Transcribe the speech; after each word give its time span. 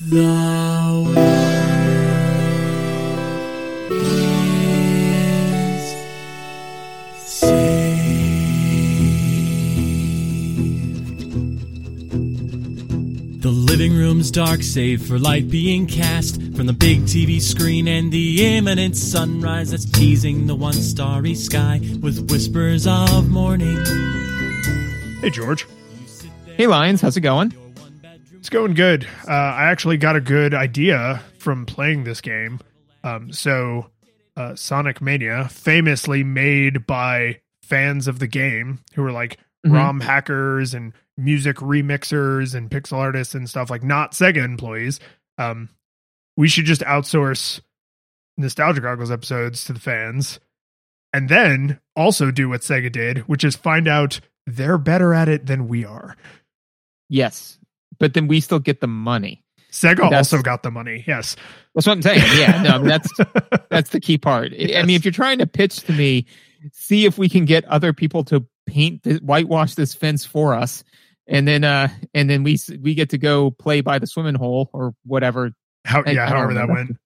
Is 0.00 0.10
safe. 7.16 7.48
The 13.40 13.50
living 13.50 13.92
room's 13.96 14.30
dark, 14.30 14.62
save 14.62 15.04
for 15.04 15.18
light 15.18 15.50
being 15.50 15.88
cast 15.88 16.36
from 16.54 16.66
the 16.66 16.72
big 16.72 17.00
TV 17.00 17.40
screen 17.40 17.88
and 17.88 18.12
the 18.12 18.56
imminent 18.56 18.96
sunrise 18.96 19.72
that's 19.72 19.84
teasing 19.84 20.46
the 20.46 20.54
one 20.54 20.74
starry 20.74 21.34
sky 21.34 21.80
with 22.00 22.30
whispers 22.30 22.86
of 22.86 23.28
morning. 23.30 23.84
Hey, 25.20 25.30
George. 25.30 25.66
Hey, 26.56 26.68
Lions, 26.68 27.00
how's 27.00 27.16
it 27.16 27.22
going? 27.22 27.52
It's 28.38 28.50
going 28.50 28.74
good. 28.74 29.06
Uh, 29.26 29.32
I 29.32 29.64
actually 29.70 29.96
got 29.96 30.16
a 30.16 30.20
good 30.20 30.54
idea 30.54 31.22
from 31.38 31.66
playing 31.66 32.04
this 32.04 32.20
game. 32.20 32.60
Um, 33.04 33.32
so, 33.32 33.90
uh, 34.36 34.54
Sonic 34.54 35.00
Mania, 35.02 35.48
famously 35.48 36.22
made 36.24 36.86
by 36.86 37.40
fans 37.62 38.06
of 38.08 38.20
the 38.20 38.26
game 38.26 38.78
who 38.94 39.04
are 39.04 39.12
like 39.12 39.38
Mhm. 39.66 39.72
ROM 39.74 40.00
hackers 40.00 40.72
and 40.72 40.92
music 41.16 41.56
remixers 41.56 42.54
and 42.54 42.70
pixel 42.70 42.98
artists 42.98 43.34
and 43.34 43.48
stuff, 43.48 43.70
like 43.70 43.82
not 43.82 44.12
Sega 44.12 44.42
employees. 44.44 45.00
Um, 45.36 45.68
we 46.36 46.48
should 46.48 46.64
just 46.64 46.82
outsource 46.82 47.60
Nostalgia 48.36 48.80
Goggles 48.80 49.10
episodes 49.10 49.64
to 49.64 49.72
the 49.72 49.80
fans 49.80 50.38
and 51.12 51.28
then 51.28 51.80
also 51.96 52.30
do 52.30 52.48
what 52.48 52.60
Sega 52.60 52.90
did, 52.90 53.18
which 53.28 53.42
is 53.42 53.56
find 53.56 53.88
out 53.88 54.20
they're 54.46 54.78
better 54.78 55.12
at 55.12 55.28
it 55.28 55.46
than 55.46 55.66
we 55.66 55.84
are. 55.84 56.16
Yes, 57.08 57.57
but 57.98 58.14
then 58.14 58.28
we 58.28 58.40
still 58.40 58.58
get 58.58 58.80
the 58.80 58.86
money. 58.86 59.42
Sega 59.70 59.96
That's- 59.96 60.32
also 60.32 60.42
got 60.42 60.62
the 60.62 60.70
money. 60.70 61.04
Yes. 61.06 61.36
That's 61.74 61.86
what 61.86 61.92
I'm 61.94 62.02
saying. 62.02 62.22
Yeah, 62.38 62.62
no, 62.62 62.70
I 62.70 62.78
mean, 62.78 62.88
that's 62.88 63.10
that's 63.70 63.90
the 63.90 64.00
key 64.00 64.18
part. 64.18 64.52
I- 64.52 64.78
I 64.78 64.82
mean, 64.84 64.96
if 64.96 65.04
you're 65.04 65.12
trying 65.12 65.38
to 65.38 65.46
pitch 65.46 65.80
to 65.82 65.92
me, 65.92 66.26
see 66.72 67.04
if 67.04 67.18
we 67.18 67.28
can 67.28 67.44
get 67.44 67.64
other 67.66 67.92
people 67.92 68.24
to 68.24 68.46
paint, 68.66 69.02
the, 69.02 69.16
whitewash 69.16 69.74
this 69.74 69.94
fence 69.94 70.24
for 70.24 70.54
us, 70.54 70.84
and 71.26 71.46
then 71.46 71.64
uh, 71.64 71.88
and 72.14 72.28
then 72.30 72.42
we 72.42 72.58
we 72.80 72.94
get 72.94 73.10
to 73.10 73.18
go 73.18 73.50
play 73.50 73.80
by 73.82 73.98
the 73.98 74.06
swimming 74.06 74.34
hole 74.34 74.70
or 74.72 74.94
whatever. 75.04 75.52
How 75.84 76.02
yeah, 76.06 76.26
however 76.28 76.54
that 76.54 76.68
went. 76.68 76.96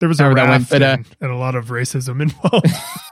There 0.00 0.08
was 0.08 0.18
a 0.20 0.24
However 0.24 0.34
that 0.40 0.48
went, 0.48 0.68
but, 0.68 0.82
uh, 0.82 0.96
and, 0.98 1.06
and 1.20 1.30
a 1.30 1.36
lot 1.36 1.54
of 1.54 1.66
racism 1.66 2.20
involved. 2.20 2.66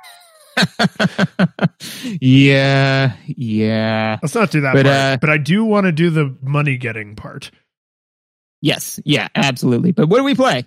yeah, 2.21 3.13
yeah, 3.27 4.19
Let's 4.23 4.35
not 4.35 4.51
do 4.51 4.61
that 4.63 4.75
But, 4.75 4.87
part. 4.87 4.97
uh, 4.97 5.17
but 5.21 5.31
I 5.31 5.39
do 5.39 5.65
want 5.65 5.87
to 5.87 5.93
do 5.93 6.11
the 6.11 6.37
money 6.43 6.77
getting 6.77 7.17
part. 7.17 7.51
yes, 8.61 9.01
yeah, 9.05 9.29
absolutely. 9.35 9.93
But 9.93 10.09
what 10.09 10.19
do 10.19 10.25
we 10.25 10.35
play? 10.35 10.65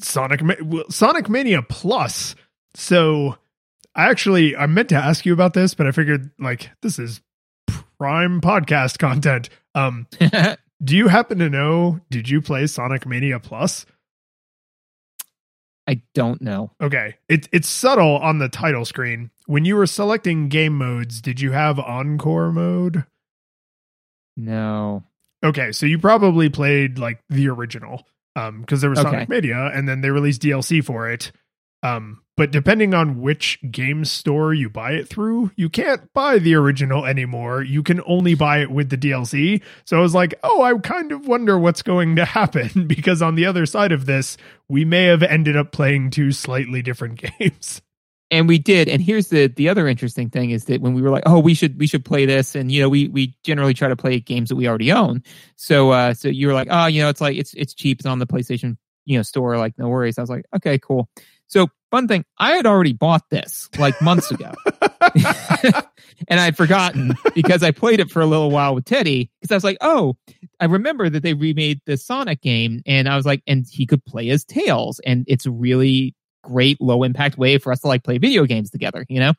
Sonic 0.00 0.42
well, 0.62 0.84
Sonic 0.90 1.28
Mania 1.28 1.62
Plus. 1.62 2.34
So 2.74 3.36
I 3.94 4.10
actually 4.10 4.54
I 4.56 4.66
meant 4.66 4.90
to 4.90 4.96
ask 4.96 5.24
you 5.24 5.32
about 5.32 5.54
this, 5.54 5.74
but 5.74 5.86
I 5.86 5.90
figured 5.92 6.30
like 6.38 6.70
this 6.82 6.98
is 6.98 7.20
prime 7.98 8.40
podcast 8.42 8.98
content. 8.98 9.48
Um 9.74 10.06
do 10.84 10.94
you 10.96 11.08
happen 11.08 11.38
to 11.38 11.48
know 11.48 12.00
did 12.10 12.28
you 12.28 12.42
play 12.42 12.66
Sonic 12.66 13.06
Mania 13.06 13.40
Plus? 13.40 13.86
I 15.88 16.02
don't 16.14 16.42
know. 16.42 16.72
Okay. 16.82 17.14
It's 17.28 17.48
it's 17.52 17.68
subtle 17.68 18.16
on 18.18 18.38
the 18.38 18.48
title 18.48 18.84
screen. 18.84 19.30
When 19.46 19.64
you 19.64 19.76
were 19.76 19.86
selecting 19.86 20.48
game 20.48 20.76
modes, 20.76 21.20
did 21.20 21.40
you 21.40 21.52
have 21.52 21.78
encore 21.78 22.50
mode? 22.52 23.04
No. 24.36 25.04
Okay, 25.44 25.70
so 25.72 25.86
you 25.86 25.98
probably 25.98 26.48
played 26.48 26.98
like 26.98 27.20
the 27.28 27.48
original, 27.48 28.02
um, 28.34 28.62
because 28.62 28.80
there 28.80 28.90
was 28.90 28.98
Okay. 28.98 29.10
Sonic 29.10 29.28
Mania 29.28 29.70
and 29.72 29.88
then 29.88 30.00
they 30.00 30.10
released 30.10 30.42
DLC 30.42 30.84
for 30.84 31.08
it. 31.10 31.30
Um, 31.82 32.22
but 32.36 32.50
depending 32.50 32.92
on 32.92 33.22
which 33.22 33.58
game 33.70 34.04
store 34.04 34.52
you 34.52 34.68
buy 34.68 34.92
it 34.92 35.08
through, 35.08 35.50
you 35.56 35.70
can't 35.70 36.12
buy 36.12 36.38
the 36.38 36.54
original 36.54 37.06
anymore. 37.06 37.62
You 37.62 37.82
can 37.82 38.02
only 38.06 38.34
buy 38.34 38.60
it 38.60 38.70
with 38.70 38.90
the 38.90 38.98
DLC. 38.98 39.62
So 39.86 39.96
I 39.96 40.00
was 40.00 40.14
like, 40.14 40.34
oh, 40.42 40.62
I 40.62 40.76
kind 40.78 41.12
of 41.12 41.26
wonder 41.26 41.58
what's 41.58 41.80
going 41.80 42.16
to 42.16 42.24
happen 42.36 42.86
because 42.86 43.22
on 43.22 43.36
the 43.36 43.46
other 43.46 43.64
side 43.64 43.92
of 43.92 44.04
this, 44.04 44.36
we 44.68 44.84
may 44.84 45.04
have 45.04 45.22
ended 45.22 45.56
up 45.56 45.72
playing 45.72 46.10
two 46.10 46.30
slightly 46.30 46.82
different 46.82 47.22
games. 47.38 47.80
and 48.30 48.48
we 48.48 48.58
did. 48.58 48.88
And 48.88 49.00
here's 49.00 49.28
the 49.28 49.46
the 49.46 49.70
other 49.70 49.88
interesting 49.88 50.28
thing 50.28 50.50
is 50.50 50.66
that 50.66 50.82
when 50.82 50.92
we 50.92 51.00
were 51.00 51.10
like 51.10 51.22
oh 51.26 51.38
we 51.38 51.54
should 51.54 51.78
we 51.78 51.86
should 51.86 52.04
play 52.04 52.26
this. 52.26 52.54
And 52.54 52.70
you 52.70 52.82
know 52.82 52.88
we 52.90 53.08
we 53.08 53.34
generally 53.44 53.72
try 53.72 53.88
to 53.88 53.96
play 53.96 54.20
games 54.20 54.50
that 54.50 54.56
we 54.56 54.68
already 54.68 54.92
own. 54.92 55.22
So 55.54 55.90
uh 55.90 56.12
so 56.12 56.28
you 56.28 56.48
were 56.48 56.52
like 56.52 56.68
oh 56.70 56.86
you 56.86 57.00
know 57.02 57.08
it's 57.08 57.20
like 57.20 57.36
it's 57.38 57.54
it's 57.54 57.72
cheap. 57.72 58.00
It's 58.00 58.06
on 58.06 58.18
the 58.18 58.26
playstation 58.26 58.76
you 59.06 59.16
know 59.16 59.22
store. 59.22 59.56
Like 59.56 59.78
no 59.78 59.88
worries. 59.88 60.18
I 60.18 60.20
was 60.20 60.30
like 60.30 60.44
okay 60.54 60.78
cool 60.78 61.08
so 61.46 61.68
fun 61.90 62.08
thing 62.08 62.24
i 62.38 62.52
had 62.52 62.66
already 62.66 62.92
bought 62.92 63.22
this 63.30 63.68
like 63.78 64.00
months 64.02 64.30
ago 64.30 64.52
and 66.28 66.40
i'd 66.40 66.56
forgotten 66.56 67.14
because 67.34 67.62
i 67.62 67.70
played 67.70 68.00
it 68.00 68.10
for 68.10 68.20
a 68.20 68.26
little 68.26 68.50
while 68.50 68.74
with 68.74 68.84
teddy 68.84 69.30
because 69.40 69.52
i 69.52 69.54
was 69.54 69.64
like 69.64 69.78
oh 69.80 70.16
i 70.60 70.64
remember 70.64 71.08
that 71.08 71.22
they 71.22 71.34
remade 71.34 71.80
the 71.86 71.96
sonic 71.96 72.40
game 72.40 72.82
and 72.86 73.08
i 73.08 73.16
was 73.16 73.24
like 73.24 73.42
and 73.46 73.66
he 73.70 73.86
could 73.86 74.04
play 74.04 74.28
as 74.30 74.44
tails 74.44 75.00
and 75.06 75.24
it's 75.28 75.46
a 75.46 75.50
really 75.50 76.14
great 76.46 76.80
low 76.80 77.02
impact 77.02 77.36
way 77.36 77.58
for 77.58 77.72
us 77.72 77.80
to 77.80 77.88
like 77.88 78.04
play 78.04 78.18
video 78.18 78.44
games 78.44 78.70
together, 78.70 79.04
you 79.08 79.18
know? 79.18 79.32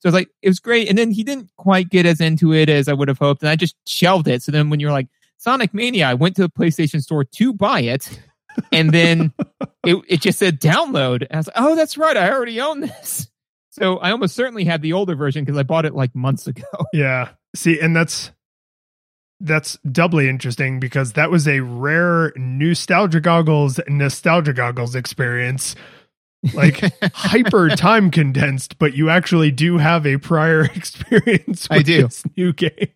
So 0.00 0.08
it's 0.08 0.14
like, 0.14 0.28
it 0.42 0.48
was 0.48 0.60
great. 0.60 0.88
And 0.88 0.96
then 0.96 1.10
he 1.10 1.22
didn't 1.22 1.50
quite 1.56 1.90
get 1.90 2.06
as 2.06 2.20
into 2.20 2.52
it 2.52 2.68
as 2.68 2.88
I 2.88 2.94
would 2.94 3.08
have 3.08 3.18
hoped. 3.18 3.42
And 3.42 3.50
I 3.50 3.56
just 3.56 3.76
shelved 3.86 4.26
it. 4.28 4.42
So 4.42 4.50
then 4.50 4.70
when 4.70 4.80
you're 4.80 4.92
like, 4.92 5.08
Sonic 5.36 5.74
Mania, 5.74 6.06
I 6.06 6.14
went 6.14 6.36
to 6.36 6.42
the 6.42 6.50
PlayStation 6.50 7.02
store 7.02 7.24
to 7.24 7.52
buy 7.52 7.80
it. 7.80 8.18
And 8.72 8.92
then 8.92 9.32
it, 9.84 10.02
it 10.08 10.20
just 10.20 10.38
said 10.38 10.60
download. 10.60 11.22
And 11.22 11.32
I 11.32 11.36
was 11.38 11.46
like, 11.48 11.56
oh, 11.56 11.76
that's 11.76 11.96
right. 11.98 12.16
I 12.16 12.30
already 12.30 12.60
own 12.60 12.80
this. 12.80 13.28
So 13.70 13.98
I 13.98 14.12
almost 14.12 14.36
certainly 14.36 14.64
had 14.64 14.82
the 14.82 14.92
older 14.92 15.16
version 15.16 15.44
because 15.44 15.58
I 15.58 15.64
bought 15.64 15.84
it 15.84 15.94
like 15.94 16.14
months 16.14 16.46
ago. 16.46 16.62
Yeah. 16.92 17.30
See, 17.56 17.80
and 17.80 17.94
that's 17.94 18.30
that's 19.40 19.76
doubly 19.90 20.28
interesting 20.28 20.80
because 20.80 21.12
that 21.14 21.30
was 21.30 21.46
a 21.48 21.60
rare 21.60 22.32
nostalgia 22.36 23.20
goggles 23.20 23.80
nostalgia 23.88 24.52
goggles 24.52 24.94
experience. 24.94 25.74
Like 26.52 26.80
hyper 27.14 27.70
time 27.70 28.10
condensed, 28.10 28.78
but 28.78 28.94
you 28.94 29.10
actually 29.10 29.50
do 29.50 29.78
have 29.78 30.06
a 30.06 30.18
prior 30.18 30.64
experience 30.74 31.68
with 31.68 31.78
I 31.78 31.82
do. 31.82 32.02
this 32.02 32.22
new 32.36 32.52
game. 32.52 32.92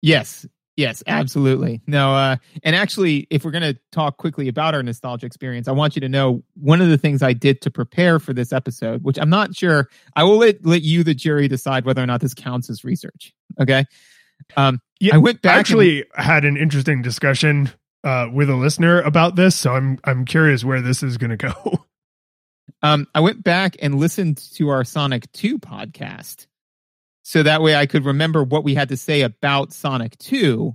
Yes. 0.00 0.46
Yes, 0.78 1.02
absolutely. 1.08 1.80
No, 1.88 2.14
uh, 2.14 2.36
and 2.62 2.76
actually, 2.76 3.26
if 3.30 3.44
we're 3.44 3.50
going 3.50 3.74
to 3.74 3.76
talk 3.90 4.16
quickly 4.16 4.46
about 4.46 4.76
our 4.76 4.82
nostalgia 4.84 5.26
experience, 5.26 5.66
I 5.66 5.72
want 5.72 5.96
you 5.96 6.00
to 6.02 6.08
know 6.08 6.44
one 6.54 6.80
of 6.80 6.88
the 6.88 6.96
things 6.96 7.20
I 7.20 7.32
did 7.32 7.60
to 7.62 7.70
prepare 7.72 8.20
for 8.20 8.32
this 8.32 8.52
episode, 8.52 9.02
which 9.02 9.18
I'm 9.18 9.28
not 9.28 9.56
sure. 9.56 9.88
I 10.14 10.22
will 10.22 10.36
let 10.36 10.64
let 10.64 10.82
you, 10.82 11.02
the 11.02 11.14
jury, 11.14 11.48
decide 11.48 11.84
whether 11.84 12.00
or 12.00 12.06
not 12.06 12.20
this 12.20 12.32
counts 12.32 12.70
as 12.70 12.84
research. 12.84 13.34
Okay. 13.60 13.86
Um, 14.56 14.80
Yeah, 15.00 15.16
I 15.16 15.18
went 15.18 15.42
back. 15.42 15.50
I 15.50 15.54
and- 15.54 15.60
actually 15.60 16.04
had 16.14 16.44
an 16.44 16.56
interesting 16.56 17.02
discussion 17.02 17.70
uh, 18.04 18.28
with 18.32 18.48
a 18.48 18.54
listener 18.54 19.00
about 19.00 19.34
this, 19.34 19.56
so 19.56 19.74
I'm 19.74 19.98
I'm 20.04 20.24
curious 20.24 20.64
where 20.64 20.80
this 20.80 21.02
is 21.02 21.18
going 21.18 21.36
to 21.36 21.36
go. 21.36 21.86
um, 22.82 23.08
I 23.16 23.20
went 23.20 23.42
back 23.42 23.76
and 23.82 23.96
listened 23.96 24.36
to 24.54 24.68
our 24.68 24.84
Sonic 24.84 25.30
2 25.32 25.58
podcast. 25.58 26.46
So 27.28 27.42
that 27.42 27.60
way 27.60 27.76
I 27.76 27.84
could 27.84 28.06
remember 28.06 28.42
what 28.42 28.64
we 28.64 28.74
had 28.74 28.88
to 28.88 28.96
say 28.96 29.20
about 29.20 29.74
Sonic 29.74 30.16
2. 30.16 30.74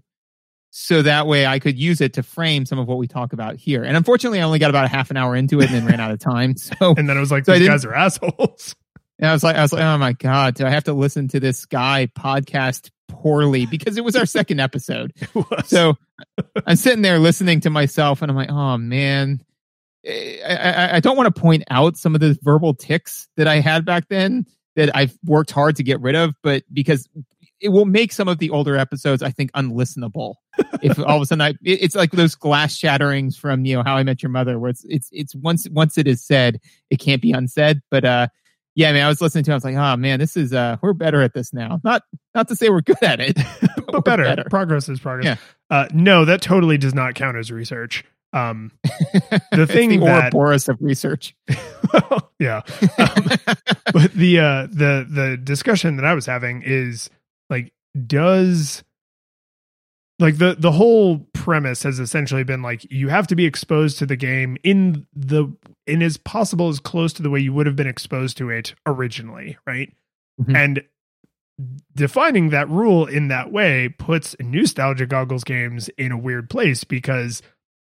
So 0.70 1.02
that 1.02 1.26
way 1.26 1.48
I 1.48 1.58
could 1.58 1.80
use 1.80 2.00
it 2.00 2.14
to 2.14 2.22
frame 2.22 2.68
some 2.68 2.78
of 2.78 2.88
what 2.88 3.00
we 3.00 3.08
talk 3.08 3.34
about 3.34 3.56
here. 3.56 3.84
And 3.84 3.98
unfortunately, 3.98 4.40
I 4.40 4.44
only 4.44 4.60
got 4.60 4.70
about 4.70 4.86
a 4.86 4.88
half 4.88 5.10
an 5.10 5.18
hour 5.18 5.36
into 5.36 5.62
it 5.62 5.72
and 5.72 5.74
then 5.74 5.88
ran 5.88 6.00
out 6.00 6.12
of 6.12 6.20
time. 6.20 6.54
So 6.60 6.94
and 6.94 7.10
then 7.10 7.18
I 7.18 7.22
was 7.22 7.32
like, 7.32 7.46
So 7.46 7.58
these 7.58 7.68
guys 7.68 7.86
are 7.86 7.96
assholes. 7.96 8.76
and 9.18 9.32
I 9.32 9.34
was 9.34 9.44
like, 9.44 9.56
I 9.56 9.64
was 9.64 9.74
like, 9.74 9.82
oh 9.82 9.98
my 9.98 10.14
God, 10.14 10.54
do 10.54 10.68
I 10.68 10.70
have 10.70 10.84
to 10.84 10.94
listen 10.94 11.28
to 11.30 11.40
this 11.40 11.66
guy 11.66 12.08
podcast 12.16 12.92
poorly? 13.08 13.66
Because 13.66 13.98
it 13.98 14.04
was 14.04 14.16
our 14.16 14.28
second 14.28 14.60
episode. 14.60 15.12
So 15.66 15.96
I'm 16.68 16.76
sitting 16.76 17.02
there 17.02 17.18
listening 17.18 17.62
to 17.62 17.72
myself, 17.72 18.22
and 18.22 18.30
I'm 18.30 18.38
like, 18.38 18.52
oh 18.52 18.78
man, 18.78 19.44
Eh, 20.06 20.38
I, 20.46 20.56
I, 20.56 20.96
I 20.96 21.00
don't 21.00 21.16
want 21.16 21.34
to 21.34 21.42
point 21.42 21.64
out 21.70 21.98
some 21.98 22.14
of 22.14 22.22
the 22.22 22.38
verbal 22.42 22.74
ticks 22.74 23.28
that 23.38 23.48
I 23.48 23.60
had 23.60 23.86
back 23.86 24.08
then 24.10 24.46
that 24.76 24.96
I've 24.96 25.18
worked 25.26 25.52
hard 25.52 25.76
to 25.78 25.84
get 25.84 26.00
rid 26.02 26.16
of, 26.16 26.34
but 26.44 26.64
because 26.74 27.08
it 27.62 27.70
will 27.70 27.86
make 27.86 28.12
some 28.12 28.28
of 28.28 28.40
the 28.40 28.50
older 28.50 28.76
episodes, 28.76 29.24
I 29.24 29.30
think, 29.32 29.52
unlistenable. 29.54 30.36
if 30.82 31.00
all 31.00 31.16
of 31.16 31.22
a 31.22 31.26
sudden 31.26 31.42
I, 31.42 31.50
it- 31.50 31.82
it's 31.82 31.96
like 31.96 32.12
those 32.12 32.36
glass 32.36 32.78
shatterings 32.78 33.38
from 33.38 33.66
you 33.66 33.76
know 33.78 33.84
How 33.84 33.96
I 33.98 34.04
Met 34.04 34.22
Your 34.22 34.32
Mother, 34.32 34.60
where 34.60 34.70
it's 34.70 34.84
it's 34.90 35.10
it's 35.12 35.34
once 35.36 35.68
once 35.70 35.98
it 35.98 36.08
is 36.08 36.24
said, 36.24 36.60
it 36.90 36.98
can't 36.98 37.22
be 37.22 37.32
unsaid. 37.32 37.82
But 37.90 38.04
uh, 38.06 38.28
yeah, 38.76 38.90
I 38.90 38.94
mean, 38.94 39.04
I 39.04 39.08
was 39.08 39.22
listening 39.22 39.44
to, 39.46 39.52
it, 39.52 39.54
I 39.54 39.58
was 39.58 39.64
like, 39.64 39.76
oh 39.76 39.96
man, 39.98 40.20
this 40.20 40.36
is 40.36 40.52
uh, 40.54 40.78
we're 40.82 40.94
better 40.94 41.22
at 41.22 41.34
this 41.34 41.54
now. 41.54 41.80
Not 41.84 42.02
not 42.36 42.48
to 42.50 42.56
say 42.56 42.70
we're 42.70 42.82
good 42.82 43.02
at 43.02 43.20
it, 43.20 43.38
we're 43.62 44.02
but 44.02 44.06
better. 44.06 44.44
Progress 44.50 44.90
is 44.90 45.00
progress. 45.00 45.26
Yeah. 45.26 45.76
Uh, 45.76 45.88
no, 45.94 46.26
that 46.26 46.42
totally 46.42 46.78
does 46.78 46.94
not 46.94 47.16
count 47.16 47.38
as 47.38 47.52
research. 47.52 48.04
Um, 48.34 48.72
the 49.52 49.68
thing 49.68 49.90
the 49.90 49.98
that 50.00 50.34
Ouroboros 50.34 50.68
of 50.68 50.78
research. 50.82 51.36
yeah, 52.40 52.62
um, 52.98 53.28
but 53.94 54.14
the 54.14 54.40
uh, 54.40 54.68
the 54.72 55.06
the 55.10 55.40
discussion 55.42 55.98
that 55.98 56.06
I 56.06 56.14
was 56.14 56.26
having 56.26 56.64
is 56.64 57.10
like, 57.50 57.72
does 58.08 58.84
like 60.20 60.38
the 60.38 60.56
the 60.58 60.72
whole 60.72 61.20
premise 61.34 61.84
has 61.84 62.00
essentially 62.00 62.44
been 62.44 62.62
like 62.62 62.90
you 62.92 63.10
have 63.10 63.28
to 63.28 63.36
be 63.36 63.46
exposed 63.46 63.98
to 64.00 64.06
the 64.06 64.16
game 64.16 64.58
in 64.64 65.06
the 65.14 65.54
in 65.86 66.02
as 66.02 66.18
possible 66.18 66.70
as 66.70 66.80
close 66.80 67.14
to 67.14 67.24
the 67.24 67.30
way 67.30 67.40
you 67.40 67.54
would 67.54 67.66
have 67.66 67.76
been 67.76 67.88
exposed 67.88 68.38
to 68.38 68.50
it 68.50 68.74
originally, 68.86 69.58
right? 69.68 69.94
Mhm. 70.42 70.56
And 70.56 70.84
defining 71.96 72.50
that 72.50 72.70
rule 72.70 73.06
in 73.06 73.28
that 73.28 73.52
way 73.52 73.90
puts 73.90 74.36
nostalgia 74.40 75.06
goggles 75.06 75.44
games 75.44 75.90
in 75.98 76.12
a 76.12 76.18
weird 76.18 76.50
place 76.50 76.84
because 76.84 77.42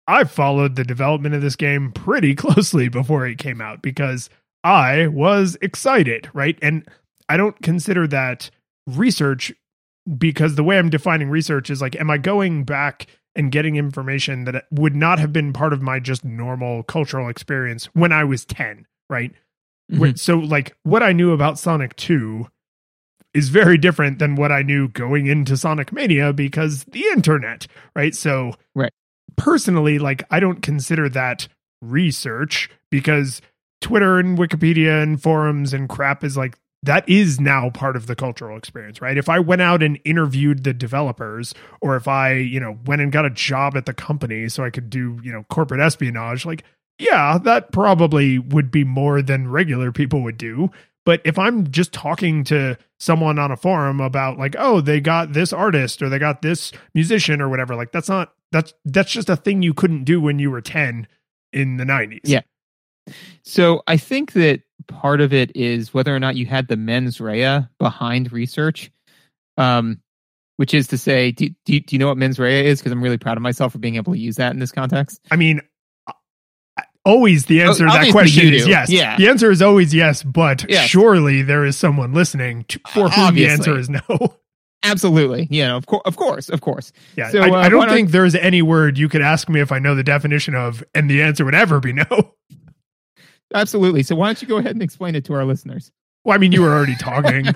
I 0.07 0.23
followed 0.23 0.75
the 0.75 0.83
development 0.83 1.35
of 1.35 1.41
this 1.41 1.55
game 1.55 1.91
pretty 1.91 2.35
closely 2.35 2.89
before 2.89 3.25
it 3.25 3.37
came 3.37 3.61
out 3.61 3.81
because 3.81 4.29
I 4.63 5.07
was 5.07 5.57
excited, 5.61 6.29
right? 6.33 6.57
And 6.61 6.87
I 7.29 7.37
don't 7.37 7.59
consider 7.61 8.07
that 8.07 8.49
research 8.87 9.53
because 10.17 10.55
the 10.55 10.63
way 10.63 10.77
I'm 10.77 10.89
defining 10.89 11.29
research 11.29 11.69
is 11.69 11.81
like, 11.81 11.95
am 11.95 12.09
I 12.09 12.17
going 12.17 12.63
back 12.63 13.07
and 13.35 13.51
getting 13.51 13.75
information 13.75 14.45
that 14.45 14.65
would 14.71 14.95
not 14.95 15.19
have 15.19 15.33
been 15.33 15.53
part 15.53 15.73
of 15.73 15.81
my 15.81 15.99
just 15.99 16.23
normal 16.23 16.83
cultural 16.83 17.27
experience 17.27 17.85
when 17.93 18.11
I 18.11 18.23
was 18.23 18.45
10, 18.45 18.85
right? 19.09 19.31
Wh- 19.89 19.93
mm-hmm. 19.93 20.15
So, 20.15 20.37
like, 20.37 20.75
what 20.83 21.03
I 21.03 21.11
knew 21.11 21.31
about 21.31 21.59
Sonic 21.59 21.95
2 21.97 22.47
is 23.33 23.49
very 23.49 23.77
different 23.77 24.19
than 24.19 24.35
what 24.35 24.51
I 24.51 24.61
knew 24.61 24.87
going 24.87 25.27
into 25.27 25.57
Sonic 25.57 25.91
Mania 25.91 26.31
because 26.31 26.85
the 26.85 27.03
internet, 27.07 27.67
right? 27.95 28.15
So, 28.15 28.53
Right. 28.73 28.93
Personally, 29.37 29.99
like, 29.99 30.23
I 30.29 30.39
don't 30.39 30.61
consider 30.61 31.09
that 31.09 31.47
research 31.81 32.69
because 32.91 33.41
Twitter 33.81 34.19
and 34.19 34.37
Wikipedia 34.37 35.01
and 35.01 35.21
forums 35.21 35.73
and 35.73 35.89
crap 35.89 36.23
is 36.23 36.37
like, 36.37 36.57
that 36.83 37.07
is 37.09 37.39
now 37.39 37.69
part 37.71 37.95
of 37.95 38.05
the 38.05 38.15
cultural 38.15 38.57
experience, 38.57 39.01
right? 39.01 39.17
If 39.17 39.27
I 39.27 39.39
went 39.39 39.61
out 39.61 39.81
and 39.81 39.99
interviewed 40.05 40.63
the 40.63 40.73
developers, 40.73 41.53
or 41.81 41.95
if 41.95 42.07
I, 42.07 42.33
you 42.33 42.59
know, 42.59 42.77
went 42.85 43.01
and 43.01 43.11
got 43.11 43.25
a 43.25 43.31
job 43.31 43.75
at 43.75 43.87
the 43.87 43.93
company 43.93 44.49
so 44.49 44.63
I 44.63 44.69
could 44.69 44.89
do, 44.89 45.19
you 45.23 45.31
know, 45.31 45.45
corporate 45.49 45.81
espionage, 45.81 46.45
like, 46.45 46.63
yeah, 46.99 47.37
that 47.39 47.71
probably 47.71 48.39
would 48.39 48.71
be 48.71 48.83
more 48.83 49.21
than 49.21 49.49
regular 49.49 49.91
people 49.91 50.21
would 50.21 50.37
do. 50.37 50.69
But 51.05 51.21
if 51.23 51.37
I'm 51.37 51.69
just 51.71 51.91
talking 51.91 52.43
to 52.45 52.77
someone 52.99 53.37
on 53.37 53.51
a 53.51 53.57
forum 53.57 53.99
about 53.99 54.37
like, 54.37 54.55
oh, 54.57 54.81
they 54.81 54.99
got 54.99 55.33
this 55.33 55.53
artist 55.53 56.01
or 56.01 56.09
they 56.09 56.19
got 56.19 56.41
this 56.41 56.71
musician 56.93 57.41
or 57.41 57.49
whatever, 57.49 57.75
like 57.75 57.91
that's 57.91 58.09
not 58.09 58.33
that's 58.55 58.73
that's 58.85 59.11
just 59.11 59.29
a 59.29 59.35
thing 59.35 59.61
you 59.61 59.73
couldn't 59.73 60.05
do 60.05 60.21
when 60.21 60.39
you 60.39 60.49
were 60.49 60.61
10 60.61 61.07
in 61.51 61.77
the 61.77 61.83
90s. 61.83 62.21
Yeah. 62.23 62.41
So 63.43 63.83
I 63.85 63.97
think 63.97 64.31
that 64.33 64.61
part 64.87 65.19
of 65.21 65.33
it 65.33 65.55
is 65.55 65.93
whether 65.93 66.15
or 66.15 66.19
not 66.19 66.35
you 66.37 66.45
had 66.45 66.67
the 66.69 66.77
mens 66.77 67.19
rea 67.19 67.67
behind 67.79 68.31
research, 68.31 68.91
um, 69.57 70.01
which 70.55 70.73
is 70.73 70.87
to 70.87 70.97
say, 70.97 71.31
do, 71.31 71.49
do, 71.65 71.79
do 71.81 71.95
you 71.95 71.99
know 71.99 72.07
what 72.07 72.17
mens 72.17 72.39
rea 72.39 72.65
is? 72.65 72.79
Because 72.79 72.93
I'm 72.93 73.03
really 73.03 73.17
proud 73.17 73.37
of 73.37 73.43
myself 73.43 73.73
for 73.73 73.77
being 73.77 73.97
able 73.97 74.13
to 74.13 74.19
use 74.19 74.37
that 74.37 74.53
in 74.53 74.59
this 74.59 74.71
context. 74.71 75.19
I 75.29 75.35
mean, 75.35 75.61
always 77.03 77.45
the 77.45 77.61
answer 77.61 77.85
to 77.85 77.91
that 77.91 78.11
question 78.11 78.53
is 78.53 78.67
yes. 78.67 78.89
Yeah. 78.89 79.17
The 79.17 79.27
answer 79.27 79.51
is 79.51 79.61
always 79.61 79.93
yes, 79.93 80.23
but 80.23 80.65
Yes. 80.69 80.89
surely 80.89 81.41
there 81.41 81.65
is 81.65 81.77
someone 81.77 82.13
listening 82.13 82.63
to, 82.69 82.79
for 82.93 83.09
whom 83.09 83.35
the 83.35 83.47
answer 83.47 83.77
is 83.77 83.89
no. 83.89 83.99
Absolutely, 84.85 85.47
you 85.49 85.65
know, 85.65 85.75
of 85.77 85.85
course, 85.87 86.03
of 86.05 86.15
course, 86.15 86.49
of 86.49 86.61
course. 86.61 86.91
Yeah, 87.17 87.29
So, 87.29 87.41
I, 87.41 87.49
uh, 87.49 87.53
I 87.55 87.69
don't 87.69 87.89
think 87.89 88.11
there's 88.11 88.35
any 88.35 88.61
word 88.61 88.97
you 88.97 89.09
could 89.09 89.21
ask 89.21 89.49
me 89.49 89.59
if 89.59 89.71
I 89.71 89.79
know 89.79 89.95
the 89.95 90.03
definition 90.03 90.55
of, 90.55 90.83
and 90.93 91.09
the 91.09 91.21
answer 91.21 91.43
would 91.43 91.55
ever 91.55 91.79
be 91.79 91.91
no. 91.93 92.05
Absolutely. 93.53 94.03
So 94.03 94.15
why 94.15 94.27
don't 94.27 94.41
you 94.41 94.47
go 94.47 94.57
ahead 94.57 94.71
and 94.71 94.81
explain 94.81 95.15
it 95.15 95.25
to 95.25 95.33
our 95.33 95.45
listeners? 95.45 95.91
Well, 96.23 96.35
I 96.35 96.39
mean, 96.39 96.51
you 96.51 96.61
were 96.61 96.73
already 96.73 96.95
talking. 96.95 97.47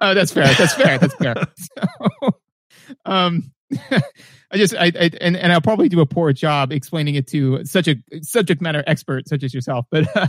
Oh, 0.00 0.12
that's 0.14 0.32
fair. 0.32 0.52
That's 0.54 0.74
fair. 0.74 0.98
That's 0.98 1.14
fair. 1.14 1.34
So, 1.56 2.30
um, 3.06 3.50
I 3.80 4.56
just, 4.56 4.74
I, 4.74 4.86
I, 4.86 5.10
and, 5.20 5.36
and 5.36 5.52
I'll 5.52 5.60
probably 5.60 5.88
do 5.88 6.00
a 6.00 6.06
poor 6.06 6.32
job 6.32 6.70
explaining 6.70 7.14
it 7.14 7.26
to 7.28 7.64
such 7.64 7.88
a 7.88 7.96
subject 8.20 8.60
matter 8.60 8.84
expert 8.86 9.28
such 9.28 9.42
as 9.42 9.54
yourself. 9.54 9.86
But 9.90 10.14
uh, 10.16 10.26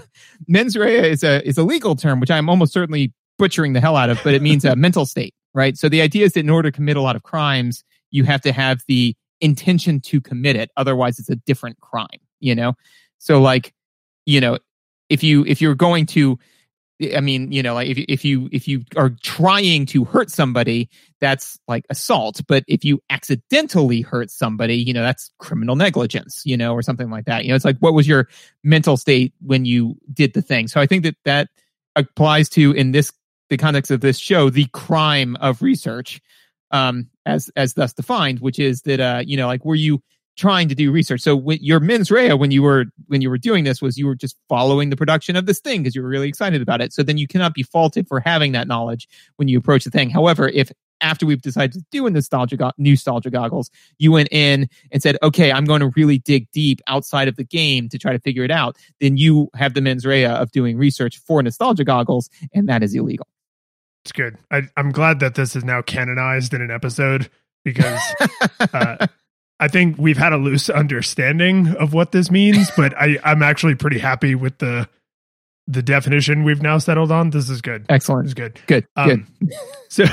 mens 0.48 0.78
rea 0.78 1.10
is 1.10 1.24
a 1.24 1.46
is 1.48 1.58
a 1.58 1.64
legal 1.64 1.96
term, 1.96 2.20
which 2.20 2.32
I'm 2.32 2.50
almost 2.50 2.72
certainly 2.74 3.14
butchering 3.38 3.74
the 3.74 3.82
hell 3.82 3.98
out 3.98 4.10
of, 4.10 4.20
but 4.24 4.34
it 4.34 4.42
means 4.42 4.64
a 4.64 4.76
mental 4.76 5.06
state, 5.06 5.34
right? 5.56 5.76
So 5.78 5.90
the 5.90 6.02
idea 6.02 6.26
is 6.26 6.34
that 6.34 6.42
in 6.42 6.50
order 6.52 6.70
to 6.70 6.76
commit 6.76 6.98
a 6.98 7.02
lot 7.02 7.16
of 7.16 7.24
crimes, 7.24 7.84
you 8.12 8.24
have 8.26 8.42
to 8.42 8.52
have 8.52 8.82
the 8.88 9.16
intention 9.42 10.00
to 10.02 10.22
commit 10.22 10.56
it. 10.56 10.70
Otherwise, 10.78 11.18
it's 11.18 11.30
a 11.30 11.36
different 11.36 11.80
crime. 11.80 12.08
You 12.40 12.54
know, 12.54 12.74
so 13.18 13.42
like, 13.42 13.74
you 14.28 14.40
know, 14.40 14.60
if 15.10 15.24
you 15.24 15.44
if 15.46 15.62
you're 15.62 15.74
going 15.74 16.06
to 16.08 16.38
I 17.14 17.20
mean, 17.20 17.52
you 17.52 17.62
know, 17.62 17.74
like 17.74 17.90
if 17.90 17.98
if 17.98 18.24
you 18.24 18.48
if 18.54 18.68
you 18.68 18.86
are 18.96 19.10
trying 19.22 19.86
to 19.88 20.06
hurt 20.06 20.32
somebody, 20.32 20.90
that's 21.20 21.60
like 21.68 21.86
assault. 21.90 22.40
But 22.48 22.64
if 22.68 22.86
you 22.86 23.02
accidentally 23.10 24.02
hurt 24.02 24.32
somebody, 24.32 24.76
you 24.76 24.94
know, 24.94 25.02
that's 25.02 25.30
criminal 25.38 25.76
negligence, 25.76 26.42
you 26.46 26.56
know, 26.56 26.74
or 26.74 26.82
something 26.82 27.10
like 27.10 27.26
that. 27.26 27.44
You 27.44 27.50
know, 27.50 27.56
it's 27.56 27.66
like 27.66 27.80
what 27.80 27.94
was 27.94 28.08
your 28.08 28.30
mental 28.64 28.96
state 28.96 29.34
when 29.42 29.66
you 29.66 29.98
did 30.14 30.34
the 30.34 30.42
thing? 30.42 30.70
So 30.70 30.80
I 30.80 30.86
think 30.86 31.04
that 31.04 31.16
that 31.26 31.50
applies 31.98 32.48
to 32.50 32.72
in 32.72 32.92
this 32.92 33.12
the 33.50 33.58
context 33.58 33.92
of 33.92 34.02
this 34.02 34.18
show 34.18 34.50
the 34.50 34.66
crime 34.74 35.36
of 35.38 35.62
research, 35.62 36.22
um, 36.72 37.10
as 37.26 37.50
as 37.56 37.74
thus 37.74 37.94
defined, 37.94 38.40
which 38.40 38.60
is 38.60 38.82
that 38.84 39.00
uh, 39.00 39.24
you 39.26 39.38
know, 39.38 39.48
like 39.48 39.66
were 39.66 39.76
you 39.76 40.02
trying 40.36 40.68
to 40.68 40.76
do 40.76 40.92
research. 40.92 41.22
So 41.22 41.36
when, 41.36 41.58
your 41.62 41.80
mens 41.80 42.12
rea 42.12 42.34
when 42.34 42.52
you 42.52 42.62
were 42.62 42.86
when 43.08 43.22
you 43.22 43.30
were 43.30 43.38
doing 43.38 43.64
this 43.64 43.82
was 43.82 43.98
you 43.98 44.06
were 44.06 44.16
just 44.16 44.36
following 44.50 44.90
the 44.90 44.98
production 44.98 45.36
of 45.36 45.46
this 45.46 45.60
thing 45.60 45.82
because 45.82 45.96
you 45.96 46.02
were 46.02 46.10
really 46.10 46.28
excited 46.28 46.62
about 46.62 46.82
it. 46.82 46.94
So 46.94 47.04
then 47.04 47.18
you 47.18 47.28
cannot 47.28 47.54
be 47.54 47.64
faulted 47.64 48.08
for 48.08 48.20
having 48.20 48.52
that 48.52 48.68
knowledge 48.68 49.08
when 49.38 49.48
you 49.48 49.58
approach 49.58 49.86
the 49.86 49.92
thing. 49.92 50.10
However, 50.10 50.48
if 50.50 50.72
after 51.02 51.26
we've 51.26 51.42
decided 51.42 51.74
to 51.74 51.86
do 51.92 52.06
a 52.06 52.10
nostalgia 52.10 52.58
go- 52.58 52.72
nostalgia 52.78 53.30
goggles, 53.30 53.70
you 53.98 54.12
went 54.12 54.30
in 54.32 54.68
and 54.92 55.02
said, 55.02 55.18
"Okay, 55.22 55.52
I'm 55.52 55.66
going 55.66 55.82
to 55.82 55.92
really 55.96 56.20
dig 56.20 56.50
deep 56.52 56.82
outside 56.88 57.28
of 57.28 57.36
the 57.36 57.44
game 57.44 57.90
to 57.90 57.98
try 57.98 58.14
to 58.14 58.20
figure 58.20 58.44
it 58.44 58.52
out." 58.52 58.78
Then 59.02 59.18
you 59.18 59.50
have 59.56 59.74
the 59.74 59.82
mens 59.82 60.06
rea 60.06 60.26
of 60.26 60.52
doing 60.52 60.78
research 60.78 61.18
for 61.18 61.44
nostalgia 61.44 61.84
goggles, 61.84 62.30
and 62.54 62.68
that 62.70 62.82
is 62.82 62.96
illegal. 62.96 63.28
It's 64.06 64.12
good. 64.12 64.38
I, 64.52 64.62
I'm 64.78 64.92
glad 64.92 65.20
that 65.22 65.34
this 65.34 65.56
is 65.56 65.64
now 65.64 65.82
canonized 65.82 66.54
in 66.54 66.62
an 66.62 66.70
episode 66.70 67.28
because 67.64 68.00
uh, 68.72 69.08
I 69.60 69.68
think 69.68 69.98
we've 69.98 70.16
had 70.18 70.32
a 70.32 70.38
loose 70.38 70.70
understanding 70.70 71.70
of 71.78 71.94
what 71.96 72.12
this 72.12 72.30
means, 72.30 72.70
but 72.78 72.96
I, 72.96 73.18
I'm 73.24 73.42
actually 73.42 73.74
pretty 73.74 73.98
happy 73.98 74.36
with 74.36 74.60
the 74.60 74.88
the 75.68 75.82
definition 75.82 76.44
we've 76.44 76.62
now 76.62 76.78
settled 76.78 77.12
on. 77.12 77.32
This 77.32 77.50
is 77.50 77.64
good. 77.64 77.88
This 77.88 77.96
Excellent. 77.96 78.28
is 78.28 78.36
good. 78.36 78.62
Good. 78.68 78.86
Good. 78.96 79.12
Um, 79.12 79.28
so 79.90 80.06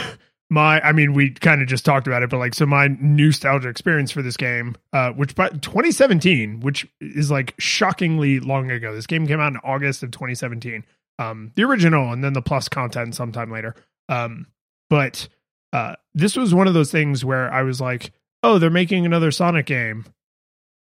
my, 0.48 0.80
I 0.80 0.92
mean, 0.92 1.12
we 1.12 1.28
kind 1.28 1.60
of 1.60 1.68
just 1.68 1.84
talked 1.84 2.06
about 2.06 2.22
it, 2.22 2.30
but 2.30 2.38
like, 2.38 2.54
so 2.54 2.64
my 2.64 2.88
nostalgia 2.98 3.68
experience 3.68 4.10
for 4.10 4.22
this 4.22 4.38
game, 4.38 4.76
uh, 4.94 5.10
which 5.10 5.34
by 5.34 5.50
2017, 5.50 6.60
which 6.60 6.86
is 7.02 7.31
like 7.31 7.55
shockingly 7.58 8.40
long 8.40 8.70
ago. 8.70 8.94
This 8.94 9.06
game 9.06 9.26
came 9.26 9.40
out 9.40 9.52
in 9.52 9.58
August 9.62 10.02
of 10.02 10.10
2017. 10.12 10.84
Um, 11.19 11.52
the 11.54 11.64
original 11.64 12.12
and 12.12 12.22
then 12.24 12.32
the 12.32 12.42
plus 12.42 12.69
content 12.69 13.14
sometime 13.14 13.50
later. 13.50 13.74
Um, 14.08 14.46
but 14.90 15.28
uh, 15.72 15.96
this 16.14 16.36
was 16.36 16.54
one 16.54 16.69
of 16.69 16.74
those 16.74 16.90
things 16.90 17.24
where 17.24 17.52
I 17.52 17.62
was 17.62 17.81
like, 17.81 18.12
oh, 18.42 18.58
they're 18.58 18.70
making 18.70 19.06
another 19.06 19.31
Sonic 19.31 19.66
game. 19.66 20.04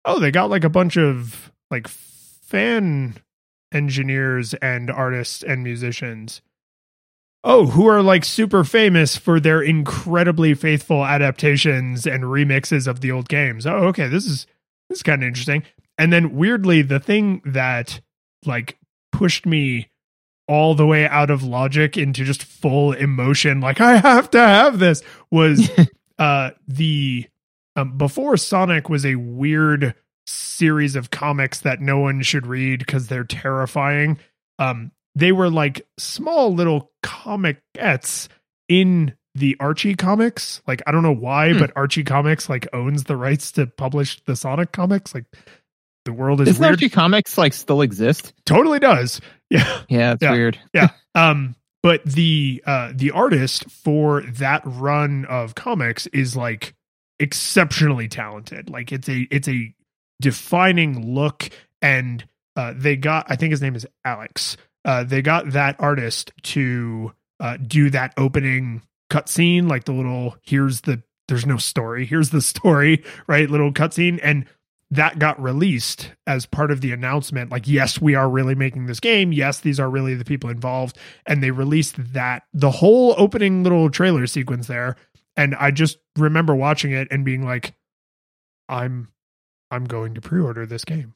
Oh, 0.05 0.19
they 0.19 0.31
got 0.31 0.51
like 0.51 0.65
a 0.65 0.69
bunch 0.69 0.97
of 0.97 1.51
like 1.71 1.89
fan 1.89 3.17
engineers 3.73 4.55
and 4.55 4.91
artists 4.91 5.43
and 5.43 5.63
musicians 5.63 6.43
oh, 7.47 7.67
who 7.67 7.87
are 7.87 8.03
like 8.03 8.25
super 8.25 8.65
famous 8.65 9.17
for 9.17 9.39
their 9.39 9.63
incredibly 9.63 10.53
faithful 10.53 11.05
adaptations 11.05 12.05
and 12.05 12.25
remixes 12.25 12.89
of 12.89 13.01
the 13.01 13.13
old 13.13 13.29
games. 13.29 13.67
Oh, 13.67 13.87
okay, 13.87 14.09
this 14.09 14.27
is 14.27 14.47
this 14.91 14.99
is 14.99 15.03
kind 15.03 15.23
of 15.23 15.29
interesting. 15.29 15.63
And 15.97 16.13
then 16.13 16.35
weirdly, 16.35 16.83
the 16.83 17.01
thing 17.01 17.41
that 17.47 18.01
like 18.45 18.79
pushed 19.13 19.47
me 19.47 19.89
all 20.49 20.75
the 20.75 20.87
way 20.87 21.07
out 21.09 21.31
of 21.31 21.43
logic 21.43 21.97
into 21.97 22.25
just 22.25 22.45
full 22.45 22.93
emotion, 22.93 23.61
like 23.61 23.81
I 23.81 23.97
have 23.97 24.31
to 24.31 24.39
have 24.39 24.79
this, 24.79 25.03
was 25.31 25.71
uh 26.19 26.51
the 26.69 27.27
um, 27.75 27.99
before 27.99 28.37
Sonic 28.37 28.89
was 28.89 29.05
a 29.05 29.17
weird 29.17 29.95
series 30.27 30.97
of 30.97 31.11
comics 31.11 31.61
that 31.61 31.81
no 31.81 31.99
one 31.99 32.23
should 32.23 32.47
read 32.47 32.79
because 32.81 33.09
they're 33.09 33.23
terrifying. 33.25 34.19
Um, 34.59 34.91
they 35.15 35.31
were 35.33 35.51
like 35.51 35.87
small 35.99 36.55
little 36.55 36.91
comicettes 37.03 38.29
in 38.69 39.15
the 39.35 39.57
Archie 39.61 39.95
comics. 39.95 40.63
Like 40.67 40.83
I 40.87 40.93
don't 40.93 41.03
know 41.03 41.13
why, 41.15 41.53
Hmm. 41.53 41.59
but 41.59 41.73
Archie 41.77 42.05
Comics 42.05 42.49
like 42.49 42.67
owns 42.73 43.05
the 43.05 43.17
rights 43.17 43.53
to 43.53 43.67
publish 43.67 44.21
the 44.25 44.35
Sonic 44.37 44.73
comics. 44.73 45.15
Like 45.15 45.25
the 46.07 46.13
world 46.13 46.41
is 46.41 46.49
Does 46.49 46.59
weird. 46.59 46.73
Archie 46.73 46.89
Comics 46.89 47.37
like 47.37 47.53
still 47.53 47.83
exist? 47.83 48.33
totally 48.47 48.79
does. 48.79 49.21
Yeah. 49.51 49.83
Yeah, 49.89 50.13
it's 50.13 50.23
Yeah. 50.23 50.33
weird. 50.33 50.59
Yeah. 50.73 50.89
Um, 51.15 51.55
but 51.83 52.05
the 52.05 52.63
uh 52.67 52.93
the 52.95 53.11
artist 53.13 53.71
for 53.71 54.21
that 54.21 54.61
run 54.67 55.25
of 55.27 55.55
comics 55.55 56.07
is 56.09 56.37
like 56.37 56.75
exceptionally 57.21 58.07
talented. 58.09 58.69
Like 58.69 58.93
it's 58.93 59.09
a 59.09 59.27
it's 59.31 59.49
a 59.49 59.75
defining 60.21 61.15
look 61.15 61.49
and 61.81 62.23
uh 62.57 62.75
they 62.77 62.97
got 62.97 63.27
I 63.31 63.37
think 63.37 63.51
his 63.53 63.63
name 63.63 63.75
is 63.77 63.87
Alex. 64.05 64.57
Uh 64.85 65.05
they 65.05 65.23
got 65.23 65.53
that 65.53 65.77
artist 65.79 66.33
to 66.43 67.13
uh 67.41 67.57
do 67.59 67.89
that 67.91 68.13
opening 68.19 68.83
cutscene, 69.11 69.69
like 69.69 69.85
the 69.85 69.93
little 69.93 70.37
here's 70.43 70.83
the 70.83 71.03
there's 71.29 71.47
no 71.47 71.57
story. 71.57 72.05
Here's 72.05 72.29
the 72.31 72.43
story, 72.43 73.05
right? 73.27 73.49
Little 73.51 73.73
cutscene. 73.73 74.21
And 74.23 74.45
that 74.91 75.19
got 75.19 75.41
released 75.43 76.13
as 76.27 76.47
part 76.47 76.71
of 76.71 76.81
the 76.81 76.93
announcement. 76.93 77.51
Like, 77.51 77.67
yes, 77.67 78.01
we 78.01 78.15
are 78.15 78.29
really 78.29 78.55
making 78.55 78.87
this 78.87 79.01
game. 79.01 79.33
Yes, 79.33 79.61
these 79.61 79.81
are 79.81 79.91
really 79.91 80.15
the 80.15 80.25
people 80.25 80.49
involved. 80.49 80.97
And 81.27 81.43
they 81.43 81.51
released 81.51 81.97
that, 82.13 82.45
the 82.55 82.71
whole 82.71 83.15
opening 83.19 83.65
little 83.65 83.91
trailer 83.91 84.27
sequence 84.29 84.69
there. 84.69 84.95
And 85.37 85.55
I 85.57 85.73
just 85.73 85.99
remember 86.17 86.55
watching 86.55 86.93
it 86.93 87.09
and 87.11 87.25
being 87.25 87.45
like, 87.45 87.75
I'm, 88.69 89.09
I'm 89.71 89.85
going 89.85 90.15
to 90.15 90.21
pre 90.21 90.41
order 90.41 90.67
this 90.67 90.85
game. 90.85 91.15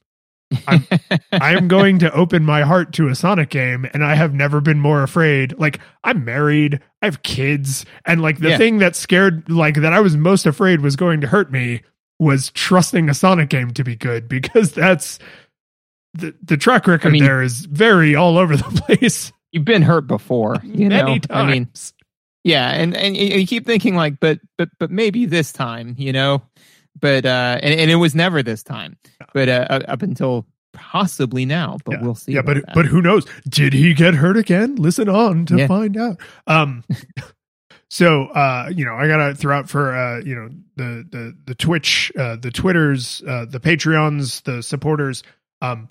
I'm, 0.67 0.85
I'm 1.33 1.69
going 1.69 2.01
to 2.01 2.13
open 2.13 2.45
my 2.45 2.63
heart 2.63 2.93
to 2.95 3.07
a 3.09 3.15
Sonic 3.15 3.51
game, 3.51 3.87
and 3.95 4.05
I 4.05 4.17
have 4.17 4.35
never 4.35 4.61
been 4.61 4.81
more 4.81 5.05
afraid. 5.05 5.57
Like, 5.59 5.79
I'm 6.03 6.25
married, 6.25 6.81
I 7.03 7.07
have 7.07 7.23
kids, 7.23 7.87
and 8.05 8.21
like 8.21 8.41
the 8.41 8.51
Yeah. 8.51 8.59
thing 8.59 8.79
that 8.79 8.97
scared, 8.97 9.49
like, 9.49 9.77
that 9.77 9.93
I 9.93 10.01
was 10.01 10.17
most 10.17 10.45
afraid 10.47 10.81
was 10.81 10.97
going 10.97 11.21
to 11.21 11.29
hurt 11.29 11.53
me 11.53 11.83
was 12.21 12.51
trusting 12.53 13.09
a 13.09 13.15
Sonic 13.15 13.49
game 13.49 13.73
to 13.73 13.83
be 13.83 13.97
good 13.97 14.29
because 14.29 14.71
that's 14.73 15.19
the, 16.15 16.35
the 16.43 16.57
track 16.57 16.87
record 16.87 17.13
mean- 17.13 17.25
there 17.25 17.43
is 17.43 17.65
very 17.65 18.15
all 18.15 18.39
over 18.39 18.57
the 18.57 18.63
place. 18.87 19.33
You've 19.51 19.65
been 19.65 19.83
hurt 19.83 20.07
before, 20.07 20.57
you 20.63 20.89
know. 20.89 21.19
times. 21.19 21.27
I 21.31 21.45
mean, 21.51 21.69
yeah, 22.45 22.71
and 22.71 22.97
and 22.97 23.17
you 23.17 23.45
keep 23.47 23.67
thinking 23.67 23.97
like, 23.97 24.21
but 24.21 24.39
but 24.57 24.69
but 24.79 24.91
maybe 24.93 25.27
this 25.27 25.51
time, 25.53 25.97
you 25.99 26.13
know. 26.13 26.43
But 27.01 27.25
uh, 27.27 27.59
and, 27.63 27.81
and 27.81 27.91
it 27.91 27.97
was 27.97 28.15
never 28.15 28.43
this 28.43 28.63
time. 28.63 28.97
But 29.35 29.49
uh, 29.49 29.67
up- 29.71 29.83
up 29.89 30.03
until 30.03 30.47
possibly 30.73 31.45
now, 31.47 31.79
but 31.85 31.95
Yeah. 31.95 32.03
we'll 32.03 32.15
see. 32.15 32.33
yeah, 32.33 32.43
but 32.43 32.55
that. 32.65 32.75
but 32.75 32.87
who 32.87 33.03
knows? 33.03 33.27
Did 33.49 33.73
he 33.73 33.93
get 33.95 34.15
hurt 34.15 34.37
again? 34.37 34.77
Listen 34.77 35.09
on 35.09 35.47
to 35.47 35.57
Yeah. 35.57 35.67
find 35.67 35.97
out. 35.97 36.21
Um, 36.47 36.85
so 37.91 38.27
uh, 38.27 38.71
you 38.75 38.85
know, 38.85 38.95
I 38.95 39.09
gotta 39.09 39.35
throw 39.35 39.59
out 39.59 39.69
for 39.69 39.95
uh, 39.95 40.21
you 40.21 40.37
know, 40.37 40.49
the 40.77 41.05
the 41.11 41.37
the 41.47 41.55
Twitch, 41.57 42.13
uh, 42.17 42.37
the 42.37 42.53
Twitters, 42.53 43.21
uh, 43.27 43.47
the 43.47 43.59
Patreons, 43.59 44.43
the 44.45 44.63
supporters. 44.63 45.25
Um, 45.61 45.89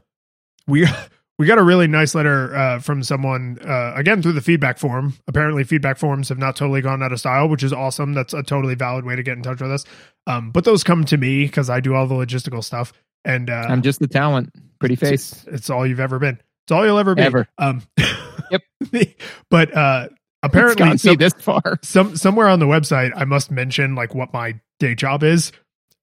we 0.65 0.87
we 1.37 1.45
got 1.45 1.57
a 1.57 1.63
really 1.63 1.87
nice 1.87 2.15
letter 2.15 2.55
uh, 2.55 2.79
from 2.79 3.03
someone 3.03 3.59
uh, 3.61 3.93
again 3.95 4.21
through 4.21 4.31
the 4.31 4.41
feedback 4.41 4.79
form. 4.79 5.13
Apparently, 5.27 5.65
feedback 5.65 5.97
forms 5.97 6.29
have 6.29 6.37
not 6.37 6.55
totally 6.55 6.79
gone 6.81 7.03
out 7.03 7.11
of 7.11 7.19
style, 7.19 7.49
which 7.49 7.63
is 7.63 7.73
awesome. 7.73 8.13
That's 8.13 8.33
a 8.33 8.43
totally 8.43 8.75
valid 8.75 9.03
way 9.03 9.17
to 9.17 9.23
get 9.23 9.35
in 9.35 9.43
touch 9.43 9.59
with 9.59 9.71
us. 9.71 9.83
Um, 10.25 10.51
but 10.51 10.63
those 10.63 10.85
come 10.85 11.03
to 11.05 11.17
me 11.17 11.45
because 11.45 11.69
I 11.69 11.81
do 11.81 11.95
all 11.95 12.07
the 12.07 12.15
logistical 12.15 12.63
stuff, 12.63 12.93
and 13.25 13.49
uh, 13.49 13.65
I'm 13.67 13.81
just 13.81 13.99
the 13.99 14.07
talent, 14.07 14.51
pretty 14.79 14.95
face. 14.95 15.33
it's, 15.33 15.47
it's 15.47 15.69
all 15.69 15.85
you've 15.85 15.99
ever 15.99 16.17
been. 16.17 16.39
It's 16.63 16.71
all 16.71 16.85
you'll 16.85 16.99
ever 16.99 17.15
be. 17.15 17.23
Ever. 17.23 17.49
Um, 17.57 17.81
Yep. 18.51 18.61
but 19.49 19.75
uh, 19.75 20.09
apparently, 20.43 20.97
some, 20.97 21.15
this 21.17 21.33
far. 21.39 21.79
some 21.83 22.15
somewhere 22.15 22.47
on 22.47 22.59
the 22.59 22.65
website, 22.65 23.11
I 23.15 23.25
must 23.25 23.51
mention 23.51 23.95
like 23.95 24.15
what 24.15 24.33
my 24.33 24.59
day 24.79 24.95
job 24.95 25.23
is, 25.23 25.51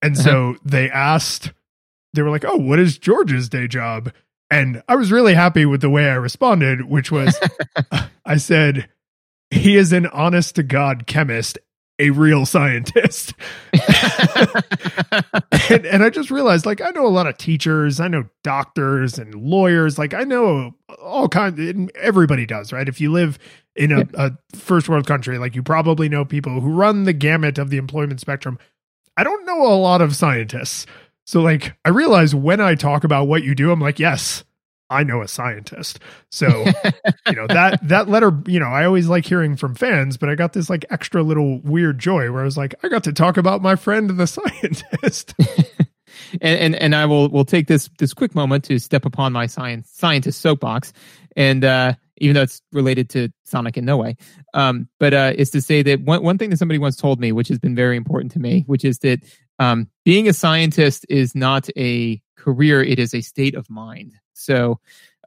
and 0.01 0.15
Uh-huh. 0.15 0.23
so 0.23 0.55
they 0.65 0.89
asked, 0.89 1.51
they 2.13 2.21
were 2.21 2.29
like, 2.29 2.45
"Oh, 2.45 2.57
what 2.57 2.79
is 2.79 2.97
George's 2.97 3.49
day 3.49 3.67
job?" 3.67 4.11
And 4.49 4.81
I 4.87 4.95
was 4.95 5.11
really 5.11 5.33
happy 5.33 5.65
with 5.65 5.81
the 5.81 5.89
way 5.89 6.09
I 6.09 6.15
responded, 6.15 6.83
which 6.85 7.11
was, 7.11 7.37
I 8.25 8.37
said, 8.37 8.87
"He 9.51 9.75
is 9.75 9.91
an 9.93 10.07
honest 10.07 10.55
to 10.55 10.63
god 10.63 11.07
chemist." 11.07 11.57
A 11.99 12.11
real 12.11 12.45
scientist. 12.45 13.33
and, 13.73 15.85
and 15.85 16.03
I 16.03 16.09
just 16.11 16.31
realized, 16.31 16.65
like, 16.65 16.81
I 16.81 16.89
know 16.91 17.05
a 17.05 17.09
lot 17.09 17.27
of 17.27 17.37
teachers, 17.37 17.99
I 17.99 18.07
know 18.07 18.25
doctors 18.43 19.17
and 19.17 19.33
lawyers, 19.33 19.97
like, 19.97 20.13
I 20.13 20.23
know 20.23 20.75
all 21.01 21.27
kinds. 21.27 21.89
Everybody 21.95 22.45
does, 22.45 22.71
right? 22.71 22.87
If 22.87 23.01
you 23.01 23.11
live 23.11 23.39
in 23.77 23.91
a, 23.91 24.07
a 24.15 24.31
first 24.55 24.89
world 24.89 25.07
country, 25.07 25.37
like, 25.37 25.55
you 25.55 25.63
probably 25.63 26.09
know 26.09 26.25
people 26.25 26.59
who 26.61 26.71
run 26.71 27.03
the 27.03 27.13
gamut 27.13 27.57
of 27.57 27.69
the 27.69 27.77
employment 27.77 28.19
spectrum. 28.19 28.57
I 29.15 29.23
don't 29.23 29.45
know 29.45 29.65
a 29.65 29.75
lot 29.75 30.01
of 30.01 30.15
scientists, 30.15 30.85
so 31.25 31.41
like, 31.41 31.75
I 31.83 31.89
realize 31.89 32.33
when 32.33 32.61
I 32.61 32.75
talk 32.75 33.03
about 33.03 33.27
what 33.27 33.43
you 33.43 33.55
do, 33.55 33.71
I'm 33.71 33.81
like, 33.81 33.99
yes, 33.99 34.43
I 34.89 35.03
know 35.03 35.21
a 35.21 35.27
scientist. 35.27 35.99
So 36.31 36.47
you 37.27 37.33
know 37.33 37.47
that 37.47 37.79
that 37.87 38.07
letter 38.07 38.31
you 38.45 38.59
know 38.59 38.67
i 38.67 38.85
always 38.85 39.09
like 39.09 39.25
hearing 39.25 39.57
from 39.57 39.75
fans 39.75 40.15
but 40.15 40.29
i 40.29 40.35
got 40.35 40.53
this 40.53 40.69
like 40.69 40.85
extra 40.89 41.21
little 41.21 41.59
weird 41.59 41.99
joy 41.99 42.31
where 42.31 42.41
i 42.41 42.45
was 42.45 42.55
like 42.55 42.73
i 42.83 42.87
got 42.87 43.03
to 43.03 43.11
talk 43.11 43.35
about 43.35 43.61
my 43.61 43.75
friend 43.75 44.11
the 44.11 44.27
scientist 44.27 45.33
and, 46.41 46.59
and 46.59 46.75
and 46.75 46.95
I 46.95 47.05
will 47.05 47.29
will 47.29 47.45
take 47.45 47.67
this 47.67 47.89
this 47.97 48.13
quick 48.13 48.35
moment 48.35 48.63
to 48.65 48.79
step 48.79 49.05
upon 49.05 49.33
my 49.33 49.47
science 49.47 49.89
scientist 49.91 50.41
soapbox, 50.41 50.93
and 51.35 51.63
uh, 51.63 51.93
even 52.17 52.35
though 52.35 52.43
it's 52.43 52.61
related 52.71 53.09
to 53.11 53.29
Sonic 53.43 53.77
in 53.77 53.85
no 53.85 53.97
way, 53.97 54.15
um, 54.53 54.87
but 54.99 55.13
uh, 55.13 55.33
is 55.35 55.49
to 55.51 55.61
say 55.61 55.81
that 55.83 56.01
one 56.01 56.23
one 56.23 56.37
thing 56.37 56.49
that 56.49 56.57
somebody 56.57 56.79
once 56.79 56.95
told 56.95 57.19
me, 57.19 57.31
which 57.31 57.47
has 57.47 57.59
been 57.59 57.75
very 57.75 57.97
important 57.97 58.31
to 58.33 58.39
me, 58.39 58.63
which 58.67 58.85
is 58.85 58.99
that 58.99 59.19
um, 59.59 59.89
being 60.05 60.27
a 60.27 60.33
scientist 60.33 61.05
is 61.09 61.35
not 61.35 61.69
a 61.77 62.21
career; 62.37 62.83
it 62.83 62.99
is 62.99 63.13
a 63.13 63.21
state 63.21 63.55
of 63.55 63.69
mind. 63.69 64.13
So. 64.33 64.79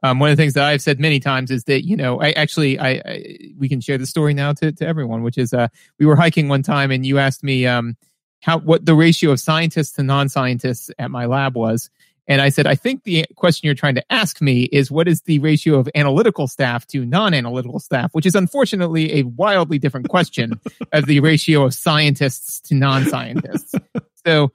Um, 0.03 0.17
one 0.17 0.31
of 0.31 0.35
the 0.35 0.41
things 0.41 0.55
that 0.55 0.63
I've 0.63 0.81
said 0.81 0.99
many 0.99 1.19
times 1.19 1.51
is 1.51 1.65
that 1.65 1.85
you 1.85 1.95
know 1.95 2.19
I 2.19 2.31
actually 2.31 2.79
I, 2.79 2.89
I 3.05 3.23
we 3.55 3.69
can 3.69 3.79
share 3.81 3.99
the 3.99 4.07
story 4.07 4.33
now 4.33 4.51
to, 4.53 4.71
to 4.71 4.87
everyone, 4.87 5.21
which 5.21 5.37
is 5.37 5.53
uh, 5.53 5.67
we 5.99 6.07
were 6.07 6.15
hiking 6.15 6.47
one 6.47 6.63
time 6.63 6.89
and 6.89 7.05
you 7.05 7.19
asked 7.19 7.43
me 7.43 7.67
um, 7.67 7.95
how 8.41 8.57
what 8.57 8.85
the 8.85 8.95
ratio 8.95 9.29
of 9.29 9.39
scientists 9.39 9.91
to 9.93 10.03
non-scientists 10.03 10.89
at 10.97 11.11
my 11.11 11.25
lab 11.25 11.55
was 11.55 11.91
and 12.27 12.41
i 12.41 12.49
said 12.49 12.67
i 12.67 12.75
think 12.75 13.03
the 13.03 13.25
question 13.35 13.65
you're 13.65 13.75
trying 13.75 13.95
to 13.95 14.11
ask 14.11 14.41
me 14.41 14.63
is 14.71 14.91
what 14.91 15.07
is 15.07 15.21
the 15.21 15.39
ratio 15.39 15.79
of 15.79 15.89
analytical 15.95 16.47
staff 16.47 16.85
to 16.87 17.05
non-analytical 17.05 17.79
staff? 17.79 18.13
Which 18.13 18.25
is 18.25 18.35
unfortunately 18.35 19.19
a 19.19 19.23
wildly 19.23 19.79
different 19.79 20.09
question 20.09 20.59
of 20.91 21.05
the 21.05 21.19
ratio 21.19 21.65
of 21.65 21.73
scientists 21.73 22.59
to 22.61 22.75
non-scientists. 22.75 23.75
So 24.23 24.51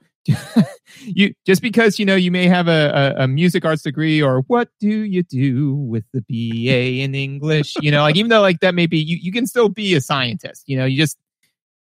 you 1.03 1.33
just 1.45 1.61
because 1.61 1.99
you 1.99 2.05
know 2.05 2.15
you 2.15 2.31
may 2.31 2.47
have 2.47 2.69
a, 2.69 3.15
a, 3.17 3.23
a 3.23 3.27
music 3.27 3.65
arts 3.65 3.81
degree 3.81 4.21
or 4.21 4.43
what 4.47 4.69
do 4.79 4.87
you 5.03 5.23
do 5.23 5.75
with 5.75 6.05
the 6.13 6.21
ba 6.21 7.03
in 7.03 7.13
english? 7.13 7.75
You 7.81 7.91
know 7.91 8.01
like 8.01 8.15
even 8.15 8.29
though 8.29 8.39
like 8.39 8.61
that 8.61 8.73
may 8.73 8.87
be 8.87 8.97
you, 8.97 9.17
you 9.21 9.33
can 9.33 9.45
still 9.45 9.67
be 9.67 9.93
a 9.93 9.99
scientist 9.99 10.63
you 10.67 10.77
know 10.77 10.85
you 10.85 10.97
just 10.97 11.17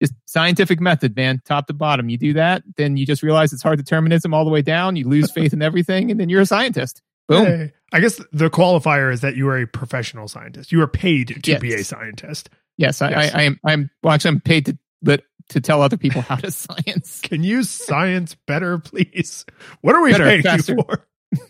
just 0.01 0.15
scientific 0.27 0.81
method, 0.81 1.17
man, 1.17 1.41
top 1.45 1.67
to 1.69 1.73
bottom. 1.73 2.09
You 2.09 2.19
do 2.19 2.33
that, 2.35 2.63
then 2.77 2.97
you 2.97 3.07
just 3.07 3.23
realize 3.23 3.53
it's 3.53 3.63
hard 3.63 3.79
determinism 3.79 4.35
all 4.35 4.45
the 4.45 4.51
way 4.51 4.63
down. 4.63 4.97
You 4.97 5.09
lose 5.09 5.31
faith 5.31 5.53
in 5.53 5.63
everything, 5.63 6.11
and 6.11 6.19
then 6.21 6.29
you're 6.29 6.43
a 6.43 6.47
scientist. 6.47 7.03
Boom. 7.29 7.45
Hey, 7.45 7.73
i 7.93 7.99
guess 8.01 8.21
the 8.33 8.49
qualifier 8.51 9.13
is 9.13 9.21
that 9.23 9.35
you 9.37 9.49
are 9.49 9.59
a 9.59 9.67
professional 9.67 10.29
scientist 10.29 10.71
you 10.71 10.81
are 10.81 10.87
paid 10.87 11.43
to 11.43 11.59
be 11.59 11.73
a 11.75 11.83
scientist 11.83 12.49
Yes, 12.79 13.01
I, 13.03 13.11
Yes. 13.11 13.35
I, 13.35 13.39
I 13.39 13.43
am. 13.43 13.61
I'm 13.65 13.91
well, 14.03 14.13
actually, 14.13 14.29
I'm 14.31 14.41
paid 14.41 14.67
to 14.67 14.79
let 15.03 15.23
to 15.49 15.61
tell 15.61 15.83
other 15.83 15.97
people 15.97 16.21
how 16.23 16.37
to 16.37 16.51
science. 16.53 17.21
can 17.23 17.43
you 17.43 17.63
science 17.65 18.37
better 18.47 18.79
please 18.79 19.45
what 19.81 19.95
are 19.97 20.03
we 20.03 20.13
Better, 20.13 20.25
paying 20.25 20.43
faster. 20.43 20.75
you 20.77 20.83
for 20.83 21.07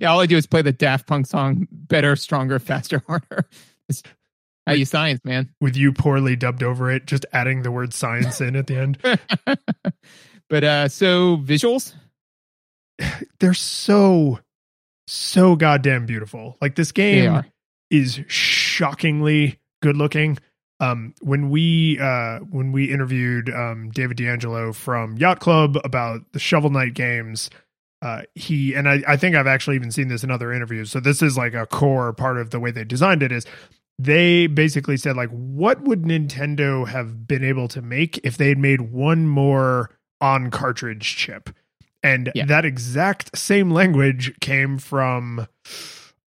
Yeah, 0.00 0.10
all 0.12 0.20
I 0.20 0.26
do 0.26 0.36
is 0.36 0.46
play 0.46 0.62
the 0.62 0.72
Daft 0.72 1.06
Punk 1.06 1.26
song 1.26 1.66
"Better, 1.70 2.16
Stronger, 2.16 2.58
Faster, 2.58 3.02
Harder." 3.06 3.48
It's 3.88 4.02
how 4.68 4.74
you 4.74 4.84
science, 4.84 5.20
man. 5.24 5.50
with 5.60 5.76
you 5.76 5.92
poorly 5.92 6.36
dubbed 6.36 6.62
over 6.62 6.90
it 6.90 7.06
just 7.06 7.26
adding 7.32 7.62
the 7.62 7.70
word 7.70 7.92
science 7.92 8.40
in 8.40 8.56
at 8.56 8.66
the 8.66 8.76
end 8.76 8.98
but 10.48 10.64
uh 10.64 10.88
so 10.88 11.36
visuals. 11.38 11.94
they're 13.40 13.54
so 13.54 14.38
so 15.06 15.56
goddamn 15.56 16.06
beautiful 16.06 16.56
like 16.60 16.74
this 16.74 16.92
game 16.92 17.42
is 17.90 18.20
shockingly 18.28 19.58
good 19.82 19.96
looking. 19.96 20.38
Um, 20.80 21.14
when 21.20 21.50
we 21.50 21.98
uh, 21.98 22.38
when 22.38 22.70
we 22.70 22.92
interviewed 22.92 23.50
um, 23.50 23.90
David 23.90 24.16
D'Angelo 24.16 24.72
from 24.72 25.16
Yacht 25.16 25.40
Club 25.40 25.76
about 25.84 26.20
the 26.32 26.38
Shovel 26.38 26.70
Knight 26.70 26.94
games, 26.94 27.50
uh, 28.00 28.22
he 28.36 28.74
and 28.74 28.88
I, 28.88 29.02
I 29.06 29.16
think 29.16 29.34
I've 29.34 29.48
actually 29.48 29.74
even 29.76 29.90
seen 29.90 30.06
this 30.06 30.22
in 30.22 30.30
other 30.30 30.52
interviews. 30.52 30.90
So 30.90 31.00
this 31.00 31.20
is 31.20 31.36
like 31.36 31.54
a 31.54 31.66
core 31.66 32.12
part 32.12 32.38
of 32.38 32.50
the 32.50 32.60
way 32.60 32.70
they 32.70 32.84
designed 32.84 33.24
it 33.24 33.32
is 33.32 33.44
they 33.98 34.46
basically 34.46 34.96
said 34.96 35.16
like 35.16 35.30
what 35.30 35.82
would 35.82 36.02
Nintendo 36.02 36.86
have 36.86 37.26
been 37.26 37.42
able 37.44 37.68
to 37.68 37.82
make 37.82 38.18
if 38.24 38.36
they 38.36 38.48
had 38.48 38.58
made 38.58 38.80
one 38.92 39.26
more 39.26 39.90
on 40.20 40.50
cartridge 40.50 41.16
chip, 41.16 41.50
and 42.02 42.30
Yeah. 42.34 42.46
that 42.46 42.64
exact 42.64 43.36
same 43.36 43.70
language 43.70 44.38
came 44.40 44.78
from 44.78 45.46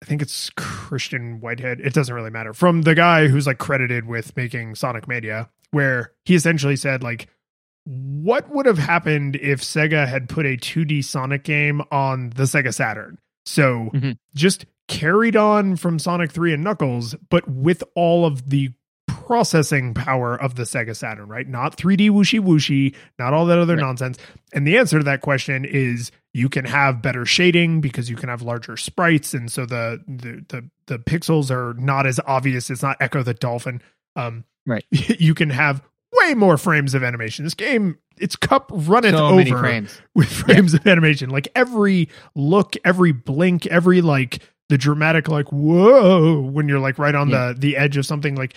I 0.00 0.04
think 0.04 0.22
it's 0.22 0.50
Christian 0.56 1.40
Whitehead. 1.40 1.80
It 1.80 1.92
doesn't 1.92 2.14
really 2.14 2.30
matter. 2.30 2.54
From 2.54 2.82
the 2.82 2.94
guy 2.94 3.26
who's 3.26 3.46
like 3.46 3.58
credited 3.58 4.06
with 4.06 4.34
making 4.36 4.76
Sonic 4.76 5.08
Mania, 5.08 5.48
where 5.72 6.12
he 6.24 6.34
essentially 6.36 6.76
said, 6.76 7.02
like, 7.02 7.26
what 7.84 8.48
would 8.54 8.66
have 8.66 8.78
happened 8.78 9.36
if 9.36 9.60
Sega 9.60 10.06
had 10.06 10.28
put 10.28 10.46
a 10.46 10.56
2D 10.56 11.02
Sonic 11.02 11.42
game 11.42 11.82
on 11.90 12.30
the 12.30 12.44
Sega 12.44 12.72
Saturn? 12.72 13.18
So 13.44 13.90
Mhm. 13.94 14.16
just 14.34 14.66
carried 14.88 15.36
on 15.36 15.76
from 15.76 15.98
Sonic 15.98 16.32
3 16.32 16.54
and 16.54 16.64
Knuckles, 16.64 17.14
but 17.30 17.48
with 17.48 17.84
all 17.94 18.24
of 18.26 18.50
the 18.50 18.70
processing 19.06 19.92
power 19.94 20.34
of 20.40 20.54
the 20.54 20.62
Sega 20.62 20.96
Saturn, 20.96 21.28
right? 21.28 21.46
Not 21.46 21.76
3D 21.76 22.10
whooshy 22.10 22.40
whooshy, 22.40 22.94
not 23.18 23.34
all 23.34 23.46
that 23.46 23.58
other 23.58 23.74
Right. 23.76 23.82
nonsense. 23.82 24.18
And 24.54 24.66
the 24.66 24.78
answer 24.78 24.98
to 24.98 25.04
that 25.04 25.20
question 25.20 25.64
is 25.64 26.10
you 26.32 26.48
can 26.48 26.64
have 26.64 27.02
better 27.02 27.26
shading 27.26 27.80
because 27.80 28.08
you 28.08 28.16
can 28.16 28.28
have 28.28 28.42
larger 28.42 28.76
sprites, 28.76 29.34
and 29.34 29.50
so 29.52 29.66
the 29.66 30.02
the 30.08 30.44
the, 30.48 30.70
the 30.86 30.98
pixels 30.98 31.50
are 31.50 31.74
not 31.74 32.06
as 32.06 32.18
obvious. 32.26 32.70
It's 32.70 32.82
not 32.82 32.98
Ecco 33.00 33.22
the 33.22 33.34
Dolphin. 33.34 33.82
Um, 34.16 34.44
Right. 34.66 34.84
You 35.18 35.34
can 35.34 35.50
have 35.50 35.82
way 36.12 36.34
more 36.34 36.56
frames 36.58 36.94
of 36.94 37.02
animation. 37.02 37.44
This 37.44 37.54
game, 37.54 37.98
its 38.18 38.36
cup 38.36 38.70
runneth 38.72 39.14
So 39.16 39.26
over 39.28 39.58
frames. 39.58 40.00
with 40.14 40.28
frames 40.32 40.72
of 40.74 40.86
animation. 40.86 41.28
Like 41.30 41.48
every 41.54 42.08
look, 42.34 42.76
every 42.84 43.12
blink, 43.12 43.66
every 43.66 44.00
like 44.00 44.42
the 44.68 44.78
dramatic 44.78 45.28
like 45.28 45.50
whoa 45.50 46.40
when 46.40 46.68
you're 46.68 46.78
like 46.80 46.98
right 46.98 47.14
on 47.14 47.28
Yeah. 47.30 47.52
the 47.52 47.58
the 47.60 47.76
edge 47.76 47.96
of 47.96 48.06
something 48.06 48.34
like 48.34 48.54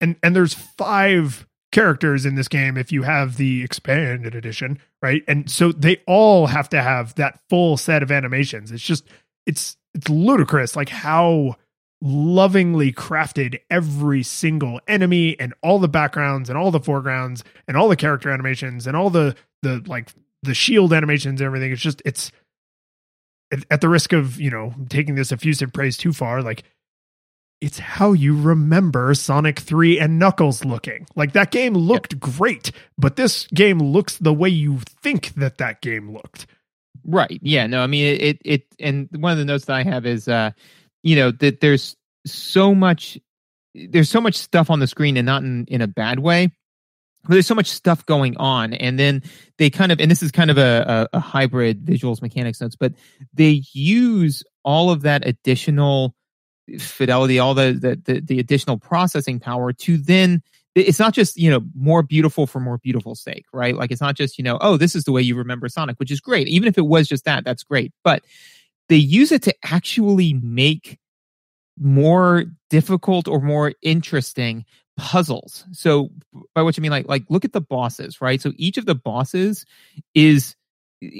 and 0.00 0.16
and 0.22 0.34
there's 0.34 0.54
five 0.54 1.46
characters 1.72 2.26
in 2.26 2.34
this 2.34 2.48
game 2.48 2.76
if 2.76 2.90
you 2.90 3.02
have 3.02 3.36
the 3.36 3.62
expanded 3.62 4.34
edition, 4.34 4.78
right? 5.02 5.22
And 5.28 5.48
so 5.48 5.70
they 5.70 5.98
all 6.06 6.46
have 6.48 6.68
to 6.70 6.82
have 6.82 7.14
that 7.14 7.38
full 7.48 7.76
set 7.76 8.02
of 8.02 8.10
animations. 8.10 8.72
It's 8.72 8.82
just 8.82 9.06
it's 9.46 9.76
it's 9.94 10.08
ludicrous 10.08 10.74
like 10.76 10.88
how 10.88 11.56
lovingly 12.02 12.92
crafted 12.92 13.60
every 13.70 14.22
single 14.22 14.80
enemy 14.88 15.38
and 15.38 15.52
all 15.62 15.78
the 15.78 15.88
backgrounds 15.88 16.48
and 16.48 16.56
all 16.56 16.70
the 16.70 16.80
foregrounds 16.80 17.44
and 17.68 17.76
all 17.76 17.88
the 17.88 17.96
character 17.96 18.30
animations 18.30 18.86
and 18.86 18.96
all 18.96 19.10
the 19.10 19.36
the 19.62 19.82
like 19.86 20.10
the 20.42 20.54
shield 20.54 20.92
animations 20.92 21.40
and 21.40 21.46
everything 21.46 21.70
it's 21.70 21.82
just 21.82 22.00
it's 22.06 22.32
at, 23.52 23.64
at 23.70 23.80
the 23.80 23.88
risk 23.88 24.12
of 24.12 24.40
you 24.40 24.50
know 24.50 24.74
taking 24.88 25.14
this 25.14 25.32
effusive 25.32 25.72
praise 25.72 25.96
too 25.96 26.12
far 26.12 26.42
like 26.42 26.64
it's 27.60 27.78
how 27.78 28.12
you 28.12 28.40
remember 28.40 29.12
Sonic 29.14 29.58
3 29.58 30.00
and 30.00 30.18
Knuckles 30.18 30.64
looking. 30.64 31.06
Like 31.14 31.34
that 31.34 31.50
game 31.50 31.74
looked 31.74 32.18
great, 32.18 32.72
but 32.96 33.16
this 33.16 33.46
game 33.48 33.78
looks 33.78 34.16
the 34.16 34.32
way 34.32 34.48
you 34.48 34.78
think 35.02 35.34
that 35.34 35.58
that 35.58 35.82
game 35.82 36.12
looked. 36.12 36.46
Right. 37.04 37.38
Yeah. 37.42 37.66
No, 37.66 37.82
I 37.82 37.86
mean 37.86 38.06
it, 38.06 38.22
it 38.22 38.38
it 38.44 38.66
and 38.78 39.08
one 39.14 39.32
of 39.32 39.38
the 39.38 39.44
notes 39.44 39.66
that 39.66 39.76
I 39.76 39.82
have 39.82 40.06
is 40.06 40.28
uh 40.28 40.50
you 41.02 41.16
know 41.16 41.30
that 41.32 41.60
there's 41.60 41.96
so 42.26 42.74
much 42.74 43.18
there's 43.74 44.10
so 44.10 44.20
much 44.20 44.36
stuff 44.36 44.70
on 44.70 44.80
the 44.80 44.86
screen 44.86 45.16
and 45.16 45.26
not 45.26 45.42
in 45.42 45.64
in 45.66 45.80
a 45.80 45.86
bad 45.86 46.18
way. 46.18 46.50
But 47.24 47.34
there's 47.34 47.46
so 47.46 47.54
much 47.54 47.68
stuff 47.68 48.06
going 48.06 48.36
on, 48.38 48.72
and 48.72 48.98
then 48.98 49.22
they 49.58 49.68
kind 49.68 49.92
of, 49.92 50.00
and 50.00 50.10
this 50.10 50.22
is 50.22 50.30
kind 50.30 50.50
of 50.50 50.58
a, 50.58 51.08
a, 51.12 51.16
a 51.18 51.20
hybrid 51.20 51.84
visuals 51.84 52.22
mechanics 52.22 52.60
notes, 52.60 52.76
but 52.76 52.94
they 53.34 53.62
use 53.72 54.42
all 54.64 54.90
of 54.90 55.02
that 55.02 55.26
additional 55.26 56.14
fidelity, 56.78 57.38
all 57.38 57.54
the 57.54 57.72
the, 57.72 58.00
the, 58.12 58.20
the 58.20 58.38
additional 58.38 58.78
processing 58.78 59.40
power 59.40 59.72
to 59.72 59.96
then 59.96 60.42
it's 60.74 61.00
not 61.00 61.12
just 61.12 61.36
you 61.36 61.50
know 61.50 61.60
more 61.74 62.02
beautiful 62.02 62.46
for 62.46 62.60
more 62.60 62.78
beautiful 62.78 63.14
sake 63.14 63.44
right? 63.52 63.74
Like 63.74 63.90
it's 63.90 64.00
not 64.00 64.14
just 64.14 64.38
you 64.38 64.44
know 64.44 64.58
oh 64.60 64.76
this 64.76 64.94
is 64.94 65.04
the 65.04 65.12
way 65.12 65.22
you 65.22 65.36
remember 65.36 65.68
sonic 65.68 65.98
which 65.98 66.10
is 66.10 66.20
great. 66.20 66.48
Even 66.48 66.68
if 66.68 66.78
it 66.78 66.86
was 66.86 67.08
just 67.08 67.24
that 67.24 67.44
that's 67.44 67.64
great. 67.64 67.92
But 68.04 68.22
they 68.88 68.96
use 68.96 69.32
it 69.32 69.42
to 69.44 69.54
actually 69.64 70.34
make 70.34 70.98
more 71.78 72.44
difficult 72.68 73.26
or 73.26 73.40
more 73.40 73.72
interesting 73.82 74.64
puzzles 75.00 75.64
so 75.72 76.10
by 76.54 76.62
which 76.62 76.78
i 76.78 76.82
mean 76.82 76.90
like 76.90 77.08
like 77.08 77.24
look 77.28 77.44
at 77.44 77.52
the 77.52 77.60
bosses 77.60 78.20
right 78.20 78.40
so 78.40 78.52
each 78.56 78.76
of 78.76 78.86
the 78.86 78.94
bosses 78.94 79.64
is 80.14 80.54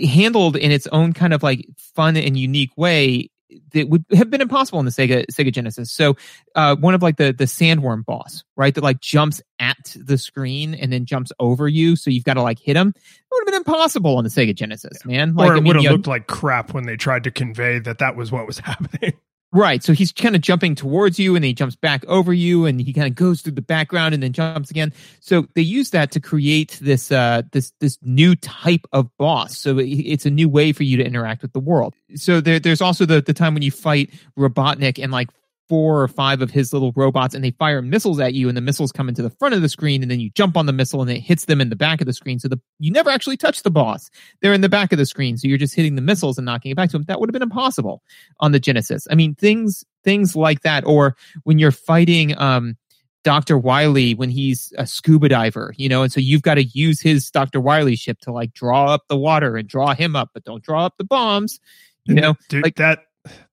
handled 0.06 0.56
in 0.56 0.70
its 0.70 0.86
own 0.88 1.12
kind 1.12 1.32
of 1.32 1.42
like 1.42 1.66
fun 1.78 2.16
and 2.16 2.38
unique 2.38 2.76
way 2.76 3.30
that 3.72 3.88
would 3.88 4.04
have 4.12 4.30
been 4.30 4.40
impossible 4.40 4.78
in 4.78 4.84
the 4.84 4.90
Sega 4.90 5.24
Sega 5.26 5.52
Genesis. 5.52 5.90
So 5.90 6.16
uh, 6.54 6.76
one 6.76 6.94
of 6.94 7.02
like 7.02 7.16
the 7.16 7.32
the 7.32 7.44
sandworm 7.44 8.04
boss, 8.04 8.44
right, 8.56 8.74
that 8.74 8.84
like 8.84 9.00
jumps 9.00 9.42
at 9.58 9.96
the 9.96 10.18
screen 10.18 10.74
and 10.74 10.92
then 10.92 11.04
jumps 11.04 11.32
over 11.38 11.68
you, 11.68 11.96
so 11.96 12.10
you've 12.10 12.24
got 12.24 12.34
to 12.34 12.42
like 12.42 12.58
hit 12.58 12.76
him. 12.76 12.88
It 12.88 12.94
would 13.32 13.40
have 13.40 13.46
been 13.46 13.54
impossible 13.54 14.16
on 14.16 14.24
the 14.24 14.30
Sega 14.30 14.54
Genesis, 14.54 15.04
man. 15.04 15.34
Like 15.34 15.50
or 15.50 15.54
it 15.54 15.56
I 15.56 15.60
mean, 15.60 15.66
would 15.68 15.76
have 15.76 15.84
know, 15.84 15.92
looked 15.92 16.06
like 16.06 16.26
crap 16.26 16.72
when 16.72 16.84
they 16.84 16.96
tried 16.96 17.24
to 17.24 17.30
convey 17.30 17.78
that 17.80 17.98
that 17.98 18.16
was 18.16 18.30
what 18.30 18.46
was 18.46 18.58
happening. 18.60 19.14
Right. 19.52 19.82
So 19.82 19.92
he's 19.92 20.12
kind 20.12 20.36
of 20.36 20.42
jumping 20.42 20.76
towards 20.76 21.18
you 21.18 21.34
and 21.34 21.44
he 21.44 21.52
jumps 21.52 21.74
back 21.74 22.04
over 22.06 22.32
you 22.32 22.66
and 22.66 22.80
he 22.80 22.92
kind 22.92 23.08
of 23.08 23.16
goes 23.16 23.42
through 23.42 23.54
the 23.54 23.62
background 23.62 24.14
and 24.14 24.22
then 24.22 24.32
jumps 24.32 24.70
again. 24.70 24.92
So 25.18 25.48
they 25.54 25.62
use 25.62 25.90
that 25.90 26.12
to 26.12 26.20
create 26.20 26.78
this 26.80 27.10
uh 27.10 27.42
this 27.50 27.72
this 27.80 27.98
new 28.00 28.36
type 28.36 28.86
of 28.92 29.08
boss. 29.18 29.58
So 29.58 29.78
it's 29.78 30.24
a 30.24 30.30
new 30.30 30.48
way 30.48 30.72
for 30.72 30.84
you 30.84 30.96
to 30.98 31.04
interact 31.04 31.42
with 31.42 31.52
the 31.52 31.58
world. 31.58 31.94
So 32.14 32.40
there 32.40 32.60
there's 32.60 32.80
also 32.80 33.04
the 33.04 33.20
the 33.20 33.34
time 33.34 33.54
when 33.54 33.64
you 33.64 33.72
fight 33.72 34.10
Robotnik 34.38 35.02
and 35.02 35.10
like 35.10 35.30
four 35.70 36.02
or 36.02 36.08
five 36.08 36.42
of 36.42 36.50
his 36.50 36.74
little 36.74 36.92
robots 36.94 37.34
and 37.34 37.42
they 37.42 37.52
fire 37.52 37.80
missiles 37.80 38.20
at 38.20 38.34
you 38.34 38.48
and 38.48 38.56
the 38.56 38.60
missiles 38.60 38.92
come 38.92 39.08
into 39.08 39.22
the 39.22 39.30
front 39.30 39.54
of 39.54 39.62
the 39.62 39.68
screen 39.68 40.02
and 40.02 40.10
then 40.10 40.20
you 40.20 40.28
jump 40.30 40.56
on 40.56 40.66
the 40.66 40.72
missile 40.72 41.00
and 41.00 41.10
it 41.10 41.20
hits 41.20 41.46
them 41.46 41.60
in 41.60 41.70
the 41.70 41.76
back 41.76 42.00
of 42.02 42.06
the 42.06 42.12
screen 42.12 42.38
so 42.38 42.48
the 42.48 42.60
you 42.78 42.90
never 42.92 43.08
actually 43.08 43.36
touch 43.36 43.62
the 43.62 43.70
boss 43.70 44.10
they're 44.42 44.52
in 44.52 44.60
the 44.60 44.68
back 44.68 44.92
of 44.92 44.98
the 44.98 45.06
screen 45.06 45.38
so 45.38 45.48
you're 45.48 45.56
just 45.56 45.74
hitting 45.74 45.94
the 45.94 46.02
missiles 46.02 46.36
and 46.36 46.44
knocking 46.44 46.70
it 46.70 46.76
back 46.76 46.90
to 46.90 46.98
them 46.98 47.04
that 47.06 47.18
would 47.20 47.28
have 47.28 47.32
been 47.32 47.42
impossible 47.42 48.02
on 48.40 48.52
the 48.52 48.60
Genesis. 48.60 49.06
I 49.10 49.14
mean, 49.14 49.34
things 49.34 49.84
things 50.04 50.34
like 50.34 50.62
that, 50.62 50.84
or 50.84 51.16
when 51.44 51.58
you're 51.58 51.70
fighting 51.70 52.36
um, 52.38 52.76
Doctor 53.22 53.58
Wiley 53.58 54.14
when 54.14 54.30
he's 54.30 54.72
a 54.78 54.86
scuba 54.86 55.28
diver, 55.28 55.74
you 55.76 55.88
know, 55.88 56.02
and 56.02 56.12
so 56.12 56.20
you've 56.20 56.42
got 56.42 56.54
to 56.54 56.64
use 56.64 57.00
his 57.00 57.30
Doctor 57.30 57.60
Wiley 57.60 57.96
ship 57.96 58.18
to 58.20 58.32
like 58.32 58.52
draw 58.52 58.86
up 58.86 59.02
the 59.08 59.16
water 59.16 59.56
and 59.56 59.68
draw 59.68 59.94
him 59.94 60.16
up, 60.16 60.30
but 60.32 60.44
don't 60.44 60.62
draw 60.62 60.86
up 60.86 60.96
the 60.96 61.04
bombs, 61.04 61.60
you 62.04 62.14
know. 62.14 62.34
Dude, 62.48 62.64
like- 62.64 62.76
that 62.76 63.00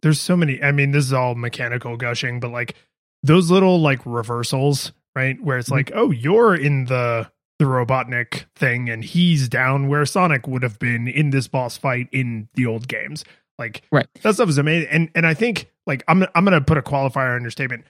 there's 0.01 0.19
so 0.21 0.37
many. 0.37 0.61
I 0.61 0.71
mean, 0.71 0.91
this 0.91 1.05
is 1.05 1.13
all 1.13 1.35
mechanical 1.35 1.97
gushing, 1.97 2.39
but 2.39 2.51
like 2.51 2.75
those 3.23 3.49
little 3.51 3.79
like 3.81 3.99
reversals, 4.05 4.91
right? 5.15 5.41
Where 5.41 5.57
it's 5.57 5.69
Mhm. 5.69 5.73
like, 5.73 5.91
oh, 5.93 6.11
you're 6.11 6.55
in 6.55 6.85
the 6.85 7.29
the 7.59 7.65
Robotnik 7.65 8.45
thing, 8.55 8.87
and 8.87 9.03
he's 9.03 9.49
down 9.49 9.87
where 9.87 10.05
Sonic 10.05 10.47
would 10.47 10.61
have 10.61 10.77
been 10.77 11.07
in 11.07 11.31
this 11.31 11.47
boss 11.47 11.75
fight 11.75 12.07
in 12.11 12.47
the 12.53 12.67
old 12.67 12.87
games. 12.87 13.25
Like, 13.57 13.81
Right. 13.91 14.05
that 14.21 14.35
stuff 14.35 14.49
is 14.49 14.59
amazing. 14.59 14.89
And 14.91 15.09
and 15.15 15.25
I 15.25 15.33
think 15.33 15.71
like 15.87 16.03
I'm 16.07 16.23
I'm 16.35 16.43
gonna 16.45 16.61
put 16.61 16.77
a 16.77 16.83
qualifier 16.83 17.35
on 17.35 17.41
your 17.41 17.49
statement. 17.51 17.85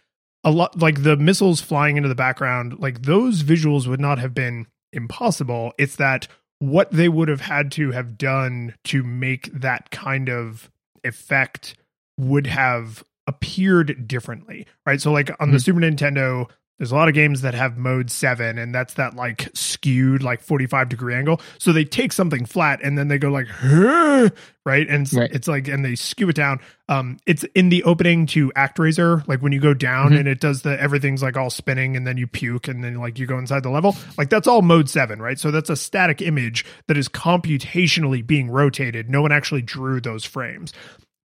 A 0.45 0.51
lot 0.51 0.79
like 0.81 1.03
the 1.03 1.17
missiles 1.17 1.59
flying 1.59 1.97
into 1.97 2.07
the 2.07 2.15
background, 2.15 2.79
like 2.79 3.01
those 3.01 3.43
visuals 3.43 3.87
would 3.87 3.99
not 3.99 4.19
have 4.19 4.33
been 4.33 4.67
impossible. 4.93 5.73
It's 5.77 5.97
that 5.97 6.27
what 6.59 6.91
they 6.91 7.09
would 7.09 7.27
have 7.27 7.41
had 7.41 7.71
to 7.73 7.91
have 7.91 8.17
done 8.17 8.73
to 8.85 9.03
make 9.03 9.51
that 9.53 9.91
kind 9.91 10.29
of 10.29 10.71
effect 11.03 11.75
would 12.17 12.47
have 12.47 13.03
appeared 13.27 14.07
differently, 14.07 14.65
right? 14.85 15.01
So, 15.01 15.11
like 15.11 15.29
on 15.39 15.51
the 15.51 15.57
Mhm. 15.57 15.63
Super 15.63 15.79
Nintendo, 15.81 16.49
there's 16.77 16.91
a 16.91 16.95
lot 16.95 17.07
of 17.07 17.13
games 17.15 17.41
that 17.41 17.53
have 17.53 17.77
mode 17.77 18.09
seven, 18.11 18.57
and 18.57 18.73
that's 18.73 18.93
that 18.95 19.15
like 19.15 19.49
skewed, 19.53 20.21
like 20.23 20.41
45 20.41 20.89
degree 20.89 21.15
angle. 21.15 21.41
So 21.57 21.73
they 21.73 21.83
take 21.85 22.13
something 22.13 22.45
flat 22.45 22.79
and 22.83 22.97
then 22.97 23.07
they 23.07 23.17
go 23.17 23.29
like, 23.29 23.47
"Huh," 23.47 24.29
right? 24.65 24.87
And 24.87 25.03
it's, 25.07 25.13
Right. 25.13 25.31
it's 25.31 25.47
like, 25.47 25.67
and 25.67 25.83
they 25.83 25.95
skew 25.95 26.29
it 26.29 26.35
down. 26.35 26.59
Um, 26.87 27.17
it's 27.25 27.43
in 27.55 27.69
the 27.69 27.83
opening 27.83 28.25
to 28.27 28.51
Act 28.55 28.77
ActRaiser, 28.77 29.27
like 29.27 29.41
when 29.41 29.51
you 29.53 29.59
go 29.59 29.73
down 29.73 30.11
Mhm. 30.11 30.19
and 30.19 30.27
it 30.27 30.39
does 30.39 30.61
the 30.61 30.79
everything's 30.79 31.23
like 31.23 31.35
all 31.35 31.49
spinning, 31.49 31.95
and 31.97 32.05
then 32.05 32.17
you 32.17 32.27
puke, 32.27 32.67
and 32.67 32.83
then 32.83 32.95
like 32.95 33.17
you 33.17 33.25
go 33.25 33.37
inside 33.39 33.63
the 33.63 33.69
level. 33.69 33.95
Like 34.17 34.29
that's 34.29 34.47
all 34.47 34.61
mode 34.61 34.89
seven, 34.89 35.19
right? 35.21 35.39
So 35.39 35.49
that's 35.51 35.69
a 35.69 35.75
static 35.75 36.21
image 36.21 36.63
that 36.87 36.97
is 36.97 37.09
computationally 37.09 38.25
being 38.25 38.49
rotated. 38.49 39.09
No 39.09 39.21
one 39.21 39.31
actually 39.31 39.61
drew 39.63 39.99
those 39.99 40.25
frames, 40.25 40.73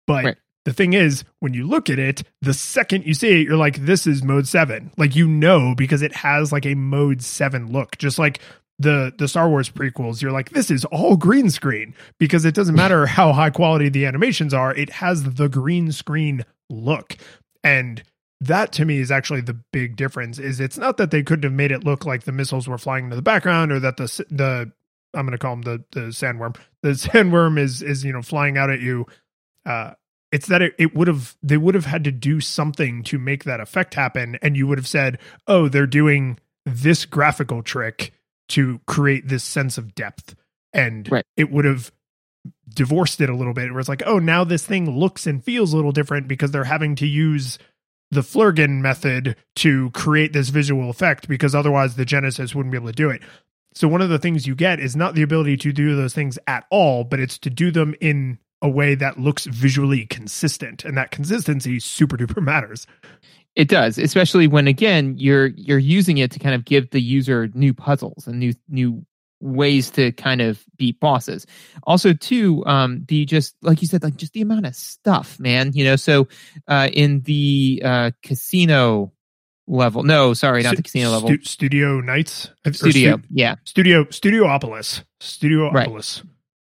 but 0.07 0.25
Right. 0.25 0.37
The 0.65 0.73
thing 0.73 0.93
is, 0.93 1.25
when 1.41 1.55
you 1.55 1.67
look 1.67 1.91
at 1.91 1.99
it, 1.99 2.23
the 2.41 2.55
second 2.55 3.05
you 3.05 3.15
see 3.15 3.41
it, 3.41 3.47
you're 3.47 3.57
like, 3.57 3.85
this 3.85 4.07
is 4.07 4.23
mode 4.23 4.47
seven. 4.47 4.93
Like 4.97 5.17
you 5.17 5.27
know 5.27 5.75
because 5.77 6.03
it 6.03 6.15
has 6.15 6.53
like 6.53 6.67
a 6.67 6.75
mode 6.75 7.23
seven 7.23 7.73
look, 7.73 7.99
just 7.99 8.19
like 8.19 8.41
the 8.79 9.13
the 9.19 9.29
Star 9.29 9.49
Wars 9.49 9.69
prequels. 9.69 10.23
You're 10.23 10.33
like, 10.33 10.51
this 10.51 10.71
is 10.71 10.85
all 10.87 11.17
green 11.17 11.51
screen 11.51 11.95
because 12.19 12.45
it 12.45 12.55
doesn't 12.55 12.75
matter 12.75 13.07
how 13.07 13.33
high 13.33 13.51
quality 13.51 13.89
the 13.89 14.07
animations 14.07 14.55
are. 14.55 14.75
It 14.75 14.91
has 14.91 15.35
the 15.35 15.49
green 15.49 15.91
screen 15.93 16.45
look, 16.71 17.17
and 17.65 18.03
that 18.41 18.73
to 18.73 18.85
me 18.85 18.99
is 18.99 19.11
actually 19.11 19.41
the 19.41 19.59
big 19.73 19.97
difference. 19.97 20.39
Is 20.39 20.61
it's 20.61 20.79
not 20.79 20.97
that 20.99 21.11
they 21.11 21.23
couldn't 21.23 21.45
have 21.45 21.53
made 21.53 21.73
it 21.73 21.85
look 21.85 22.05
like 22.05 22.25
the 22.25 22.33
missiles 22.33 22.69
were 22.69 22.79
flying 22.79 23.05
into 23.05 23.17
the 23.17 23.23
background 23.23 23.73
or 23.73 23.81
that 23.81 23.97
the 23.97 24.25
the 24.31 24.73
I'm 25.15 25.27
going 25.27 25.33
to 25.33 25.39
call 25.39 25.55
him 25.55 25.63
the 25.63 25.85
the 25.93 26.01
sandworm. 26.09 26.57
The 26.83 26.89
sandworm 26.91 27.59
is 27.59 27.83
is 27.83 28.05
you 28.05 28.13
know 28.13 28.23
flying 28.23 28.59
out 28.59 28.71
at 28.71 28.81
you. 28.81 29.07
Uh, 29.65 29.93
it's 30.33 30.49
that 30.49 30.63
it, 30.63 30.75
it 30.79 30.95
would 30.95 31.07
have 31.09 31.37
they 31.43 31.57
would 31.57 31.75
have 31.75 31.85
had 31.87 32.03
to 32.05 32.11
do 32.11 32.41
something 32.41 33.03
to 33.05 33.19
make 33.19 33.45
that 33.45 33.61
effect 33.61 33.95
happen 33.95 34.39
and 34.43 34.57
you 34.57 34.67
would 34.67 34.79
have 34.79 34.89
said 34.89 35.19
oh 35.47 35.69
they're 35.69 35.87
doing 35.87 36.39
this 36.67 37.05
graphical 37.05 37.63
trick 37.63 38.13
to 38.49 38.81
create 38.87 39.29
this 39.29 39.45
sense 39.45 39.79
of 39.79 39.95
depth 39.95 40.35
and 40.73 41.11
Right. 41.11 41.25
it 41.37 41.51
would 41.51 41.65
have 41.65 41.93
divorced 42.69 43.21
it 43.21 43.29
a 43.31 43.37
little 43.37 43.53
bit 43.53 43.71
where 43.71 43.81
it's 43.81 43.89
like 43.89 44.03
oh 44.07 44.19
now 44.19 44.43
this 44.45 44.67
thing 44.67 44.91
looks 44.91 45.27
and 45.27 45.45
feels 45.45 45.73
a 45.73 45.77
little 45.77 45.93
different 45.93 46.27
because 46.27 46.51
they're 46.51 46.65
having 46.65 46.97
to 46.97 47.07
use 47.07 47.59
the 48.11 48.21
Flurgan 48.21 48.83
method 48.83 49.37
to 49.57 49.91
create 49.93 50.35
this 50.35 50.51
visual 50.51 50.91
effect 50.91 51.29
because 51.29 51.55
otherwise 51.55 51.97
the 51.97 52.05
Genesis 52.05 52.55
wouldn't 52.55 52.71
be 52.71 52.77
able 52.77 52.89
to 52.89 52.93
do 52.93 53.09
it. 53.09 53.23
So 53.75 53.89
one 53.89 54.03
of 54.03 54.11
the 54.11 54.19
things 54.19 54.47
you 54.47 54.55
get 54.55 54.81
is 54.81 54.95
not 54.95 55.15
the 55.15 55.23
ability 55.23 55.57
to 55.57 55.73
do 55.73 55.97
those 55.97 56.13
things 56.13 56.39
at 56.47 56.67
all, 56.71 57.05
but 57.05 57.21
it's 57.21 57.39
to 57.39 57.49
do 57.49 57.71
them 57.71 57.95
in 58.03 58.39
a 58.63 58.69
way 58.69 58.95
that 58.95 59.19
looks 59.19 59.45
visually 59.47 60.07
consistent, 60.07 60.85
and 60.85 60.97
that 60.97 61.11
consistency 61.11 61.81
super 61.81 62.17
duper 62.17 62.43
matters. 62.43 62.87
It 63.55 63.69
does, 63.69 63.99
especially 63.99 64.47
when 64.47 64.67
again 64.67 65.17
you're 65.19 65.49
you're 65.49 65.79
using 65.79 66.19
it 66.19 66.31
to 66.31 66.39
kind 66.39 66.55
of 66.55 66.65
give 66.65 66.91
the 66.91 67.01
user 67.01 67.51
new 67.53 67.75
puzzles 67.75 68.27
and 68.27 68.39
new 68.39 68.55
new 68.69 69.05
ways 69.41 69.91
to 69.91 70.13
kind 70.13 70.41
of 70.41 70.65
beat 70.79 70.99
bosses. 71.01 71.47
Also, 71.83 72.15
too, 72.15 72.65
um, 72.65 73.05
the 73.09 73.27
just 73.27 73.55
like 73.61 73.83
you 73.83 73.89
said, 73.89 74.03
like 74.03 74.17
just 74.17 74.33
the 74.33 74.41
amount 74.41 74.65
of 74.65 74.75
stuff, 74.75 75.39
man. 75.39 75.73
You 75.75 75.85
know, 75.85 75.97
so 75.97 76.29
uh, 76.67 76.89
in 76.93 77.21
the 77.23 77.83
uh, 77.85 78.11
casino 78.23 79.13
level. 79.67 80.03
No, 80.03 80.33
sorry, 80.33 80.63
not 80.63 80.77
the 80.77 80.83
casino 80.83 81.11
level. 81.11 81.29
Stu- 81.29 81.45
Studio 81.45 82.01
Nights, 82.01 82.51
Studio. 82.73 83.19
Stu- 83.19 83.27
yeah. 83.31 83.57
Studio 83.65 84.05
Studiopolis, 84.05 85.03
Studiopolis. 85.21 86.25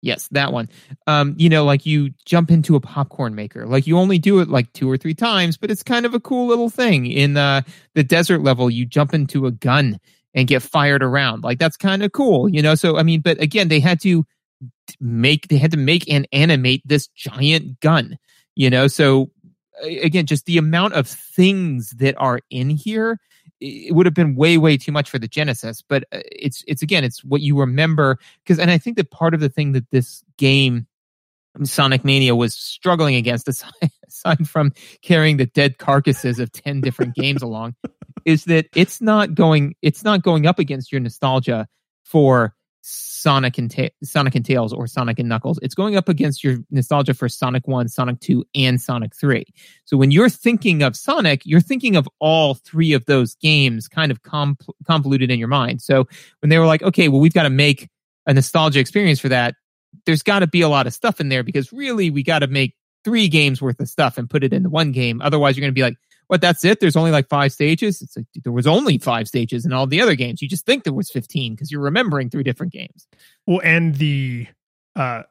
Yes, 0.07 0.29
that 0.29 0.53
one. 0.53 0.69
Um, 1.09 1.35
you 1.37 1.49
know, 1.49 1.64
like 1.64 1.85
you 1.85 2.11
jump 2.25 2.53
into 2.53 2.77
a 2.77 2.81
popcorn 2.81 3.35
maker. 3.35 3.66
Like 3.66 3.88
you 3.88 3.99
only 3.99 4.19
do 4.19 4.38
it 4.38 4.49
like 4.49 4.73
two 4.73 4.88
or 4.88 4.97
three 4.97 5.14
times, 5.14 5.57
but 5.57 5.69
it's 5.69 5.83
kind 5.83 6.07
of 6.07 6.14
a 6.14 6.21
cool 6.21 6.47
little 6.47 6.71
thing. 6.71 7.07
In 7.07 7.37
uh, 7.37 7.62
the 7.95 8.05
desert 8.05 8.40
level, 8.40 8.71
you 8.71 8.87
jump 8.87 9.14
into 9.14 9.47
a 9.47 9.51
gun 9.51 9.99
and 10.33 10.47
get 10.47 10.62
fired 10.62 11.03
around. 11.03 11.42
Like 11.42 11.59
that's 11.59 11.77
kind 11.77 12.05
of 12.05 12.12
cool, 12.12 12.49
you 12.49 12.62
know. 12.62 12.77
So 12.77 12.97
I 12.99 13.03
mean, 13.03 13.21
but 13.21 13.42
again, 13.42 13.66
they 13.66 13.81
had 13.81 14.01
to 14.03 14.25
make 15.01 15.49
they 15.49 15.59
had 15.59 15.73
to 15.73 15.77
make 15.77 16.09
and 16.09 16.29
animate 16.31 16.83
this 16.85 17.09
giant 17.09 17.81
gun, 17.81 18.16
you 18.55 18.71
know. 18.71 18.87
So 18.87 19.33
again, 19.83 20.27
just 20.27 20.47
the 20.47 20.59
amount 20.59 20.95
of 20.95 21.09
things 21.09 21.90
that 21.99 22.14
are 22.16 22.38
in 22.49 22.71
here 22.71 23.19
it 23.61 23.95
would 23.95 24.07
have 24.07 24.14
been 24.14 24.35
way 24.35 24.59
way 24.59 24.77
too 24.77 24.92
much 24.92 25.09
for 25.09 25.19
the 25.19 25.29
genesis 25.29 25.83
but 25.88 26.05
uh, 26.12 26.21
it's 26.25 26.64
it's 26.66 26.83
again 26.83 27.05
it's 27.05 27.25
what 27.25 27.40
you 27.40 27.59
remember 27.59 28.19
because 28.45 28.59
and 28.59 28.71
i 28.71 28.79
think 28.79 28.97
that 28.97 29.11
part 29.11 29.35
of 29.35 29.40
the 29.40 29.49
thing 29.49 29.73
that 29.73 29.90
this 29.90 30.23
game 30.37 30.87
sonic 31.64 32.05
mania 32.05 32.35
was 32.35 32.55
struggling 32.55 33.14
against 33.14 33.49
aside, 34.09 34.49
from 34.49 34.73
carrying 35.03 35.37
the 35.37 35.47
dead 35.47 35.79
carcasses 35.79 36.38
of 36.38 36.53
10 36.53 36.81
different 36.81 37.14
games 37.14 37.42
along 37.42 37.75
is 38.25 38.45
that 38.45 38.66
it's 38.75 39.01
not 39.01 39.35
going 39.35 39.75
it's 39.83 40.05
not 40.05 40.23
going 40.23 40.47
up 40.47 40.59
against 40.59 40.92
your 40.92 41.01
nostalgia 41.01 41.66
for 42.05 42.55
Sonic 42.88 43.59
and 43.59 43.68
Ta- 43.68 43.88
Sonic 44.05 44.37
and 44.37 44.44
Tails 44.44 44.72
or 44.72 44.87
Sonic 44.87 45.18
and 45.18 45.29
Knuckles. 45.29 45.59
It's 45.61 45.75
going 45.75 45.96
up 45.96 46.09
against 46.09 46.44
your 46.44 46.59
nostalgia 46.70 47.14
for 47.14 47.29
Sonic 47.29 47.66
1, 47.66 47.88
Sonic 47.88 48.20
2 48.20 48.44
and 48.55 48.81
Sonic 48.81 49.16
3. 49.16 49.44
So 49.85 49.96
when 49.96 50.12
you're 50.12 50.29
thinking 50.29 50.85
of 50.85 50.94
Sonic, 50.94 51.42
you're 51.44 51.61
thinking 51.61 51.96
of 51.96 52.09
all 52.20 52.55
three 52.55 52.92
of 52.92 53.05
those 53.07 53.35
games 53.35 53.88
kind 53.88 54.12
of 54.12 54.22
com- 54.22 54.57
convoluted 54.87 55.33
in 55.33 55.40
your 55.40 55.49
mind. 55.49 55.83
So 55.83 56.07
when 56.40 56.51
they 56.51 56.59
were 56.59 56.66
like, 56.66 56.83
okay, 56.83 57.09
well 57.09 57.20
we've 57.20 57.35
got 57.35 57.42
to 57.42 57.51
make 57.51 57.88
a 58.27 58.33
nostalgia 58.33 58.79
experience 58.79 59.18
for 59.18 59.31
that, 59.31 59.57
there's 60.05 60.22
got 60.22 60.38
to 60.40 60.46
be 60.46 60.61
a 60.61 60.68
lot 60.68 60.87
of 60.87 60.94
stuff 60.94 61.20
in 61.20 61.29
there 61.29 61.42
because 61.42 61.72
really 61.72 62.11
we 62.11 62.22
got 62.22 62.40
to 62.40 62.46
make 62.46 62.77
three 63.03 63.27
games 63.27 63.61
worth 63.61 63.81
of 63.81 63.88
stuff 63.88 64.18
and 64.18 64.31
put 64.31 64.44
it 64.44 64.53
into 64.53 64.68
one 64.68 64.92
game. 64.92 65.20
Otherwise 65.20 65.57
you're 65.57 65.62
going 65.62 65.75
to 65.75 65.79
be 65.79 65.83
like, 65.83 65.96
what 66.29 66.41
that's 66.41 66.65
it. 66.65 66.81
There's 66.81 66.97
only 66.97 67.11
like 67.11 67.29
five 67.29 67.53
stages. 67.53 68.03
It's 68.03 68.17
like 68.17 68.27
there 68.43 68.53
was 68.53 68.67
only 68.67 68.99
five 68.99 69.29
stages 69.29 69.65
in 69.65 69.73
all 69.73 69.87
the 69.87 70.01
other 70.01 70.15
games. 70.15 70.43
You 70.43 70.49
just 70.49 70.67
think 70.67 70.85
there 70.85 70.93
was 70.93 71.11
15 71.11 71.55
because 71.55 71.71
you're 71.71 71.81
remembering 71.81 72.31
three 72.31 72.43
different 72.43 72.73
games. 72.73 73.07
Well, 73.47 73.61
and 73.65 73.95
the 73.97 74.49
uh 74.95 75.23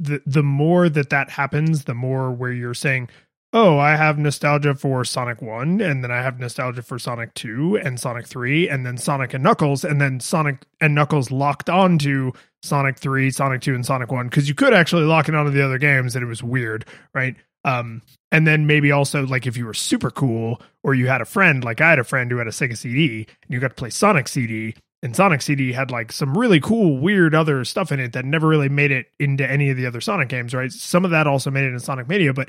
the 0.00 0.22
the 0.26 0.42
more 0.42 0.88
that 0.88 1.10
that 1.10 1.30
happens, 1.30 1.84
the 1.84 1.94
more 1.94 2.30
where 2.30 2.52
you're 2.52 2.74
saying, 2.74 3.08
"Oh, 3.52 3.78
I 3.78 3.96
have 3.96 4.18
nostalgia 4.18 4.74
for 4.74 5.04
Sonic 5.04 5.40
1 5.40 5.80
and 5.80 6.02
then 6.02 6.10
I 6.10 6.22
have 6.22 6.38
nostalgia 6.38 6.82
for 6.82 6.98
Sonic 6.98 7.34
2 7.34 7.78
and 7.78 7.98
Sonic 7.98 8.26
3 8.26 8.68
and 8.68 8.84
then 8.84 8.96
Sonic 8.98 9.34
and 9.34 9.42
Knuckles 9.44 9.84
and 9.84 10.00
then 10.00 10.20
Sonic 10.20 10.64
and 10.80 10.94
Knuckles 10.94 11.30
locked 11.30 11.70
onto 11.70 12.32
Sonic 12.62 12.98
3, 12.98 13.30
Sonic 13.30 13.60
2 13.60 13.74
and 13.74 13.86
Sonic 13.86 14.10
1 14.10 14.28
because 14.28 14.48
you 14.48 14.54
could 14.54 14.74
actually 14.74 15.04
lock 15.04 15.28
it 15.28 15.34
onto 15.34 15.50
the 15.52 15.64
other 15.64 15.78
games 15.78 16.16
and 16.16 16.24
it 16.24 16.28
was 16.28 16.42
weird, 16.42 16.84
right? 17.14 17.36
Um 17.64 18.02
and 18.30 18.46
then 18.46 18.66
maybe 18.66 18.90
also 18.90 19.26
like 19.26 19.46
if 19.46 19.56
you 19.56 19.66
were 19.66 19.74
super 19.74 20.10
cool 20.10 20.60
or 20.82 20.94
you 20.94 21.06
had 21.06 21.20
a 21.20 21.26
friend 21.26 21.64
like 21.64 21.80
I 21.80 21.90
had 21.90 21.98
a 21.98 22.04
friend 22.04 22.30
who 22.30 22.38
had 22.38 22.46
a 22.46 22.50
Sega 22.50 22.76
CD 22.76 23.26
and 23.42 23.50
you 23.50 23.60
got 23.60 23.68
to 23.68 23.74
play 23.74 23.90
Sonic 23.90 24.28
CD 24.28 24.74
and 25.04 25.14
Sonic 25.14 25.42
CD 25.42 25.70
had 25.70 25.90
like 25.90 26.10
some 26.10 26.36
really 26.36 26.58
cool, 26.58 26.96
weird 26.96 27.34
other 27.34 27.62
stuff 27.66 27.92
in 27.92 28.00
it 28.00 28.14
that 28.14 28.24
never 28.24 28.48
really 28.48 28.70
made 28.70 28.90
it 28.90 29.08
into 29.20 29.48
any 29.48 29.68
of 29.68 29.76
the 29.76 29.84
other 29.84 30.00
Sonic 30.00 30.30
games, 30.30 30.54
right? 30.54 30.72
Some 30.72 31.04
of 31.04 31.10
that 31.10 31.26
also 31.26 31.50
made 31.50 31.64
it 31.64 31.74
in 31.74 31.78
Sonic 31.78 32.08
Mania, 32.08 32.32
but 32.32 32.48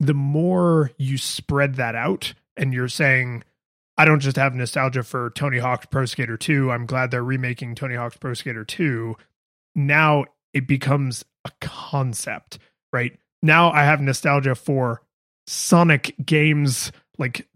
the 0.00 0.12
more 0.12 0.90
you 0.98 1.16
spread 1.16 1.76
that 1.76 1.94
out 1.94 2.34
and 2.56 2.74
you're 2.74 2.88
saying, 2.88 3.44
I 3.96 4.04
don't 4.04 4.18
just 4.18 4.36
have 4.36 4.52
nostalgia 4.52 5.04
for 5.04 5.30
Tony 5.30 5.58
Hawk's 5.58 5.86
Pro 5.86 6.04
Skater 6.04 6.36
2, 6.36 6.72
I'm 6.72 6.86
glad 6.86 7.12
they're 7.12 7.22
remaking 7.22 7.76
Tony 7.76 7.94
Hawk's 7.94 8.16
Pro 8.16 8.34
Skater 8.34 8.64
2. 8.64 9.16
Now 9.76 10.24
it 10.52 10.66
becomes 10.66 11.24
a 11.44 11.52
concept, 11.60 12.58
right? 12.92 13.16
Now 13.42 13.70
I 13.70 13.84
have 13.84 14.00
nostalgia 14.00 14.54
for 14.54 15.02
Sonic 15.46 16.14
games 16.24 16.92
like 17.18 17.46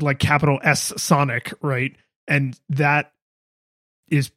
like 0.00 0.18
capital 0.18 0.60
S 0.62 0.92
Sonic, 0.96 1.52
right? 1.60 1.94
And 2.28 2.58
that 2.68 3.12
is 4.08 4.30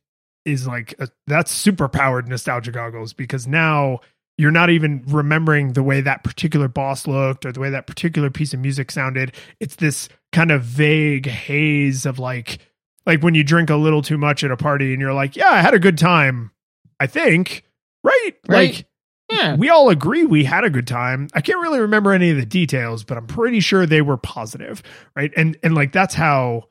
is 0.46 0.68
like 0.68 0.96
a, 1.00 1.10
that's 1.28 1.52
super 1.52 1.88
powered 1.88 2.28
nostalgia 2.28 2.72
goggles 2.72 3.14
because 3.14 3.48
now 3.48 4.00
you're 4.38 4.52
not 4.52 4.70
even 4.70 5.04
remembering 5.08 5.74
the 5.74 5.84
way 5.84 6.02
that 6.02 6.24
particular 6.24 6.68
boss 6.68 7.08
looked 7.08 7.46
or 7.46 7.52
the 7.52 7.60
way 7.60 7.70
that 7.70 7.88
particular 7.88 8.30
piece 8.30 8.54
of 8.54 8.60
music 8.60 8.92
sounded. 8.92 9.34
It's 9.60 9.78
this 9.78 10.10
kind 10.32 10.52
of 10.52 10.64
vague 10.64 11.26
haze 11.26 12.06
of 12.06 12.20
like 12.20 12.60
like 13.06 13.22
when 13.22 13.36
you 13.36 13.44
drink 13.44 13.70
a 13.70 13.76
little 13.76 14.02
too 14.02 14.18
much 14.18 14.44
at 14.44 14.52
a 14.52 14.58
party 14.58 14.92
and 14.92 15.02
you're 15.02 15.14
like, 15.14 15.36
"Yeah, 15.36 15.50
I 15.50 15.62
had 15.62 15.74
a 15.74 15.80
good 15.80 15.98
time." 15.98 16.52
I 17.00 17.08
think, 17.08 17.64
right? 18.04 18.32
Right. 18.48 18.76
Like 18.76 18.88
yeah 19.30 19.56
we 19.56 19.70
all 19.70 19.90
agree 19.90 20.26
we 20.26 20.44
had 20.44 20.64
a 20.64 20.70
good 20.70 20.88
time. 20.88 21.28
I 21.34 21.42
can't 21.42 21.62
really 21.62 21.80
remember 21.80 22.12
any 22.12 22.30
of 22.32 22.38
the 22.38 22.46
details, 22.46 23.04
but 23.04 23.18
I'm 23.18 23.28
pretty 23.28 23.60
sure 23.60 23.86
they 23.86 24.02
were 24.02 24.18
positive, 24.18 24.84
right? 25.16 25.32
And 25.36 25.58
and 25.64 25.76
like 25.76 25.92
that's 25.92 26.16
how 26.16 26.66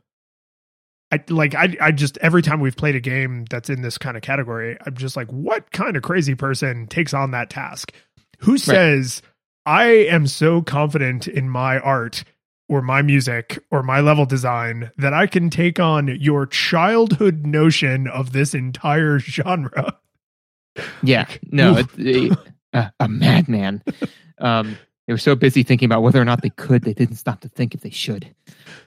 I 1.13 1.23
like 1.29 1.55
I 1.55 1.77
I 1.81 1.93
just 1.93 2.19
every 2.19 2.43
time 2.43 2.61
we've 2.61 2.77
played 2.77 2.97
a 2.97 3.01
game 3.01 3.45
that's 3.51 3.71
in 3.71 3.83
this 3.83 3.99
kind 3.99 4.17
of 4.17 4.23
category, 4.23 4.77
I'm 4.85 4.97
just 4.97 5.17
like 5.17 5.31
what 5.31 5.71
kind 5.73 5.97
of 5.97 6.03
crazy 6.03 6.35
person 6.35 6.87
takes 6.87 7.15
on 7.15 7.31
that 7.33 7.51
task? 7.51 7.93
Who 8.41 8.59
says 8.59 9.23
I 9.67 9.85
am 9.85 10.27
so 10.27 10.61
confident 10.61 11.29
in 11.29 11.49
my 11.49 11.79
art 11.79 12.25
or 12.69 12.83
my 12.83 13.03
music 13.03 13.59
or 13.71 13.83
my 13.83 14.01
level 14.01 14.27
design 14.27 14.91
that 14.99 15.15
I 15.15 15.27
can 15.27 15.51
take 15.51 15.79
on 15.79 16.09
your 16.21 16.47
childhood 16.47 17.47
notion 17.47 18.09
of 18.09 18.33
this 18.33 18.55
entire 18.55 19.19
genre? 19.21 19.97
Yeah. 21.03 21.27
No 21.51 21.79
Oof. 21.79 21.99
it, 21.99 22.39
a, 22.73 22.93
a 23.01 23.09
madman. 23.09 23.83
Um 24.39 24.77
they 25.07 25.13
were 25.13 25.19
so 25.19 25.35
busy 25.35 25.63
thinking 25.63 25.87
about 25.87 26.03
whether 26.03 26.21
or 26.21 26.25
not 26.25 26.43
they 26.43 26.51
could 26.51 26.83
they 26.83 26.95
didn't 26.95 27.17
stop 27.17 27.41
to 27.41 27.49
think 27.49 27.75
if 27.75 27.81
they 27.81 27.91
should. 27.91 28.35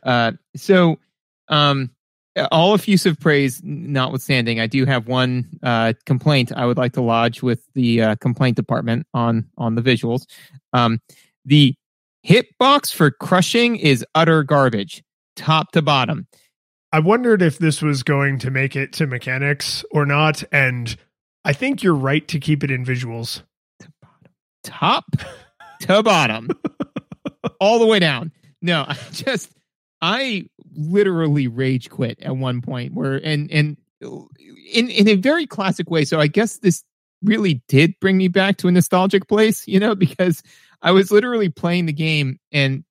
Uh 0.04 0.34
so 0.56 1.00
um 1.50 1.91
all 2.52 2.76
effusive 2.76 3.19
praise 3.19 3.62
notwithstanding 3.63 4.60
i 4.60 4.67
do 4.67 4.86
have 4.86 5.08
one 5.08 5.47
uh 5.63 5.91
complaint 6.06 6.52
i 6.56 6.67
would 6.67 6.78
like 6.78 6.93
to 6.93 7.02
lodge 7.02 7.41
with 7.41 7.65
the 7.73 8.00
uh, 8.00 8.15
complaint 8.17 8.56
department 8.56 9.08
on 9.13 9.47
on 9.58 9.76
the 9.76 9.82
visuals. 9.82 10.26
Um 10.73 11.00
the 11.45 11.73
hitbox 12.28 12.93
for 12.93 13.10
crushing 13.10 13.78
is 13.78 14.06
utter 14.13 14.43
garbage 14.43 15.04
top 15.38 15.71
to 15.71 15.82
bottom. 15.82 16.28
I 16.91 17.00
wondered 17.00 17.41
if 17.41 17.58
this 17.58 17.82
was 17.82 18.04
going 18.04 18.39
to 18.39 18.52
make 18.52 18.76
it 18.76 18.93
to 18.93 19.08
mechanics 19.08 19.86
or 19.91 20.06
not, 20.06 20.43
and 20.52 20.95
I 21.47 21.53
think 21.53 21.81
you're 21.81 21.95
right 21.95 22.27
to 22.27 22.41
keep 22.41 22.62
it 22.62 22.69
in 22.69 22.86
visuals. 22.86 23.41
top 24.65 25.05
to 25.79 26.03
bottom, 26.03 26.49
all 27.62 27.79
the 27.79 27.86
way 27.86 27.99
down. 27.99 28.33
No, 28.62 28.83
I 28.88 28.97
just 29.13 29.49
I 30.01 30.49
literally 30.75 31.47
rage 31.47 31.89
quit 31.89 32.19
at 32.21 32.36
one 32.36 32.62
point 32.62 32.95
where 32.95 33.15
and 33.15 33.49
and 33.49 33.77
in 34.73 34.89
in 34.89 35.07
a 35.07 35.15
very 35.15 35.47
classic 35.47 35.89
way. 35.89 36.03
So 36.03 36.19
I 36.19 36.27
guess 36.27 36.57
this 36.57 36.83
really 37.23 37.63
did 37.69 37.97
bring 38.01 38.17
me 38.17 38.27
back 38.27 38.57
to 38.57 38.67
a 38.67 38.71
nostalgic 38.71 39.29
place, 39.29 39.65
you 39.69 39.79
know, 39.79 39.95
because 39.95 40.43
I 40.81 40.91
was 40.91 41.12
literally 41.12 41.47
playing 41.47 41.86
the 41.86 41.93
game 41.93 42.39
and 42.51 42.83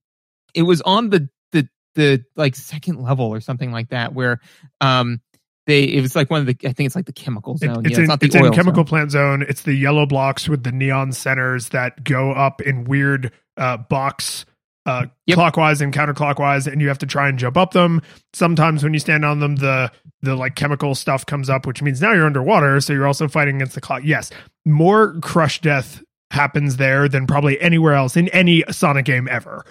it 0.54 0.62
was 0.62 0.80
on 0.80 1.10
the 1.10 1.28
the 1.52 1.68
the 1.94 2.24
like 2.36 2.56
second 2.56 3.02
level 3.02 3.26
or 3.26 3.40
something 3.42 3.70
like 3.70 3.90
that 3.90 4.14
where 4.14 4.40
um 4.80 5.20
they 5.66 5.84
it 5.84 6.00
was 6.00 6.14
like 6.16 6.30
one 6.30 6.40
of 6.40 6.46
the 6.46 6.56
I 6.68 6.72
think 6.72 6.86
it's 6.86 6.96
like 6.96 7.06
the 7.06 7.12
chemical 7.12 7.54
It- 7.54 7.58
zone. 7.60 7.84
it's 7.86 7.92
yeah, 7.92 7.96
in, 7.98 8.02
it's 8.04 8.08
not 8.08 8.20
the 8.20 8.26
it's 8.26 8.34
in 8.34 8.52
chemical 8.52 8.80
zone. 8.82 8.84
plant 8.86 9.10
zone. 9.10 9.42
It's 9.48 9.62
the 9.62 9.74
yellow 9.74 10.06
blocks 10.06 10.48
with 10.48 10.62
the 10.64 10.72
neon 10.72 11.12
centers 11.12 11.70
that 11.70 12.02
go 12.04 12.32
up 12.32 12.60
in 12.60 12.84
weird 12.84 13.32
uh, 13.56 13.76
box 13.78 14.44
uh, 14.86 15.06
Yep. 15.26 15.34
clockwise 15.34 15.80
and 15.80 15.92
counterclockwise, 15.92 16.70
and 16.70 16.80
you 16.80 16.86
have 16.88 16.98
to 16.98 17.06
try 17.06 17.28
and 17.28 17.38
jump 17.40 17.56
up 17.56 17.72
them. 17.72 18.00
Sometimes 18.32 18.84
when 18.84 18.94
you 18.94 19.00
stand 19.00 19.24
on 19.24 19.40
them, 19.40 19.56
the 19.56 19.90
the 20.22 20.36
like 20.36 20.54
chemical 20.54 20.94
stuff 20.94 21.26
comes 21.26 21.50
up, 21.50 21.66
which 21.66 21.82
means 21.82 22.00
now 22.00 22.12
you're 22.12 22.26
underwater, 22.26 22.80
so 22.80 22.92
you're 22.92 23.06
also 23.06 23.26
fighting 23.26 23.56
against 23.56 23.74
the 23.74 23.80
clock. 23.80 24.02
Yes, 24.04 24.30
more 24.64 25.18
crush 25.20 25.60
death 25.60 26.02
happens 26.30 26.76
there 26.76 27.08
than 27.08 27.26
probably 27.26 27.60
anywhere 27.60 27.94
else 27.94 28.16
in 28.16 28.28
any 28.28 28.62
Sonic 28.70 29.04
game 29.06 29.26
ever. 29.28 29.64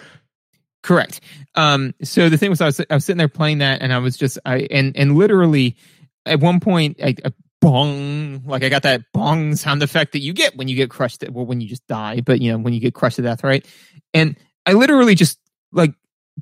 Correct. 0.86 1.20
Um, 1.56 1.94
so 2.04 2.28
the 2.28 2.38
thing 2.38 2.48
was, 2.48 2.60
I 2.60 2.66
was 2.66 2.80
I 2.80 2.94
was 2.94 3.04
sitting 3.04 3.18
there 3.18 3.26
playing 3.26 3.58
that, 3.58 3.82
and 3.82 3.92
I 3.92 3.98
was 3.98 4.16
just 4.16 4.38
I 4.46 4.68
and 4.70 4.96
and 4.96 5.16
literally 5.16 5.76
at 6.24 6.38
one 6.38 6.60
point, 6.60 7.00
I, 7.02 7.16
bong 7.60 8.44
like 8.46 8.62
I 8.62 8.68
got 8.68 8.84
that 8.84 9.02
bong 9.12 9.56
sound 9.56 9.82
effect 9.82 10.12
that 10.12 10.20
you 10.20 10.32
get 10.32 10.56
when 10.56 10.68
you 10.68 10.76
get 10.76 10.88
crushed. 10.88 11.24
Well, 11.28 11.44
when 11.44 11.60
you 11.60 11.68
just 11.68 11.84
die, 11.88 12.20
but 12.20 12.40
you 12.40 12.52
know 12.52 12.58
when 12.58 12.72
you 12.72 12.78
get 12.78 12.94
crushed 12.94 13.16
to 13.16 13.22
death, 13.22 13.42
right? 13.42 13.66
And 14.14 14.36
I 14.64 14.74
literally 14.74 15.16
just 15.16 15.40
like 15.72 15.92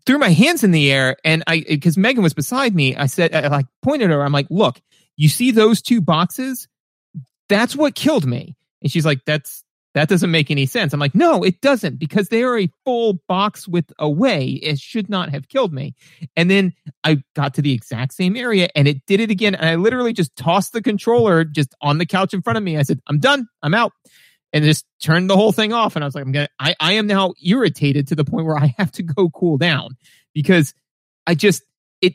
threw 0.04 0.18
my 0.18 0.28
hands 0.28 0.62
in 0.62 0.72
the 0.72 0.92
air, 0.92 1.16
and 1.24 1.42
I 1.46 1.64
because 1.66 1.96
Megan 1.96 2.22
was 2.22 2.34
beside 2.34 2.74
me, 2.74 2.94
I 2.94 3.06
said 3.06 3.34
I 3.34 3.48
like 3.48 3.66
pointed 3.82 4.10
her. 4.10 4.22
I'm 4.22 4.32
like, 4.32 4.48
look, 4.50 4.78
you 5.16 5.30
see 5.30 5.52
those 5.52 5.80
two 5.80 6.02
boxes? 6.02 6.68
That's 7.48 7.74
what 7.74 7.94
killed 7.94 8.26
me. 8.26 8.56
And 8.82 8.92
she's 8.92 9.06
like, 9.06 9.24
that's 9.24 9.63
that 9.94 10.08
doesn't 10.08 10.30
make 10.30 10.50
any 10.50 10.66
sense. 10.66 10.92
I'm 10.92 11.00
like, 11.00 11.14
no, 11.14 11.42
it 11.44 11.60
doesn't 11.60 11.98
because 11.98 12.28
they 12.28 12.42
are 12.42 12.58
a 12.58 12.68
full 12.84 13.20
box 13.28 13.68
width 13.68 13.92
away. 13.98 14.48
It 14.62 14.78
should 14.78 15.08
not 15.08 15.30
have 15.30 15.48
killed 15.48 15.72
me. 15.72 15.94
And 16.36 16.50
then 16.50 16.72
I 17.04 17.22
got 17.34 17.54
to 17.54 17.62
the 17.62 17.72
exact 17.72 18.12
same 18.12 18.36
area 18.36 18.68
and 18.74 18.88
it 18.88 19.06
did 19.06 19.20
it 19.20 19.30
again. 19.30 19.54
And 19.54 19.64
I 19.64 19.76
literally 19.76 20.12
just 20.12 20.34
tossed 20.36 20.72
the 20.72 20.82
controller 20.82 21.44
just 21.44 21.74
on 21.80 21.98
the 21.98 22.06
couch 22.06 22.34
in 22.34 22.42
front 22.42 22.56
of 22.56 22.64
me. 22.64 22.76
I 22.76 22.82
said, 22.82 23.00
I'm 23.06 23.20
done. 23.20 23.46
I'm 23.62 23.74
out. 23.74 23.92
And 24.52 24.64
just 24.64 24.84
turned 25.02 25.30
the 25.30 25.36
whole 25.36 25.52
thing 25.52 25.72
off. 25.72 25.96
And 25.96 26.04
I 26.04 26.06
was 26.06 26.14
like, 26.14 26.24
I'm 26.24 26.32
gonna 26.32 26.48
I, 26.58 26.74
I 26.80 26.92
am 26.94 27.06
now 27.06 27.34
irritated 27.44 28.08
to 28.08 28.14
the 28.16 28.24
point 28.24 28.46
where 28.46 28.58
I 28.58 28.74
have 28.78 28.92
to 28.92 29.02
go 29.02 29.30
cool 29.30 29.58
down 29.58 29.96
because 30.32 30.74
I 31.26 31.34
just 31.34 31.62
it 32.00 32.14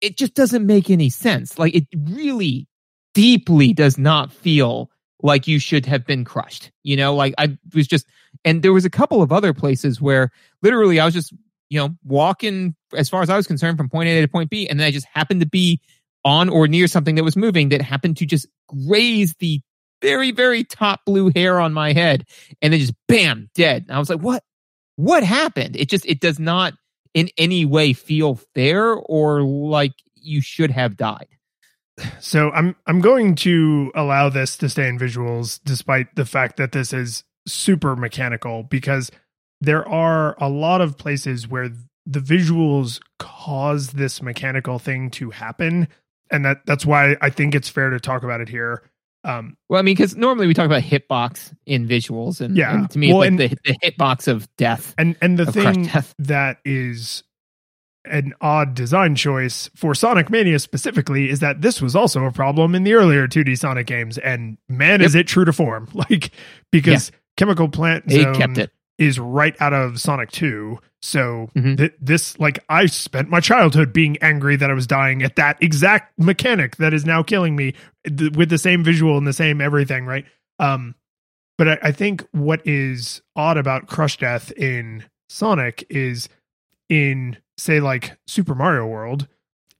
it 0.00 0.18
just 0.18 0.34
doesn't 0.34 0.66
make 0.66 0.90
any 0.90 1.08
sense. 1.08 1.58
Like 1.58 1.74
it 1.74 1.86
really 1.94 2.68
deeply 3.14 3.72
does 3.72 3.98
not 3.98 4.32
feel 4.32 4.90
like 5.22 5.46
you 5.46 5.58
should 5.58 5.86
have 5.86 6.04
been 6.04 6.24
crushed. 6.24 6.70
You 6.82 6.96
know, 6.96 7.14
like 7.14 7.34
I 7.38 7.56
was 7.74 7.86
just, 7.86 8.06
and 8.44 8.62
there 8.62 8.72
was 8.72 8.84
a 8.84 8.90
couple 8.90 9.22
of 9.22 9.32
other 9.32 9.54
places 9.54 10.00
where 10.00 10.30
literally 10.62 11.00
I 11.00 11.04
was 11.04 11.14
just, 11.14 11.32
you 11.70 11.78
know, 11.78 11.96
walking 12.04 12.74
as 12.94 13.08
far 13.08 13.22
as 13.22 13.30
I 13.30 13.36
was 13.36 13.46
concerned 13.46 13.78
from 13.78 13.88
point 13.88 14.08
A 14.08 14.20
to 14.20 14.28
point 14.28 14.50
B, 14.50 14.68
and 14.68 14.78
then 14.78 14.86
I 14.86 14.90
just 14.90 15.06
happened 15.06 15.40
to 15.40 15.46
be 15.46 15.80
on 16.24 16.48
or 16.48 16.68
near 16.68 16.86
something 16.86 17.14
that 17.14 17.24
was 17.24 17.36
moving 17.36 17.70
that 17.70 17.80
happened 17.80 18.16
to 18.18 18.26
just 18.26 18.46
graze 18.68 19.34
the 19.38 19.60
very, 20.00 20.32
very 20.32 20.64
top 20.64 21.00
blue 21.06 21.30
hair 21.34 21.60
on 21.60 21.72
my 21.72 21.92
head, 21.92 22.26
and 22.60 22.72
then 22.72 22.80
just 22.80 22.94
bam, 23.08 23.48
dead. 23.54 23.84
And 23.88 23.96
I 23.96 23.98
was 23.98 24.10
like, 24.10 24.20
what? 24.20 24.44
What 24.96 25.22
happened? 25.22 25.76
It 25.76 25.88
just, 25.88 26.04
it 26.04 26.20
does 26.20 26.38
not 26.38 26.74
in 27.14 27.30
any 27.38 27.64
way 27.64 27.92
feel 27.92 28.34
fair 28.54 28.92
or 28.92 29.42
like 29.42 29.92
you 30.14 30.40
should 30.40 30.70
have 30.70 30.96
died. 30.96 31.28
So 32.20 32.50
I'm 32.50 32.74
I'm 32.86 33.00
going 33.00 33.34
to 33.36 33.92
allow 33.94 34.28
this 34.28 34.56
to 34.58 34.68
stay 34.68 34.88
in 34.88 34.98
visuals 34.98 35.60
despite 35.64 36.14
the 36.14 36.24
fact 36.24 36.56
that 36.56 36.72
this 36.72 36.92
is 36.92 37.24
super 37.46 37.96
mechanical 37.96 38.62
because 38.62 39.10
there 39.60 39.86
are 39.86 40.36
a 40.42 40.48
lot 40.48 40.80
of 40.80 40.96
places 40.96 41.46
where 41.46 41.70
the 42.06 42.20
visuals 42.20 43.00
cause 43.18 43.88
this 43.88 44.22
mechanical 44.22 44.78
thing 44.78 45.10
to 45.10 45.30
happen 45.30 45.88
and 46.30 46.44
that 46.44 46.64
that's 46.66 46.86
why 46.86 47.16
I 47.20 47.30
think 47.30 47.54
it's 47.54 47.68
fair 47.68 47.90
to 47.90 48.00
talk 48.00 48.24
about 48.24 48.40
it 48.40 48.48
here. 48.48 48.82
Um, 49.24 49.56
well, 49.68 49.78
I 49.78 49.82
mean, 49.82 49.94
because 49.94 50.16
normally 50.16 50.48
we 50.48 50.54
talk 50.54 50.66
about 50.66 50.82
hitbox 50.82 51.54
in 51.64 51.86
visuals, 51.86 52.40
and, 52.40 52.56
yeah, 52.56 52.74
and 52.74 52.90
to 52.90 52.98
me, 52.98 53.08
well, 53.08 53.18
like 53.18 53.28
and, 53.28 53.38
the, 53.38 53.48
the 53.64 53.76
hitbox 53.84 54.26
of 54.26 54.48
death. 54.56 54.94
And 54.98 55.16
and 55.22 55.38
the 55.38 55.46
thing 55.52 55.88
that 56.18 56.58
is 56.64 57.22
an 58.04 58.34
odd 58.40 58.74
design 58.74 59.14
choice 59.14 59.70
for 59.76 59.94
Sonic 59.94 60.28
Mania 60.28 60.58
specifically 60.58 61.30
is 61.30 61.40
that 61.40 61.62
this 61.62 61.80
was 61.80 61.94
also 61.94 62.24
a 62.24 62.32
problem 62.32 62.74
in 62.74 62.82
the 62.82 62.94
earlier 62.94 63.28
2D 63.28 63.58
Sonic 63.58 63.86
games, 63.86 64.18
and 64.18 64.58
man, 64.68 65.00
yep. 65.00 65.06
is 65.06 65.14
it 65.14 65.26
true 65.26 65.44
to 65.44 65.52
form! 65.52 65.88
Like 66.10 66.32
because 66.72 67.10
yeah. 67.10 67.16
Chemical 67.36 67.68
Plant 67.68 68.10
Zone 68.10 68.34
kept 68.34 68.58
it. 68.58 68.70
is 68.98 69.18
right 69.18 69.54
out 69.60 69.72
of 69.72 70.00
Sonic 70.00 70.30
2. 70.32 70.78
So 71.00 71.50
mm-hmm. 71.54 71.76
th- 71.76 71.94
this, 72.00 72.38
like, 72.38 72.58
I 72.68 72.86
spent 72.86 73.28
my 73.28 73.40
childhood 73.40 73.92
being 73.92 74.16
angry 74.18 74.56
that 74.56 74.70
I 74.70 74.74
was 74.74 74.86
dying 74.86 75.22
at 75.22 75.36
that 75.36 75.62
exact 75.62 76.18
mechanic 76.18 76.76
that 76.76 76.92
is 76.92 77.04
now 77.04 77.22
killing 77.22 77.56
me 77.56 77.74
th- 78.04 78.32
with 78.32 78.50
the 78.50 78.58
same 78.58 78.84
visual 78.84 79.16
and 79.16 79.26
the 79.26 79.32
same 79.32 79.60
everything, 79.60 80.06
right? 80.06 80.24
Um, 80.58 80.94
but 81.58 81.68
I, 81.68 81.78
I 81.82 81.92
think 81.92 82.26
what 82.32 82.66
is 82.66 83.22
odd 83.36 83.56
about 83.56 83.86
Crush 83.86 84.16
Death 84.18 84.52
in 84.52 85.04
Sonic 85.28 85.84
is 85.88 86.28
in 86.88 87.36
say 87.62 87.80
like 87.80 88.18
Super 88.26 88.54
Mario 88.54 88.86
World, 88.86 89.28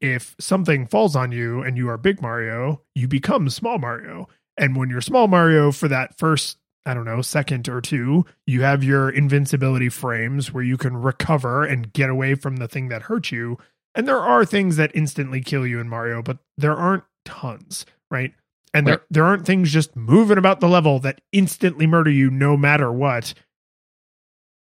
if 0.00 0.34
something 0.40 0.86
falls 0.86 1.14
on 1.14 1.32
you 1.32 1.62
and 1.62 1.76
you 1.76 1.88
are 1.88 1.98
Big 1.98 2.22
Mario, 2.22 2.82
you 2.94 3.06
become 3.06 3.48
Small 3.48 3.78
Mario. 3.78 4.28
And 4.56 4.76
when 4.76 4.90
you're 4.90 5.00
Small 5.00 5.28
Mario 5.28 5.72
for 5.72 5.88
that 5.88 6.18
first, 6.18 6.58
I 6.84 6.94
don't 6.94 7.04
know, 7.04 7.22
second 7.22 7.68
or 7.68 7.80
two, 7.80 8.24
you 8.46 8.62
have 8.62 8.82
your 8.82 9.10
invincibility 9.10 9.88
frames 9.88 10.52
where 10.52 10.64
you 10.64 10.76
can 10.76 10.96
recover 10.96 11.64
and 11.64 11.92
get 11.92 12.10
away 12.10 12.34
from 12.34 12.56
the 12.56 12.68
thing 12.68 12.88
that 12.88 13.02
hurt 13.02 13.30
you. 13.30 13.58
And 13.94 14.08
there 14.08 14.18
are 14.18 14.44
things 14.44 14.76
that 14.76 14.90
instantly 14.94 15.40
kill 15.40 15.66
you 15.66 15.78
in 15.78 15.88
Mario, 15.88 16.22
but 16.22 16.38
there 16.56 16.76
aren't 16.76 17.04
tons, 17.24 17.86
right? 18.10 18.32
And 18.74 18.86
there, 18.86 19.02
there 19.10 19.24
aren't 19.24 19.46
things 19.46 19.70
just 19.70 19.94
moving 19.94 20.38
about 20.38 20.60
the 20.60 20.68
level 20.68 20.98
that 21.00 21.20
instantly 21.30 21.86
murder 21.86 22.10
you 22.10 22.30
no 22.30 22.56
matter 22.56 22.90
what. 22.90 23.34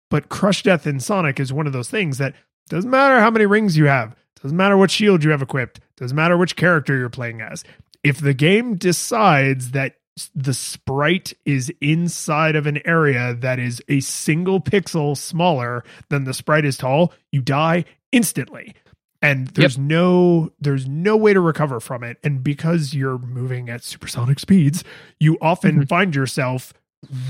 But 0.09 0.29
Crush 0.29 0.63
Death 0.63 0.87
in 0.87 0.99
Sonic 0.99 1.39
is 1.39 1.53
one 1.53 1.67
of 1.67 1.73
those 1.73 1.89
things 1.89 2.17
that 2.17 2.33
doesn't 2.69 2.89
matter 2.89 3.19
how 3.19 3.32
many 3.32 3.45
rings 3.45 3.75
you 3.75 3.86
have. 3.86 4.15
Doesn't 4.41 4.55
matter 4.55 4.77
what 4.77 4.91
shield 4.91 5.23
you 5.23 5.32
have 5.32 5.41
equipped. 5.41 5.82
Doesn't 5.97 6.15
matter 6.15 6.38
which 6.38 6.55
character 6.55 6.97
you're 6.97 7.10
playing 7.10 7.41
as. 7.41 7.63
If 8.03 8.21
the 8.21 8.34
game 8.34 8.75
decides 8.75 9.71
that 9.71 9.95
the 10.36 10.53
sprite 10.53 11.34
is 11.45 11.71
inside 11.82 12.55
of 12.55 12.65
an 12.65 12.79
area 12.86 13.34
that 13.36 13.60
is 13.60 13.82
a 13.88 13.99
single 13.99 14.62
pixel 14.62 15.15
smaller 15.15 15.84
than 16.10 16.23
the 16.23 16.34
sprite 16.34 16.65
is 16.65 16.77
tall, 16.77 17.13
you 17.32 17.41
die 17.41 17.86
instantly. 18.12 18.75
And 19.21 19.47
there's 19.49 19.75
yep. 19.77 19.86
no 19.86 20.51
there's 20.62 20.88
no 20.88 21.17
way 21.17 21.34
to 21.34 21.41
recover 21.41 21.82
from 21.82 22.03
it. 22.03 22.17
And 22.23 22.41
because 22.41 22.93
you're 22.93 23.17
moving 23.17 23.69
at 23.69 23.84
supersonic 23.84 24.39
speeds, 24.39 24.84
you 25.19 25.38
often 25.41 25.71
mm-hmm. 25.75 25.84
find 25.84 26.15
yourself 26.15 26.73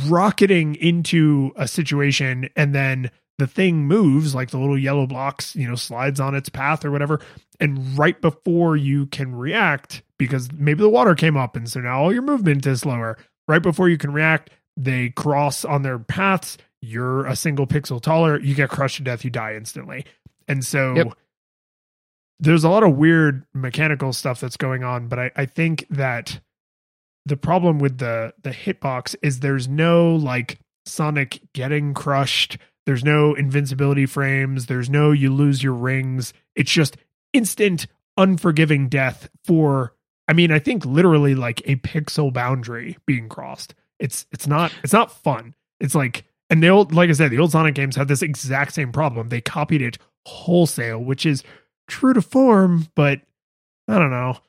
rocketing 0.08 0.76
into 0.76 1.52
a 1.56 1.68
situation 1.68 2.50
and 2.56 2.76
then 2.76 3.10
the 3.40 3.48
thing 3.48 3.88
moves 3.88 4.36
like 4.36 4.52
the 4.52 4.60
little 4.60 4.78
yellow 4.78 5.08
blocks 5.08 5.56
you 5.56 5.68
know 5.68 5.76
slides 5.76 6.20
on 6.20 6.36
its 6.36 6.50
path 6.50 6.86
or 6.86 6.92
whatever 6.92 7.20
and 7.60 7.98
right 7.98 8.22
before 8.22 8.76
you 8.76 9.06
can 9.08 9.34
react 9.34 10.04
because 10.18 10.52
maybe 10.52 10.82
the 10.82 10.90
water 10.90 11.16
came 11.16 11.38
up 11.38 11.56
and 11.56 11.70
so 11.70 11.80
now 11.80 12.02
all 12.02 12.14
your 12.14 12.22
movement 12.22 12.66
is 12.68 12.82
slower 12.82 13.18
right 13.48 13.64
before 13.64 13.90
you 13.90 13.98
can 13.98 14.12
react 14.12 14.52
they 14.76 15.10
cross 15.10 15.64
on 15.66 15.82
their 15.82 15.98
paths 15.98 16.58
you're 16.82 17.26
a 17.26 17.36
single 17.36 17.66
pixel 17.66 18.02
taller 18.02 18.40
you 18.42 18.54
get 18.54 18.70
crushed 18.70 18.98
to 18.98 19.04
death 19.04 19.24
you 19.24 19.32
die 19.32 19.56
instantly 19.56 20.06
and 20.48 20.64
so 20.64 20.94
yep. 20.96 21.08
there's 22.40 22.66
a 22.66 22.70
lot 22.70 22.84
of 22.84 22.98
weird 22.98 23.46
mechanical 23.54 24.12
stuff 24.12 24.40
that's 24.40 24.58
going 24.58 24.84
on 24.84 25.08
but 25.08 25.18
I, 25.18 25.32
I 25.36 25.46
think 25.46 25.86
that 25.90 26.42
the 27.26 27.38
problem 27.38 27.80
with 27.80 28.00
the 28.00 28.34
the 28.44 28.52
hitbox 28.52 29.16
is 29.22 29.40
there's 29.40 29.70
no 29.70 30.16
like 30.16 30.60
sonic 30.86 31.40
getting 31.54 31.94
crushed 31.94 32.58
there's 32.90 33.04
no 33.04 33.36
invincibility 33.36 34.08
frames. 34.08 34.66
There's 34.66 34.90
no 34.90 35.12
you 35.12 35.32
lose 35.32 35.62
your 35.62 35.76
rings. 35.76 36.34
It's 36.56 36.72
just 36.72 36.98
instant, 37.34 37.86
unforgiving 38.18 38.90
death 38.90 39.30
for. 39.44 39.94
I 40.28 40.34
mean, 40.34 40.52
I 40.52 40.58
think 40.58 40.88
literally 40.88 41.36
like 41.36 41.62
a 41.66 41.76
pixel 41.76 42.34
boundary 42.34 42.98
being 43.06 43.30
crossed. 43.30 43.76
It's 44.00 44.26
it's 44.32 44.48
not 44.48 44.74
it's 44.84 44.92
not 44.92 45.12
fun. 45.12 45.54
It's 45.80 45.94
like 45.94 46.26
and 46.50 46.64
the 46.64 46.70
old 46.70 46.92
like 46.92 47.12
I 47.12 47.14
said, 47.14 47.30
the 47.30 47.38
old 47.38 47.52
Sonic 47.52 47.76
games 47.76 47.96
had 47.96 48.08
this 48.08 48.24
exact 48.24 48.74
same 48.74 48.92
problem. 48.92 49.30
They 49.30 49.40
copied 49.40 49.84
it 49.84 50.00
wholesale, 50.26 50.98
which 50.98 51.28
is 51.28 51.44
true 51.88 52.16
to 52.16 52.24
form, 52.24 52.88
but 52.96 53.22
I 53.88 54.00
don't 54.00 54.10
know 54.10 54.40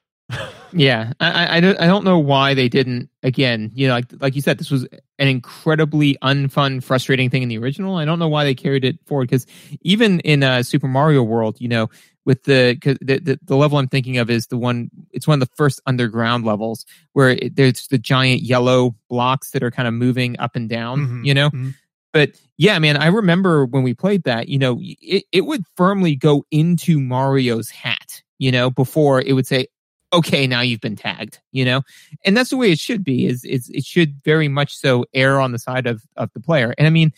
yeah, 0.73 1.13
I, 1.21 1.57
I 1.57 1.61
don't 1.61 1.81
I 1.81 1.87
don't 1.87 2.05
know 2.05 2.19
why 2.19 2.55
they 2.55 2.69
didn't. 2.69 3.11
Again, 3.23 3.71
you 3.75 3.89
know, 3.89 3.95
like 3.95 4.07
like 4.21 4.37
you 4.37 4.43
said, 4.43 4.59
this 4.59 4.71
was 4.71 4.85
an 5.19 5.29
incredibly 5.29 6.17
unfun, 6.23 6.83
frustrating 6.83 7.31
thing 7.31 7.43
in 7.43 7.49
the 7.49 7.59
original. 7.59 7.97
I 7.97 8.05
don't 8.05 8.19
know 8.19 8.29
why 8.29 8.45
they 8.45 8.55
carried 8.55 8.85
it 8.85 8.99
forward 9.07 9.29
because 9.29 9.47
even 9.83 10.21
in 10.21 10.43
uh, 10.43 10.63
Super 10.63 10.89
Mario 10.89 11.23
World, 11.23 11.61
you 11.61 11.69
know, 11.69 11.91
with 12.25 12.45
the, 12.45 12.79
the, 13.01 13.19
the 13.19 13.39
the 13.43 13.57
level 13.57 13.79
I'm 13.79 13.89
thinking 13.89 14.19
of 14.19 14.31
is 14.31 14.47
the 14.47 14.57
one. 14.57 14.91
It's 15.11 15.27
one 15.27 15.41
of 15.41 15.49
the 15.49 15.55
first 15.57 15.81
underground 15.87 16.45
levels 16.45 16.87
where 17.13 17.31
it, 17.31 17.57
there's 17.57 17.87
the 17.89 17.99
giant 17.99 18.43
yellow 18.43 18.95
blocks 19.09 19.51
that 19.51 19.63
are 19.63 19.71
kind 19.71 19.89
of 19.89 19.95
moving 19.95 20.39
up 20.39 20.57
and 20.57 20.69
down. 20.69 21.01
Mm-hmm, 21.01 21.25
you 21.25 21.35
know. 21.35 21.51
Mm-hmm. 21.51 21.71
But 22.13 22.33
yeah, 22.57 22.79
man, 22.79 22.97
I 22.97 23.07
remember 23.07 23.65
when 23.65 23.83
we 23.83 23.95
played 23.95 24.25
that, 24.25 24.49
you 24.49 24.59
know, 24.59 24.79
it, 24.81 25.25
it 25.31 25.43
would 25.43 25.63
firmly 25.77 26.17
go 26.17 26.45
into 26.51 26.99
Mario's 26.99 27.71
hat, 27.71 28.23
you 28.39 28.51
know, 28.51 28.69
before 28.69 29.21
it 29.21 29.33
would 29.33 29.47
say, 29.47 29.69
okay, 30.13 30.47
now 30.47 30.61
you've 30.61 30.81
been 30.81 30.97
tagged, 30.97 31.41
you 31.53 31.65
know? 31.65 31.83
And 32.25 32.37
that's 32.37 32.51
the 32.51 32.57
way 32.57 32.73
it 32.73 32.79
should 32.79 33.05
be, 33.05 33.27
is, 33.27 33.45
is 33.45 33.71
it 33.71 33.85
should 33.85 34.21
very 34.25 34.49
much 34.49 34.77
so 34.77 35.05
err 35.15 35.41
on 35.41 35.53
the 35.53 35.59
side 35.59 35.87
of, 35.87 36.03
of 36.17 36.31
the 36.35 36.41
player. 36.41 36.75
And 36.77 36.87
I 36.87 36.91
mean, 36.91 37.13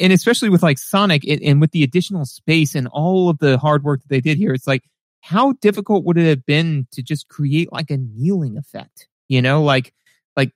and 0.00 0.12
especially 0.12 0.48
with 0.48 0.62
like 0.62 0.78
Sonic 0.78 1.24
and, 1.24 1.42
and 1.42 1.60
with 1.60 1.72
the 1.72 1.82
additional 1.82 2.24
space 2.24 2.74
and 2.74 2.86
all 2.88 3.28
of 3.28 3.38
the 3.38 3.58
hard 3.58 3.82
work 3.82 4.02
that 4.02 4.08
they 4.08 4.20
did 4.20 4.38
here, 4.38 4.52
it's 4.52 4.66
like, 4.66 4.84
how 5.20 5.52
difficult 5.54 6.04
would 6.04 6.16
it 6.16 6.28
have 6.28 6.46
been 6.46 6.86
to 6.92 7.02
just 7.02 7.28
create 7.28 7.72
like 7.72 7.90
a 7.90 7.96
kneeling 7.96 8.56
effect? 8.56 9.08
You 9.28 9.42
know, 9.42 9.62
like, 9.62 9.92
like 10.36 10.52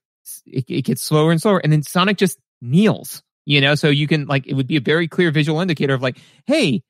it, 0.46 0.64
it 0.68 0.82
gets 0.82 1.02
slower 1.02 1.32
and 1.32 1.42
slower. 1.42 1.58
And 1.58 1.72
then 1.72 1.82
Sonic 1.82 2.16
just 2.16 2.38
kneels, 2.62 3.22
you 3.44 3.60
know? 3.60 3.74
So 3.74 3.88
you 3.88 4.06
can 4.06 4.26
like, 4.26 4.46
it 4.46 4.54
would 4.54 4.68
be 4.68 4.76
a 4.76 4.80
very 4.80 5.08
clear 5.08 5.32
visual 5.32 5.60
indicator 5.60 5.94
of 5.94 6.02
like, 6.02 6.18
hey, 6.46 6.82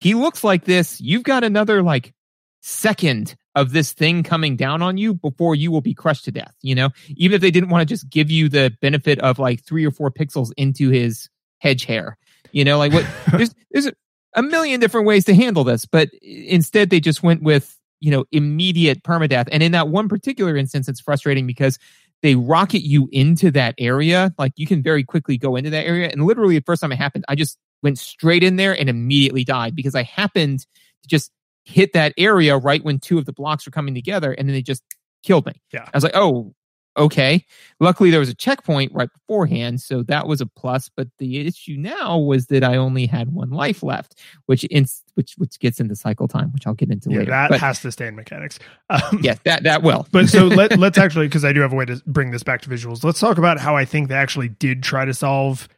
he 0.00 0.14
looks 0.14 0.44
like 0.44 0.64
this. 0.64 1.00
You've 1.00 1.24
got 1.24 1.42
another 1.42 1.82
like 1.82 2.14
second 2.60 3.34
of 3.56 3.72
this 3.72 3.92
thing 3.92 4.22
coming 4.22 4.54
down 4.54 4.82
on 4.82 4.98
you 4.98 5.14
before 5.14 5.54
you 5.54 5.72
will 5.72 5.80
be 5.80 5.94
crushed 5.94 6.26
to 6.26 6.30
death. 6.30 6.54
You 6.62 6.74
know, 6.74 6.90
even 7.08 7.34
if 7.34 7.40
they 7.40 7.50
didn't 7.50 7.70
want 7.70 7.80
to 7.80 7.92
just 7.92 8.08
give 8.08 8.30
you 8.30 8.48
the 8.48 8.72
benefit 8.80 9.18
of 9.20 9.38
like 9.38 9.64
three 9.64 9.84
or 9.84 9.90
four 9.90 10.10
pixels 10.10 10.52
into 10.56 10.90
his 10.90 11.28
hedge 11.58 11.86
hair, 11.86 12.18
you 12.52 12.64
know, 12.64 12.78
like 12.78 12.92
what 12.92 13.06
there's 13.32 13.54
there's 13.72 13.90
a 14.34 14.42
million 14.42 14.78
different 14.78 15.06
ways 15.06 15.24
to 15.24 15.34
handle 15.34 15.64
this, 15.64 15.86
but 15.86 16.10
instead 16.22 16.90
they 16.90 17.00
just 17.00 17.22
went 17.22 17.42
with 17.42 17.76
you 17.98 18.10
know 18.10 18.26
immediate 18.30 19.02
permadeath. 19.02 19.48
And 19.50 19.62
in 19.62 19.72
that 19.72 19.88
one 19.88 20.08
particular 20.08 20.56
instance, 20.56 20.86
it's 20.86 21.00
frustrating 21.00 21.46
because 21.46 21.78
they 22.22 22.34
rocket 22.34 22.82
you 22.82 23.08
into 23.10 23.50
that 23.52 23.74
area. 23.78 24.34
Like 24.38 24.52
you 24.56 24.66
can 24.66 24.82
very 24.82 25.02
quickly 25.02 25.38
go 25.38 25.56
into 25.56 25.70
that 25.70 25.86
area. 25.86 26.08
And 26.10 26.24
literally 26.24 26.58
the 26.58 26.64
first 26.64 26.82
time 26.82 26.92
it 26.92 26.96
happened, 26.96 27.24
I 27.28 27.34
just 27.34 27.58
went 27.82 27.98
straight 27.98 28.42
in 28.42 28.56
there 28.56 28.78
and 28.78 28.88
immediately 28.88 29.44
died 29.44 29.74
because 29.74 29.94
I 29.94 30.02
happened 30.02 30.60
to 30.60 31.08
just 31.08 31.30
hit 31.66 31.92
that 31.92 32.14
area 32.16 32.56
right 32.56 32.82
when 32.84 32.98
two 32.98 33.18
of 33.18 33.26
the 33.26 33.32
blocks 33.32 33.66
were 33.66 33.72
coming 33.72 33.94
together 33.94 34.32
and 34.32 34.48
then 34.48 34.54
they 34.54 34.62
just 34.62 34.82
killed 35.22 35.44
me. 35.46 35.52
Yeah. 35.72 35.84
I 35.84 35.96
was 35.96 36.04
like, 36.04 36.14
oh, 36.14 36.54
okay. 36.96 37.44
Luckily, 37.80 38.10
there 38.10 38.20
was 38.20 38.28
a 38.28 38.34
checkpoint 38.34 38.92
right 38.94 39.08
beforehand, 39.12 39.80
so 39.80 40.02
that 40.04 40.26
was 40.26 40.40
a 40.40 40.46
plus. 40.46 40.88
But 40.88 41.08
the 41.18 41.46
issue 41.46 41.76
now 41.76 42.18
was 42.18 42.46
that 42.46 42.64
I 42.64 42.76
only 42.76 43.06
had 43.06 43.32
one 43.32 43.50
life 43.50 43.82
left, 43.82 44.20
which 44.46 44.64
in, 44.64 44.86
which 45.14 45.34
which 45.36 45.58
gets 45.58 45.80
into 45.80 45.96
cycle 45.96 46.28
time, 46.28 46.52
which 46.52 46.66
I'll 46.66 46.74
get 46.74 46.90
into 46.90 47.10
Yeah, 47.10 47.18
later. 47.18 47.30
that 47.32 47.50
but, 47.50 47.60
has 47.60 47.80
to 47.82 47.92
stay 47.92 48.06
in 48.06 48.14
mechanics. 48.14 48.58
Um, 48.88 49.20
yeah, 49.22 49.34
that 49.44 49.64
that 49.64 49.82
will. 49.82 50.06
but 50.12 50.28
so 50.28 50.46
let, 50.46 50.78
let's 50.78 50.98
actually, 50.98 51.26
because 51.26 51.44
I 51.44 51.52
do 51.52 51.60
have 51.60 51.72
a 51.72 51.76
way 51.76 51.84
to 51.84 52.00
bring 52.06 52.30
this 52.30 52.42
back 52.42 52.62
to 52.62 52.70
visuals. 52.70 53.04
Let's 53.04 53.20
talk 53.20 53.38
about 53.38 53.58
how 53.58 53.76
I 53.76 53.84
think 53.84 54.08
they 54.08 54.14
actually 54.14 54.48
did 54.48 54.82
try 54.82 55.04
to 55.04 55.12
solve 55.14 55.68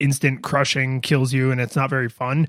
instant 0.00 0.42
crushing 0.42 1.00
kills 1.00 1.32
you, 1.32 1.50
and 1.50 1.60
it's 1.60 1.76
not 1.76 1.88
very 1.88 2.08
fun. 2.08 2.48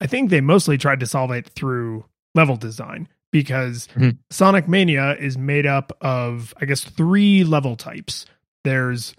I 0.00 0.06
think 0.06 0.30
they 0.30 0.40
mostly 0.40 0.78
tried 0.78 1.00
to 1.00 1.06
solve 1.06 1.30
it 1.30 1.48
through 1.48 2.04
level 2.34 2.56
design 2.56 3.08
because 3.30 3.88
Mhm. 3.96 4.18
Sonic 4.30 4.68
Mania 4.68 5.16
is 5.16 5.38
made 5.38 5.66
up 5.66 5.96
of, 6.00 6.54
I 6.60 6.66
guess, 6.66 6.84
three 6.84 7.44
level 7.44 7.76
types. 7.76 8.26
There's 8.64 9.14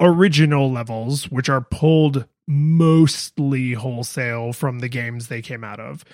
original 0.00 0.70
levels, 0.70 1.30
which 1.30 1.48
are 1.48 1.60
pulled 1.60 2.26
mostly 2.48 3.72
wholesale 3.74 4.52
from 4.52 4.78
the 4.80 4.88
games 4.88 5.28
they 5.28 5.42
came 5.42 5.62
out 5.64 5.80
of. 5.80 6.04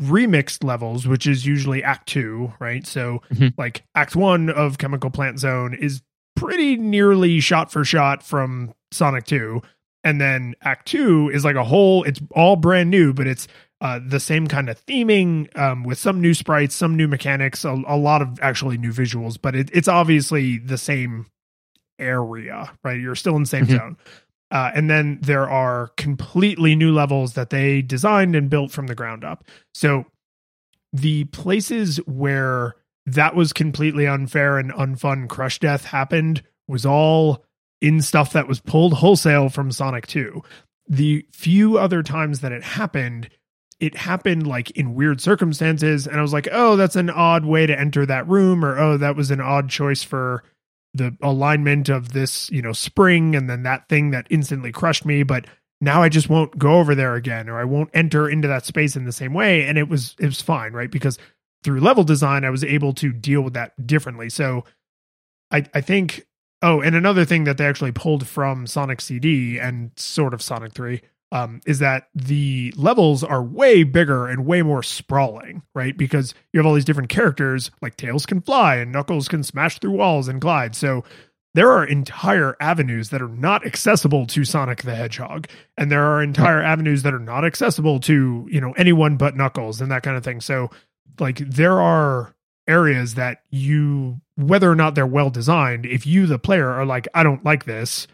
Remixed 0.00 0.62
levels, 0.62 1.06
which 1.08 1.26
is 1.26 1.44
usually 1.44 1.82
Act 1.82 2.08
Two, 2.08 2.52
right? 2.60 2.86
So, 2.86 3.20
Mhm. 3.34 3.54
like 3.58 3.82
Act 3.96 4.14
One 4.14 4.48
of 4.48 4.78
Chemical 4.78 5.10
Plant 5.10 5.40
Zone 5.40 5.74
is 5.74 6.02
pretty 6.36 6.76
nearly 6.76 7.40
shot 7.40 7.72
for 7.72 7.84
shot 7.84 8.22
from 8.22 8.72
Sonic 8.92 9.24
2. 9.24 9.60
And 10.04 10.20
then 10.20 10.54
Act 10.62 10.86
2 10.86 11.28
is 11.30 11.44
like 11.44 11.56
a 11.56 11.64
whole, 11.64 12.04
it's 12.04 12.20
all 12.30 12.54
brand 12.54 12.90
new, 12.90 13.12
but 13.12 13.26
it's 13.26 13.48
uh, 13.80 14.00
the 14.04 14.18
same 14.20 14.46
kind 14.48 14.68
of 14.68 14.84
theming 14.86 15.56
um, 15.58 15.84
with 15.84 15.98
some 15.98 16.20
new 16.20 16.34
sprites, 16.34 16.74
some 16.74 16.96
new 16.96 17.06
mechanics, 17.08 17.64
a, 17.64 17.70
a 17.86 17.96
lot 17.96 18.20
of 18.22 18.38
actually 18.42 18.76
new 18.78 18.90
visuals, 18.92 19.38
but 19.40 19.54
it, 19.54 19.70
it's 19.72 19.88
obviously 19.88 20.58
the 20.58 20.78
same 20.78 21.26
area, 21.98 22.70
right? 22.84 23.00
You're 23.00 23.14
still 23.14 23.36
in 23.36 23.42
the 23.42 23.48
same 23.48 23.66
Mhm. 23.66 23.76
zone. 23.78 23.96
Uh, 24.50 24.70
and 24.74 24.88
then 24.88 25.18
there 25.20 25.48
are 25.48 25.88
completely 25.96 26.74
new 26.74 26.92
levels 26.92 27.34
that 27.34 27.50
they 27.50 27.82
designed 27.82 28.34
and 28.34 28.48
built 28.48 28.70
from 28.72 28.86
the 28.86 28.94
ground 28.94 29.22
up. 29.22 29.44
So 29.74 30.06
the 30.92 31.24
places 31.24 31.98
where 32.06 32.74
that 33.04 33.34
was 33.34 33.52
completely 33.52 34.06
unfair 34.06 34.58
and 34.58 34.72
unfun 34.72 35.28
crush 35.28 35.58
death 35.58 35.84
happened 35.84 36.42
was 36.66 36.86
all 36.86 37.44
in 37.80 38.00
stuff 38.00 38.32
that 38.32 38.48
was 38.48 38.60
pulled 38.60 38.94
wholesale 38.94 39.48
from 39.50 39.70
Sonic 39.70 40.06
2. 40.06 40.42
The 40.88 41.26
few 41.30 41.76
other 41.78 42.02
times 42.02 42.40
that 42.40 42.52
it 42.52 42.62
happened, 42.64 43.28
it 43.80 43.96
happened 43.96 44.46
like 44.46 44.70
in 44.72 44.94
weird 44.94 45.20
circumstances. 45.20 46.06
And 46.06 46.18
I 46.18 46.22
was 46.22 46.32
like, 46.32 46.48
oh, 46.50 46.76
that's 46.76 46.96
an 46.96 47.10
odd 47.10 47.44
way 47.44 47.66
to 47.66 47.78
enter 47.78 48.04
that 48.06 48.28
room, 48.28 48.64
or 48.64 48.78
oh, 48.78 48.96
that 48.96 49.16
was 49.16 49.30
an 49.30 49.40
odd 49.40 49.68
choice 49.70 50.02
for 50.02 50.42
the 50.94 51.16
alignment 51.22 51.88
of 51.88 52.12
this, 52.12 52.50
you 52.50 52.62
know, 52.62 52.72
spring 52.72 53.36
and 53.36 53.48
then 53.48 53.62
that 53.62 53.88
thing 53.88 54.10
that 54.10 54.26
instantly 54.30 54.72
crushed 54.72 55.04
me. 55.04 55.22
But 55.22 55.46
now 55.80 56.02
I 56.02 56.08
just 56.08 56.28
won't 56.28 56.58
go 56.58 56.78
over 56.78 56.94
there 56.94 57.14
again, 57.14 57.48
or 57.48 57.60
I 57.60 57.64
won't 57.64 57.90
enter 57.94 58.28
into 58.28 58.48
that 58.48 58.66
space 58.66 58.96
in 58.96 59.04
the 59.04 59.12
same 59.12 59.32
way. 59.32 59.64
And 59.64 59.78
it 59.78 59.88
was 59.88 60.16
it 60.18 60.26
was 60.26 60.42
fine, 60.42 60.72
right? 60.72 60.90
Because 60.90 61.18
through 61.62 61.80
level 61.80 62.04
design, 62.04 62.44
I 62.44 62.50
was 62.50 62.64
able 62.64 62.94
to 62.94 63.12
deal 63.12 63.42
with 63.42 63.54
that 63.54 63.86
differently. 63.86 64.28
So 64.28 64.64
I 65.52 65.64
I 65.72 65.80
think 65.80 66.26
oh, 66.62 66.80
and 66.80 66.96
another 66.96 67.24
thing 67.24 67.44
that 67.44 67.58
they 67.58 67.66
actually 67.66 67.92
pulled 67.92 68.26
from 68.26 68.66
Sonic 68.66 69.00
CD 69.00 69.58
and 69.60 69.92
sort 69.96 70.34
of 70.34 70.42
Sonic 70.42 70.72
3 70.72 71.00
um, 71.30 71.60
is 71.66 71.80
that 71.80 72.08
the 72.14 72.72
levels 72.76 73.22
are 73.22 73.42
way 73.42 73.82
bigger 73.82 74.26
and 74.26 74.46
way 74.46 74.62
more 74.62 74.82
sprawling, 74.82 75.62
right? 75.74 75.96
Because 75.96 76.34
you 76.52 76.58
have 76.58 76.66
all 76.66 76.74
these 76.74 76.84
different 76.84 77.10
characters, 77.10 77.70
like 77.82 77.96
Tails 77.96 78.26
can 78.26 78.40
fly 78.40 78.76
and 78.76 78.92
Knuckles 78.92 79.28
can 79.28 79.42
smash 79.42 79.78
through 79.78 79.92
walls 79.92 80.28
and 80.28 80.40
glide. 80.40 80.74
So 80.74 81.04
there 81.54 81.70
are 81.70 81.84
entire 81.84 82.56
avenues 82.60 83.10
that 83.10 83.20
are 83.20 83.28
not 83.28 83.66
accessible 83.66 84.26
to 84.28 84.44
Sonic 84.44 84.82
the 84.82 84.94
Hedgehog, 84.94 85.48
and 85.76 85.90
there 85.90 86.04
are 86.04 86.22
entire 86.22 86.62
avenues 86.62 87.02
that 87.02 87.14
are 87.14 87.18
not 87.18 87.44
accessible 87.44 88.00
to 88.00 88.46
you 88.50 88.60
know 88.60 88.72
anyone 88.72 89.16
but 89.16 89.36
Knuckles 89.36 89.80
and 89.80 89.90
that 89.90 90.02
kind 90.02 90.16
of 90.16 90.24
thing. 90.24 90.40
So 90.40 90.70
like 91.20 91.38
there 91.38 91.80
are 91.80 92.34
areas 92.66 93.14
that 93.14 93.42
you 93.50 94.20
whether 94.36 94.70
or 94.70 94.76
not 94.76 94.94
they're 94.94 95.06
well 95.06 95.30
designed 95.30 95.86
if 95.86 96.06
you 96.06 96.26
the 96.26 96.38
player 96.38 96.68
are 96.68 96.84
like 96.84 97.08
i 97.14 97.22
don't 97.22 97.44
like 97.44 97.64
this 97.64 98.06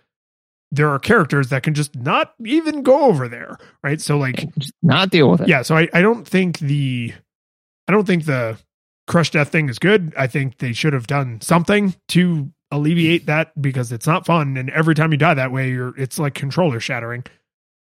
there 0.74 0.88
are 0.88 0.98
characters 0.98 1.48
that 1.50 1.62
can 1.62 1.74
just 1.74 1.94
not 1.96 2.34
even 2.44 2.82
go 2.82 3.02
over 3.04 3.28
there 3.28 3.58
right? 3.82 4.00
So 4.00 4.18
like 4.18 4.52
Just 4.58 4.72
not 4.82 5.10
deal 5.10 5.30
with 5.30 5.42
it. 5.42 5.48
yeah 5.48 5.62
so 5.62 5.76
i, 5.76 5.88
I 5.92 6.02
don't 6.02 6.26
think 6.26 6.58
the 6.58 7.12
i 7.88 7.92
don't 7.92 8.06
think 8.06 8.24
the 8.24 8.58
crush 9.06 9.30
death 9.30 9.50
thing 9.50 9.68
is 9.68 9.78
good. 9.78 10.14
I 10.16 10.26
think 10.26 10.58
they 10.58 10.72
should 10.72 10.94
have 10.94 11.06
done 11.06 11.40
something 11.42 11.94
to 12.08 12.50
alleviate 12.70 13.26
that 13.26 13.52
because 13.60 13.92
it's 13.92 14.06
not 14.06 14.24
fun 14.24 14.56
and 14.56 14.70
every 14.70 14.94
time 14.94 15.12
you 15.12 15.18
die 15.18 15.34
that 15.34 15.52
way 15.52 15.70
you're 15.70 15.94
it's 15.98 16.18
like 16.18 16.34
controller 16.34 16.80
shattering. 16.80 17.24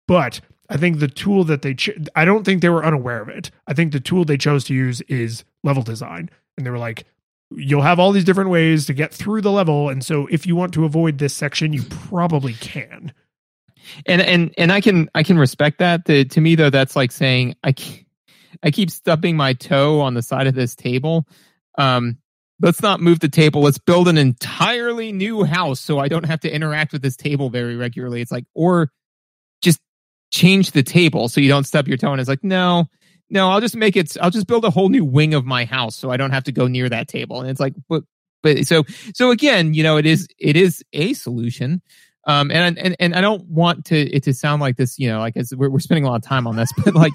But 0.06 0.40
i 0.68 0.76
think 0.76 1.00
the 1.00 1.08
tool 1.08 1.42
that 1.44 1.62
they 1.62 1.74
ch- 1.74 1.98
i 2.14 2.24
don't 2.24 2.44
think 2.44 2.62
they 2.62 2.68
were 2.68 2.84
unaware 2.84 3.20
of 3.20 3.28
it. 3.28 3.50
I 3.66 3.74
think 3.74 3.92
the 3.92 4.00
tool 4.00 4.24
they 4.24 4.36
chose 4.38 4.62
to 4.64 4.74
use 4.74 5.00
is 5.02 5.44
level 5.64 5.82
design. 5.82 6.30
And 6.56 6.64
they 6.64 6.70
were 6.70 6.78
like 6.78 7.04
you'll 7.52 7.82
have 7.82 7.98
all 7.98 8.12
these 8.12 8.24
different 8.24 8.50
ways 8.50 8.86
to 8.86 8.94
get 8.94 9.12
through 9.12 9.40
the 9.40 9.50
level 9.50 9.88
and 9.88 10.04
so 10.04 10.26
if 10.30 10.46
you 10.46 10.54
want 10.54 10.72
to 10.74 10.84
avoid 10.84 11.18
this 11.18 11.34
section 11.34 11.72
you 11.72 11.82
probably 11.82 12.54
can 12.54 13.12
and 14.06 14.20
and 14.20 14.54
and 14.58 14.72
I 14.72 14.80
can 14.80 15.08
I 15.14 15.22
can 15.22 15.38
respect 15.38 15.78
that. 15.78 16.04
The, 16.04 16.24
to 16.26 16.40
me 16.40 16.54
though, 16.54 16.70
that's 16.70 16.96
like 16.96 17.12
saying 17.12 17.56
I 17.62 17.74
I 18.62 18.70
keep 18.70 18.90
stubbing 18.90 19.36
my 19.36 19.54
toe 19.54 20.00
on 20.00 20.14
the 20.14 20.22
side 20.22 20.46
of 20.46 20.54
this 20.54 20.74
table. 20.74 21.26
Um, 21.78 22.18
let's 22.60 22.82
not 22.82 23.00
move 23.00 23.20
the 23.20 23.28
table. 23.28 23.62
Let's 23.62 23.78
build 23.78 24.08
an 24.08 24.18
entirely 24.18 25.12
new 25.12 25.44
house 25.44 25.80
so 25.80 25.98
I 25.98 26.08
don't 26.08 26.24
have 26.24 26.40
to 26.40 26.54
interact 26.54 26.92
with 26.92 27.02
this 27.02 27.16
table 27.16 27.50
very 27.50 27.76
regularly. 27.76 28.20
It's 28.20 28.32
like 28.32 28.44
or 28.54 28.90
just 29.62 29.80
change 30.30 30.72
the 30.72 30.82
table 30.82 31.28
so 31.28 31.40
you 31.40 31.48
don't 31.48 31.64
stub 31.64 31.88
your 31.88 31.96
toe. 31.96 32.12
And 32.12 32.20
it's 32.20 32.28
like 32.28 32.44
no. 32.44 32.86
No, 33.30 33.48
I'll 33.48 33.60
just 33.60 33.76
make 33.76 33.96
it. 33.96 34.16
I'll 34.20 34.30
just 34.30 34.46
build 34.46 34.64
a 34.64 34.70
whole 34.70 34.88
new 34.88 35.04
wing 35.04 35.34
of 35.34 35.44
my 35.44 35.64
house 35.64 35.96
so 35.96 36.10
I 36.10 36.16
don't 36.16 36.32
have 36.32 36.44
to 36.44 36.52
go 36.52 36.66
near 36.66 36.88
that 36.88 37.08
table. 37.08 37.40
And 37.40 37.48
it's 37.48 37.60
like, 37.60 37.74
but, 37.88 38.02
but 38.42 38.66
so, 38.66 38.84
so 39.14 39.30
again, 39.30 39.72
you 39.72 39.82
know, 39.82 39.96
it 39.96 40.06
is, 40.06 40.26
it 40.38 40.56
is 40.56 40.82
a 40.92 41.14
solution. 41.14 41.80
Um, 42.26 42.50
and, 42.50 42.78
and, 42.78 42.96
and 42.98 43.14
I 43.14 43.20
don't 43.20 43.44
want 43.46 43.86
to, 43.86 43.96
it 43.96 44.24
to 44.24 44.34
sound 44.34 44.60
like 44.60 44.76
this, 44.76 44.98
you 44.98 45.08
know, 45.08 45.20
like 45.20 45.36
as 45.36 45.54
we're, 45.54 45.70
we're 45.70 45.78
spending 45.78 46.04
a 46.04 46.08
lot 46.08 46.16
of 46.16 46.22
time 46.22 46.46
on 46.46 46.56
this, 46.56 46.72
but 46.84 46.94
like, 46.94 47.12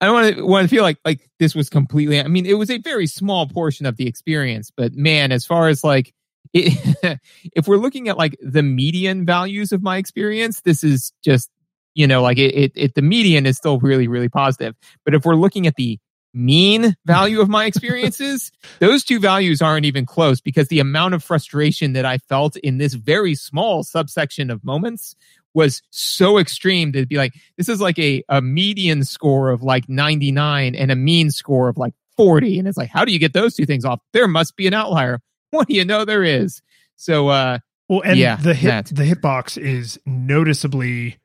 I 0.00 0.06
don't 0.06 0.14
want 0.14 0.36
to, 0.36 0.46
want 0.46 0.68
to 0.68 0.74
feel 0.74 0.82
like, 0.82 0.98
like 1.04 1.28
this 1.38 1.54
was 1.54 1.68
completely, 1.68 2.18
I 2.18 2.28
mean, 2.28 2.46
it 2.46 2.54
was 2.54 2.70
a 2.70 2.78
very 2.78 3.06
small 3.06 3.46
portion 3.46 3.86
of 3.86 3.96
the 3.96 4.08
experience, 4.08 4.72
but 4.74 4.94
man, 4.94 5.32
as 5.32 5.44
far 5.44 5.68
as 5.68 5.84
like, 5.84 6.14
it, 6.54 7.18
if 7.54 7.68
we're 7.68 7.76
looking 7.76 8.08
at 8.08 8.16
like 8.16 8.36
the 8.42 8.62
median 8.62 9.26
values 9.26 9.70
of 9.70 9.82
my 9.82 9.98
experience, 9.98 10.62
this 10.62 10.82
is 10.82 11.12
just, 11.22 11.50
you 11.94 12.06
know, 12.06 12.22
like 12.22 12.38
it, 12.38 12.54
it, 12.54 12.72
it 12.74 12.94
the 12.94 13.02
median 13.02 13.46
is 13.46 13.56
still 13.56 13.78
really, 13.78 14.08
really 14.08 14.28
positive. 14.28 14.74
But 15.04 15.14
if 15.14 15.24
we're 15.24 15.34
looking 15.36 15.66
at 15.66 15.76
the 15.76 15.98
mean 16.34 16.96
value 17.04 17.40
of 17.40 17.48
my 17.48 17.66
experiences, 17.66 18.50
those 18.80 19.04
two 19.04 19.18
values 19.20 19.60
aren't 19.60 19.84
even 19.84 20.06
close 20.06 20.40
because 20.40 20.68
the 20.68 20.80
amount 20.80 21.14
of 21.14 21.22
frustration 21.22 21.92
that 21.92 22.06
I 22.06 22.18
felt 22.18 22.56
in 22.56 22.78
this 22.78 22.94
very 22.94 23.34
small 23.34 23.82
subsection 23.82 24.50
of 24.50 24.64
moments 24.64 25.14
was 25.54 25.82
so 25.90 26.38
extreme 26.38 26.92
that 26.92 26.98
it'd 27.00 27.08
be 27.10 27.18
like, 27.18 27.34
this 27.58 27.68
is 27.68 27.80
like 27.80 27.98
a, 27.98 28.24
a 28.30 28.40
median 28.40 29.04
score 29.04 29.50
of 29.50 29.62
like 29.62 29.86
99 29.88 30.74
and 30.74 30.90
a 30.90 30.96
mean 30.96 31.30
score 31.30 31.68
of 31.68 31.76
like 31.76 31.92
40. 32.16 32.58
And 32.58 32.66
it's 32.66 32.78
like, 32.78 32.88
how 32.88 33.04
do 33.04 33.12
you 33.12 33.18
get 33.18 33.34
those 33.34 33.54
two 33.54 33.66
things 33.66 33.84
off? 33.84 34.00
There 34.14 34.26
must 34.28 34.56
be 34.56 34.66
an 34.66 34.74
outlier. 34.74 35.20
What 35.50 35.68
do 35.68 35.74
you 35.74 35.84
know 35.84 36.06
there 36.06 36.24
is? 36.24 36.62
So, 36.96 37.28
uh, 37.28 37.58
well 37.86 38.00
and 38.06 38.18
Yeah, 38.18 38.36
the 38.36 38.54
hit 38.54 38.68
that. 38.68 38.86
the 38.86 39.02
hitbox 39.02 39.58
is 39.62 40.00
noticeably 40.06 41.18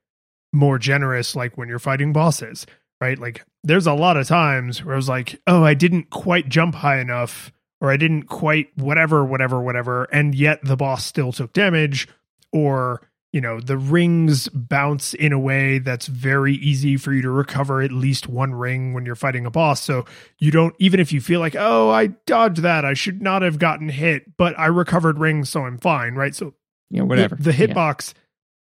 more 0.58 0.78
generous 0.80 1.36
like 1.36 1.58
when 1.58 1.68
you're 1.70 1.80
fighting 1.80 2.12
bosses 2.12 2.66
right 3.00 3.20
like 3.20 3.46
there's 3.64 3.88
a 3.88 3.94
lot 3.94 4.18
of 4.18 4.28
times 4.28 4.84
where 4.84 4.94
i 4.94 4.98
was 4.98 5.08
like 5.10 5.40
oh 5.48 5.64
i 5.64 5.74
didn't 5.74 6.10
quite 6.10 6.50
jump 6.50 6.74
high 6.76 7.00
enough 7.00 7.52
or 7.80 7.92
i 7.92 7.98
didn't 7.98 8.24
quite 8.24 8.68
whatever 8.76 9.24
whatever 9.24 9.62
whatever 9.62 10.06
and 10.06 10.34
yet 10.36 10.60
the 10.64 10.76
boss 10.76 11.06
still 11.06 11.32
took 11.32 11.54
damage 11.54 12.08
or 12.52 13.02
you 13.34 13.42
know 13.42 13.60
the 13.60 13.78
rings 13.78 14.48
bounce 14.50 15.14
in 15.14 15.32
a 15.34 15.38
way 15.40 15.80
that's 15.80 16.08
very 16.08 16.54
easy 16.56 16.98
for 16.98 17.12
you 17.14 17.22
to 17.22 17.30
recover 17.30 17.82
at 17.82 17.92
least 17.92 18.28
one 18.28 18.54
ring 18.56 18.94
when 18.94 19.06
you're 19.06 19.16
fighting 19.16 19.46
a 19.46 19.52
boss 19.52 19.82
so 19.82 20.06
you 20.40 20.50
don't 20.50 20.74
even 20.80 21.00
if 21.00 21.12
you 21.12 21.22
feel 21.22 21.40
like 21.40 21.56
oh 21.56 21.90
i 21.90 22.08
dodged 22.26 22.62
that 22.64 22.84
i 22.86 22.94
should 22.94 23.22
not 23.22 23.42
have 23.42 23.60
gotten 23.60 23.90
hit 23.90 24.36
but 24.38 24.58
i 24.58 24.66
recovered 24.66 25.20
rings 25.20 25.50
so 25.50 25.66
i'm 25.66 25.78
fine 25.78 26.16
right 26.16 26.34
so 26.36 26.54
you 26.90 27.00
know, 27.00 27.06
whatever. 27.06 27.36
the, 27.36 27.52
the 27.52 27.54
Yeah. 27.54 27.68
hitbox 27.68 28.14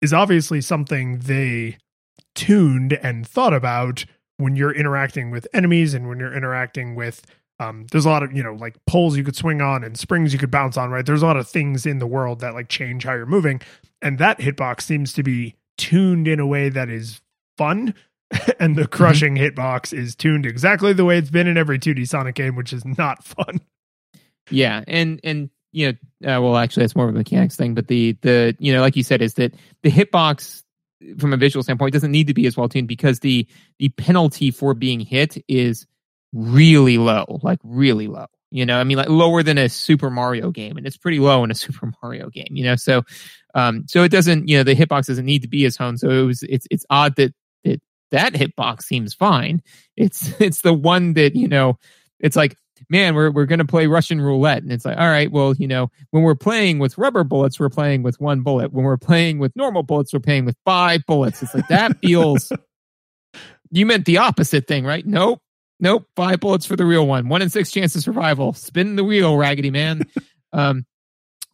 is 0.00 0.12
obviously 0.12 0.60
something 0.62 1.18
they 1.20 1.76
tuned 2.34 2.92
and 2.92 3.26
thought 3.26 3.54
about 3.54 4.04
when 4.36 4.56
you're 4.56 4.72
interacting 4.72 5.30
with 5.30 5.46
enemies 5.52 5.94
and 5.94 6.08
when 6.08 6.18
you're 6.18 6.34
interacting 6.34 6.94
with 6.94 7.22
Um, 7.60 7.86
there's 7.92 8.04
a 8.04 8.08
lot 8.08 8.24
of 8.24 8.32
you 8.32 8.42
know 8.42 8.54
like 8.54 8.74
poles 8.86 9.16
you 9.16 9.22
could 9.22 9.36
swing 9.36 9.60
on 9.60 9.84
and 9.84 9.96
springs 9.96 10.32
you 10.32 10.40
could 10.40 10.50
bounce 10.50 10.76
on. 10.76 10.90
Right, 10.90 11.06
there's 11.06 11.22
a 11.22 11.26
lot 11.26 11.36
of 11.36 11.48
things 11.48 11.86
in 11.86 11.98
the 11.98 12.06
world 12.06 12.40
that 12.40 12.54
like 12.54 12.68
change 12.68 13.04
how 13.04 13.14
you're 13.14 13.26
moving, 13.26 13.60
and 14.02 14.18
that 14.18 14.40
hitbox 14.40 14.82
seems 14.82 15.12
to 15.12 15.22
be 15.22 15.54
tuned 15.78 16.26
in 16.26 16.40
a 16.40 16.46
way 16.46 16.68
that 16.68 16.88
is 16.88 17.20
fun. 17.56 17.94
and 18.58 18.74
the 18.74 18.88
crushing 18.88 19.36
mm-hmm. 19.36 19.60
hitbox 19.60 19.96
is 19.96 20.16
tuned 20.16 20.46
exactly 20.46 20.92
the 20.92 21.04
way 21.04 21.16
it's 21.18 21.30
been 21.30 21.46
in 21.46 21.56
every 21.56 21.78
2D 21.78 22.08
Sonic 22.08 22.34
game, 22.34 22.56
which 22.56 22.72
is 22.72 22.84
not 22.84 23.22
fun. 23.24 23.60
Yeah, 24.50 24.82
and 24.88 25.20
and 25.22 25.48
you 25.70 25.96
know, 26.20 26.36
uh, 26.36 26.42
well, 26.42 26.56
actually, 26.56 26.82
that's 26.82 26.96
more 26.96 27.08
of 27.08 27.14
a 27.14 27.18
mechanics 27.18 27.54
thing. 27.54 27.74
But 27.74 27.86
the 27.86 28.16
the 28.22 28.56
you 28.58 28.72
know, 28.72 28.80
like 28.80 28.96
you 28.96 29.04
said, 29.04 29.22
is 29.22 29.34
that 29.34 29.54
the 29.84 29.90
hitbox 29.92 30.63
from 31.18 31.32
a 31.32 31.36
visual 31.36 31.62
standpoint 31.62 31.92
doesn't 31.92 32.12
need 32.12 32.26
to 32.28 32.34
be 32.34 32.46
as 32.46 32.56
well 32.56 32.68
tuned 32.68 32.88
because 32.88 33.20
the 33.20 33.46
the 33.78 33.88
penalty 33.90 34.50
for 34.50 34.74
being 34.74 35.00
hit 35.00 35.36
is 35.48 35.86
really 36.32 36.98
low, 36.98 37.40
like 37.42 37.60
really 37.62 38.08
low. 38.08 38.26
You 38.50 38.66
know, 38.66 38.78
I 38.78 38.84
mean, 38.84 38.96
like 38.96 39.08
lower 39.08 39.42
than 39.42 39.58
a 39.58 39.68
Super 39.68 40.10
Mario 40.10 40.50
game, 40.50 40.76
and 40.76 40.86
it's 40.86 40.96
pretty 40.96 41.18
low 41.18 41.42
in 41.42 41.50
a 41.50 41.54
Super 41.56 41.92
Mario 42.02 42.30
game. 42.30 42.50
You 42.50 42.64
know, 42.64 42.76
so 42.76 43.02
um, 43.54 43.84
so 43.88 44.02
it 44.02 44.10
doesn't, 44.10 44.48
you 44.48 44.56
know, 44.56 44.64
the 44.64 44.74
hitbox 44.74 45.06
doesn't 45.06 45.24
need 45.24 45.42
to 45.42 45.48
be 45.48 45.64
as 45.64 45.76
honed. 45.76 46.00
So 46.00 46.10
it 46.10 46.22
was, 46.22 46.42
it's 46.42 46.66
it's 46.70 46.86
odd 46.90 47.16
that 47.16 47.34
that 47.64 47.80
that 48.10 48.34
hitbox 48.34 48.82
seems 48.82 49.14
fine. 49.14 49.62
It's 49.96 50.32
it's 50.40 50.60
the 50.60 50.74
one 50.74 51.14
that 51.14 51.34
you 51.34 51.48
know, 51.48 51.78
it's 52.20 52.36
like 52.36 52.56
man, 52.88 53.14
we're 53.14 53.30
we're 53.30 53.46
going 53.46 53.58
to 53.58 53.64
play 53.64 53.86
Russian 53.86 54.20
roulette, 54.20 54.62
and 54.62 54.72
it's 54.72 54.84
like, 54.84 54.98
all 54.98 55.08
right, 55.08 55.30
well, 55.30 55.54
you 55.54 55.68
know, 55.68 55.90
when 56.10 56.22
we're 56.22 56.34
playing 56.34 56.78
with 56.78 56.98
rubber 56.98 57.24
bullets, 57.24 57.58
we're 57.58 57.68
playing 57.68 58.02
with 58.02 58.20
one 58.20 58.42
bullet. 58.42 58.72
When 58.72 58.84
we're 58.84 58.96
playing 58.96 59.38
with 59.38 59.54
normal 59.56 59.82
bullets, 59.82 60.12
we're 60.12 60.20
playing 60.20 60.44
with 60.44 60.56
five 60.64 61.04
bullets. 61.06 61.42
It's 61.42 61.54
like 61.54 61.68
that 61.68 61.98
feels. 62.00 62.52
you 63.70 63.86
meant 63.86 64.04
the 64.04 64.18
opposite 64.18 64.66
thing, 64.66 64.84
right? 64.84 65.04
Nope, 65.04 65.40
nope. 65.80 66.06
Five 66.16 66.40
bullets 66.40 66.66
for 66.66 66.76
the 66.76 66.86
real 66.86 67.06
one. 67.06 67.28
One 67.28 67.42
in 67.42 67.50
six 67.50 67.70
chance 67.70 67.94
of 67.96 68.02
survival. 68.02 68.52
Spin 68.52 68.96
the 68.96 69.04
wheel, 69.04 69.36
Raggedy 69.36 69.70
Man. 69.70 70.02
um, 70.52 70.86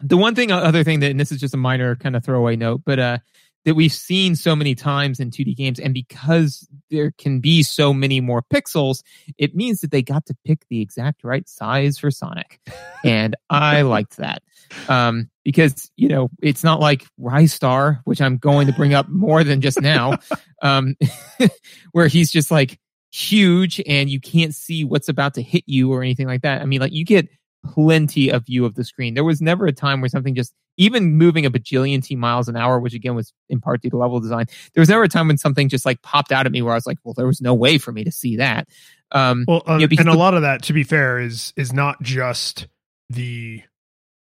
the 0.01 0.17
one 0.17 0.35
thing, 0.35 0.51
other 0.51 0.85
thing 0.85 1.01
that, 1.01 1.11
and 1.11 1.21
this 1.21 1.33
is 1.33 1.41
just 1.41 1.55
a 1.55 1.59
minor 1.59 1.97
kind 1.97 2.17
of 2.17 2.25
throwaway 2.25 2.57
note, 2.57 2.83
but 2.85 2.99
uh, 2.99 3.19
that 3.65 3.75
we've 3.75 3.93
seen 3.93 4.37
so 4.37 4.57
many 4.57 4.75
times 4.75 5.21
in 5.21 5.31
2D 5.31 5.57
games. 5.57 5.79
And 5.79 5.93
because 5.93 6.67
there 6.91 7.13
can 7.19 7.41
be 7.41 7.63
so 7.63 7.93
many 7.93 8.21
more 8.21 8.43
pixels, 8.43 9.03
it 9.39 9.55
means 9.55 9.81
that 9.81 9.91
they 9.91 10.03
got 10.03 10.27
to 10.27 10.37
pick 10.45 10.67
the 10.69 10.81
exact 10.81 11.25
right 11.25 11.49
size 11.49 11.99
for 11.99 12.11
Sonic. 12.11 12.61
And 13.03 13.35
I 13.49 13.81
liked 13.81 14.19
that. 14.19 14.43
Um, 14.91 15.31
because, 15.43 15.91
you 15.97 16.07
know, 16.07 16.29
it's 16.43 16.63
not 16.63 16.81
like 16.81 17.07
Ristar, 17.19 18.01
which 18.05 18.21
I'm 18.21 18.37
going 18.37 18.67
to 18.67 18.75
bring 18.75 18.93
up 18.93 19.09
more 19.09 19.43
than 19.43 19.63
just 19.63 19.81
now, 19.81 20.19
um, 20.63 20.97
where 21.93 22.09
he's 22.09 22.31
just 22.31 22.51
like 22.51 22.79
huge 23.11 23.81
and 23.87 24.11
you 24.11 24.21
can't 24.21 24.55
see 24.55 24.85
what's 24.85 25.09
about 25.09 25.33
to 25.35 25.43
hit 25.43 25.65
you 25.67 25.91
or 25.93 26.03
anything 26.03 26.27
like 26.27 26.43
that. 26.43 26.61
I 26.61 26.67
mean, 26.67 26.81
like 26.81 26.93
you 26.93 27.07
get 27.07 27.29
plenty 27.65 28.31
of 28.31 28.47
view 28.47 28.65
of 28.65 28.75
the 28.75 28.85
screen. 28.85 29.15
There 29.15 29.25
was 29.25 29.41
never 29.41 29.67
a 29.67 29.73
time 29.73 30.01
where 30.01 30.09
something 30.09 30.35
just 30.35 30.53
even 30.77 31.17
moving 31.17 31.45
a 31.45 31.51
bajillion 31.51 32.03
T 32.03 32.17
miles 32.17 32.49
an 32.49 32.57
hour, 32.57 32.81
which 32.81 32.95
again 32.95 33.15
was 33.15 33.33
in 33.49 33.61
part 33.61 33.83
due 33.83 33.91
to 33.91 33.97
level 33.97 34.21
design. 34.21 34.47
There 34.75 34.81
was 34.81 34.89
never 34.89 35.03
a 35.03 35.09
time 35.09 35.29
when 35.29 35.39
something 35.39 35.69
just 35.69 35.85
like 35.85 36.01
popped 36.03 36.33
out 36.33 36.47
at 36.47 36.53
me 36.53 36.63
where 36.63 36.73
I 36.73 36.77
was 36.77 36.87
like, 36.87 36.99
well, 37.05 37.15
there 37.15 37.27
was 37.27 37.41
no 37.41 37.55
way 37.55 37.79
for 37.79 37.93
me 37.93 38.05
to 38.05 38.13
see 38.13 38.37
that. 38.37 38.69
Um, 39.13 39.45
well, 39.47 39.63
uh, 39.67 39.77
you 39.79 39.89
know, 39.89 39.97
and 39.99 40.09
a 40.09 40.15
lot 40.15 40.35
of 40.35 40.43
that, 40.43 40.63
to 40.65 40.73
be 40.73 40.85
fair, 40.85 41.19
is 41.19 41.53
is 41.57 41.73
not 41.73 42.01
just 42.03 42.67
the 43.09 43.63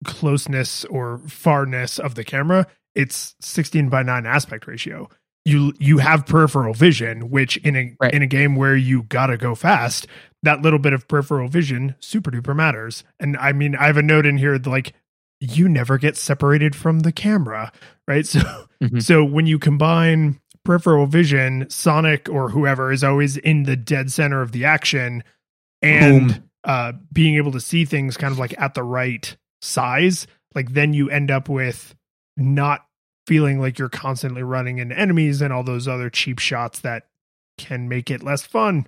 closeness 0.06 0.86
or 0.86 1.20
farness 1.28 2.00
of 2.00 2.16
the 2.16 2.24
camera. 2.24 2.68
It's 2.96 3.36
16 3.42 3.90
by 3.90 4.04
9 4.04 4.26
aspect 4.26 4.68
ratio. 4.68 5.10
You 5.46 5.74
you 5.80 6.00
have 6.00 6.26
peripheral 6.26 6.74
vision, 6.74 7.30
which 7.30 7.58
in 7.58 7.76
a 7.76 7.96
right. 8.00 8.14
in 8.14 8.22
a 8.22 8.28
game 8.28 8.56
where 8.56 8.76
you 8.76 9.04
gotta 9.04 9.38
go 9.38 9.56
fast, 9.56 10.06
that 10.44 10.62
little 10.62 10.80
bit 10.80 10.94
of 10.94 11.08
peripheral 11.08 11.48
vision 11.48 11.96
super 12.00 12.32
duper 12.32 12.56
matters. 12.56 13.04
And 13.20 13.36
I 13.38 13.52
mean, 13.52 13.76
I 13.76 13.88
have 13.88 13.98
a 13.98 14.02
note 14.02 14.26
in 14.26 14.38
here 14.38 14.58
that, 14.58 14.70
like 14.70 14.94
you 15.40 15.70
never 15.70 15.98
get 15.98 16.18
separated 16.18 16.76
from 16.76 17.00
the 17.02 17.12
camera, 17.12 17.72
right? 18.08 18.26
So 18.80 18.88
mm-hmm. 18.88 19.00
so 19.00 19.26
when 19.26 19.46
you 19.46 19.60
combine 19.60 20.40
peripheral 20.64 21.06
vision, 21.06 21.70
Sonic 21.70 22.30
or 22.30 22.50
whoever 22.50 22.94
is 22.94 23.04
always 23.04 23.36
in 23.36 23.64
the 23.64 23.76
dead 23.76 24.10
center 24.10 24.42
of 24.42 24.54
the 24.54 24.64
action 24.64 25.24
and 25.82 26.44
uh 26.64 26.94
being 27.12 27.36
able 27.36 27.52
to 27.52 27.60
see 27.60 27.84
things 27.84 28.16
kind 28.16 28.32
of 28.32 28.40
like 28.40 28.58
at 28.58 28.76
the 28.76 28.84
right 28.84 29.36
size, 29.62 30.28
like 30.56 30.74
then 30.74 30.94
you 30.94 31.10
end 31.10 31.30
up 31.30 31.50
with 31.50 31.94
not 32.38 32.86
feeling 33.28 33.60
like 33.60 33.78
you're 33.78 33.90
constantly 33.90 34.42
running 34.44 34.80
into 34.80 34.98
enemies 34.98 35.42
and 35.42 35.54
all 35.54 35.64
those 35.64 35.88
other 35.88 36.10
cheap 36.10 36.40
shots 36.40 36.80
that 36.80 37.08
can 37.58 37.88
make 37.88 38.10
it 38.10 38.24
less 38.24 38.44
fun. 38.44 38.88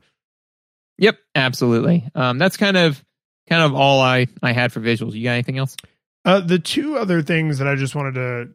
Yep, 1.02 1.18
absolutely. 1.34 2.08
Um, 2.14 2.38
that's 2.38 2.58
kind 2.58 2.78
of 2.78 3.04
kind 3.50 3.64
of 3.64 3.74
all 3.74 4.00
I 4.00 4.28
I 4.42 4.54
had 4.54 4.72
for 4.72 4.80
visuals. 4.80 5.14
You 5.14 5.24
got 5.24 5.32
anything 5.32 5.58
else? 5.58 5.76
Uh, 6.24 6.40
the 6.40 6.60
two 6.60 6.96
other 6.96 7.24
things 7.24 7.58
that 7.58 7.68
I 7.68 7.76
just 7.76 7.96
wanted 7.96 8.14
to 8.14 8.50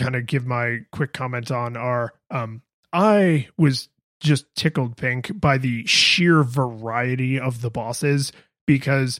kind 0.00 0.14
of 0.14 0.26
give 0.26 0.46
my 0.46 0.78
quick 0.92 1.12
comment 1.12 1.50
on 1.50 1.76
are 1.76 2.12
um, 2.30 2.62
I 2.92 3.48
was 3.58 3.88
just 4.20 4.46
tickled 4.54 4.96
pink 4.96 5.32
by 5.38 5.58
the 5.58 5.84
sheer 5.84 6.44
variety 6.44 7.40
of 7.40 7.60
the 7.60 7.70
bosses 7.70 8.30
because 8.68 9.18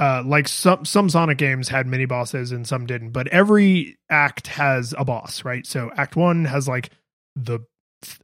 uh, 0.00 0.22
like 0.24 0.48
some 0.48 0.86
some 0.86 1.10
Sonic 1.10 1.36
games 1.36 1.68
had 1.68 1.86
mini 1.86 2.06
bosses 2.06 2.52
and 2.52 2.66
some 2.66 2.86
didn't, 2.86 3.10
but 3.10 3.28
every 3.28 3.98
act 4.08 4.46
has 4.46 4.94
a 4.96 5.04
boss, 5.04 5.44
right? 5.44 5.66
So 5.66 5.90
Act 5.94 6.16
One 6.16 6.46
has 6.46 6.66
like 6.66 6.88
the 7.36 7.60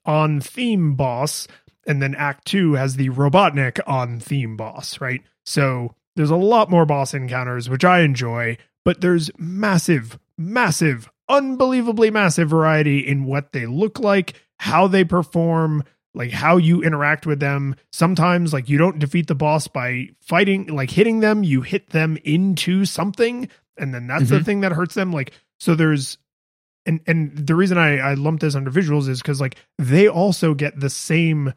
on 0.06 0.40
theme 0.40 0.94
boss 0.94 1.48
and 1.86 2.00
then 2.02 2.14
act 2.14 2.46
two 2.46 2.74
has 2.74 2.96
the 2.96 3.10
robotnik 3.10 3.80
on 3.86 4.20
theme 4.20 4.56
boss 4.56 5.00
right? 5.00 5.22
So 5.44 5.94
there's 6.16 6.30
a 6.30 6.36
lot 6.36 6.70
more 6.70 6.86
boss 6.86 7.14
encounters 7.14 7.68
which 7.68 7.84
i 7.84 8.00
enjoy 8.00 8.56
but 8.84 9.00
there's 9.00 9.30
massive 9.38 10.18
massive 10.38 11.10
unbelievably 11.28 12.10
massive 12.10 12.48
variety 12.48 13.00
in 13.00 13.24
what 13.24 13.52
they 13.52 13.66
look 13.66 13.98
like 13.98 14.34
how 14.58 14.86
they 14.86 15.04
perform 15.04 15.82
like 16.14 16.30
how 16.30 16.56
you 16.56 16.82
interact 16.82 17.26
with 17.26 17.40
them. 17.40 17.74
Sometimes 17.92 18.52
like 18.52 18.68
you 18.68 18.78
don't 18.78 18.98
defeat 18.98 19.26
the 19.26 19.34
boss 19.34 19.66
by 19.66 20.08
fighting 20.20 20.68
like 20.68 20.90
hitting 20.90 21.20
them. 21.20 21.42
You 21.42 21.62
hit 21.62 21.90
them 21.90 22.16
into 22.24 22.84
something 22.84 23.48
and 23.76 23.92
then 23.92 24.06
that's 24.06 24.24
mm-hmm. 24.24 24.34
the 24.34 24.44
thing 24.44 24.60
that 24.60 24.72
hurts 24.72 24.94
them. 24.94 25.12
Like 25.12 25.32
so 25.58 25.74
there's 25.74 26.18
and 26.86 27.00
and 27.06 27.46
the 27.46 27.54
reason 27.54 27.78
I 27.78 27.98
I 27.98 28.14
lump 28.14 28.40
this 28.40 28.54
under 28.54 28.70
visuals 28.70 29.08
is 29.08 29.20
because 29.20 29.40
like 29.40 29.56
they 29.78 30.08
also 30.08 30.54
get 30.54 30.78
the 30.78 30.90
same 30.90 31.52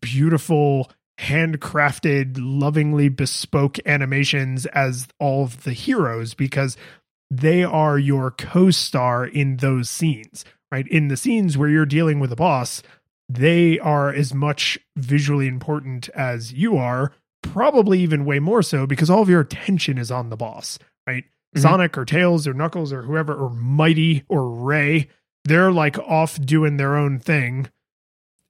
beautiful 0.00 0.90
handcrafted 1.20 2.36
lovingly 2.38 3.08
bespoke 3.08 3.78
animations 3.86 4.66
as 4.66 5.06
all 5.18 5.44
of 5.44 5.64
the 5.64 5.72
heroes 5.72 6.34
because 6.34 6.76
they 7.30 7.62
are 7.62 7.98
your 7.98 8.30
co-star 8.30 9.24
in 9.26 9.56
those 9.58 9.88
scenes 9.88 10.44
right 10.70 10.86
in 10.88 11.08
the 11.08 11.16
scenes 11.16 11.56
where 11.56 11.68
you're 11.68 11.86
dealing 11.86 12.18
with 12.18 12.32
a 12.32 12.36
boss 12.36 12.82
they 13.28 13.78
are 13.78 14.12
as 14.12 14.34
much 14.34 14.78
visually 14.96 15.46
important 15.46 16.08
as 16.10 16.52
you 16.52 16.76
are 16.76 17.12
probably 17.42 18.00
even 18.00 18.24
way 18.24 18.38
more 18.38 18.62
so 18.62 18.86
because 18.86 19.10
all 19.10 19.22
of 19.22 19.28
your 19.28 19.40
attention 19.40 19.98
is 19.98 20.10
on 20.10 20.28
the 20.28 20.36
boss 20.36 20.78
right 21.06 21.24
mm-hmm. 21.24 21.60
sonic 21.60 21.96
or 21.96 22.04
tails 22.04 22.46
or 22.46 22.54
knuckles 22.54 22.92
or 22.92 23.02
whoever 23.02 23.34
or 23.34 23.50
mighty 23.50 24.24
or 24.28 24.50
ray 24.50 25.08
they're 25.44 25.72
like 25.72 25.98
off 25.98 26.40
doing 26.40 26.78
their 26.78 26.96
own 26.96 27.18
thing 27.18 27.68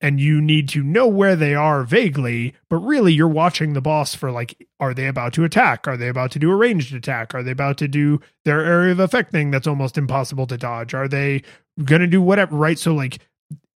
and 0.03 0.21
you 0.21 0.41
need 0.41 0.69
to 0.71 0.83
know 0.83 1.07
where 1.07 1.37
they 1.37 1.55
are 1.55 1.85
vaguely, 1.85 2.55
but 2.69 2.79
really 2.79 3.15
you're 3.15 3.29
watching 3.29 3.73
the 3.73 3.81
boss 3.81 4.17
for 4.17 4.33
like, 4.33 4.67
are 4.81 4.93
they 4.93 5.07
about 5.07 5.33
to 5.35 5.45
attack? 5.45 5.87
Are 5.87 5.97
they 5.97 6.09
about 6.09 6.33
to 6.33 6.41
do 6.41 6.51
a 6.51 6.57
ranged 6.57 6.93
attack? 6.93 7.35
Are 7.37 7.43
they 7.45 7.53
about 7.53 7.79
to 7.79 7.89
do 7.89 8.21
their 8.45 8.65
area 8.65 8.91
of 8.91 8.99
effect 8.99 9.31
thing 9.31 9.53
that's 9.53 9.69
almost 9.69 9.97
impossible 9.97 10.49
to 10.49 10.59
dodge? 10.59 10.93
Are 10.93 11.07
they 11.07 11.45
going 11.85 12.01
to 12.01 12.09
do 12.09 12.21
whatever? 12.21 12.57
Right. 12.57 12.81
So, 12.81 12.93
like, 12.93 13.21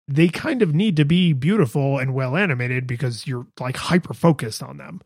they 0.08 0.28
kind 0.28 0.62
of 0.62 0.74
need 0.74 0.96
to 0.96 1.04
be 1.04 1.32
beautiful 1.32 1.98
and 1.98 2.12
well 2.12 2.36
animated 2.36 2.88
because 2.88 3.26
you're 3.26 3.46
like 3.60 3.76
hyper 3.76 4.12
focused 4.12 4.64
on 4.64 4.78
them. 4.78 5.00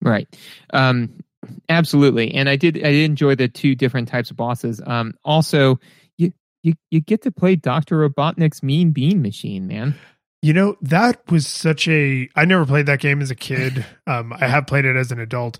Right. 0.00 0.28
Um, 0.72 1.20
absolutely. 1.68 2.34
And 2.34 2.48
I 2.48 2.56
did, 2.56 2.78
I 2.78 2.90
did 2.90 3.04
enjoy 3.04 3.34
the 3.34 3.48
two 3.48 3.74
different 3.74 4.08
types 4.08 4.30
of 4.30 4.36
bosses. 4.38 4.80
Um, 4.84 5.14
also, 5.24 5.78
you, 6.16 6.32
you, 6.62 6.72
you 6.90 7.00
get 7.00 7.22
to 7.22 7.30
play 7.30 7.54
Dr. 7.56 8.08
Robotnik's 8.08 8.62
Mean 8.62 8.92
Bean 8.92 9.20
Machine, 9.20 9.66
man. 9.66 9.94
You 10.42 10.52
know, 10.52 10.76
that 10.82 11.30
was 11.30 11.46
such 11.46 11.88
a 11.88 12.28
I 12.34 12.44
never 12.44 12.66
played 12.66 12.86
that 12.86 13.00
game 13.00 13.22
as 13.22 13.30
a 13.30 13.36
kid. 13.36 13.84
Um 14.06 14.32
I 14.32 14.48
have 14.48 14.66
played 14.66 14.84
it 14.84 14.96
as 14.96 15.12
an 15.12 15.20
adult, 15.20 15.58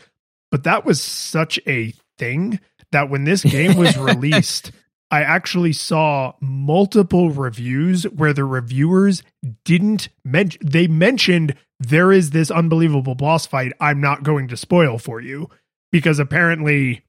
but 0.51 0.64
that 0.64 0.85
was 0.85 1.01
such 1.01 1.61
a 1.66 1.95
thing 2.18 2.61
that 2.91 3.09
when 3.09 3.24
this 3.24 3.45
game 3.45 3.76
was 3.76 3.97
released, 3.99 4.72
I 5.11 5.22
actually 5.22 5.72
saw 5.74 6.33
multiple 6.41 7.30
reviews 7.30 8.05
where 8.05 8.33
the 8.33 8.45
reviewers 8.45 9.22
didn't 9.64 10.09
mention 10.24 10.61
they 10.64 10.87
mentioned 10.89 11.55
there 11.78 12.12
is 12.12 12.30
this 12.30 12.51
unbelievable 12.51 13.14
boss 13.14 13.47
fight 13.47 13.72
I'm 13.80 14.01
not 14.01 14.22
going 14.22 14.49
to 14.49 14.57
spoil 14.57 14.99
for 14.99 15.20
you 15.20 15.51
because 15.91 16.18
apparently 16.18 17.05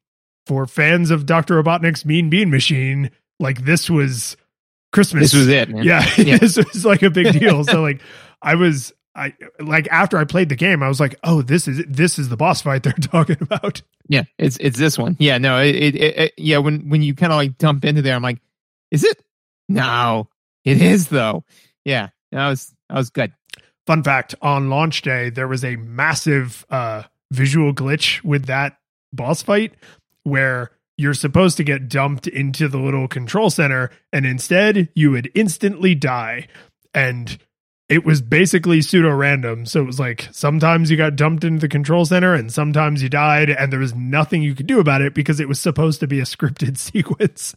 for 0.46 0.66
fans 0.68 1.12
of 1.12 1.26
Dr. 1.26 1.62
Robotnik's 1.62 2.06
Mean 2.06 2.30
Bean 2.30 2.50
Machine, 2.50 3.10
like 3.40 3.64
this 3.64 3.90
was 3.90 4.36
Christmas. 4.94 5.32
This 5.32 5.34
was 5.34 5.50
it, 5.50 5.70
man. 5.70 5.84
Yeah, 5.84 6.08
yeah. 6.18 6.38
this 6.38 6.56
was 6.56 6.86
like 6.86 7.02
a 7.02 7.10
big 7.10 7.38
deal. 7.38 7.64
so 7.64 7.82
like 7.82 8.02
I 8.42 8.56
was 8.56 8.94
I 9.16 9.34
like 9.60 9.88
after 9.90 10.18
I 10.18 10.24
played 10.24 10.50
the 10.50 10.56
game, 10.56 10.82
I 10.82 10.88
was 10.88 11.00
like, 11.00 11.16
"Oh, 11.24 11.42
this 11.42 11.68
is 11.68 11.84
this 11.88 12.18
is 12.18 12.30
the 12.30 12.38
boss 12.38 12.62
fight 12.62 12.84
they're 12.84 12.94
talking 13.02 13.38
about." 13.42 13.82
Yeah, 14.08 14.24
it's 14.38 14.58
it's 14.58 14.78
this 14.78 14.98
one. 14.98 15.18
Yeah, 15.20 15.38
no, 15.38 15.60
it, 15.60 15.76
it, 15.76 15.96
it 15.96 16.34
yeah. 16.38 16.60
When 16.60 16.90
when 16.90 17.02
you 17.02 17.14
kind 17.16 17.34
of 17.34 17.38
like 17.38 17.58
dump 17.58 17.84
into 17.84 18.02
there, 18.02 18.16
I'm 18.16 18.24
like, 18.24 18.40
is 18.92 19.04
it? 19.04 19.22
No, 19.68 20.30
it 20.64 20.82
is 20.82 21.10
though. 21.10 21.44
Yeah, 21.84 22.10
that 22.32 22.50
was 22.50 22.74
that 22.90 22.98
was 22.98 23.10
good. 23.10 23.34
Fun 23.86 24.04
fact: 24.04 24.36
on 24.42 24.70
launch 24.70 25.02
day, 25.02 25.30
there 25.30 25.48
was 25.48 25.66
a 25.66 25.76
massive 25.76 26.66
uh, 26.70 27.04
visual 27.32 27.74
glitch 27.74 28.24
with 28.24 28.46
that 28.46 28.78
boss 29.12 29.42
fight 29.44 29.74
where 30.24 30.72
you're 30.98 31.14
supposed 31.14 31.58
to 31.58 31.64
get 31.64 31.90
dumped 31.90 32.28
into 32.28 32.68
the 32.68 32.78
little 32.78 33.08
control 33.08 33.50
center, 33.50 33.90
and 34.12 34.26
instead 34.26 34.90
you 34.96 35.12
would 35.12 35.32
instantly 35.34 35.96
die. 35.96 36.48
And 36.94 37.38
it 37.90 38.06
was 38.06 38.22
basically 38.22 38.82
pseudo 38.82 39.10
random. 39.12 39.66
So 39.66 39.82
it 39.82 39.86
was 39.86 40.00
like 40.00 40.30
sometimes 40.32 40.90
you 40.90 40.98
got 40.98 41.16
dumped 41.16 41.44
into 41.44 41.60
the 41.60 41.68
control 41.68 42.06
center 42.06 42.34
and 42.34 42.52
sometimes 42.52 43.04
you 43.04 43.10
died, 43.10 43.50
and 43.50 43.72
there 43.72 43.80
was 43.80 43.94
nothing 43.94 44.42
you 44.42 44.56
could 44.56 44.68
do 44.68 44.80
about 44.80 45.02
it 45.02 45.14
because 45.14 45.40
it 45.40 45.48
was 45.48 45.60
supposed 45.60 46.00
to 46.00 46.08
be 46.08 46.20
a 46.20 46.24
scripted 46.26 46.78
sequence. 46.78 47.56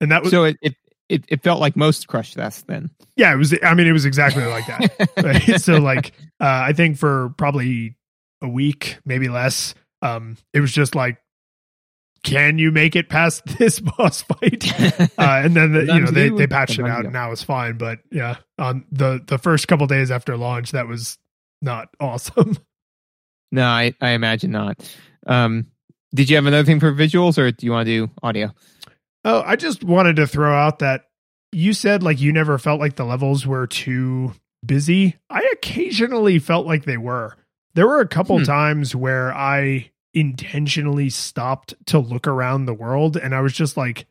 And 0.00 0.12
that 0.12 0.22
was 0.22 0.30
so 0.30 0.44
it, 0.44 0.56
it 0.60 0.74
it, 1.08 1.24
it 1.28 1.42
felt 1.42 1.60
like 1.60 1.76
most 1.76 2.08
crush 2.08 2.34
deaths 2.34 2.62
then. 2.62 2.90
Yeah, 3.16 3.32
it 3.32 3.36
was. 3.36 3.54
I 3.62 3.74
mean, 3.74 3.86
it 3.86 3.92
was 3.92 4.04
exactly 4.04 4.44
like 4.44 4.66
that. 4.66 5.10
right? 5.22 5.60
So, 5.60 5.78
like, 5.78 6.12
uh, 6.40 6.64
I 6.66 6.72
think 6.72 6.98
for 6.98 7.32
probably 7.38 7.96
a 8.42 8.48
week, 8.48 8.98
maybe 9.04 9.28
less, 9.28 9.74
um, 10.02 10.36
it 10.52 10.60
was 10.60 10.72
just 10.72 10.94
like, 10.94 11.18
can 12.26 12.58
you 12.58 12.72
make 12.72 12.96
it 12.96 13.08
past 13.08 13.46
this 13.58 13.80
boss 13.80 14.22
fight? 14.22 14.66
Uh, 15.18 15.40
and 15.44 15.56
then 15.56 15.72
the, 15.72 15.80
you 15.80 16.00
know 16.00 16.10
they 16.10 16.28
they 16.28 16.46
patched 16.46 16.78
it 16.78 16.84
out, 16.84 17.04
and 17.04 17.12
now 17.12 17.32
it's 17.32 17.42
fine. 17.42 17.78
But 17.78 18.00
yeah, 18.10 18.36
on 18.58 18.84
the 18.90 19.22
the 19.26 19.38
first 19.38 19.66
couple 19.66 19.86
days 19.86 20.10
after 20.10 20.36
launch, 20.36 20.72
that 20.72 20.86
was 20.86 21.18
not 21.62 21.88
awesome. 22.00 22.58
No, 23.50 23.64
I 23.64 23.94
I 24.00 24.10
imagine 24.10 24.50
not. 24.50 24.78
Um, 25.26 25.66
did 26.14 26.28
you 26.28 26.36
have 26.36 26.46
another 26.46 26.64
thing 26.64 26.80
for 26.80 26.92
visuals, 26.92 27.38
or 27.38 27.50
do 27.50 27.64
you 27.64 27.72
want 27.72 27.86
to 27.86 28.06
do 28.06 28.12
audio? 28.22 28.52
Oh, 29.24 29.42
I 29.44 29.56
just 29.56 29.84
wanted 29.84 30.16
to 30.16 30.26
throw 30.26 30.54
out 30.54 30.80
that 30.80 31.04
you 31.52 31.72
said 31.72 32.02
like 32.02 32.20
you 32.20 32.32
never 32.32 32.58
felt 32.58 32.80
like 32.80 32.96
the 32.96 33.06
levels 33.06 33.46
were 33.46 33.66
too 33.66 34.34
busy. 34.64 35.16
I 35.30 35.48
occasionally 35.52 36.38
felt 36.38 36.66
like 36.66 36.84
they 36.84 36.98
were. 36.98 37.36
There 37.74 37.86
were 37.86 38.00
a 38.00 38.08
couple 38.08 38.38
hmm. 38.38 38.44
times 38.44 38.94
where 38.94 39.32
I 39.34 39.90
intentionally 40.16 41.10
stopped 41.10 41.74
to 41.86 41.98
look 41.98 42.26
around 42.26 42.64
the 42.64 42.74
world 42.74 43.16
and 43.16 43.34
I 43.34 43.40
was 43.42 43.52
just 43.52 43.76
like 43.76 44.06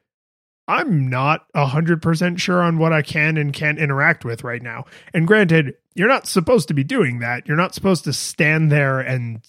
I'm 0.68 1.10
not 1.10 1.45
a 1.53 1.66
hundred 1.66 2.01
percent 2.01 2.39
sure 2.39 2.62
on 2.62 2.78
what 2.78 2.93
I 2.93 3.01
can 3.01 3.38
and 3.38 3.53
can't 3.53 3.78
interact 3.78 4.26
with 4.26 4.43
right 4.43 4.62
now. 4.62 4.86
And 5.14 5.28
granted, 5.28 5.76
you're 5.93 6.08
not 6.08 6.28
supposed 6.28 6.68
to 6.70 6.74
be 6.74 6.84
doing 6.84 7.20
that. 7.20 7.47
You're 7.47 7.58
not 7.58 7.76
supposed 7.76 8.03
to 8.06 8.14
stand 8.14 8.72
there 8.72 8.99
and 8.99 9.41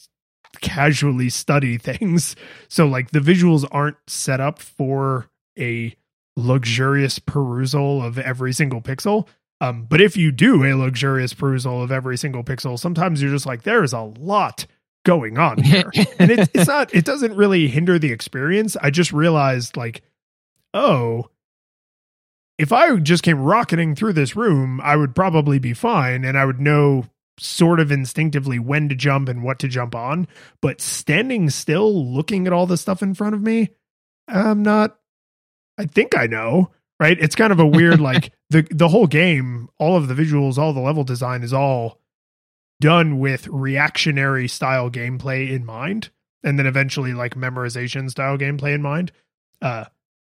casually 0.60 1.30
study 1.30 1.78
things. 1.78 2.36
So 2.68 2.86
like 2.86 3.10
the 3.10 3.20
visuals 3.20 3.66
aren't 3.70 3.96
set 4.06 4.40
up 4.40 4.60
for 4.60 5.28
a 5.58 5.94
luxurious 6.36 7.18
perusal 7.18 8.02
of 8.02 8.18
every 8.18 8.52
single 8.52 8.82
pixel. 8.82 9.26
Um, 9.60 9.84
but 9.84 10.02
if 10.02 10.18
you 10.18 10.32
do 10.32 10.64
a 10.64 10.74
luxurious 10.74 11.32
perusal 11.32 11.82
of 11.82 11.90
every 11.90 12.18
single 12.18 12.44
pixel, 12.44 12.78
sometimes 12.78 13.22
you're 13.22 13.30
just 13.30 13.46
like, 13.46 13.62
there 13.62 13.82
is 13.82 13.94
a 13.94 14.02
lot 14.02 14.66
going 15.06 15.38
on 15.38 15.62
here. 15.62 15.90
and 16.18 16.30
it, 16.30 16.50
it's 16.52 16.68
not, 16.68 16.94
it 16.94 17.06
doesn't 17.06 17.34
really 17.34 17.68
hinder 17.68 17.98
the 17.98 18.12
experience. 18.12 18.76
I 18.76 18.90
just 18.90 19.12
realized, 19.12 19.76
like, 19.76 20.02
oh, 20.74 21.30
if 22.58 22.72
I 22.72 22.94
just 22.96 23.22
came 23.22 23.40
rocketing 23.40 23.94
through 23.94 24.14
this 24.14 24.36
room, 24.36 24.80
I 24.82 24.96
would 24.96 25.14
probably 25.14 25.58
be 25.58 25.72
fine 25.72 26.24
and 26.24 26.36
I 26.36 26.44
would 26.44 26.60
know 26.60 27.06
sort 27.38 27.80
of 27.80 27.92
instinctively 27.92 28.58
when 28.58 28.88
to 28.88 28.94
jump 28.94 29.28
and 29.28 29.42
what 29.42 29.58
to 29.60 29.68
jump 29.68 29.94
on. 29.94 30.26
But 30.60 30.80
standing 30.80 31.50
still, 31.50 32.12
looking 32.12 32.46
at 32.46 32.52
all 32.52 32.66
the 32.66 32.76
stuff 32.76 33.02
in 33.02 33.14
front 33.14 33.34
of 33.34 33.42
me, 33.42 33.70
I'm 34.28 34.62
not 34.62 34.98
I 35.78 35.84
think 35.84 36.16
I 36.16 36.26
know, 36.26 36.70
right? 36.98 37.18
It's 37.20 37.34
kind 37.34 37.52
of 37.52 37.60
a 37.60 37.66
weird 37.66 38.00
like 38.00 38.32
the 38.50 38.66
the 38.70 38.88
whole 38.88 39.06
game, 39.06 39.68
all 39.78 39.96
of 39.96 40.08
the 40.08 40.14
visuals, 40.14 40.58
all 40.58 40.72
the 40.72 40.80
level 40.80 41.04
design 41.04 41.42
is 41.42 41.52
all 41.52 42.00
done 42.80 43.18
with 43.18 43.46
reactionary 43.48 44.48
style 44.48 44.90
gameplay 44.90 45.50
in 45.50 45.64
mind 45.64 46.10
and 46.42 46.58
then 46.58 46.66
eventually 46.66 47.14
like 47.14 47.34
memorization 47.34 48.10
style 48.10 48.36
gameplay 48.38 48.74
in 48.74 48.82
mind. 48.82 49.12
Uh 49.62 49.84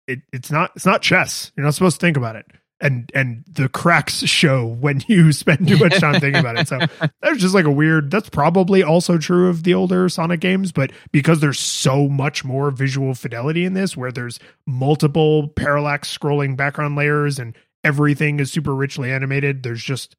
it, 0.07 0.21
it's 0.33 0.51
not 0.51 0.73
it's 0.75 0.87
not 0.87 1.03
chess. 1.03 1.53
You're 1.57 1.65
not 1.65 1.75
supposed 1.75 2.01
to 2.01 2.07
think 2.07 2.17
about 2.17 2.37
it 2.37 2.47
and 2.81 3.11
and 3.15 3.45
the 3.47 3.69
cracks 3.69 4.25
show 4.27 4.67
when 4.67 5.03
you 5.07 5.33
spend 5.33 5.69
too 5.69 5.79
much 5.79 5.99
time 5.99 6.21
thinking 6.21 6.41
about 6.41 6.59
it. 6.59 6.69
So 6.69 6.79
that's 7.23 7.39
just 7.39 7.55
like 7.55 7.67
a 7.67 7.71
weird. 7.71 8.11
That's 8.11 8.31
probably 8.31 8.83
also 8.83 9.19
true 9.19 9.49
of 9.49 9.63
the 9.63 9.75
older 9.75 10.09
Sonic 10.09 10.41
games, 10.41 10.73
but 10.73 10.91
because 11.13 11.41
there's 11.41 11.61
so 11.61 12.09
much 12.09 12.45
more 12.45 12.71
visual 12.71 13.15
fidelity 13.15 13.65
in 13.65 13.75
this, 13.75 13.97
where 13.97 14.13
there's 14.13 14.41
multiple 14.67 15.49
parallax 15.49 16.17
scrolling 16.17 16.57
background 16.57 16.97
layers 16.97 17.39
and 17.39 17.57
everything 17.85 18.41
is 18.41 18.51
super 18.51 18.75
richly 18.75 19.13
animated, 19.13 19.63
there's 19.63 19.83
just 19.83 20.17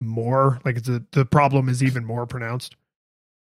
more. 0.00 0.60
Like 0.64 0.82
the 0.82 1.04
the 1.12 1.24
problem 1.24 1.68
is 1.68 1.82
even 1.82 2.04
more 2.04 2.26
pronounced. 2.26 2.76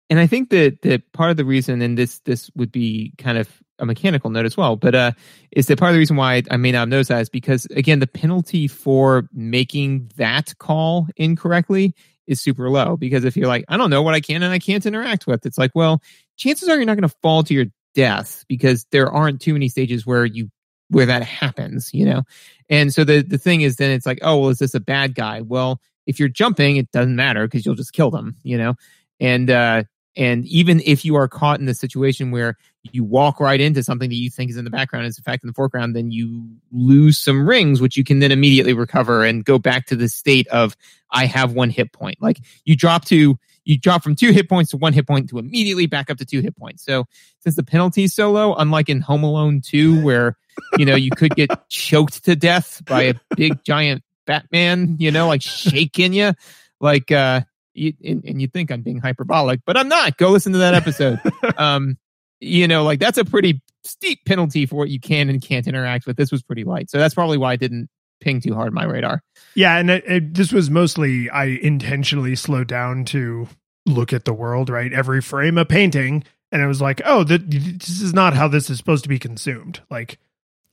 And 0.09 0.21
I 0.21 0.27
think 0.27 0.51
that 0.51 0.83
that 0.83 1.13
part 1.13 1.31
of 1.31 1.37
the 1.37 1.45
reason, 1.45 1.83
and 1.83 1.99
this 1.99 2.21
this 2.21 2.51
would 2.55 2.73
be 2.73 3.13
kind 3.19 3.39
of 3.39 3.49
a 3.79 3.87
mechanical 3.87 4.31
note 4.31 4.47
as 4.47 4.57
well. 4.57 4.77
But 4.77 4.95
uh, 4.95 5.13
is 5.51 5.67
that 5.67 5.79
part 5.79 5.91
of 5.91 5.95
the 5.95 5.99
reason 5.99 6.17
why 6.17 6.43
I 6.51 6.57
may 6.57 6.73
not 6.73 6.81
have 6.81 6.89
noticed 6.89 7.09
that 7.09 7.21
is 7.21 7.29
because 7.29 7.67
again, 7.67 7.99
the 7.99 8.07
penalty 8.07 8.69
for 8.69 9.29
making 9.33 10.11
that 10.17 10.57
call 10.59 11.09
incorrectly 11.17 11.95
is 12.27 12.41
super 12.41 12.71
low. 12.71 12.97
Because 12.97 13.25
if 13.25 13.37
you're 13.37 13.49
like, 13.49 13.65
I 13.69 13.77
don't 13.77 13.91
know 13.91 14.03
what 14.03 14.15
I 14.15 14.21
can 14.21 14.43
and 14.43 14.53
I 14.53 14.59
can't 14.59 14.87
interact 14.87 15.27
with, 15.27 15.45
it's 15.47 15.59
like, 15.59 15.73
well, 15.75 16.03
chances 16.37 16.69
are 16.69 16.77
you're 16.77 16.87
not 16.87 16.97
going 16.97 17.09
to 17.09 17.17
fall 17.23 17.43
to 17.45 17.55
your 17.55 17.67
death 17.95 18.45
because 18.49 18.87
there 18.93 19.11
aren't 19.11 19.41
too 19.41 19.53
many 19.53 19.69
stages 19.69 20.07
where 20.07 20.25
you 20.25 20.51
where 20.89 21.07
that 21.07 21.23
happens, 21.23 21.91
you 21.93 22.05
know. 22.05 22.23
And 22.69 22.93
so 22.93 23.05
the 23.05 23.23
the 23.23 23.39
thing 23.39 23.63
is, 23.63 23.77
then 23.77 23.91
it's 23.91 24.07
like, 24.07 24.21
oh, 24.23 24.39
well, 24.39 24.51
is 24.51 24.59
this 24.59 24.75
a 24.75 24.81
bad 24.81 25.15
guy? 25.15 25.41
Well, 25.41 25.81
if 26.07 26.19
you're 26.19 26.29
jumping, 26.29 26.77
it 26.77 26.91
doesn't 26.93 27.17
matter 27.17 27.47
because 27.47 27.67
you'll 27.67 27.75
just 27.75 27.93
kill 27.93 28.11
them, 28.11 28.37
you 28.43 28.57
know. 28.57 28.75
And 29.21 29.51
uh, 29.51 29.85
and 30.17 30.47
even 30.47 30.81
if 30.85 31.05
you 31.05 31.17
are 31.17 31.29
caught 31.29 31.61
in 31.61 31.67
the 31.67 31.75
situation 31.75 32.31
where 32.31 32.57
you 32.83 33.05
walk 33.05 33.41
right 33.41 33.61
into 33.61 33.83
something 33.83 34.09
that 34.09 34.17
you 34.17 34.31
think 34.31 34.51
is 34.51 34.57
in 34.57 34.65
the 34.65 34.71
background, 34.71 35.07
is 35.07 35.19
in 35.19 35.25
fact 35.25 35.43
in 35.43 35.49
the 35.49 35.53
foreground, 35.53 35.95
then 35.95 36.11
you 36.11 36.49
lose 36.73 37.19
some 37.19 37.47
rings, 37.47 37.81
which 37.81 37.97
you 37.97 38.05
can 38.05 38.21
then 38.21 38.33
immediately 38.33 38.73
recover 38.73 39.25
and 39.25 39.45
go 39.45 39.59
back 39.59 39.87
to 39.87 39.97
the 39.97 40.09
state 40.09 40.47
of 40.49 40.77
I 41.11 41.27
have 41.27 41.53
one 41.53 41.71
hit 41.71 41.93
point. 41.93 42.17
Like 42.21 42.41
you 42.65 42.77
drop 42.77 43.05
to 43.07 43.37
you 43.65 43.79
drop 43.79 44.03
from 44.03 44.15
two 44.15 44.33
hit 44.33 44.49
points 44.49 44.71
to 44.71 44.77
one 44.77 44.93
hit 44.93 45.07
point 45.07 45.29
to 45.31 45.39
immediately 45.39 45.87
back 45.87 46.09
up 46.09 46.19
to 46.19 46.25
two 46.25 46.41
hit 46.41 46.57
points. 46.57 46.85
So 46.85 47.05
since 47.41 47.57
the 47.57 47.65
penalty 47.65 48.05
is 48.05 48.15
so 48.15 48.31
low, 48.31 48.55
unlike 48.55 48.89
in 48.89 49.01
Home 49.01 49.25
Alone 49.25 49.61
2, 49.61 50.03
where 50.03 50.39
you 50.79 50.87
know 50.87 50.95
you 50.95 51.11
could 51.11 51.35
get 51.35 51.51
choked 51.69 52.25
to 52.25 52.37
death 52.37 52.83
by 52.87 53.03
a 53.03 53.15
big 53.37 53.63
giant 53.65 54.03
Batman, 54.27 54.97
you 54.99 55.11
know, 55.11 55.29
like 55.29 55.43
shaking 55.43 56.13
you, 56.13 56.35
like 56.81 57.11
uh 57.11 57.43
you, 57.77 57.93
and, 58.05 58.25
and 58.25 58.41
you 58.41 58.49
think 58.49 58.71
I'm 58.71 58.83
being 58.83 58.99
hyperbolic, 58.99 59.61
but 59.65 59.77
I'm 59.77 59.89
not. 59.89 60.17
Go 60.17 60.31
listen 60.31 60.53
to 60.53 60.59
that 60.59 60.75
episode. 60.75 61.21
um, 61.59 61.97
you 62.41 62.69
know, 62.69 62.85
like 62.85 63.01
that's 63.01 63.19
a 63.19 63.25
pretty 63.25 63.63
steep 63.85 64.25
penalty 64.25 64.67
for 64.67 64.77
what 64.77 64.91
you 64.91 65.01
can 65.01 65.29
and 65.29 65.41
can't 65.41 65.67
interact 65.67 66.07
with. 66.07 66.17
This 66.17 66.33
was 66.33 66.43
pretty 66.43 66.65
light, 66.65 66.91
so 66.91 66.99
that's 66.99 67.15
probably 67.15 67.39
why 67.39 67.53
I 67.53 67.57
didn't 67.57 67.89
ping 68.21 68.41
too 68.41 68.55
hard 68.55 68.73
my 68.73 68.85
radar. 68.85 69.23
Yeah, 69.55 69.79
and 69.79 69.91
it, 69.91 70.05
it, 70.07 70.35
this 70.35 70.53
was 70.53 70.71
mostly 70.71 71.31
I 71.31 71.45
intentionally 71.45 72.35
slowed 72.35 72.69
down 72.69 73.05
to 73.07 73.49
look 73.85 74.13
at 74.13 74.25
the 74.25 74.35
world. 74.35 74.69
Right, 74.69 74.93
every 74.93 75.23
frame 75.23 75.59
a 75.59 75.65
painting, 75.65 76.25
and 76.53 76.63
it 76.63 76.67
was 76.67 76.81
like, 76.81 77.01
oh, 77.05 77.25
the, 77.25 77.39
this 77.39 78.01
is 78.01 78.13
not 78.13 78.35
how 78.35 78.49
this 78.49 78.71
is 78.71 78.79
supposed 78.79 79.05
to 79.05 79.09
be 79.09 79.19
consumed. 79.19 79.81
Like, 79.91 80.19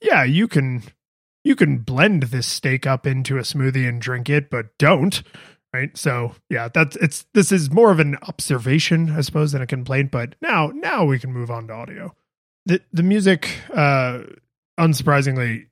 yeah, 0.01 0.24
you 0.24 0.47
can 0.47 0.84
you 1.44 1.56
can 1.56 1.80
blend 1.80 2.24
this 2.24 2.48
steak 2.48 2.88
up 2.88 3.06
into 3.06 3.38
a 3.38 3.41
smoothie 3.41 3.88
and 3.88 4.02
drink 4.02 4.30
it, 4.30 4.50
but 4.50 4.78
don't 4.78 5.24
right? 5.74 5.98
So 5.98 6.36
yeah 6.50 6.70
that's 6.74 6.96
it's 6.98 7.26
this 7.34 7.52
is 7.52 7.72
more 7.72 7.91
of 7.91 8.00
an 8.00 8.16
observation 8.28 9.12
i 9.12 9.22
suppose 9.22 9.52
than 9.52 9.62
a 9.62 9.68
complaint 9.68 10.12
but 10.12 10.36
now 10.41 10.68
now 10.68 11.04
we 11.04 11.20
can 11.20 11.34
move 11.34 11.50
on 11.52 11.68
to 11.68 11.74
audio. 11.74 12.16
The 12.66 12.80
the 12.94 13.04
music 13.04 13.50
uh 13.74 14.20
unsurprisingly 14.80 15.68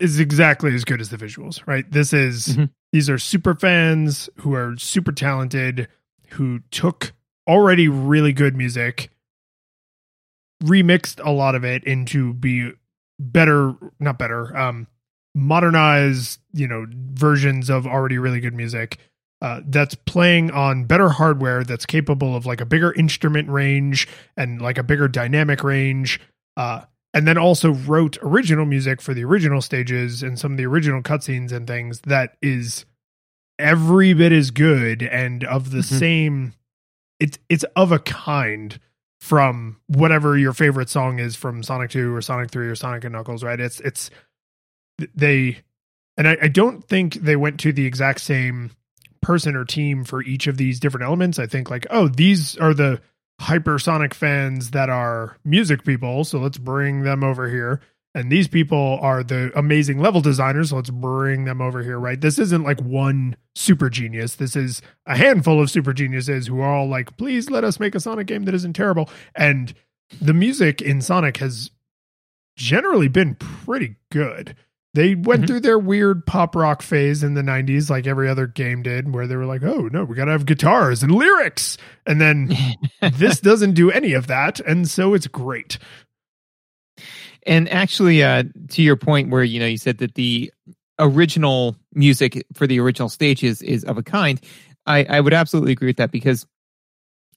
is 0.00 0.20
exactly 0.20 0.74
as 0.74 0.84
good 0.84 1.00
as 1.00 1.10
the 1.10 1.16
visuals 1.16 1.66
right? 1.66 1.90
This 1.90 2.12
is 2.12 2.48
mm-hmm. 2.48 2.64
these 2.92 3.10
are 3.10 3.18
super 3.18 3.54
fans 3.54 4.30
who 4.38 4.54
are 4.54 4.76
super 4.78 5.12
talented 5.12 5.88
who 6.30 6.60
took 6.70 7.12
already 7.48 7.88
really 7.88 8.32
good 8.32 8.56
music 8.56 9.10
remixed 10.62 11.24
a 11.24 11.30
lot 11.30 11.54
of 11.54 11.64
it 11.64 11.84
into 11.84 12.34
be 12.34 12.72
better 13.18 13.74
not 14.00 14.18
better 14.18 14.56
um 14.56 14.86
modernized 15.34 16.40
you 16.52 16.66
know 16.68 16.86
versions 17.12 17.70
of 17.70 17.86
already 17.86 18.18
really 18.18 18.40
good 18.40 18.54
music 18.54 18.98
uh, 19.40 19.60
that's 19.66 19.94
playing 19.94 20.50
on 20.50 20.84
better 20.84 21.08
hardware 21.10 21.62
that's 21.62 21.86
capable 21.86 22.34
of 22.34 22.44
like 22.44 22.60
a 22.60 22.66
bigger 22.66 22.92
instrument 22.94 23.48
range 23.48 24.08
and 24.36 24.60
like 24.60 24.78
a 24.78 24.82
bigger 24.82 25.06
dynamic 25.06 25.62
range 25.62 26.20
uh, 26.56 26.82
and 27.14 27.26
then 27.28 27.38
also 27.38 27.70
wrote 27.72 28.18
original 28.20 28.66
music 28.66 29.00
for 29.00 29.14
the 29.14 29.22
original 29.24 29.62
stages 29.62 30.24
and 30.24 30.40
some 30.40 30.52
of 30.52 30.58
the 30.58 30.66
original 30.66 31.00
cutscenes 31.02 31.52
and 31.52 31.68
things 31.68 32.00
that 32.00 32.36
is 32.42 32.84
every 33.60 34.12
bit 34.12 34.32
as 34.32 34.50
good 34.50 35.02
and 35.04 35.44
of 35.44 35.70
the 35.70 35.78
Mhm. 35.78 35.98
same 35.98 36.52
it's 37.20 37.38
it's 37.48 37.64
of 37.76 37.92
a 37.92 37.98
kind 38.00 38.80
from 39.18 39.80
whatever 39.88 40.38
your 40.38 40.52
favorite 40.52 40.88
song 40.88 41.18
is 41.18 41.36
from 41.36 41.62
Sonic 41.62 41.90
2 41.90 42.14
or 42.14 42.22
Sonic 42.22 42.50
3 42.50 42.68
or 42.68 42.74
Sonic 42.74 43.04
and 43.04 43.12
Knuckles, 43.12 43.42
right? 43.42 43.58
It's 43.58 43.80
it's 43.80 44.10
they 45.14 45.58
and 46.16 46.28
I, 46.28 46.36
I 46.42 46.48
don't 46.48 46.84
think 46.84 47.14
they 47.14 47.36
went 47.36 47.60
to 47.60 47.72
the 47.72 47.86
exact 47.86 48.20
same 48.20 48.70
person 49.20 49.56
or 49.56 49.64
team 49.64 50.04
for 50.04 50.22
each 50.22 50.46
of 50.46 50.56
these 50.56 50.80
different 50.80 51.04
elements. 51.04 51.38
I 51.38 51.46
think 51.46 51.70
like, 51.70 51.86
oh, 51.90 52.08
these 52.08 52.56
are 52.56 52.74
the 52.74 53.00
hypersonic 53.40 54.14
fans 54.14 54.72
that 54.72 54.88
are 54.88 55.36
music 55.44 55.84
people, 55.84 56.24
so 56.24 56.38
let's 56.38 56.58
bring 56.58 57.02
them 57.02 57.22
over 57.22 57.48
here. 57.48 57.80
And 58.18 58.32
these 58.32 58.48
people 58.48 58.98
are 59.00 59.22
the 59.22 59.52
amazing 59.56 60.00
level 60.00 60.20
designers, 60.20 60.70
so 60.70 60.76
let's 60.76 60.90
bring 60.90 61.44
them 61.44 61.60
over 61.60 61.82
here, 61.84 61.98
right? 62.00 62.20
This 62.20 62.38
isn't 62.40 62.64
like 62.64 62.80
one 62.80 63.36
super 63.54 63.88
genius. 63.88 64.34
This 64.34 64.56
is 64.56 64.82
a 65.06 65.16
handful 65.16 65.62
of 65.62 65.70
super 65.70 65.92
geniuses 65.92 66.48
who 66.48 66.60
are 66.60 66.74
all 66.74 66.88
like, 66.88 67.16
please 67.16 67.48
let 67.48 67.62
us 67.62 67.78
make 67.78 67.94
a 67.94 68.00
Sonic 68.00 68.26
game 68.26 68.44
that 68.46 68.54
isn't 68.54 68.72
terrible. 68.74 69.08
And 69.36 69.72
the 70.20 70.34
music 70.34 70.82
in 70.82 71.00
Sonic 71.00 71.36
has 71.36 71.70
generally 72.56 73.06
been 73.08 73.36
pretty 73.36 73.94
good. 74.10 74.56
They 74.94 75.14
went 75.14 75.42
Mhm. 75.42 75.46
through 75.46 75.60
their 75.60 75.78
weird 75.78 76.26
pop 76.26 76.56
rock 76.56 76.82
phase 76.82 77.22
in 77.22 77.34
the 77.34 77.42
90s, 77.42 77.88
like 77.88 78.06
every 78.08 78.28
other 78.28 78.46
game 78.48 78.82
did, 78.82 79.14
where 79.14 79.28
they 79.28 79.36
were 79.36 79.44
like, 79.46 79.62
oh, 79.62 79.88
no, 79.92 80.02
we 80.04 80.16
got 80.16 80.24
to 80.24 80.32
have 80.32 80.46
guitars 80.46 81.02
and 81.04 81.12
lyrics. 81.12 81.76
And 82.04 82.20
then 82.20 82.52
this 83.12 83.38
doesn't 83.38 83.74
do 83.74 83.92
any 83.92 84.12
of 84.14 84.26
that. 84.26 84.58
And 84.60 84.88
so 84.88 85.14
it's 85.14 85.28
great. 85.28 85.78
And 87.48 87.68
actually, 87.70 88.22
uh, 88.22 88.44
to 88.70 88.82
your 88.82 88.96
point, 88.96 89.30
where 89.30 89.42
you 89.42 89.58
know 89.58 89.66
you 89.66 89.78
said 89.78 89.98
that 89.98 90.14
the 90.14 90.52
original 90.98 91.76
music 91.94 92.44
for 92.54 92.66
the 92.66 92.78
original 92.78 93.08
stage 93.08 93.42
is 93.42 93.84
of 93.84 93.96
a 93.96 94.02
kind, 94.02 94.38
I, 94.86 95.04
I 95.04 95.20
would 95.20 95.32
absolutely 95.32 95.72
agree 95.72 95.88
with 95.88 95.96
that 95.96 96.10
because 96.10 96.46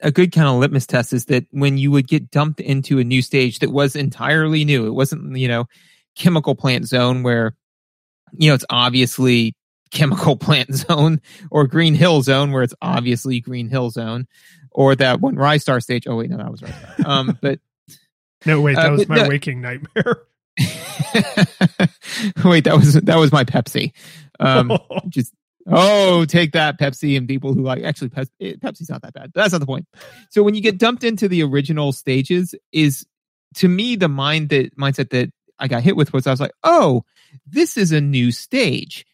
a 0.01 0.12
good 0.12 0.32
kind 0.32 0.47
of 0.47 0.55
litmus 0.55 0.86
test 0.86 1.14
is 1.14 1.26
that 1.26 1.45
when 1.51 1.78
you 1.78 1.91
would 1.91 2.07
get 2.07 2.30
dumped 2.30 2.59
into 2.59 2.99
a 2.99 3.03
new 3.03 3.22
stage 3.22 3.59
that 3.59 3.72
was 3.72 3.95
entirely 3.95 4.66
new, 4.66 4.86
it 4.86 4.91
wasn't 4.91 5.38
you 5.38 5.47
know 5.47 5.66
chemical 6.16 6.55
plant 6.55 6.88
zone 6.88 7.24
where 7.24 7.55
you 8.34 8.49
know 8.49 8.55
it's 8.55 8.66
obviously 8.70 9.55
chemical 9.91 10.36
plant 10.38 10.76
zone 10.76 11.22
or 11.51 11.68
green 11.68 11.95
hill 11.95 12.22
zone 12.22 12.51
where 12.51 12.64
it's 12.64 12.76
obviously 12.82 13.39
green 13.39 13.70
hill 13.70 13.89
zone 13.89 14.28
or 14.72 14.93
that 14.93 15.22
one 15.22 15.36
Ristar 15.36 15.82
stage. 15.82 16.05
Oh 16.05 16.18
wait 16.18 16.30
no 16.30 16.38
that 16.38 16.51
was 16.51 16.62
right 16.62 17.05
um 17.05 17.38
but 17.41 17.59
No, 18.46 18.62
wait, 18.62 18.76
that 18.76 18.88
Uh, 18.88 18.92
was 18.98 19.08
my 19.10 19.24
the- 19.24 19.30
waking 19.30 19.62
nightmare. 19.62 20.24
Wait, 22.44 22.66
that 22.66 22.76
was 22.76 22.94
that 22.94 23.18
was 23.18 23.32
my 23.32 23.44
Pepsi. 23.44 23.94
Um, 24.39 24.78
just 25.10 25.34
oh, 25.68 26.26
take 26.26 26.54
that 26.54 26.80
Pepsi 26.80 27.18
and 27.18 27.28
people 27.28 27.54
who 27.54 27.62
like 27.64 27.84
actually 27.84 28.12
eh, 28.39 28.54
Pepsi's 28.62 28.89
not 28.89 29.02
that 29.02 29.14
bad. 29.14 29.32
But 29.34 29.42
that's 29.42 29.52
not 29.54 29.60
the 29.60 29.66
point. 29.66 29.88
So 30.30 30.44
when 30.44 30.56
you 30.56 30.62
get 30.62 30.78
dumped 30.78 31.04
into 31.04 31.28
the 31.28 31.44
original 31.44 31.92
stages, 31.92 32.56
is 32.72 33.06
to 33.56 33.68
me 33.68 33.96
the 33.96 34.08
mind 34.10 34.50
that 34.50 34.76
mindset 34.78 35.10
that 35.12 35.30
I 35.60 35.68
got 35.68 35.84
hit 35.84 35.96
with 35.96 36.14
was 36.14 36.28
I 36.28 36.32
was 36.32 36.42
like, 36.42 36.54
oh, 36.64 37.04
this 37.46 37.78
is 37.78 37.92
a 37.92 38.02
new 38.02 38.32
stage. 38.32 39.06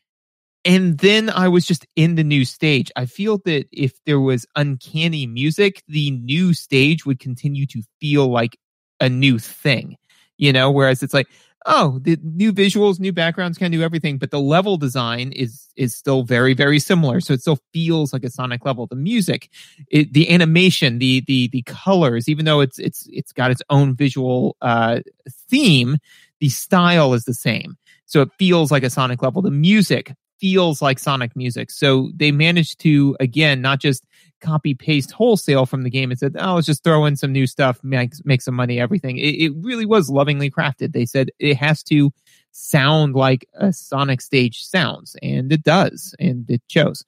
And 0.65 0.97
then 0.97 1.29
I 1.29 1.47
was 1.47 1.65
just 1.65 1.85
in 1.95 2.15
the 2.15 2.23
new 2.25 2.43
stage. 2.43 2.91
I 2.95 3.05
feel 3.05 3.37
that 3.45 3.67
if 3.71 3.93
there 4.05 4.19
was 4.19 4.45
uncanny 4.55 5.25
music, 5.25 5.81
the 5.87 6.11
new 6.11 6.53
stage 6.53 7.05
would 7.05 7.19
continue 7.19 7.65
to 7.67 7.81
feel 8.01 8.27
like 8.27 8.57
a 8.99 9.09
new 9.09 9.39
thing, 9.39 9.97
you 10.37 10.53
know, 10.53 10.71
whereas 10.71 11.03
it's 11.03 11.13
like, 11.13 11.27
oh, 11.67 11.99
the 12.01 12.17
new 12.23 12.53
visuals, 12.53 12.99
new 12.99 13.11
backgrounds 13.11 13.57
can 13.57 13.71
do 13.71 13.83
everything, 13.83 14.17
but 14.17 14.31
the 14.31 14.39
level 14.39 14.77
design 14.77 15.31
is 15.33 15.67
is 15.75 15.95
still 15.95 16.23
very 16.23 16.53
very 16.53 16.79
similar. 16.79 17.19
So 17.19 17.33
it 17.33 17.41
still 17.41 17.59
feels 17.73 18.13
like 18.13 18.23
a 18.23 18.29
Sonic 18.29 18.65
level. 18.65 18.87
The 18.87 18.95
music, 18.95 19.49
it, 19.89 20.13
the 20.13 20.29
animation, 20.33 20.99
the 20.99 21.23
the 21.27 21.49
the 21.49 21.61
colors, 21.63 22.27
even 22.29 22.45
though 22.45 22.61
it's 22.61 22.79
it's 22.79 23.07
it's 23.11 23.33
got 23.33 23.51
its 23.51 23.61
own 23.69 23.95
visual 23.95 24.55
uh, 24.61 25.01
theme, 25.49 25.97
the 26.39 26.49
style 26.49 27.13
is 27.13 27.25
the 27.25 27.33
same. 27.33 27.77
So 28.05 28.21
it 28.21 28.29
feels 28.39 28.71
like 28.71 28.83
a 28.83 28.89
Sonic 28.89 29.21
level. 29.21 29.41
The 29.41 29.51
music 29.51 30.13
feels 30.39 30.81
like 30.81 30.99
Sonic 30.99 31.35
music. 31.35 31.71
So 31.71 32.11
they 32.15 32.31
managed 32.31 32.79
to 32.79 33.17
again 33.19 33.61
not 33.61 33.79
just 33.79 34.05
copy 34.41 34.73
paste 34.73 35.11
wholesale 35.11 35.65
from 35.65 35.83
the 35.83 35.89
game 35.89 36.11
and 36.11 36.19
said, 36.19 36.35
"Oh, 36.39 36.55
let's 36.55 36.67
just 36.67 36.83
throw 36.83 37.05
in 37.05 37.15
some 37.15 37.31
new 37.31 37.47
stuff, 37.47 37.83
make 37.83 38.13
make 38.25 38.41
some 38.41 38.55
money, 38.55 38.79
everything." 38.79 39.17
It, 39.17 39.35
it 39.35 39.53
really 39.57 39.85
was 39.85 40.09
lovingly 40.09 40.49
crafted. 40.49 40.93
They 40.93 41.05
said 41.05 41.29
it 41.39 41.57
has 41.57 41.83
to 41.83 42.11
sound 42.51 43.15
like 43.15 43.47
a 43.53 43.71
Sonic 43.73 44.21
stage 44.21 44.63
sounds, 44.63 45.15
and 45.21 45.51
it 45.51 45.63
does, 45.63 46.15
and 46.19 46.49
it 46.49 46.61
shows. 46.67 47.03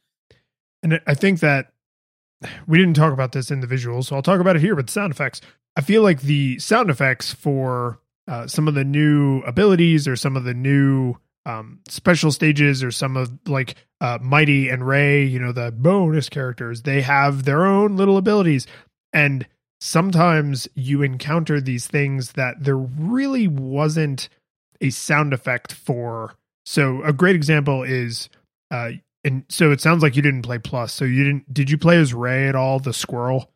And 0.83 1.01
I 1.07 1.13
think 1.13 1.39
that 1.41 1.71
we 2.67 2.77
didn't 2.77 2.95
talk 2.95 3.13
about 3.13 3.31
this 3.31 3.51
in 3.51 3.59
the 3.59 3.67
visuals, 3.67 4.05
so 4.05 4.15
I'll 4.15 4.21
talk 4.21 4.39
about 4.39 4.55
it 4.55 4.61
here 4.61 4.75
with 4.75 4.89
sound 4.89 5.11
effects. 5.11 5.41
I 5.75 5.81
feel 5.81 6.01
like 6.01 6.21
the 6.21 6.59
sound 6.59 6.89
effects 6.89 7.33
for 7.33 7.99
uh, 8.27 8.47
some 8.47 8.67
of 8.67 8.75
the 8.75 8.83
new 8.83 9.41
abilities 9.41 10.07
or 10.07 10.15
some 10.15 10.37
of 10.37 10.43
the 10.43 10.53
new 10.53 11.15
um, 11.45 11.79
special 11.87 12.31
stages 12.31 12.83
or 12.83 12.91
some 12.91 13.17
of 13.17 13.31
like 13.47 13.75
uh, 14.01 14.17
Mighty 14.21 14.69
and 14.69 14.85
Ray, 14.85 15.25
you 15.25 15.39
know, 15.39 15.51
the 15.51 15.71
bonus 15.71 16.29
characters, 16.29 16.83
they 16.83 17.01
have 17.01 17.43
their 17.43 17.65
own 17.65 17.97
little 17.97 18.17
abilities. 18.17 18.67
And 19.13 19.47
sometimes 19.81 20.67
you 20.75 21.01
encounter 21.01 21.59
these 21.59 21.87
things 21.87 22.33
that 22.33 22.63
there 22.63 22.77
really 22.77 23.47
wasn't 23.47 24.29
a 24.81 24.89
sound 24.89 25.33
effect 25.33 25.73
for. 25.73 26.35
So 26.65 27.01
a 27.03 27.13
great 27.13 27.35
example 27.35 27.83
is 27.83 28.29
uh, 28.71 28.91
and 29.23 29.43
so 29.49 29.71
it 29.71 29.81
sounds 29.81 30.01
like 30.01 30.15
you 30.15 30.21
didn't 30.21 30.43
play 30.43 30.59
plus. 30.59 30.93
So 30.93 31.05
you 31.05 31.23
didn't 31.23 31.53
did 31.53 31.69
you 31.69 31.77
play 31.77 31.97
as 31.97 32.13
Ray 32.13 32.47
at 32.47 32.55
all, 32.55 32.79
the 32.79 32.93
squirrel? 32.93 33.51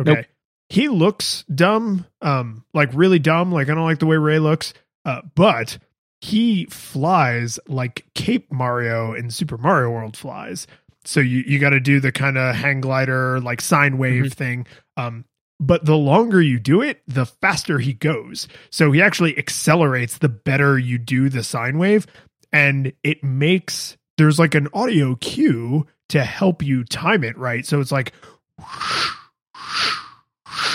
Okay. 0.00 0.14
Nope. 0.14 0.24
He 0.68 0.88
looks 0.88 1.44
dumb, 1.44 2.06
um, 2.20 2.64
like 2.74 2.90
really 2.92 3.20
dumb. 3.20 3.52
Like 3.52 3.68
I 3.68 3.74
don't 3.74 3.84
like 3.84 4.00
the 4.00 4.06
way 4.06 4.16
Ray 4.16 4.40
looks. 4.40 4.74
Uh, 5.04 5.22
but 5.36 5.78
he 6.26 6.64
flies 6.66 7.58
like 7.68 8.04
Cape 8.14 8.50
Mario 8.52 9.14
in 9.14 9.30
Super 9.30 9.56
Mario 9.56 9.90
World 9.90 10.16
flies. 10.16 10.66
So 11.04 11.20
you, 11.20 11.44
you 11.46 11.60
got 11.60 11.70
to 11.70 11.78
do 11.78 12.00
the 12.00 12.10
kind 12.10 12.36
of 12.36 12.56
hang 12.56 12.80
glider, 12.80 13.40
like 13.40 13.60
sine 13.60 13.96
wave 13.96 14.24
Mhm. 14.24 14.32
thing. 14.34 14.66
Um, 14.96 15.24
but 15.60 15.84
the 15.84 15.96
longer 15.96 16.42
you 16.42 16.58
do 16.58 16.82
it, 16.82 17.00
the 17.06 17.26
faster 17.26 17.78
he 17.78 17.92
goes. 17.92 18.48
So 18.70 18.90
he 18.90 19.00
actually 19.00 19.38
accelerates 19.38 20.18
the 20.18 20.28
better 20.28 20.76
you 20.78 20.98
do 20.98 21.28
the 21.28 21.44
sine 21.44 21.78
wave. 21.78 22.06
And 22.52 22.92
it 23.04 23.22
makes 23.22 23.96
there's 24.18 24.38
like 24.38 24.54
an 24.56 24.66
audio 24.74 25.14
cue 25.16 25.86
to 26.08 26.24
help 26.24 26.62
you 26.62 26.82
time 26.82 27.22
it 27.22 27.38
right. 27.38 27.64
So 27.64 27.80
it's 27.80 27.92
like 27.92 28.12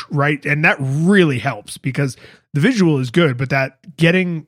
right, 0.09 0.45
and 0.45 0.63
that 0.65 0.77
really 0.79 1.39
helps 1.39 1.77
because 1.77 2.15
the 2.53 2.59
visual 2.61 2.99
is 2.99 3.11
good, 3.11 3.37
but 3.37 3.49
that 3.49 3.97
getting 3.97 4.47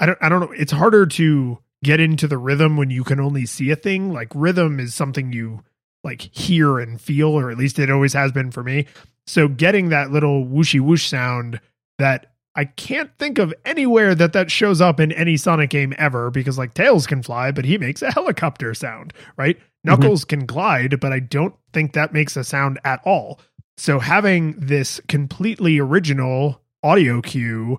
I 0.00 0.06
don't 0.06 0.18
I 0.20 0.28
don't 0.28 0.40
know, 0.40 0.52
it's 0.52 0.72
harder 0.72 1.06
to 1.06 1.58
get 1.84 2.00
into 2.00 2.26
the 2.26 2.38
rhythm 2.38 2.76
when 2.76 2.90
you 2.90 3.04
can 3.04 3.20
only 3.20 3.46
see 3.46 3.70
a 3.70 3.76
thing. 3.76 4.12
Like 4.12 4.28
rhythm 4.34 4.80
is 4.80 4.94
something 4.94 5.32
you 5.32 5.62
like 6.02 6.22
hear 6.22 6.78
and 6.78 7.00
feel, 7.00 7.28
or 7.28 7.50
at 7.50 7.58
least 7.58 7.78
it 7.78 7.90
always 7.90 8.14
has 8.14 8.32
been 8.32 8.50
for 8.50 8.64
me. 8.64 8.86
So 9.26 9.46
getting 9.46 9.90
that 9.90 10.10
little 10.10 10.44
whooshy 10.44 10.80
whoosh 10.80 11.06
sound 11.06 11.60
that 11.98 12.32
I 12.56 12.64
can't 12.64 13.16
think 13.18 13.38
of 13.38 13.54
anywhere 13.64 14.14
that 14.14 14.32
that 14.32 14.50
shows 14.50 14.80
up 14.80 14.98
in 14.98 15.12
any 15.12 15.36
Sonic 15.36 15.70
game 15.70 15.94
ever 15.98 16.30
because 16.30 16.58
like 16.58 16.74
Tails 16.74 17.06
can 17.06 17.22
fly, 17.22 17.52
but 17.52 17.64
he 17.64 17.78
makes 17.78 18.02
a 18.02 18.10
helicopter 18.10 18.74
sound, 18.74 19.12
right? 19.36 19.56
Mm-hmm. 19.56 19.90
Knuckles 19.90 20.24
can 20.24 20.46
glide, 20.46 20.98
but 20.98 21.12
I 21.12 21.20
don't 21.20 21.54
think 21.72 21.92
that 21.92 22.12
makes 22.12 22.36
a 22.36 22.42
sound 22.42 22.80
at 22.84 23.00
all. 23.04 23.40
So 23.76 23.98
having 23.98 24.54
this 24.58 25.00
completely 25.08 25.78
original 25.78 26.60
audio 26.82 27.22
cue, 27.22 27.78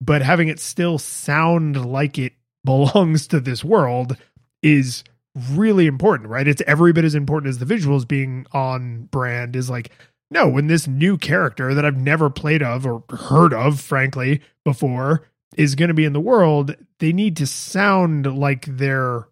but 0.00 0.22
having 0.22 0.48
it 0.48 0.60
still 0.60 0.98
sound 0.98 1.84
like 1.84 2.18
it 2.18 2.32
belongs 2.64 3.26
to 3.28 3.40
this 3.40 3.64
world 3.64 4.16
is 4.62 5.04
really 5.52 5.86
important, 5.86 6.28
right? 6.28 6.48
It's 6.48 6.62
every 6.66 6.92
bit 6.92 7.04
as 7.04 7.14
important 7.14 7.50
as 7.50 7.58
the 7.58 7.72
visuals 7.72 8.06
being 8.06 8.46
on 8.52 9.04
brand 9.04 9.56
is 9.56 9.70
like 9.70 9.90
no, 10.30 10.48
when 10.48 10.66
this 10.66 10.86
new 10.86 11.16
character 11.16 11.74
that 11.74 11.84
I've 11.84 11.96
never 11.96 12.28
played 12.28 12.62
of 12.62 12.86
or 12.86 13.02
heard 13.10 13.54
of, 13.54 13.80
frankly, 13.80 14.42
before 14.64 15.26
is 15.56 15.74
going 15.74 15.88
to 15.88 15.94
be 15.94 16.04
in 16.04 16.12
the 16.12 16.20
world, 16.20 16.76
they 16.98 17.12
need 17.12 17.36
to 17.38 17.46
sound 17.46 18.26
like 18.38 18.66
they're 18.66 19.26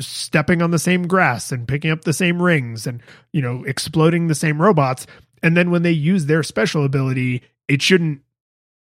stepping 0.00 0.60
on 0.60 0.70
the 0.70 0.78
same 0.78 1.06
grass 1.06 1.52
and 1.52 1.68
picking 1.68 1.90
up 1.90 2.02
the 2.02 2.12
same 2.12 2.42
rings 2.42 2.86
and, 2.86 3.02
you 3.32 3.40
know, 3.40 3.64
exploding 3.64 4.26
the 4.26 4.34
same 4.34 4.60
robots. 4.60 5.06
And 5.42 5.56
then 5.56 5.70
when 5.70 5.82
they 5.82 5.92
use 5.92 6.26
their 6.26 6.42
special 6.42 6.84
ability, 6.84 7.42
it 7.68 7.80
shouldn't 7.80 8.20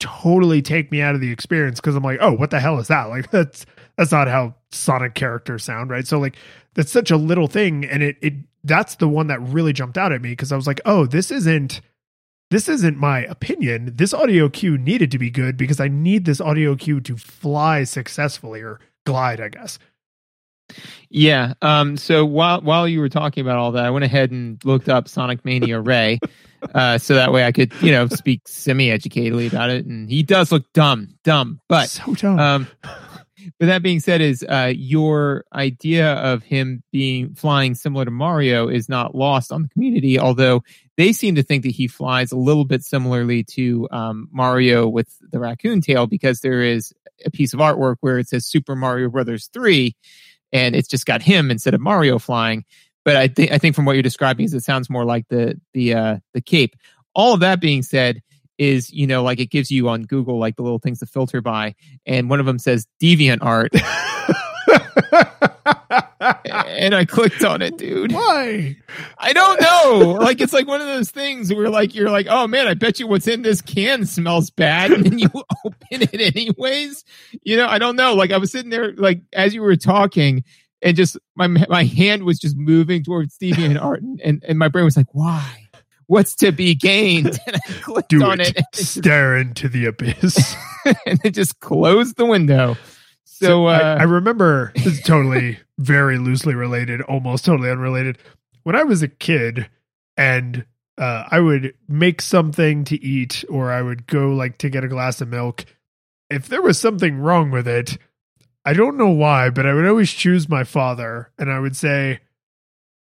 totally 0.01 0.63
take 0.63 0.91
me 0.91 1.01
out 1.01 1.15
of 1.15 1.21
the 1.21 1.31
experience 1.31 1.81
because 1.81 1.97
I'm 1.97 2.03
like, 2.03 2.19
oh, 2.21 2.33
what 2.33 2.51
the 2.51 2.61
hell 2.61 2.79
is 2.79 2.89
that? 2.89 3.05
Like 3.09 3.31
that's 3.31 3.67
that's 3.97 4.13
not 4.13 4.29
how 4.29 4.55
Sonic 4.71 5.15
characters 5.15 5.65
sound, 5.65 5.91
right? 5.91 6.07
So 6.07 6.19
like 6.19 6.37
that's 6.75 6.91
such 6.91 7.11
a 7.11 7.17
little 7.17 7.47
thing 7.47 7.85
and 7.85 8.03
it 8.03 8.17
it 8.21 8.35
that's 8.65 8.97
the 8.97 9.09
one 9.09 9.29
that 9.29 9.41
really 9.41 9.73
jumped 9.73 9.99
out 9.99 10.13
at 10.13 10.23
me 10.23 10.31
because 10.31 10.51
I 10.51 10.57
was 10.57 10.67
like, 10.67 10.81
oh, 10.85 11.07
this 11.07 11.31
isn't 11.31 11.81
this 12.51 12.69
isn't 12.69 12.97
my 12.97 13.25
opinion. 13.25 13.93
This 13.97 14.15
audio 14.15 14.49
cue 14.49 14.79
needed 14.79 15.11
to 15.13 15.19
be 15.19 15.31
good 15.31 15.57
because 15.57 15.81
I 15.81 15.89
need 15.89 16.25
this 16.25 16.41
audio 16.41 16.77
cue 16.77 17.01
to 17.01 17.17
fly 17.17 17.85
successfully 17.85 18.61
or 18.61 18.81
glide, 19.05 19.41
I 19.41 19.49
guess. 19.49 19.79
Yeah. 21.11 21.55
Um. 21.63 21.97
So 21.97 22.25
while 22.25 22.61
while 22.61 22.89
you 22.89 23.01
were 23.01 23.09
talking 23.09 23.43
about 23.43 23.59
all 23.59 23.73
that, 23.73 23.85
I 23.85 23.91
went 23.91 24.05
ahead 24.05 24.31
and 24.31 24.65
looked 24.65 24.89
up 24.89 25.09
Sonic 25.09 25.45
Mania 25.45 25.81
Ray, 25.81 26.21
uh, 26.75 26.99
so 26.99 27.15
that 27.15 27.33
way 27.33 27.45
I 27.45 27.53
could 27.53 27.73
you 27.81 27.93
know 27.93 28.09
speak 28.09 28.43
semi 28.47 28.89
educatedly 28.89 29.49
about 29.49 29.71
it. 29.71 29.87
And 29.87 30.09
he 30.09 30.23
does 30.23 30.53
look 30.53 30.73
dumb, 30.73 31.17
dumb, 31.25 31.61
but 31.69 31.89
so 31.89 32.15
dumb. 32.15 32.39
um. 32.39 32.69
But 33.59 33.67
that 33.67 33.83
being 33.83 34.01
said, 34.01 34.23
is 34.23 34.43
uh, 34.43 34.73
your 34.75 35.45
idea 35.53 36.15
of 36.15 36.43
him 36.43 36.83
being 36.93 37.35
flying 37.35 37.75
similar 37.75 38.07
to 38.07 38.11
Mario 38.11 38.69
is 38.69 38.89
not 38.89 39.15
lost 39.15 39.53
on 39.53 39.63
the 39.63 39.69
community, 39.69 40.19
although 40.19 40.63
they 40.97 41.13
seem 41.13 41.35
to 41.35 41.43
think 41.43 41.63
that 41.65 41.73
he 41.73 41.87
flies 41.87 42.33
a 42.33 42.39
little 42.39 42.65
bit 42.65 42.83
similarly 42.83 43.45
to 43.45 43.89
um, 43.91 44.29
Mario 44.33 44.89
with 44.89 45.09
the 45.31 45.39
raccoon 45.39 45.81
tail 45.81 46.07
because 46.07 46.41
there 46.41 46.63
is 46.63 46.95
a 47.25 47.31
piece 47.31 47.53
of 47.53 47.61
artwork 47.61 47.97
where 48.01 48.19
it 48.19 48.29
says 48.29 48.47
Super 48.47 48.75
Mario 48.75 49.09
Brothers 49.09 49.49
3 49.53 49.95
and 50.53 50.77
it's 50.77 50.89
just 50.89 51.05
got 51.05 51.21
him 51.21 51.51
instead 51.51 51.75
of 51.75 51.81
Mario 51.81 52.19
flying. 52.19 52.65
But 53.05 53.17
I 53.17 53.29
think 53.29 53.53
I 53.53 53.59
think 53.59 53.75
from 53.75 53.85
what 53.85 53.93
you're 53.93 54.03
describing 54.03 54.45
is 54.45 54.55
it 54.55 54.65
sounds 54.65 54.89
more 54.89 55.05
like 55.05 55.29
the 55.29 55.61
the 55.73 55.95
uh, 55.95 56.17
the 56.33 56.41
cape. 56.41 56.75
All 57.15 57.35
of 57.35 57.41
that 57.41 57.61
being 57.61 57.83
said, 57.83 58.23
is 58.59 58.91
you 58.93 59.07
know 59.07 59.23
like 59.23 59.41
it 59.41 59.51
gives 59.51 59.71
you 59.71 59.89
on 59.89 60.03
Google 60.03 60.39
like 60.39 60.57
the 60.57 60.63
little 60.63 60.79
things 60.79 61.01
to 61.01 61.07
filter 61.07 61.41
by, 61.41 61.75
and 62.07 62.31
one 62.31 62.41
of 62.41 62.47
them 62.47 62.59
says 62.59 62.87
DeviantArt, 63.03 63.69
and 66.45 66.95
I 66.95 67.05
clicked 67.05 67.45
on 67.45 67.63
it, 67.63 67.77
dude. 67.77 68.13
Why? 68.13 68.77
I 69.19 69.33
don't 69.33 69.61
know. 69.61 70.19
like 70.21 70.41
it's 70.41 70.53
like 70.53 70.67
one 70.67 70.81
of 70.81 70.87
those 70.87 71.11
things 71.11 71.53
where 71.53 71.69
like 71.69 71.95
you're 71.95 72.11
like, 72.11 72.27
oh 72.29 72.47
man, 72.47 72.67
I 72.67 72.75
bet 72.75 73.01
you 73.01 73.07
what's 73.07 73.27
in 73.27 73.43
this 73.43 73.61
can 73.61 74.07
smells 74.07 74.51
bad, 74.51 74.93
and 74.93 75.05
then 75.05 75.19
you 75.19 75.29
open 75.65 75.77
it 75.91 76.37
anyways. 76.37 77.05
You 77.43 77.57
know, 77.57 77.67
I 77.67 77.79
don't 77.79 77.97
know. 77.97 78.15
Like 78.15 78.31
I 78.31 78.39
was 78.39 78.53
sitting 78.53 78.71
there, 78.71 78.93
like 78.93 79.23
as 79.33 79.55
you 79.55 79.63
were 79.63 79.77
talking, 79.77 80.45
and 80.83 80.97
just 80.97 81.19
my 81.35 81.47
my 81.47 81.85
hand 81.85 82.25
was 82.25 82.39
just 82.39 82.57
moving 82.57 83.03
towards 83.03 83.39
DeviantArt, 83.39 83.99
and, 83.99 84.21
and, 84.21 84.45
and 84.47 84.59
my 84.59 84.69
brain 84.69 84.85
was 84.85 84.97
like, 84.97 85.13
why? 85.13 85.69
What's 86.07 86.35
to 86.37 86.53
be 86.53 86.75
gained? 86.75 87.39
And 87.47 87.57
I 87.57 87.73
clicked 87.81 88.11
Do 88.11 88.23
on 88.25 88.41
it. 88.41 88.51
it, 88.51 88.57
and, 88.57 88.67
Stare 88.75 89.37
into 89.39 89.69
the 89.69 89.87
abyss. 89.87 90.55
and 91.07 91.19
it 91.25 91.31
just 91.31 91.61
closed 91.61 92.17
the 92.17 92.27
window. 92.27 92.77
So, 93.25 93.47
So 93.47 93.67
I, 93.67 93.77
uh, 93.79 93.97
I 94.01 94.03
remember 94.03 94.73
this 94.75 94.87
is 94.87 95.01
totally 95.03 95.59
very 95.79 96.19
loosely 96.19 96.55
related, 96.55 97.01
almost 97.03 97.45
totally 97.47 97.71
unrelated. 97.71 98.19
When 98.65 98.77
I 98.77 98.83
was 98.83 99.03
a 99.03 99.09
kid 99.09 99.69
and 100.17 100.67
uh, 100.99 101.25
I 101.31 101.41
would 101.41 101.75
make 101.89 102.21
something 102.21 102.85
to 102.85 103.03
eat 103.03 103.45
or 103.49 103.73
I 103.73 103.81
would 103.81 104.07
go 104.07 104.33
like 104.35 104.59
to 104.59 104.69
get 104.69 104.85
a 104.85 104.89
glass 104.89 105.21
of 105.23 105.29
milk, 105.29 105.65
if 106.31 106.49
there 106.49 106.63
was 106.63 106.79
something 106.79 107.19
wrong 107.19 107.51
with 107.51 107.67
it, 107.67 107.97
I 108.65 108.73
don't 108.73 108.97
know 108.97 109.11
why, 109.11 109.51
but 109.51 109.67
I 109.67 109.75
would 109.75 109.87
always 109.87 110.11
choose 110.11 110.49
my 110.49 110.65
father 110.65 111.31
and 111.39 111.51
I 111.51 111.59
would 111.59 111.77
say, 111.77 112.21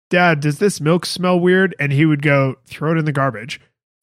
Dad, 0.09 0.41
does 0.41 0.59
this 0.59 0.81
milk 0.81 1.07
smell 1.07 1.39
weird? 1.39 1.75
And 1.79 1.93
he 1.93 2.05
would 2.05 2.23
go, 2.23 2.57
throw 2.67 2.93
it 2.93 2.99
in 2.99 3.05
the 3.05 3.13
garbage. 3.13 3.61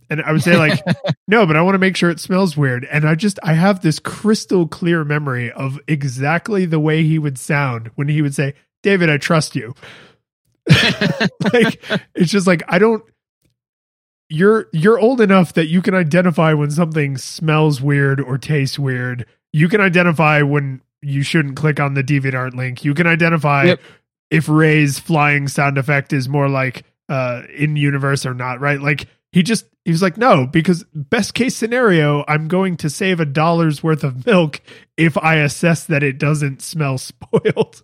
And 0.10 0.22
I 0.22 0.32
would 0.32 0.44
say, 0.44 0.56
like, 0.56 0.80
no, 1.28 1.46
but 1.46 1.58
I 1.58 1.62
want 1.62 1.76
to 1.76 1.80
make 1.80 1.98
sure 1.98 2.10
it 2.10 2.20
smells 2.20 2.56
weird. 2.56 2.86
And 2.86 3.08
I 3.08 3.16
just, 3.16 3.40
I 3.44 3.54
have 3.54 3.82
this 3.82 4.00
crystal 4.00 4.68
clear 4.68 5.04
memory 5.04 5.52
of 5.52 5.80
exactly 5.88 6.66
the 6.66 6.80
way 6.80 7.04
he 7.04 7.20
would 7.20 7.38
sound 7.38 7.92
when 7.96 8.08
he 8.08 8.22
would 8.22 8.34
say, 8.34 8.54
David, 8.84 9.10
I 9.10 9.18
trust 9.18 9.56
you. 9.56 9.74
like, 11.54 11.82
it's 12.16 12.32
just 12.32 12.48
like, 12.48 12.64
I 12.70 12.80
don't, 12.80 13.04
you're, 14.30 14.68
you're 14.72 15.00
old 15.00 15.20
enough 15.20 15.54
that 15.54 15.68
you 15.68 15.82
can 15.82 15.94
identify 15.94 16.54
when 16.54 16.72
something 16.72 17.18
smells 17.18 17.82
weird 17.82 18.22
or 18.22 18.38
tastes 18.38 18.80
weird. 18.80 19.26
You 19.52 19.68
can 19.68 19.82
identify 19.82 20.42
when 20.42 20.82
you 21.02 21.24
shouldn't 21.24 21.56
click 21.56 21.80
on 21.80 21.94
the 21.94 22.04
DeviantArt 22.04 22.54
link. 22.54 22.84
You 22.84 22.94
can 22.94 23.08
identify 23.08 23.66
Yep. 23.66 23.80
if 24.32 24.50
Ray's 24.50 25.00
flying 25.00 25.48
sound 25.48 25.78
effect 25.78 26.14
is 26.14 26.28
more 26.30 26.50
like 26.50 26.84
uh 27.10 27.44
in 27.56 27.76
universe 27.76 28.26
or 28.26 28.34
not, 28.34 28.60
right? 28.60 28.82
Like 28.82 29.08
he 29.32 29.44
just 29.44 29.66
he 29.86 29.92
was 29.92 30.02
like, 30.02 30.18
no, 30.18 30.46
because 30.46 30.84
best 30.94 31.34
case 31.34 31.56
scenario, 31.56 32.26
I'm 32.28 32.48
going 32.50 32.76
to 32.78 32.90
save 32.90 33.20
a 33.20 33.26
dollar's 33.26 33.82
worth 33.82 34.04
of 34.04 34.26
milk 34.26 34.60
if 34.98 35.18
I 35.18 35.36
assess 35.36 35.86
that 35.86 36.04
it 36.04 36.18
doesn't 36.18 36.62
smell 36.62 36.98
spoiled. 36.98 37.82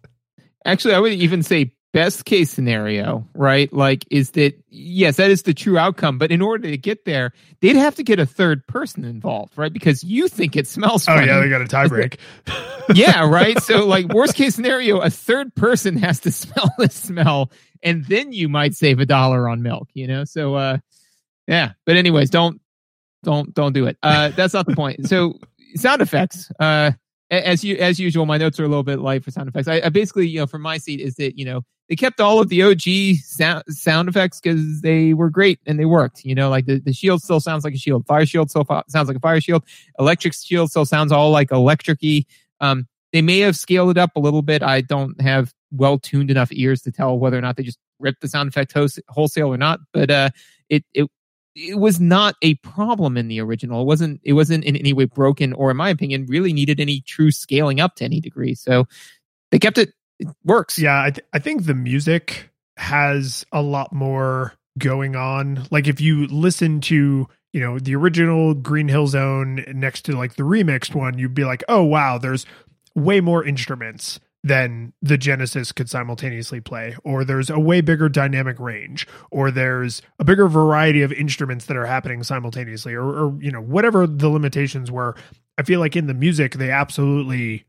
Actually, 0.66 0.96
I 0.96 1.00
would 1.00 1.14
even 1.14 1.44
say 1.44 1.74
best 1.94 2.26
case 2.26 2.50
scenario, 2.50 3.26
right? 3.34 3.72
Like, 3.72 4.06
is 4.10 4.32
that 4.32 4.62
yes, 4.70 5.18
that 5.18 5.32
is 5.32 5.44
the 5.44 5.54
true 5.54 5.78
outcome. 5.78 6.18
But 6.18 6.32
in 6.32 6.42
order 6.42 6.70
to 6.70 6.78
get 6.78 7.06
there, 7.06 7.32
they'd 7.62 7.76
have 7.76 7.96
to 7.96 8.04
get 8.04 8.20
a 8.20 8.26
third 8.26 8.68
person 8.68 9.06
involved, 9.06 9.58
right? 9.58 9.72
Because 9.72 10.04
you 10.04 10.28
think 10.28 10.58
it 10.58 10.68
smells. 10.68 11.08
Oh 11.08 11.14
funny. 11.14 11.28
yeah, 11.28 11.40
they 11.40 11.50
got 11.50 11.62
a 11.62 11.68
tie 11.68 11.88
break. 11.88 12.18
yeah, 12.94 13.30
right. 13.30 13.58
So, 13.62 13.86
like, 13.86 14.08
worst 14.08 14.36
case 14.36 14.56
scenario, 14.56 15.00
a 15.00 15.10
third 15.10 15.56
person 15.56 15.96
has 15.98 16.20
to 16.22 16.32
smell 16.34 16.70
the 16.78 16.90
smell, 16.90 17.52
and 17.82 18.04
then 18.06 18.34
you 18.34 18.50
might 18.50 18.74
save 18.74 19.00
a 19.00 19.06
dollar 19.06 19.48
on 19.48 19.62
milk. 19.62 19.88
You 19.94 20.08
know. 20.08 20.26
So, 20.26 20.56
uh, 20.56 20.78
yeah. 21.48 21.74
But 21.86 21.96
anyways, 21.96 22.32
don't 22.32 22.60
don't 23.24 23.54
don't 23.54 23.74
do 23.74 23.86
it. 23.86 23.98
Uh, 24.04 24.30
that's 24.30 24.54
not 24.54 24.66
the 24.66 24.76
point. 24.76 25.08
So, 25.08 25.40
sound 25.76 26.02
effects. 26.02 26.52
Uh, 26.60 26.92
as 27.40 27.64
you 27.64 27.76
as 27.78 28.00
usual, 28.00 28.26
my 28.26 28.38
notes 28.38 28.60
are 28.60 28.64
a 28.64 28.68
little 28.68 28.84
bit 28.84 29.00
light 29.00 29.24
for 29.24 29.32
sound 29.32 29.50
effects. 29.50 29.68
I, 29.68 29.82
I 29.86 29.90
basically, 29.90 30.28
you 30.28 30.40
know, 30.40 30.48
from 30.48 30.62
my 30.62 30.78
seat 30.78 31.00
is 31.00 31.16
that 31.16 31.38
you 31.38 31.46
know 31.46 31.64
they 31.90 31.96
kept 31.96 32.22
all 32.22 32.40
of 32.40 32.50
the 32.50 32.64
OG 32.64 33.18
sound 33.24 33.64
sound 33.70 34.10
effects 34.10 34.40
because 34.40 34.82
they 34.82 35.14
were 35.14 35.30
great 35.30 35.60
and 35.66 35.80
they 35.80 35.86
worked. 35.86 36.24
You 36.26 36.36
know, 36.36 36.50
like 36.50 36.66
the, 36.66 36.80
the 36.80 36.94
shield 36.94 37.22
still 37.22 37.40
sounds 37.40 37.64
like 37.64 37.74
a 37.74 37.78
shield, 37.78 38.06
fire 38.08 38.26
shield 38.26 38.50
still 38.50 38.64
fa- 38.64 38.84
sounds 38.88 39.08
like 39.08 39.18
a 39.18 39.22
fire 39.22 39.42
shield, 39.42 39.64
electric 40.00 40.34
shield 40.34 40.70
still 40.70 40.86
sounds 40.86 41.12
all 41.12 41.32
like 41.32 41.50
electricy. 41.50 42.26
Um, 42.62 42.88
they 43.12 43.22
may 43.22 43.40
have 43.40 43.56
scaled 43.56 43.92
it 43.92 43.98
up 43.98 44.16
a 44.16 44.20
little 44.20 44.42
bit. 44.42 44.64
I 44.64 44.82
don't 44.82 45.20
have 45.22 45.54
well 45.72 46.00
tuned 46.00 46.32
enough 46.32 46.50
ears 46.52 46.82
to 46.84 46.92
tell 46.92 47.18
whether 47.18 47.38
or 47.38 47.42
not 47.42 47.58
they 47.58 47.64
just 47.64 47.80
ripped 48.00 48.22
the 48.22 48.28
sound 48.28 48.50
effect 48.50 48.74
wholes- 48.74 49.00
wholesale 49.10 49.54
or 49.54 49.58
not. 49.58 49.80
But 49.92 50.10
uh, 50.10 50.30
it 50.70 50.84
it 50.94 51.10
it 51.56 51.80
was 51.80 52.00
not 52.00 52.36
a 52.42 52.56
problem 52.56 53.18
in 53.18 53.28
the 53.28 53.40
original. 53.40 53.82
It 53.82 53.86
wasn't 53.86 54.22
it 54.24 54.34
wasn't 54.34 54.64
in 54.64 54.76
any 54.76 54.94
way 54.94 55.06
broken 55.06 55.54
or 55.54 55.72
in 55.72 55.78
my 55.78 55.90
opinion 55.90 56.26
really 56.28 56.54
needed 56.54 56.80
any 56.80 57.02
true 57.02 57.32
scaling 57.32 57.80
up 57.80 57.96
to 57.96 58.06
any 58.06 58.20
degree. 58.20 58.56
So 58.56 58.86
they 59.52 59.60
kept 59.60 59.78
it 59.78 59.94
it 60.20 60.28
works. 60.44 60.80
Yeah, 60.80 61.04
I, 61.04 61.12
th- 61.12 61.26
I 61.34 61.40
think 61.40 61.66
the 61.66 61.74
music 61.76 62.50
has 62.78 63.46
a 63.52 63.62
lot 63.62 63.94
more 63.94 64.54
going 64.78 65.16
on. 65.16 65.68
Like 65.70 65.88
if 65.88 66.02
you 66.02 66.28
listen 66.28 66.82
to, 66.82 67.28
you 67.52 67.60
know, 67.60 67.80
the 67.80 67.96
original 67.96 68.54
Green 68.54 68.88
Hill 68.88 69.08
Zone 69.08 69.64
next 69.74 70.04
to 70.06 70.14
like 70.14 70.36
the 70.36 70.44
remixed 70.44 70.96
one, 70.96 71.18
you'd 71.18 71.36
be 71.36 71.46
like, 71.46 71.64
oh 71.68 71.84
wow, 71.84 72.18
there's 72.18 72.46
way 72.96 73.22
more 73.22 73.44
instruments 73.44 74.20
than 74.44 74.92
the 75.02 75.18
Genesis 75.18 75.72
could 75.72 75.90
simultaneously 75.90 76.60
play, 76.60 76.96
or 77.04 77.24
there's 77.24 77.50
a 77.50 77.60
way 77.60 77.82
bigger 77.82 78.10
dynamic 78.10 78.60
range, 78.60 79.08
or 79.32 79.52
there's 79.52 80.02
a 80.20 80.26
bigger 80.26 80.48
variety 80.48 81.02
of 81.02 81.14
instruments 81.14 81.66
that 81.66 81.78
are 81.78 81.86
happening 81.86 82.24
simultaneously, 82.24 82.94
or, 82.94 83.04
or 83.04 83.42
you 83.42 83.52
know, 83.52 83.62
whatever 83.62 84.06
the 84.06 84.30
limitations 84.30 84.92
were. 84.92 85.16
I 85.58 85.64
feel 85.64 85.80
like 85.80 85.96
in 85.96 86.08
the 86.08 86.14
music, 86.14 86.56
they 86.56 86.72
absolutely 86.72 87.66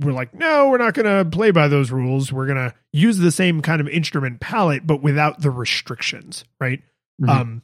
we're 0.00 0.12
like, 0.12 0.32
no, 0.34 0.68
we're 0.68 0.78
not 0.78 0.94
going 0.94 1.06
to 1.06 1.28
play 1.28 1.50
by 1.50 1.66
those 1.68 1.90
rules. 1.90 2.32
We're 2.32 2.46
going 2.46 2.70
to 2.70 2.74
use 2.92 3.18
the 3.18 3.32
same 3.32 3.62
kind 3.62 3.80
of 3.80 3.88
instrument 3.88 4.40
palette, 4.40 4.86
but 4.86 5.02
without 5.02 5.40
the 5.40 5.50
restrictions, 5.50 6.44
right? 6.60 6.82
Mhm. 7.20 7.28
Um, 7.28 7.62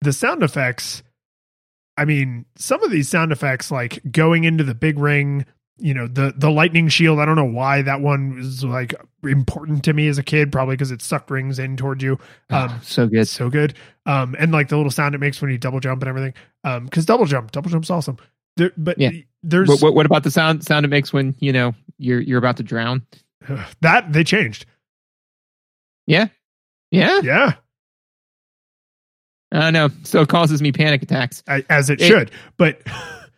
the 0.00 0.12
sound 0.12 0.42
effects, 0.42 1.02
I 1.96 2.04
mean, 2.04 2.46
some 2.56 2.82
of 2.82 2.90
these 2.90 3.08
sound 3.08 3.32
effects, 3.32 3.70
like 3.70 4.00
going 4.10 4.44
into 4.44 4.64
the 4.64 4.74
big 4.74 4.98
ring, 4.98 5.44
you 5.78 5.94
know, 5.94 6.06
the 6.06 6.32
the 6.36 6.50
lightning 6.50 6.88
shield. 6.88 7.18
I 7.18 7.24
don't 7.24 7.36
know 7.36 7.44
why 7.44 7.82
that 7.82 8.00
one 8.00 8.36
was 8.36 8.62
like 8.64 8.94
important 9.24 9.84
to 9.84 9.92
me 9.92 10.06
as 10.08 10.18
a 10.18 10.22
kid, 10.22 10.52
probably 10.52 10.74
because 10.74 10.90
it 10.90 11.02
sucked 11.02 11.30
rings 11.30 11.58
in 11.58 11.76
toward 11.76 12.02
you. 12.02 12.12
Um, 12.50 12.70
Oh, 12.70 12.80
so 12.82 13.06
good. 13.06 13.26
so 13.28 13.48
good. 13.50 13.74
Um, 14.06 14.36
and 14.38 14.52
like 14.52 14.68
the 14.68 14.76
little 14.76 14.90
sound 14.90 15.14
it 15.14 15.18
makes 15.18 15.40
when 15.40 15.50
you 15.50 15.58
double 15.58 15.80
jump 15.80 16.02
and 16.02 16.08
everything. 16.08 16.34
Um, 16.64 16.84
because 16.84 17.06
double 17.06 17.24
jump, 17.26 17.50
double 17.52 17.70
jump's 17.70 17.90
awesome. 17.90 18.16
There, 18.56 18.70
but 18.76 18.98
Yeah. 18.98 19.10
there's 19.42 19.68
What, 19.68 19.80
what, 19.80 19.94
what 19.94 20.06
about 20.06 20.24
the 20.24 20.30
sound 20.30 20.64
sound 20.64 20.84
it 20.84 20.88
makes 20.88 21.12
when 21.12 21.34
you 21.38 21.52
know 21.52 21.74
you're 21.98 22.20
you're 22.20 22.38
about 22.38 22.58
to 22.58 22.62
drown? 22.62 23.06
that 23.80 24.12
they 24.12 24.24
changed. 24.24 24.66
Yeah, 26.06 26.28
yeah. 26.90 27.20
Yeah. 27.22 27.54
I 29.52 29.70
know. 29.70 29.90
So 30.04 30.20
it 30.22 30.28
causes 30.28 30.62
me 30.62 30.72
panic 30.72 31.02
attacks. 31.02 31.42
as 31.46 31.90
it, 31.90 32.00
It- 32.00 32.06
should. 32.06 32.30
But 32.56 32.82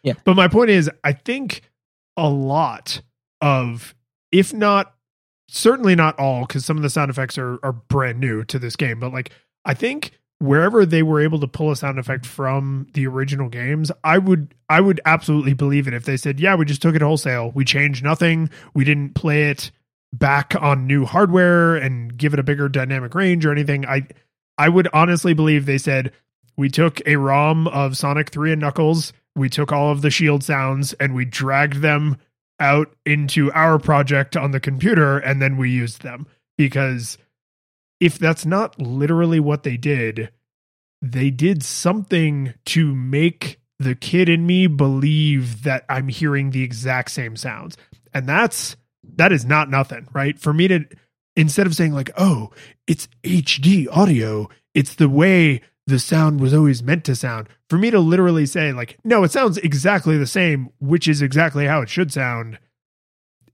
Yeah. 0.03 0.14
but 0.24 0.35
my 0.37 0.49
point 0.49 0.70
is, 0.70 0.91
I 1.03 1.12
think 1.12 1.62
a 2.17 2.29
lot 2.29 3.03
of, 3.41 3.95
if 4.33 4.53
not, 4.53 4.95
certainly 5.49 5.95
not 5.95 6.19
all, 6.19 6.47
because 6.47 6.65
some 6.65 6.77
of 6.77 6.83
the 6.83 6.91
sound 6.91 7.11
effects 7.11 7.39
are 7.39 7.59
are 7.62 7.73
brand 7.73 8.21
new 8.21 8.45
to 8.45 8.59
this 8.59 8.77
game. 8.77 9.01
But 9.01 9.12
like, 9.12 9.31
I 9.65 9.75
think 9.75 10.12
wherever 10.39 10.85
they 10.85 11.03
were 11.03 11.21
able 11.21 11.41
to 11.41 11.47
pull 11.47 11.71
a 11.71 11.77
sound 11.77 11.99
effect 11.99 12.27
from 12.27 12.87
the 12.95 13.07
original 13.07 13.49
games, 13.49 13.91
I 14.03 14.19
would 14.19 14.55
I 14.69 14.81
would 14.81 15.01
absolutely 15.05 15.55
believe 15.55 15.89
it 15.89 15.95
if 15.95 16.05
they 16.05 16.17
said, 16.17 16.41
yeah, 16.41 16.55
we 16.55 16.65
just 16.65 16.83
took 16.83 16.95
it 16.95 17.03
wholesale, 17.03 17.53
we 17.55 17.65
changed 17.65 18.05
nothing, 18.05 18.51
we 18.75 18.85
didn't 18.85 19.15
play 19.15 19.51
it 19.51 19.71
back 20.12 20.55
on 20.61 20.87
new 20.87 21.05
hardware 21.05 21.77
and 21.77 22.17
give 22.17 22.35
it 22.35 22.41
a 22.41 22.45
bigger 22.45 22.69
dynamic 22.69 23.15
range 23.15 23.45
or 23.45 23.53
anything. 23.53 23.87
I 23.87 24.07
I 24.59 24.69
would 24.69 24.89
honestly 24.93 25.35
believe 25.35 25.67
they 25.67 25.79
said 25.79 26.12
we 26.57 26.69
took 26.69 27.01
a 27.07 27.17
ROM 27.17 27.67
of 27.69 27.97
Sonic 27.97 28.31
3 28.31 28.53
and 28.53 28.61
Knuckles, 28.61 29.12
we 29.37 29.49
took 29.49 29.72
all 29.72 29.91
of 29.91 30.03
the 30.03 30.11
shield 30.11 30.45
sounds 30.45 30.93
and 30.95 31.14
we 31.14 31.24
dragged 31.24 31.82
them 31.82 32.16
out 32.61 32.95
into 33.05 33.51
our 33.53 33.78
project 33.78 34.37
on 34.37 34.53
the 34.53 34.61
computer 34.61 35.18
and 35.18 35.43
then 35.43 35.57
we 35.57 35.70
used 35.70 36.03
them 36.03 36.26
because 36.57 37.18
if 38.01 38.18
that's 38.18 38.47
not 38.47 38.80
literally 38.80 39.41
what 39.41 39.64
they 39.64 39.76
did 39.76 40.30
they 41.03 41.30
did 41.30 41.62
something 41.62 42.55
to 42.64 42.95
make 42.95 43.61
the 43.78 43.95
kid 43.95 44.28
in 44.28 44.47
me 44.47 44.66
believe 44.66 45.62
that 45.64 45.85
I'm 45.89 46.09
hearing 46.09 46.51
the 46.51 46.62
exact 46.62 47.11
same 47.11 47.37
sounds. 47.37 47.76
And 48.12 48.28
that's 48.28 48.76
that 49.16 49.32
is 49.32 49.45
not 49.45 49.68
nothing, 49.68 50.09
right? 50.12 50.39
For 50.39 50.53
me 50.53 50.68
to 50.68 50.85
instead 51.37 51.66
of 51.66 51.74
saying 51.74 51.93
like, 51.93 52.11
"Oh, 52.16 52.51
it's 52.87 53.09
HD 53.22 53.87
audio, 53.91 54.49
it's 54.72 54.95
the 54.95 55.09
way 55.09 55.61
the 55.87 55.99
sound 55.99 56.41
was 56.41 56.55
always 56.55 56.82
meant 56.82 57.05
to 57.05 57.16
sound." 57.16 57.49
For 57.68 57.78
me 57.78 57.91
to 57.91 57.99
literally 58.01 58.47
say 58.47 58.72
like, 58.72 58.99
"No, 59.05 59.24
it 59.24 59.30
sounds 59.32 59.59
exactly 59.59 60.16
the 60.18 60.26
same, 60.26 60.70
which 60.80 61.09
is 61.09 61.22
exactly 61.22 61.66
how 61.66 61.82
it 61.82 61.89
should 61.89 62.12
sound." 62.12 62.59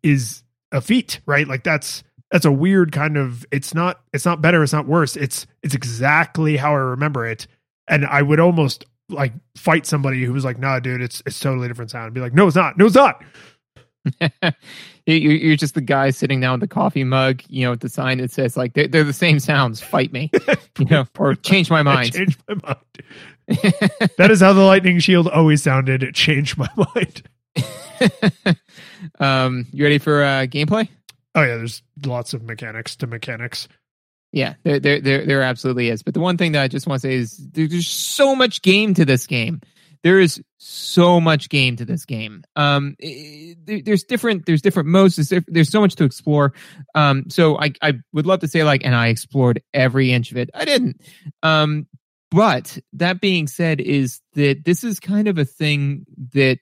is 0.02 0.42
a 0.72 0.80
feat, 0.80 1.20
right? 1.26 1.46
Like 1.46 1.64
that's 1.64 2.02
that's 2.30 2.44
a 2.44 2.52
weird 2.52 2.92
kind 2.92 3.16
of 3.16 3.44
it's 3.50 3.74
not 3.74 4.00
it's 4.12 4.24
not 4.24 4.40
better, 4.40 4.62
it's 4.62 4.72
not 4.72 4.86
worse. 4.86 5.16
It's 5.16 5.46
it's 5.62 5.74
exactly 5.74 6.56
how 6.56 6.72
I 6.72 6.78
remember 6.78 7.26
it. 7.26 7.46
And 7.88 8.06
I 8.06 8.22
would 8.22 8.40
almost 8.40 8.84
like 9.08 9.32
fight 9.56 9.86
somebody 9.86 10.24
who 10.24 10.32
was 10.32 10.44
like, 10.44 10.58
"Nah, 10.58 10.78
dude, 10.78 11.02
it's 11.02 11.22
it's 11.26 11.40
totally 11.40 11.68
different 11.68 11.90
sound." 11.90 12.14
Be 12.14 12.20
like, 12.20 12.34
"No, 12.34 12.46
it's 12.46 12.56
not. 12.56 12.78
No, 12.78 12.86
it's 12.86 12.94
not." 12.94 13.22
you're 15.06 15.56
just 15.56 15.74
the 15.74 15.80
guy 15.80 16.10
sitting 16.10 16.40
down 16.40 16.52
with 16.52 16.68
the 16.68 16.74
coffee 16.74 17.04
mug, 17.04 17.42
you 17.48 17.64
know, 17.64 17.70
with 17.70 17.80
the 17.80 17.88
sign 17.88 18.18
that 18.18 18.30
says 18.30 18.56
like 18.56 18.74
they're, 18.74 18.88
they're 18.88 19.04
the 19.04 19.12
same 19.12 19.38
sounds. 19.40 19.80
Fight 19.80 20.12
me, 20.12 20.30
you 20.78 20.86
know, 20.86 21.06
or 21.18 21.34
change 21.34 21.70
my 21.70 21.82
mind. 21.82 22.14
change 22.14 22.38
my 22.48 22.54
mind. 22.62 22.78
that 24.16 24.30
is 24.30 24.40
how 24.40 24.52
the 24.52 24.60
lightning 24.60 24.98
shield 25.00 25.28
always 25.28 25.62
sounded. 25.62 26.02
It 26.02 26.14
changed 26.14 26.56
my 26.56 26.68
mind. 26.94 27.22
um, 29.20 29.66
you 29.72 29.84
ready 29.84 29.98
for 29.98 30.22
uh, 30.22 30.46
gameplay? 30.46 30.88
Oh 31.34 31.42
yeah, 31.42 31.56
there's 31.56 31.82
lots 32.04 32.32
of 32.34 32.42
mechanics 32.42 32.96
to 32.96 33.06
mechanics. 33.06 33.68
Yeah, 34.32 34.54
there, 34.62 34.78
there, 34.78 35.00
there, 35.00 35.26
there 35.26 35.42
absolutely 35.42 35.88
is. 35.88 36.02
But 36.02 36.14
the 36.14 36.20
one 36.20 36.36
thing 36.36 36.52
that 36.52 36.62
I 36.62 36.68
just 36.68 36.86
want 36.86 37.02
to 37.02 37.08
say 37.08 37.14
is 37.14 37.36
there's 37.36 37.88
so 37.88 38.36
much 38.36 38.62
game 38.62 38.94
to 38.94 39.04
this 39.04 39.26
game. 39.26 39.60
There 40.02 40.18
is 40.18 40.42
so 40.58 41.20
much 41.20 41.48
game 41.48 41.76
to 41.76 41.84
this 41.84 42.04
game. 42.04 42.42
Um, 42.56 42.96
there's 43.66 44.04
different, 44.04 44.46
there's 44.46 44.62
different 44.62 44.88
modes. 44.88 45.16
There's, 45.16 45.44
there's 45.46 45.70
so 45.70 45.80
much 45.80 45.94
to 45.96 46.04
explore. 46.04 46.54
Um, 46.94 47.24
so 47.28 47.58
I, 47.58 47.72
I 47.82 47.94
would 48.12 48.26
love 48.26 48.40
to 48.40 48.48
say 48.48 48.64
like, 48.64 48.84
and 48.84 48.94
I 48.94 49.08
explored 49.08 49.62
every 49.74 50.12
inch 50.12 50.30
of 50.30 50.38
it. 50.38 50.50
I 50.54 50.64
didn't. 50.64 51.00
Um, 51.42 51.86
but 52.30 52.78
that 52.94 53.20
being 53.20 53.46
said, 53.46 53.80
is 53.80 54.20
that 54.34 54.64
this 54.64 54.84
is 54.84 55.00
kind 55.00 55.28
of 55.28 55.36
a 55.36 55.44
thing 55.44 56.06
that, 56.32 56.58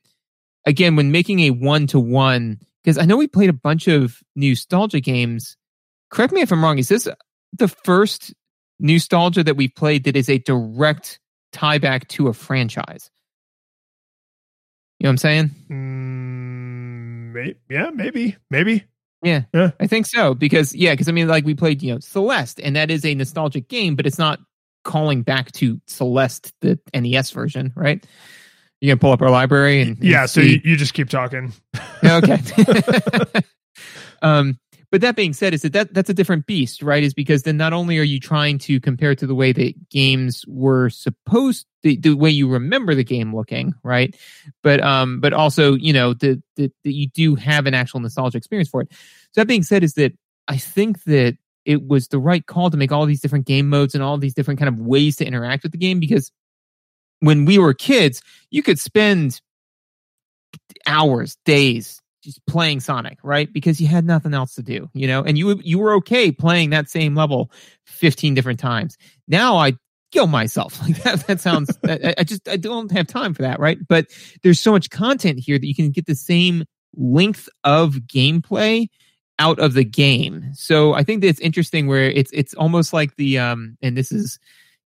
again, 0.64 0.97
when 0.97 1.12
making 1.12 1.41
a 1.41 1.51
one 1.51 1.86
to 1.89 2.01
one, 2.01 2.59
because 2.82 2.99
I 2.99 3.05
know 3.05 3.16
we 3.16 3.28
played 3.28 3.51
a 3.51 3.55
bunch 3.55 3.86
of 3.86 4.18
nostalgia 4.34 5.01
games. 5.01 5.57
Correct 6.11 6.32
me 6.32 6.41
if 6.41 6.51
I'm 6.51 6.64
wrong. 6.64 6.78
Is 6.78 6.89
this 6.89 7.07
the 7.53 7.68
first 7.68 8.34
nostalgia 8.80 9.45
that 9.45 9.57
we've 9.57 9.74
played 9.74 10.05
that 10.05 10.16
is 10.16 10.28
a 10.28 10.39
direct 10.39 11.20
tie 11.53 11.78
back 11.78 12.09
to 12.09 12.28
a 12.28 12.32
franchise. 12.32 13.11
You 14.99 15.05
know 15.05 15.09
what 15.09 15.12
I'm 15.12 15.18
saying? 15.18 15.51
Mm, 15.70 17.32
may- 17.32 17.55
yeah, 17.70 17.90
maybe, 17.90 18.36
maybe. 18.51 18.84
Yeah, 19.22 19.42
yeah, 19.53 19.70
I 19.80 19.86
think 19.86 20.07
so. 20.07 20.34
Because 20.34 20.74
yeah, 20.74 20.92
because 20.92 21.09
I 21.09 21.12
mean, 21.12 21.28
like 21.28 21.44
we 21.44 21.55
played, 21.55 21.82
you 21.82 21.94
know, 21.94 22.01
Celeste, 22.01 22.61
and 22.61 22.76
that 22.76 22.90
is 22.90 23.05
a 23.05 23.14
nostalgic 23.14 23.68
game, 23.68 23.96
but 23.96 24.07
it's 24.07 24.18
not 24.18 24.40
calling 24.84 25.22
back 25.22 25.53
to 25.53 25.80
Celeste, 25.86 26.53
the 26.61 26.78
NES 26.94 27.30
version, 27.30 27.72
right? 27.76 28.05
You 28.80 28.90
can 28.90 28.99
pull 28.99 29.12
up 29.12 29.22
our 29.22 29.30
library 29.30 29.82
and, 29.82 29.96
and 29.96 30.05
yeah. 30.05 30.26
So 30.26 30.40
you, 30.40 30.61
you, 30.64 30.76
just 30.76 30.94
keep 30.94 31.11
talking. 31.11 31.53
okay. 32.05 32.38
um, 34.22 34.59
but 34.91 35.03
that 35.03 35.16
being 35.16 35.34
said, 35.34 35.53
is 35.53 35.62
that, 35.62 35.72
that 35.72 35.95
that's 35.95 36.09
a 36.09 36.14
different 36.14 36.47
beast, 36.47 36.82
right? 36.82 37.03
Is 37.03 37.12
because 37.12 37.43
then 37.43 37.57
not 37.57 37.72
only 37.72 37.99
are 37.99 38.05
you 38.05 38.18
trying 38.18 38.59
to 38.61 38.80
compare 38.80 39.14
to 39.14 39.26
the 39.26 39.34
way 39.34 39.53
that 39.53 39.89
games 39.91 40.45
were 40.49 40.89
supposed 40.89 41.66
the, 41.82 41.97
the 41.97 42.14
way 42.14 42.30
you 42.30 42.49
remember 42.49 42.95
the 42.95 43.05
game 43.05 43.34
looking, 43.34 43.74
right? 43.82 44.16
But 44.62 44.80
um, 44.80 45.20
but 45.20 45.32
also, 45.32 45.74
you 45.74 45.93
know, 45.93 46.14
that 46.14 46.43
that 46.57 46.72
you 46.84 47.09
do 47.09 47.34
have 47.34 47.66
an 47.66 47.74
actual 47.74 48.01
nostalgia 48.01 48.39
experience 48.39 48.68
for 48.68 48.82
it. 48.82 48.89
So 49.32 49.41
that 49.41 49.47
being 49.47 49.62
said, 49.62 49.84
is 49.84 49.95
that 49.95 50.12
I 50.49 50.57
think 50.57 51.05
that 51.05 51.36
it 51.66 51.86
was 51.86 52.09
the 52.09 52.18
right 52.18 52.47
call 52.47 52.70
to 52.70 52.78
make 52.78 52.91
all 52.91 53.05
these 53.05 53.20
different 53.20 53.47
game 53.47 53.68
modes 53.68 53.95
and 53.95 54.03
all 54.03 54.16
these 54.16 54.32
different 54.32 54.59
kind 54.59 54.70
of 54.70 54.78
ways 54.78 55.16
to 55.16 55.26
interact 55.26 55.64
with 55.64 55.72
the 55.72 55.78
game 55.78 56.01
because 56.01 56.32
when 57.20 57.45
we 57.45 57.59
were 57.59 57.74
kids, 57.74 58.22
you 58.51 58.62
could 58.62 58.78
spend 58.78 59.41
hours, 60.86 61.36
days, 61.45 62.01
just 62.28 62.44
playing 62.46 62.80
Sonic, 62.80 63.18
right? 63.22 63.50
Because 63.50 63.80
you 63.80 63.86
had 63.86 64.04
nothing 64.04 64.34
else 64.34 64.54
to 64.56 64.62
do, 64.62 64.90
you 64.92 65.06
know, 65.06 65.22
and 65.22 65.38
you 65.38 65.58
you 65.64 65.78
were 65.78 65.94
okay 65.94 66.30
playing 66.30 66.70
that 66.70 66.90
same 66.90 67.14
level 67.14 67.50
15 67.86 68.34
different 68.34 68.60
times. 68.60 68.98
Now 69.26 69.56
I 69.56 69.78
kill 70.12 70.26
myself. 70.26 70.78
Like 70.88 71.02
that, 71.04 71.26
that 71.26 71.40
sounds 71.40 71.76
I, 71.84 72.14
I 72.18 72.24
just 72.24 72.46
I 72.46 72.58
don't 72.58 72.92
have 72.92 73.06
time 73.06 73.32
for 73.32 73.42
that, 73.42 73.58
right? 73.60 73.78
But 73.88 74.08
there's 74.42 74.60
so 74.60 74.72
much 74.72 74.90
content 74.90 75.38
here 75.38 75.58
that 75.58 75.66
you 75.66 75.74
can 75.74 75.90
get 75.90 76.04
the 76.04 76.14
same 76.14 76.64
length 76.94 77.48
of 77.64 77.94
gameplay 77.94 78.88
out 79.38 79.58
of 79.58 79.72
the 79.72 79.84
game. 79.84 80.50
So 80.52 80.92
I 80.92 81.02
think 81.02 81.22
that 81.22 81.28
it's 81.28 81.40
interesting 81.40 81.86
where 81.86 82.10
it's 82.10 82.30
it's 82.34 82.52
almost 82.54 82.92
like 82.92 83.16
the 83.16 83.38
um 83.38 83.78
and 83.80 83.96
this 83.96 84.12
is 84.12 84.38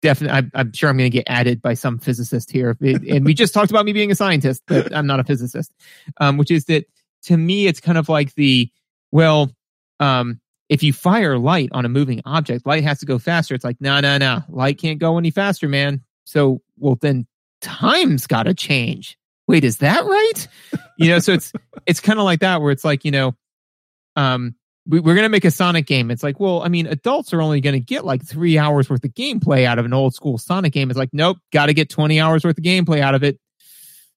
definitely 0.03 0.37
I'm, 0.37 0.51
I'm, 0.53 0.73
sure 0.73 0.89
i'm 0.89 0.97
going 0.97 1.09
to 1.09 1.17
get 1.17 1.23
added 1.27 1.61
by 1.61 1.75
some 1.75 1.97
physicist 1.97 2.51
here 2.51 2.77
and 2.81 3.23
we 3.23 3.33
just 3.33 3.53
talked 3.53 3.71
about 3.71 3.85
me 3.85 3.93
being 3.93 4.11
a 4.11 4.15
scientist 4.15 4.61
but 4.67 4.93
i'm 4.93 5.07
not 5.07 5.21
a 5.21 5.23
physicist 5.23 5.73
um, 6.19 6.37
which 6.37 6.51
is 6.51 6.65
that 6.65 6.85
to 7.23 7.37
me, 7.37 7.67
it's 7.67 7.79
kind 7.79 7.97
of 7.97 8.09
like 8.09 8.33
the, 8.35 8.69
well, 9.11 9.51
um, 9.99 10.39
if 10.69 10.83
you 10.83 10.93
fire 10.93 11.37
light 11.37 11.69
on 11.71 11.85
a 11.85 11.89
moving 11.89 12.21
object, 12.25 12.65
light 12.65 12.83
has 12.83 12.99
to 12.99 13.05
go 13.05 13.19
faster. 13.19 13.53
It's 13.53 13.63
like, 13.63 13.79
no, 13.79 13.99
no, 13.99 14.17
no, 14.17 14.43
light 14.49 14.79
can't 14.79 14.99
go 14.99 15.17
any 15.17 15.31
faster, 15.31 15.67
man. 15.67 16.01
So, 16.25 16.61
well, 16.77 16.97
then 16.99 17.27
time's 17.61 18.27
got 18.27 18.43
to 18.43 18.53
change. 18.53 19.17
Wait, 19.47 19.63
is 19.63 19.77
that 19.77 20.05
right? 20.05 20.47
You 20.97 21.09
know, 21.09 21.19
so 21.19 21.33
it's 21.33 21.51
it's 21.85 21.99
kind 21.99 22.19
of 22.19 22.25
like 22.25 22.39
that 22.39 22.61
where 22.61 22.71
it's 22.71 22.85
like, 22.85 23.05
you 23.05 23.11
know, 23.11 23.35
um, 24.15 24.55
we, 24.87 24.99
we're 24.99 25.15
to 25.15 25.29
make 25.29 25.45
a 25.45 25.51
Sonic 25.51 25.85
game. 25.85 26.11
It's 26.11 26.23
like, 26.23 26.39
well, 26.39 26.61
I 26.61 26.69
mean, 26.69 26.87
adults 26.87 27.33
are 27.33 27.41
only 27.41 27.61
to 27.61 27.79
get 27.79 28.05
like 28.05 28.25
three 28.25 28.57
hours 28.57 28.89
worth 28.89 29.03
of 29.03 29.11
gameplay 29.11 29.65
out 29.65 29.79
of 29.79 29.85
an 29.85 29.93
old 29.93 30.13
school 30.13 30.37
Sonic 30.37 30.73
game. 30.73 30.89
It's 30.89 30.97
like, 30.97 31.13
nope, 31.13 31.37
got 31.51 31.67
to 31.67 31.73
get 31.73 31.89
20 31.89 32.19
hours 32.19 32.43
worth 32.43 32.57
of 32.57 32.63
gameplay 32.63 32.99
out 32.99 33.15
of 33.15 33.23
it 33.23 33.39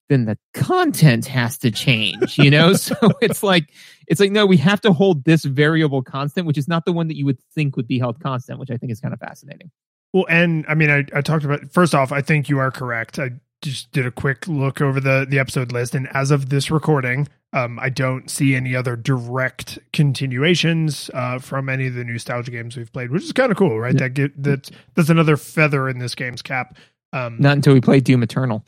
then 0.09 0.25
the 0.25 0.39
content 0.55 1.27
has 1.27 1.59
to 1.59 1.71
change, 1.71 2.39
you 2.39 2.51
know? 2.51 2.73
so 2.75 2.95
it's 3.21 3.43
like, 3.43 3.71
it's 4.07 4.21
like, 4.21 4.31
no, 4.31 4.47
we 4.47 4.57
have 4.59 4.81
to 4.83 4.93
hold 4.93 5.25
this 5.25 5.45
variable 5.45 6.03
constant, 6.03 6.47
which 6.47 6.59
is 6.59 6.69
not 6.69 6.85
the 6.85 6.93
one 6.93 7.09
that 7.09 7.17
you 7.17 7.25
would 7.25 7.41
think 7.55 7.77
would 7.77 7.89
be 7.89 7.99
held 7.99 8.21
constant, 8.21 8.59
which 8.59 8.71
I 8.71 8.77
think 8.77 8.93
is 8.93 9.01
kind 9.01 9.15
of 9.15 9.21
fascinating. 9.21 9.71
Well, 10.13 10.27
and 10.29 10.65
I 10.69 10.75
mean, 10.75 10.91
I, 10.91 11.05
I 11.15 11.21
talked 11.21 11.45
about, 11.45 11.73
first 11.73 11.95
off, 11.95 12.13
I 12.13 12.23
think 12.23 12.49
you 12.49 12.59
are 12.59 12.71
correct. 12.71 13.19
I 13.19 13.33
just 13.63 13.91
did 13.93 14.07
a 14.07 14.11
quick 14.11 14.47
look 14.47 14.81
over 14.81 15.01
the, 15.01 15.27
the 15.29 15.39
episode 15.39 15.73
list. 15.73 15.95
And 15.95 16.09
as 16.15 16.31
of 16.31 16.49
this 16.49 16.71
recording, 16.71 17.29
um, 17.53 17.79
I 17.81 17.89
don't 17.89 18.31
see 18.31 18.55
any 18.55 18.77
other 18.77 18.97
direct 18.97 19.79
continuations 19.93 21.11
uh, 21.15 21.39
from 21.39 21.69
any 21.69 21.87
of 21.87 21.95
the 21.95 22.05
nostalgia 22.05 22.51
games 22.51 22.77
we've 22.77 22.93
played, 22.93 23.11
which 23.11 23.25
is 23.25 23.33
kind 23.33 23.51
of 23.51 23.57
cool, 23.57 23.79
right? 23.79 23.95
Yeah. 23.95 24.01
That 24.01 24.15
get 24.15 24.43
that 24.43 24.71
that's 24.95 25.09
another 25.09 25.37
feather 25.37 25.89
in 25.89 25.99
this 25.99 26.15
game's 26.15 26.43
cap. 26.43 26.77
Um, 27.13 27.37
Not 27.39 27.57
until 27.57 27.73
we 27.73 27.81
play 27.81 28.01
Doom 28.01 28.23
Eternal. 28.23 28.65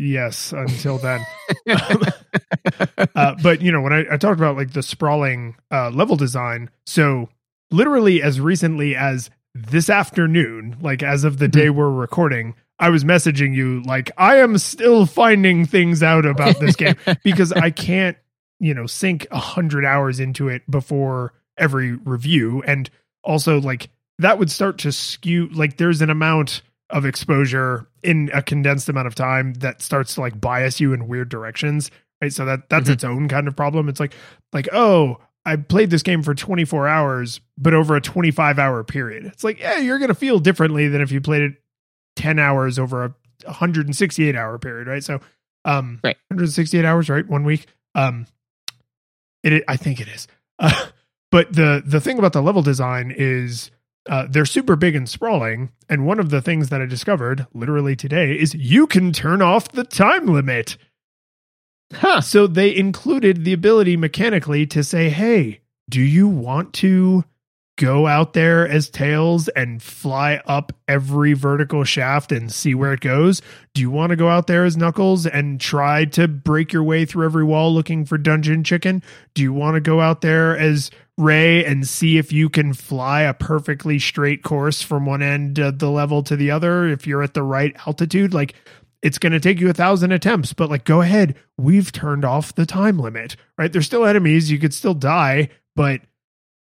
Yes, 0.00 0.52
until 0.52 0.96
then. 0.96 1.20
uh, 3.14 3.36
but 3.42 3.60
you 3.60 3.70
know, 3.70 3.82
when 3.82 3.92
I, 3.92 4.06
I, 4.12 4.16
talked 4.16 4.40
about 4.40 4.56
like 4.56 4.72
the 4.72 4.82
sprawling 4.82 5.56
uh, 5.70 5.90
level 5.90 6.16
design, 6.16 6.70
so 6.86 7.28
literally 7.70 8.22
as 8.22 8.40
recently 8.40 8.96
as 8.96 9.28
this 9.54 9.90
afternoon, 9.90 10.78
like 10.80 11.02
as 11.02 11.24
of 11.24 11.36
the 11.36 11.46
mm-hmm. 11.46 11.60
day 11.60 11.68
we're 11.68 11.90
recording, 11.90 12.54
I 12.78 12.88
was 12.88 13.04
messaging 13.04 13.54
you 13.54 13.82
like 13.82 14.10
I 14.16 14.36
am 14.36 14.56
still 14.56 15.04
finding 15.04 15.66
things 15.66 16.02
out 16.02 16.24
about 16.24 16.58
this 16.58 16.76
game 16.76 16.96
because 17.22 17.52
I 17.52 17.68
can't, 17.68 18.16
you 18.58 18.72
know, 18.72 18.86
sink 18.86 19.26
a 19.30 19.38
hundred 19.38 19.84
hours 19.84 20.18
into 20.18 20.48
it 20.48 20.62
before 20.70 21.34
every 21.58 21.92
review, 21.92 22.62
and 22.66 22.88
also 23.22 23.60
like 23.60 23.90
that 24.18 24.38
would 24.38 24.50
start 24.50 24.78
to 24.78 24.92
skew. 24.92 25.48
Like 25.48 25.76
there's 25.76 26.00
an 26.00 26.08
amount 26.08 26.62
of 26.92 27.04
exposure 27.04 27.86
in 28.02 28.30
a 28.32 28.42
condensed 28.42 28.88
amount 28.88 29.06
of 29.06 29.14
time 29.14 29.54
that 29.54 29.80
starts 29.82 30.14
to 30.14 30.20
like 30.20 30.40
bias 30.40 30.80
you 30.80 30.92
in 30.92 31.08
weird 31.08 31.28
directions 31.28 31.90
right? 32.20 32.32
So 32.32 32.44
that 32.44 32.68
that's 32.68 32.84
mm-hmm. 32.84 32.92
its 32.92 33.04
own 33.04 33.28
kind 33.28 33.48
of 33.48 33.56
problem. 33.56 33.88
It's 33.88 34.00
like 34.00 34.14
like 34.52 34.68
oh 34.72 35.18
i 35.46 35.56
played 35.56 35.88
this 35.88 36.02
game 36.02 36.22
for 36.22 36.34
24 36.34 36.86
hours 36.86 37.40
but 37.56 37.72
over 37.72 37.96
a 37.96 38.00
25 38.00 38.58
hour 38.58 38.84
period. 38.84 39.26
It's 39.26 39.44
like 39.44 39.58
yeah 39.58 39.78
you're 39.78 39.98
gonna 39.98 40.14
feel 40.14 40.38
differently 40.38 40.88
than 40.88 41.00
if 41.00 41.12
you 41.12 41.20
played 41.20 41.42
it 41.42 41.52
10 42.16 42.38
hours 42.38 42.78
over 42.78 43.04
a 43.04 43.14
168 43.44 44.36
hour 44.36 44.58
period 44.58 44.88
right? 44.88 45.04
So 45.04 45.20
um 45.64 46.00
right. 46.04 46.16
168 46.28 46.84
hours 46.84 47.08
right? 47.08 47.26
One 47.26 47.44
week. 47.44 47.66
Um 47.94 48.26
it 49.42 49.64
i 49.68 49.76
think 49.76 50.00
it 50.00 50.08
is. 50.08 50.28
Uh, 50.58 50.86
but 51.30 51.52
the 51.52 51.82
the 51.84 52.00
thing 52.00 52.18
about 52.18 52.32
the 52.32 52.42
level 52.42 52.62
design 52.62 53.14
is 53.16 53.70
uh, 54.08 54.26
they're 54.28 54.46
super 54.46 54.76
big 54.76 54.94
and 54.94 55.08
sprawling. 55.08 55.70
And 55.88 56.06
one 56.06 56.18
of 56.18 56.30
the 56.30 56.40
things 56.40 56.68
that 56.68 56.80
I 56.80 56.86
discovered 56.86 57.46
literally 57.52 57.96
today 57.96 58.32
is 58.38 58.54
you 58.54 58.86
can 58.86 59.12
turn 59.12 59.42
off 59.42 59.68
the 59.68 59.84
time 59.84 60.26
limit. 60.26 60.76
Huh. 61.92 62.20
So 62.20 62.46
they 62.46 62.74
included 62.74 63.44
the 63.44 63.52
ability 63.52 63.96
mechanically 63.96 64.66
to 64.66 64.84
say, 64.84 65.10
hey, 65.10 65.60
do 65.88 66.00
you 66.00 66.28
want 66.28 66.72
to 66.74 67.24
go 67.80 68.06
out 68.06 68.34
there 68.34 68.68
as 68.68 68.90
Tails 68.90 69.48
and 69.48 69.82
fly 69.82 70.42
up 70.46 70.72
every 70.86 71.32
vertical 71.32 71.82
shaft 71.82 72.30
and 72.30 72.52
see 72.52 72.74
where 72.74 72.92
it 72.92 73.00
goes? 73.00 73.40
Do 73.74 73.80
you 73.80 73.90
want 73.90 74.10
to 74.10 74.16
go 74.16 74.28
out 74.28 74.46
there 74.46 74.64
as 74.64 74.76
Knuckles 74.76 75.26
and 75.26 75.58
try 75.58 76.04
to 76.06 76.28
break 76.28 76.72
your 76.72 76.84
way 76.84 77.06
through 77.06 77.24
every 77.24 77.44
wall 77.44 77.72
looking 77.72 78.04
for 78.04 78.18
dungeon 78.18 78.64
chicken? 78.64 79.02
Do 79.34 79.42
you 79.42 79.52
want 79.52 79.76
to 79.76 79.80
go 79.80 80.00
out 80.00 80.20
there 80.20 80.56
as 80.56 80.90
Ray 81.20 81.64
and 81.64 81.86
see 81.86 82.18
if 82.18 82.32
you 82.32 82.48
can 82.48 82.72
fly 82.72 83.22
a 83.22 83.34
perfectly 83.34 83.98
straight 83.98 84.42
course 84.42 84.82
from 84.82 85.06
one 85.06 85.22
end 85.22 85.58
of 85.58 85.78
the 85.78 85.90
level 85.90 86.22
to 86.24 86.34
the 86.34 86.50
other 86.50 86.88
if 86.88 87.06
you're 87.06 87.22
at 87.22 87.34
the 87.34 87.42
right 87.42 87.76
altitude? 87.86 88.34
Like, 88.34 88.54
it's 89.02 89.18
going 89.18 89.32
to 89.32 89.40
take 89.40 89.60
you 89.60 89.70
a 89.70 89.74
thousand 89.74 90.12
attempts, 90.12 90.52
but 90.52 90.70
like, 90.70 90.84
go 90.84 91.00
ahead. 91.00 91.36
We've 91.56 91.92
turned 91.92 92.24
off 92.24 92.54
the 92.54 92.66
time 92.66 92.98
limit, 92.98 93.36
right? 93.56 93.72
There's 93.72 93.86
still 93.86 94.04
enemies. 94.04 94.50
You 94.50 94.58
could 94.58 94.74
still 94.74 94.94
die, 94.94 95.50
but 95.76 96.00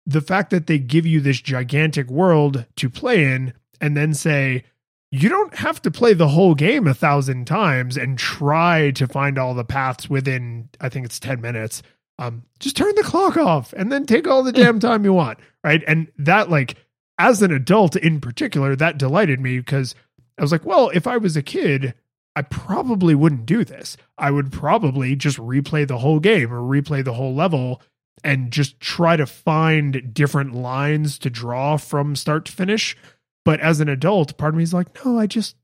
the 0.04 0.20
fact 0.20 0.50
that 0.50 0.66
they 0.66 0.78
give 0.78 1.06
you 1.06 1.20
this 1.20 1.40
gigantic 1.40 2.08
world 2.08 2.64
to 2.76 2.90
play 2.90 3.32
in 3.32 3.54
and 3.80 3.96
then 3.96 4.14
say, 4.14 4.64
you 5.10 5.28
don't 5.28 5.54
have 5.54 5.80
to 5.82 5.90
play 5.90 6.14
the 6.14 6.28
whole 6.28 6.54
game 6.54 6.86
a 6.86 6.94
thousand 6.94 7.46
times 7.46 7.96
and 7.96 8.18
try 8.18 8.90
to 8.92 9.06
find 9.06 9.38
all 9.38 9.54
the 9.54 9.64
paths 9.64 10.10
within, 10.10 10.68
I 10.80 10.88
think 10.88 11.06
it's 11.06 11.20
10 11.20 11.40
minutes. 11.40 11.82
Um, 12.18 12.44
just 12.60 12.76
turn 12.76 12.94
the 12.94 13.02
clock 13.02 13.36
off 13.36 13.72
and 13.74 13.92
then 13.92 14.06
take 14.06 14.26
all 14.26 14.42
the 14.42 14.52
damn 14.52 14.80
time 14.80 15.04
you 15.04 15.12
want. 15.12 15.38
Right. 15.62 15.82
And 15.86 16.08
that, 16.18 16.48
like, 16.48 16.76
as 17.18 17.42
an 17.42 17.52
adult 17.52 17.96
in 17.96 18.20
particular, 18.20 18.74
that 18.76 18.98
delighted 18.98 19.40
me 19.40 19.58
because 19.58 19.94
I 20.38 20.42
was 20.42 20.52
like, 20.52 20.64
well, 20.64 20.90
if 20.94 21.06
I 21.06 21.16
was 21.16 21.36
a 21.36 21.42
kid, 21.42 21.94
I 22.34 22.42
probably 22.42 23.14
wouldn't 23.14 23.46
do 23.46 23.64
this. 23.64 23.96
I 24.18 24.30
would 24.30 24.52
probably 24.52 25.16
just 25.16 25.38
replay 25.38 25.86
the 25.86 25.98
whole 25.98 26.20
game 26.20 26.52
or 26.52 26.60
replay 26.60 27.04
the 27.04 27.14
whole 27.14 27.34
level 27.34 27.82
and 28.24 28.50
just 28.50 28.80
try 28.80 29.16
to 29.16 29.26
find 29.26 30.12
different 30.14 30.54
lines 30.54 31.18
to 31.20 31.30
draw 31.30 31.76
from 31.76 32.16
start 32.16 32.44
to 32.46 32.52
finish. 32.52 32.96
But 33.44 33.60
as 33.60 33.80
an 33.80 33.88
adult, 33.88 34.36
part 34.36 34.54
of 34.54 34.58
me 34.58 34.62
is 34.62 34.74
like, 34.74 35.04
no, 35.04 35.18
I 35.18 35.26
just, 35.26 35.56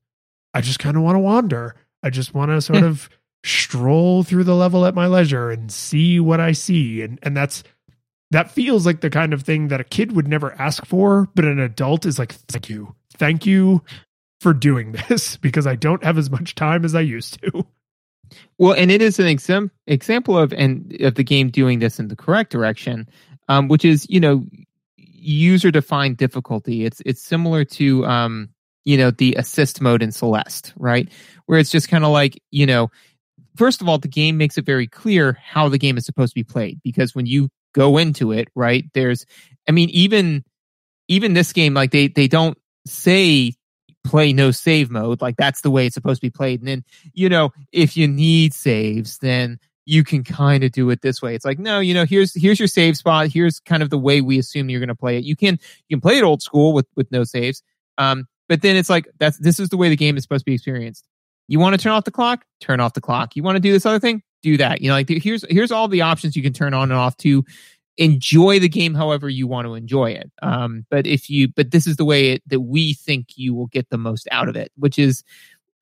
I 0.54 0.60
just 0.60 0.78
kind 0.78 0.96
of 0.96 1.02
want 1.02 1.16
to 1.16 1.20
wander. 1.20 1.74
I 2.02 2.10
just 2.10 2.34
want 2.34 2.50
to 2.50 2.60
sort 2.60 2.82
of 2.82 3.08
stroll 3.44 4.22
through 4.22 4.44
the 4.44 4.54
level 4.54 4.86
at 4.86 4.94
my 4.94 5.06
leisure 5.06 5.50
and 5.50 5.70
see 5.70 6.20
what 6.20 6.40
I 6.40 6.52
see. 6.52 7.02
And 7.02 7.18
and 7.22 7.36
that's 7.36 7.62
that 8.30 8.50
feels 8.50 8.86
like 8.86 9.00
the 9.00 9.10
kind 9.10 9.32
of 9.34 9.42
thing 9.42 9.68
that 9.68 9.80
a 9.80 9.84
kid 9.84 10.12
would 10.12 10.26
never 10.26 10.58
ask 10.60 10.86
for, 10.86 11.28
but 11.34 11.44
an 11.44 11.58
adult 11.58 12.06
is 12.06 12.18
like, 12.18 12.32
thank 12.32 12.70
you, 12.70 12.94
thank 13.18 13.44
you 13.44 13.82
for 14.40 14.54
doing 14.54 14.92
this 15.08 15.36
because 15.36 15.66
I 15.66 15.76
don't 15.76 16.02
have 16.02 16.18
as 16.18 16.30
much 16.30 16.54
time 16.54 16.84
as 16.84 16.94
I 16.94 17.00
used 17.00 17.42
to. 17.42 17.66
Well, 18.58 18.72
and 18.72 18.90
it 18.90 19.02
is 19.02 19.18
an 19.18 19.26
exam- 19.26 19.70
example 19.86 20.38
of 20.38 20.52
and 20.52 20.96
of 21.00 21.14
the 21.14 21.24
game 21.24 21.50
doing 21.50 21.78
this 21.78 21.98
in 21.98 22.08
the 22.08 22.16
correct 22.16 22.50
direction, 22.50 23.08
um, 23.48 23.68
which 23.68 23.84
is 23.84 24.06
you 24.08 24.20
know 24.20 24.44
user 24.96 25.70
defined 25.70 26.16
difficulty. 26.16 26.84
It's 26.84 27.02
it's 27.04 27.22
similar 27.22 27.64
to 27.66 28.06
um, 28.06 28.48
you 28.84 28.96
know 28.96 29.10
the 29.10 29.34
assist 29.34 29.80
mode 29.80 30.02
in 30.02 30.12
Celeste, 30.12 30.72
right? 30.76 31.08
Where 31.46 31.58
it's 31.58 31.70
just 31.70 31.88
kind 31.88 32.04
of 32.04 32.10
like 32.10 32.40
you 32.50 32.66
know, 32.66 32.90
first 33.56 33.80
of 33.80 33.88
all, 33.88 33.98
the 33.98 34.08
game 34.08 34.36
makes 34.36 34.58
it 34.58 34.66
very 34.66 34.86
clear 34.86 35.38
how 35.42 35.68
the 35.68 35.78
game 35.78 35.96
is 35.96 36.06
supposed 36.06 36.32
to 36.32 36.40
be 36.40 36.44
played 36.44 36.80
because 36.82 37.14
when 37.14 37.26
you 37.26 37.48
go 37.74 37.98
into 37.98 38.32
it, 38.32 38.48
right, 38.54 38.84
there's, 38.94 39.26
I 39.68 39.72
mean, 39.72 39.90
even 39.90 40.44
even 41.08 41.34
this 41.34 41.52
game, 41.52 41.74
like 41.74 41.90
they 41.90 42.08
they 42.08 42.28
don't 42.28 42.56
say 42.86 43.54
play 44.04 44.32
no 44.32 44.50
save 44.50 44.90
mode. 44.90 45.20
Like 45.20 45.36
that's 45.36 45.60
the 45.60 45.70
way 45.70 45.86
it's 45.86 45.94
supposed 45.94 46.20
to 46.20 46.26
be 46.26 46.30
played. 46.30 46.60
And 46.60 46.68
then, 46.68 46.84
you 47.12 47.28
know, 47.28 47.50
if 47.72 47.96
you 47.96 48.08
need 48.08 48.54
saves, 48.54 49.18
then 49.18 49.58
you 49.84 50.04
can 50.04 50.24
kind 50.24 50.64
of 50.64 50.72
do 50.72 50.90
it 50.90 51.02
this 51.02 51.20
way. 51.20 51.34
It's 51.34 51.44
like, 51.44 51.58
no, 51.58 51.80
you 51.80 51.94
know, 51.94 52.04
here's 52.04 52.32
here's 52.40 52.58
your 52.58 52.68
save 52.68 52.96
spot. 52.96 53.28
Here's 53.28 53.60
kind 53.60 53.82
of 53.82 53.90
the 53.90 53.98
way 53.98 54.20
we 54.20 54.38
assume 54.38 54.70
you're 54.70 54.80
going 54.80 54.88
to 54.88 54.94
play 54.94 55.16
it. 55.16 55.24
You 55.24 55.36
can 55.36 55.58
you 55.88 55.96
can 55.96 56.00
play 56.00 56.18
it 56.18 56.24
old 56.24 56.42
school 56.42 56.72
with 56.72 56.86
with 56.96 57.10
no 57.10 57.24
saves. 57.24 57.62
Um, 57.98 58.26
but 58.48 58.62
then 58.62 58.76
it's 58.76 58.90
like 58.90 59.08
that's 59.18 59.38
this 59.38 59.58
is 59.58 59.68
the 59.68 59.76
way 59.76 59.88
the 59.88 59.96
game 59.96 60.16
is 60.16 60.24
supposed 60.24 60.42
to 60.42 60.50
be 60.50 60.54
experienced. 60.54 61.06
You 61.48 61.58
want 61.58 61.74
to 61.74 61.82
turn 61.82 61.92
off 61.92 62.04
the 62.04 62.10
clock? 62.10 62.44
Turn 62.60 62.80
off 62.80 62.94
the 62.94 63.00
clock. 63.00 63.36
You 63.36 63.42
want 63.42 63.56
to 63.56 63.60
do 63.60 63.72
this 63.72 63.86
other 63.86 64.00
thing? 64.00 64.22
Do 64.42 64.56
that. 64.56 64.80
You 64.80 64.88
know, 64.88 64.94
like 64.94 65.08
here's 65.08 65.44
here's 65.48 65.70
all 65.70 65.88
the 65.88 66.02
options 66.02 66.36
you 66.36 66.42
can 66.42 66.52
turn 66.52 66.74
on 66.74 66.90
and 66.90 66.98
off 66.98 67.16
to 67.18 67.44
enjoy 67.98 68.58
the 68.58 68.68
game 68.68 68.94
however 68.94 69.28
you 69.28 69.46
want 69.46 69.66
to 69.66 69.74
enjoy 69.74 70.10
it. 70.10 70.30
Um, 70.42 70.86
but 70.90 71.06
if 71.06 71.28
you, 71.28 71.48
but 71.48 71.70
this 71.70 71.86
is 71.86 71.96
the 71.96 72.04
way 72.04 72.30
it, 72.30 72.42
that 72.46 72.60
we 72.60 72.94
think 72.94 73.28
you 73.36 73.54
will 73.54 73.66
get 73.66 73.90
the 73.90 73.98
most 73.98 74.26
out 74.32 74.48
of 74.48 74.56
it, 74.56 74.72
which 74.76 74.98
is 74.98 75.22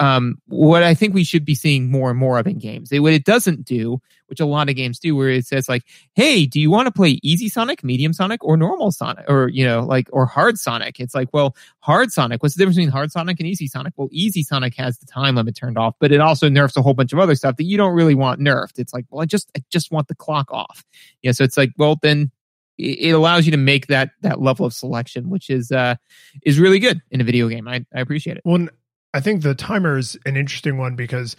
um, 0.00 0.38
what 0.46 0.82
I 0.82 0.94
think 0.94 1.12
we 1.12 1.24
should 1.24 1.44
be 1.44 1.54
seeing 1.54 1.90
more 1.90 2.08
and 2.08 2.18
more 2.18 2.38
of 2.38 2.46
in 2.46 2.58
games. 2.58 2.90
It, 2.90 3.00
what 3.00 3.12
it 3.12 3.26
doesn't 3.26 3.66
do, 3.66 4.00
which 4.28 4.40
a 4.40 4.46
lot 4.46 4.70
of 4.70 4.74
games 4.74 4.98
do, 4.98 5.14
where 5.14 5.28
it 5.28 5.46
says 5.46 5.68
like, 5.68 5.82
"Hey, 6.14 6.46
do 6.46 6.58
you 6.58 6.70
want 6.70 6.86
to 6.86 6.92
play 6.92 7.20
easy 7.22 7.50
Sonic, 7.50 7.84
medium 7.84 8.14
Sonic, 8.14 8.42
or 8.42 8.56
normal 8.56 8.92
Sonic, 8.92 9.26
or 9.28 9.48
you 9.48 9.62
know, 9.62 9.80
like 9.80 10.08
or 10.10 10.24
hard 10.24 10.58
Sonic?" 10.58 10.98
It's 11.00 11.14
like, 11.14 11.28
well, 11.34 11.54
hard 11.80 12.12
Sonic. 12.12 12.42
What's 12.42 12.54
the 12.54 12.60
difference 12.60 12.76
between 12.76 12.90
hard 12.90 13.12
Sonic 13.12 13.38
and 13.40 13.46
easy 13.46 13.66
Sonic? 13.66 13.92
Well, 13.98 14.08
easy 14.10 14.42
Sonic 14.42 14.74
has 14.76 14.98
the 14.98 15.06
time 15.06 15.34
limit 15.34 15.54
turned 15.54 15.76
off, 15.76 15.94
but 16.00 16.12
it 16.12 16.20
also 16.20 16.48
nerfs 16.48 16.78
a 16.78 16.82
whole 16.82 16.94
bunch 16.94 17.12
of 17.12 17.18
other 17.18 17.34
stuff 17.34 17.56
that 17.56 17.64
you 17.64 17.76
don't 17.76 17.94
really 17.94 18.14
want 18.14 18.40
nerfed. 18.40 18.78
It's 18.78 18.94
like, 18.94 19.04
well, 19.10 19.20
I 19.20 19.26
just 19.26 19.50
I 19.54 19.62
just 19.70 19.92
want 19.92 20.08
the 20.08 20.14
clock 20.14 20.50
off. 20.50 20.82
Yeah, 21.20 21.32
so 21.32 21.44
it's 21.44 21.58
like, 21.58 21.72
well, 21.76 21.98
then 22.00 22.30
it 22.78 23.10
allows 23.10 23.44
you 23.44 23.50
to 23.52 23.58
make 23.58 23.88
that 23.88 24.12
that 24.22 24.40
level 24.40 24.64
of 24.64 24.72
selection, 24.72 25.28
which 25.28 25.50
is 25.50 25.70
uh 25.70 25.96
is 26.42 26.58
really 26.58 26.78
good 26.78 27.02
in 27.10 27.20
a 27.20 27.24
video 27.24 27.48
game. 27.48 27.68
I, 27.68 27.84
I 27.94 28.00
appreciate 28.00 28.38
it. 28.38 28.42
Well, 28.46 28.68
I 29.12 29.20
think 29.20 29.42
the 29.42 29.54
timer 29.54 29.98
is 29.98 30.18
an 30.24 30.36
interesting 30.36 30.78
one 30.78 30.96
because 30.96 31.36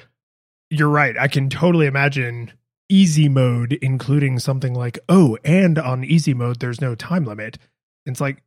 you're 0.70 0.90
right. 0.90 1.18
I 1.18 1.28
can 1.28 1.50
totally 1.50 1.86
imagine 1.86 2.52
easy 2.90 3.30
mode 3.30 3.74
including 3.82 4.40
something 4.40 4.74
like, 4.74 5.00
oh, 5.08 5.38
and 5.44 5.80
on 5.80 6.04
easy 6.04 6.34
mode 6.34 6.60
there's 6.60 6.82
no 6.82 6.96
time 6.96 7.26
limit. 7.26 7.58
It's 8.06 8.22
like 8.22 8.44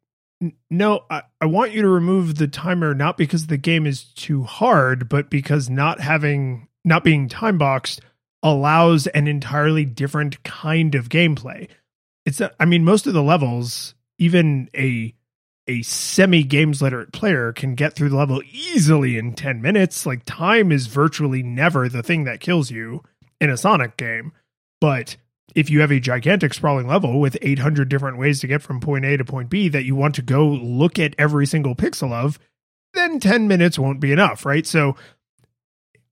no, 0.68 1.04
I, 1.08 1.22
I 1.40 1.46
want 1.46 1.72
you 1.72 1.82
to 1.82 1.88
remove 1.88 2.34
the 2.34 2.48
timer 2.48 2.92
not 2.92 3.16
because 3.16 3.46
the 3.46 3.56
game 3.56 3.86
is 3.86 4.04
too 4.04 4.42
hard, 4.42 5.08
but 5.08 5.30
because 5.30 5.70
not 5.70 6.00
having 6.00 6.68
not 6.84 7.04
being 7.04 7.28
time 7.28 7.56
boxed 7.56 8.00
allows 8.42 9.06
an 9.06 9.26
entirely 9.26 9.86
different 9.86 10.42
kind 10.42 10.94
of 10.94 11.08
gameplay 11.08 11.68
it's 12.24 12.40
I 12.58 12.64
mean 12.64 12.84
most 12.84 13.06
of 13.06 13.14
the 13.14 13.22
levels 13.22 13.94
even 14.18 14.68
a 14.74 15.14
a 15.66 15.82
semi 15.82 16.42
games 16.42 16.82
literate 16.82 17.12
player 17.12 17.52
can 17.52 17.74
get 17.74 17.94
through 17.94 18.10
the 18.10 18.16
level 18.16 18.42
easily 18.52 19.16
in 19.16 19.32
10 19.32 19.62
minutes. 19.62 20.04
Like 20.04 20.24
time 20.24 20.70
is 20.70 20.86
virtually 20.86 21.42
never 21.42 21.88
the 21.88 22.02
thing 22.02 22.24
that 22.24 22.40
kills 22.40 22.70
you 22.70 23.02
in 23.40 23.50
a 23.50 23.56
Sonic 23.56 23.96
game. 23.96 24.32
But 24.80 25.16
if 25.54 25.70
you 25.70 25.80
have 25.80 25.92
a 25.92 26.00
gigantic 26.00 26.52
sprawling 26.52 26.86
level 26.86 27.20
with 27.20 27.38
800 27.40 27.88
different 27.88 28.18
ways 28.18 28.40
to 28.40 28.46
get 28.46 28.62
from 28.62 28.80
point 28.80 29.04
A 29.04 29.16
to 29.16 29.24
point 29.24 29.50
B 29.50 29.68
that 29.68 29.84
you 29.84 29.94
want 29.94 30.14
to 30.16 30.22
go 30.22 30.46
look 30.46 30.98
at 30.98 31.14
every 31.18 31.46
single 31.46 31.74
pixel 31.74 32.12
of 32.12 32.38
then 32.92 33.18
10 33.18 33.48
minutes 33.48 33.78
won't 33.78 34.00
be 34.00 34.12
enough 34.12 34.44
right? 34.44 34.66
So 34.66 34.96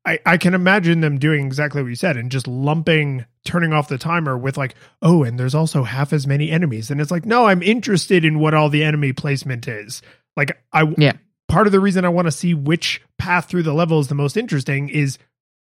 I, 0.04 0.18
I 0.26 0.36
can 0.36 0.54
imagine 0.54 1.00
them 1.00 1.18
doing 1.18 1.46
exactly 1.46 1.82
what 1.82 1.88
you 1.88 1.94
said 1.94 2.16
and 2.16 2.30
just 2.30 2.48
lumping 2.48 3.24
turning 3.44 3.72
off 3.72 3.88
the 3.88 3.98
timer 3.98 4.36
with 4.36 4.56
like, 4.56 4.74
oh, 5.00 5.22
and 5.22 5.38
there's 5.38 5.54
also 5.54 5.84
half 5.84 6.12
as 6.12 6.26
many 6.26 6.50
enemies. 6.50 6.90
And 6.90 7.00
it's 7.00 7.10
like, 7.10 7.24
no, 7.24 7.46
I'm 7.46 7.62
interested 7.62 8.24
in 8.24 8.40
what 8.40 8.54
all 8.54 8.68
the 8.68 8.84
enemy 8.84 9.12
placement 9.12 9.68
is. 9.68 10.02
Like 10.36 10.58
I 10.72 10.92
yeah. 10.96 11.12
part 11.48 11.66
of 11.66 11.72
the 11.72 11.80
reason 11.80 12.04
I 12.04 12.08
want 12.08 12.26
to 12.26 12.32
see 12.32 12.54
which 12.54 13.00
path 13.18 13.48
through 13.48 13.62
the 13.62 13.74
level 13.74 14.00
is 14.00 14.08
the 14.08 14.14
most 14.14 14.36
interesting 14.36 14.88
is 14.88 15.18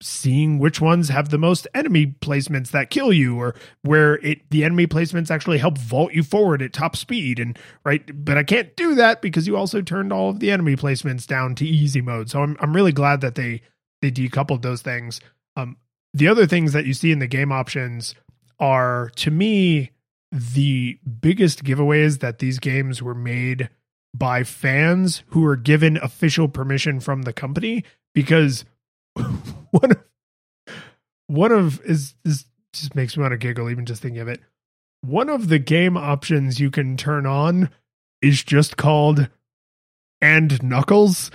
seeing 0.03 0.59
which 0.59 0.81
ones 0.81 1.09
have 1.09 1.29
the 1.29 1.39
most 1.39 1.69
enemy 1.73 2.07
placements 2.21 2.73
that 2.73 2.91
kill 2.91 3.13
you 3.13 3.39
or 3.39 3.55
where 3.83 4.17
it 4.17 4.41
the 4.51 4.65
enemy 4.65 4.87
placements 4.87 5.31
actually 5.31 5.57
help 5.57 5.79
vault 5.79 6.13
you 6.13 6.23
forward 6.23 6.61
at 6.61 6.73
top 6.73 6.97
speed 6.97 7.39
and 7.39 7.59
right 7.85 8.25
but 8.25 8.37
I 8.37 8.43
can't 8.43 8.75
do 8.77 8.97
that 8.97 9.23
because 9.23 9.47
you 9.47 9.57
also 9.57 9.81
turned 9.81 10.13
all 10.13 10.31
of 10.31 10.41
the 10.41 10.51
enemy 10.51 10.75
placements 10.75 11.27
down 11.27 11.55
to 11.55 11.67
easy 11.67 12.01
mode. 12.01 12.29
So 12.29 12.43
I'm 12.43 12.57
I'm 12.61 12.75
really 12.75 12.93
glad 12.93 13.21
that 13.21 13.37
they 13.37 13.63
they 14.05 14.11
decoupled 14.11 14.61
those 14.61 14.83
things. 14.83 15.21
Um, 15.57 15.79
the 16.13 16.29
other 16.29 16.47
things 16.47 16.75
that 16.75 16.85
you 16.85 16.93
see 16.93 17.11
in 17.11 17.21
the 17.21 17.27
game 17.27 17.51
options 17.51 18.15
are, 18.59 19.11
to 19.17 19.31
me, 19.31 19.93
the 20.31 20.99
biggest 21.21 21.65
giveaways 21.65 22.21
that 22.21 22.39
these 22.39 22.59
games 22.59 23.03
were 23.03 23.15
made 23.15 23.71
by 24.13 24.45
fans 24.45 25.23
who 25.29 25.41
were 25.41 25.57
given 25.57 25.97
official 25.97 26.49
permission 26.49 27.01
from 27.01 27.23
the 27.23 27.33
company 27.33 27.83
because 28.15 28.65
one 29.15 29.91
of 29.91 30.05
one 31.27 31.53
of 31.53 31.81
is 31.85 32.15
this 32.25 32.45
just 32.73 32.95
makes 32.95 33.17
me 33.17 33.23
want 33.23 33.33
to 33.33 33.39
giggle 33.39 33.71
even 33.71 33.87
just 33.87 34.03
thinking 34.03 34.21
of 34.21 34.29
it. 34.29 34.41
One 35.01 35.29
of 35.29 35.49
the 35.49 35.59
game 35.59 35.97
options 35.97 36.61
you 36.61 36.71
can 36.71 36.97
turn 36.97 37.25
on 37.27 37.71
is 38.21 38.43
just 38.43 38.77
called 38.77 39.29
and 40.21 40.63
knuckles 40.63 41.31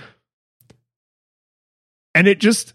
and 2.14 2.28
it 2.28 2.40
just 2.40 2.74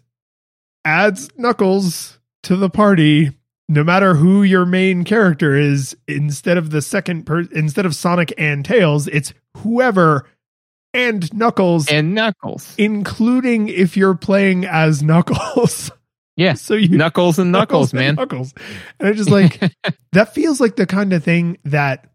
adds 0.84 1.28
Knuckles 1.36 2.18
to 2.44 2.56
the 2.56 2.70
party 2.70 3.30
no 3.68 3.82
matter 3.82 4.14
who 4.14 4.44
your 4.44 4.64
main 4.64 5.02
character 5.02 5.56
is 5.56 5.96
instead 6.06 6.56
of 6.56 6.70
the 6.70 6.80
second 6.80 7.24
per 7.24 7.40
instead 7.52 7.86
of 7.86 7.94
Sonic 7.94 8.32
and 8.38 8.64
Tails 8.64 9.08
it's 9.08 9.32
whoever 9.58 10.28
and 10.94 11.32
Knuckles 11.34 11.88
and 11.88 12.14
Knuckles 12.14 12.74
including 12.78 13.68
if 13.68 13.96
you're 13.96 14.14
playing 14.14 14.64
as 14.64 15.02
Knuckles 15.02 15.90
Yeah. 16.36 16.54
So 16.54 16.74
you 16.74 16.96
Knuckles 16.96 17.38
and 17.38 17.50
Knuckles, 17.52 17.92
and 17.92 18.00
man. 18.00 18.14
Knuckles. 18.14 18.54
And 19.00 19.08
I 19.08 19.12
just 19.12 19.30
like 19.30 19.60
that 20.12 20.34
feels 20.34 20.60
like 20.60 20.76
the 20.76 20.86
kind 20.86 21.12
of 21.12 21.24
thing 21.24 21.58
that 21.64 22.10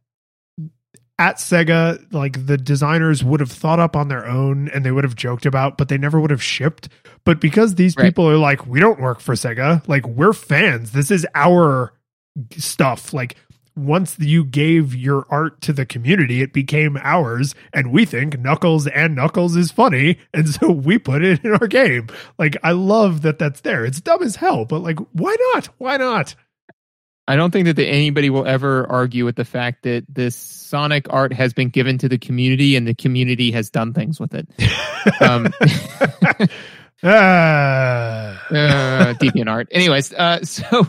at 1.21 1.35
Sega, 1.37 2.11
like 2.11 2.47
the 2.47 2.57
designers 2.57 3.23
would 3.23 3.39
have 3.39 3.51
thought 3.51 3.79
up 3.79 3.95
on 3.95 4.07
their 4.07 4.25
own 4.27 4.69
and 4.69 4.83
they 4.83 4.91
would 4.91 5.03
have 5.03 5.15
joked 5.15 5.45
about, 5.45 5.77
but 5.77 5.87
they 5.87 5.97
never 5.97 6.19
would 6.19 6.31
have 6.31 6.41
shipped. 6.41 6.89
But 7.25 7.39
because 7.39 7.75
these 7.75 7.95
Right. 7.95 8.05
people 8.05 8.27
are 8.27 8.37
like, 8.37 8.65
we 8.65 8.79
don't 8.79 8.99
work 8.99 9.19
for 9.19 9.35
Sega, 9.35 9.87
like 9.87 10.07
we're 10.07 10.33
fans. 10.33 10.93
This 10.93 11.11
is 11.11 11.27
our 11.35 11.93
stuff. 12.57 13.13
Like 13.13 13.35
once 13.75 14.17
you 14.19 14.43
gave 14.43 14.95
your 14.95 15.25
art 15.29 15.61
to 15.61 15.73
the 15.73 15.85
community, 15.85 16.41
it 16.41 16.53
became 16.53 16.97
ours. 17.03 17.53
And 17.71 17.91
we 17.91 18.03
think 18.05 18.39
Knuckles 18.39 18.87
and 18.87 19.15
Knuckles 19.15 19.55
is 19.55 19.71
funny. 19.71 20.17
And 20.33 20.49
so 20.49 20.71
we 20.71 20.97
put 20.97 21.23
it 21.23 21.45
in 21.45 21.51
our 21.53 21.67
game. 21.67 22.07
Like 22.39 22.57
I 22.63 22.71
love 22.71 23.21
that 23.21 23.37
that's 23.37 23.61
there. 23.61 23.85
It's 23.85 24.01
dumb 24.01 24.23
as 24.23 24.37
hell, 24.37 24.65
but 24.65 24.79
like, 24.79 24.97
why 25.13 25.35
not? 25.53 25.67
Why 25.77 25.97
not? 25.97 26.33
I 27.31 27.37
don't 27.37 27.51
think 27.51 27.65
that 27.67 27.77
the, 27.77 27.87
anybody 27.87 28.29
will 28.29 28.45
ever 28.45 28.85
argue 28.91 29.23
with 29.23 29.37
the 29.37 29.45
fact 29.45 29.83
that 29.83 30.03
this 30.09 30.35
Sonic 30.35 31.05
art 31.09 31.31
has 31.31 31.53
been 31.53 31.69
given 31.69 31.97
to 31.99 32.09
the 32.09 32.17
community 32.17 32.75
and 32.75 32.85
the 32.85 32.93
community 32.93 33.51
has 33.51 33.69
done 33.69 33.93
things 33.93 34.19
with 34.19 34.33
it. 34.35 34.47
Um, 35.21 35.47
Ah. 37.03 38.45
uh, 38.51 39.13
DeviantArt. 39.15 39.67
Anyways, 39.71 40.13
uh, 40.13 40.43
so 40.43 40.85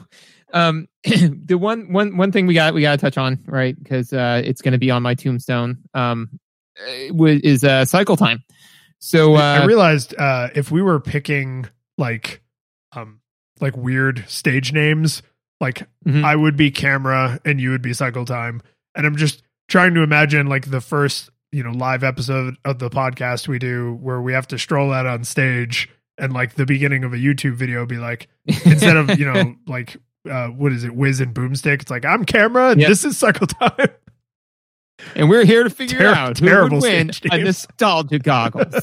um, 0.53 0.88
the 1.05 1.57
one 1.57 1.93
one 1.93 2.18
one 2.18 2.32
thing 2.32 2.47
we 2.47 2.53
got 2.53 2.74
we 2.74 2.82
got 2.82 2.93
to 2.93 2.99
touch 2.99 3.16
on 3.16 3.38
right 3.47 3.74
because 3.74 4.12
uh, 4.12 4.43
it's 4.45 4.61
going 4.61 4.72
to 4.72 4.78
be 4.78 4.90
on 4.90 5.03
my 5.03 5.14
tombstone 5.14 5.78
um, 5.95 6.28
uh, 6.78 7.24
is 7.24 7.64
uh, 7.64 7.86
cycle 7.86 8.18
time. 8.18 8.45
So 8.99 9.34
I 9.34 9.59
uh, 9.59 9.66
realized 9.66 10.14
uh, 10.18 10.49
if 10.55 10.70
we 10.70 10.82
were 10.82 11.01
picking 11.01 11.66
like 11.97 12.43
um 12.93 13.20
like 13.61 13.76
weird 13.76 14.24
stage 14.28 14.74
names, 14.74 15.22
like 15.62 15.86
Mhm. 16.06 16.22
I 16.24 16.36
would 16.36 16.56
be 16.56 16.70
camera 16.70 17.40
and 17.46 17.58
you 17.60 17.70
would 17.70 17.80
be 17.82 17.94
cycle 17.94 18.24
time, 18.26 18.60
and 18.94 19.06
I'm 19.06 19.16
just 19.16 19.42
trying 19.68 19.94
to 19.94 20.02
imagine 20.02 20.46
like 20.48 20.70
the 20.70 20.80
first 20.82 21.30
you 21.52 21.62
know 21.62 21.70
live 21.70 22.02
episode 22.04 22.56
of 22.64 22.78
the 22.78 22.90
podcast 22.90 23.48
we 23.48 23.58
do 23.58 23.94
where 24.02 24.20
we 24.20 24.32
have 24.34 24.46
to 24.48 24.58
stroll 24.58 24.92
out 24.92 25.06
on 25.06 25.22
stage 25.24 25.88
and 26.18 26.32
like 26.32 26.54
the 26.56 26.66
beginning 26.66 27.04
of 27.04 27.12
a 27.14 27.16
YouTube 27.16 27.54
video 27.54 27.86
be 27.86 27.96
like 27.98 28.28
instead 28.66 28.96
of 28.96 29.18
you 29.18 29.24
know 29.32 29.54
like 29.66 29.96
uh 30.30 30.48
what 30.48 30.72
is 30.72 30.84
it 30.84 30.94
Wiz 30.94 31.20
and 31.20 31.34
boomstick 31.34 31.82
it's 31.82 31.90
like 31.90 32.04
I'm 32.04 32.24
camera 32.24 32.70
and 32.70 32.80
Yep. 32.80 32.88
this 32.88 33.04
is 33.04 33.16
cycle 33.18 33.46
time 33.46 33.88
and 35.14 35.28
we're 35.28 35.44
here 35.44 35.64
to 35.64 35.70
figure 35.70 35.98
Ter- 35.98 36.14
out 36.14 36.38
who 36.38 36.46
terrible 36.46 36.76
would 36.78 36.82
win 36.84 37.10
a 37.30 37.38
nostalgia 37.38 38.18
goggles. 38.20 38.74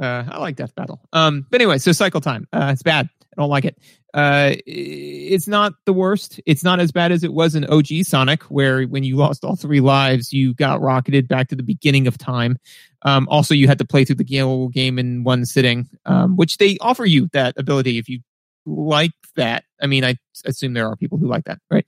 Uh, 0.00 0.24
I 0.28 0.38
like 0.38 0.56
Death 0.56 0.74
Battle. 0.74 1.00
Um, 1.12 1.46
but 1.50 1.60
anyway, 1.60 1.78
so 1.78 1.92
cycle 1.92 2.20
time. 2.20 2.48
Uh, 2.52 2.70
it's 2.72 2.82
bad. 2.82 3.08
I 3.36 3.40
don't 3.40 3.50
like 3.50 3.64
it. 3.64 3.78
Uh, 4.12 4.54
it's 4.66 5.46
not 5.46 5.74
the 5.86 5.92
worst. 5.92 6.40
It's 6.46 6.64
not 6.64 6.80
as 6.80 6.90
bad 6.90 7.12
as 7.12 7.22
it 7.22 7.32
was 7.32 7.54
in 7.54 7.64
OG 7.64 8.02
Sonic, 8.02 8.42
where 8.44 8.84
when 8.84 9.04
you 9.04 9.16
lost 9.16 9.44
all 9.44 9.54
three 9.54 9.80
lives, 9.80 10.32
you 10.32 10.52
got 10.54 10.80
rocketed 10.80 11.28
back 11.28 11.48
to 11.48 11.56
the 11.56 11.62
beginning 11.62 12.06
of 12.08 12.18
time. 12.18 12.58
Um, 13.02 13.28
also, 13.30 13.54
you 13.54 13.68
had 13.68 13.78
to 13.78 13.84
play 13.84 14.04
through 14.04 14.16
the 14.16 14.70
game 14.72 14.98
in 14.98 15.22
one 15.22 15.44
sitting, 15.44 15.88
um, 16.06 16.36
which 16.36 16.56
they 16.56 16.76
offer 16.80 17.04
you 17.04 17.28
that 17.32 17.54
ability 17.56 17.98
if 17.98 18.08
you 18.08 18.20
like 18.66 19.12
that. 19.36 19.64
I 19.80 19.86
mean, 19.86 20.04
I 20.04 20.16
assume 20.44 20.74
there 20.74 20.88
are 20.88 20.96
people 20.96 21.18
who 21.18 21.28
like 21.28 21.44
that, 21.44 21.60
right? 21.70 21.86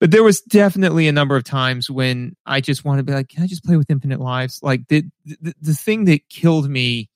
But 0.00 0.10
there 0.10 0.24
was 0.24 0.40
definitely 0.40 1.06
a 1.06 1.12
number 1.12 1.36
of 1.36 1.44
times 1.44 1.88
when 1.88 2.34
I 2.44 2.60
just 2.60 2.84
want 2.84 2.98
to 2.98 3.04
be 3.04 3.12
like, 3.12 3.28
can 3.28 3.44
I 3.44 3.46
just 3.46 3.64
play 3.64 3.76
with 3.76 3.90
infinite 3.90 4.20
lives? 4.20 4.58
Like 4.62 4.88
the 4.88 5.04
the, 5.24 5.54
the 5.60 5.74
thing 5.74 6.06
that 6.06 6.28
killed 6.28 6.68
me 6.68 7.08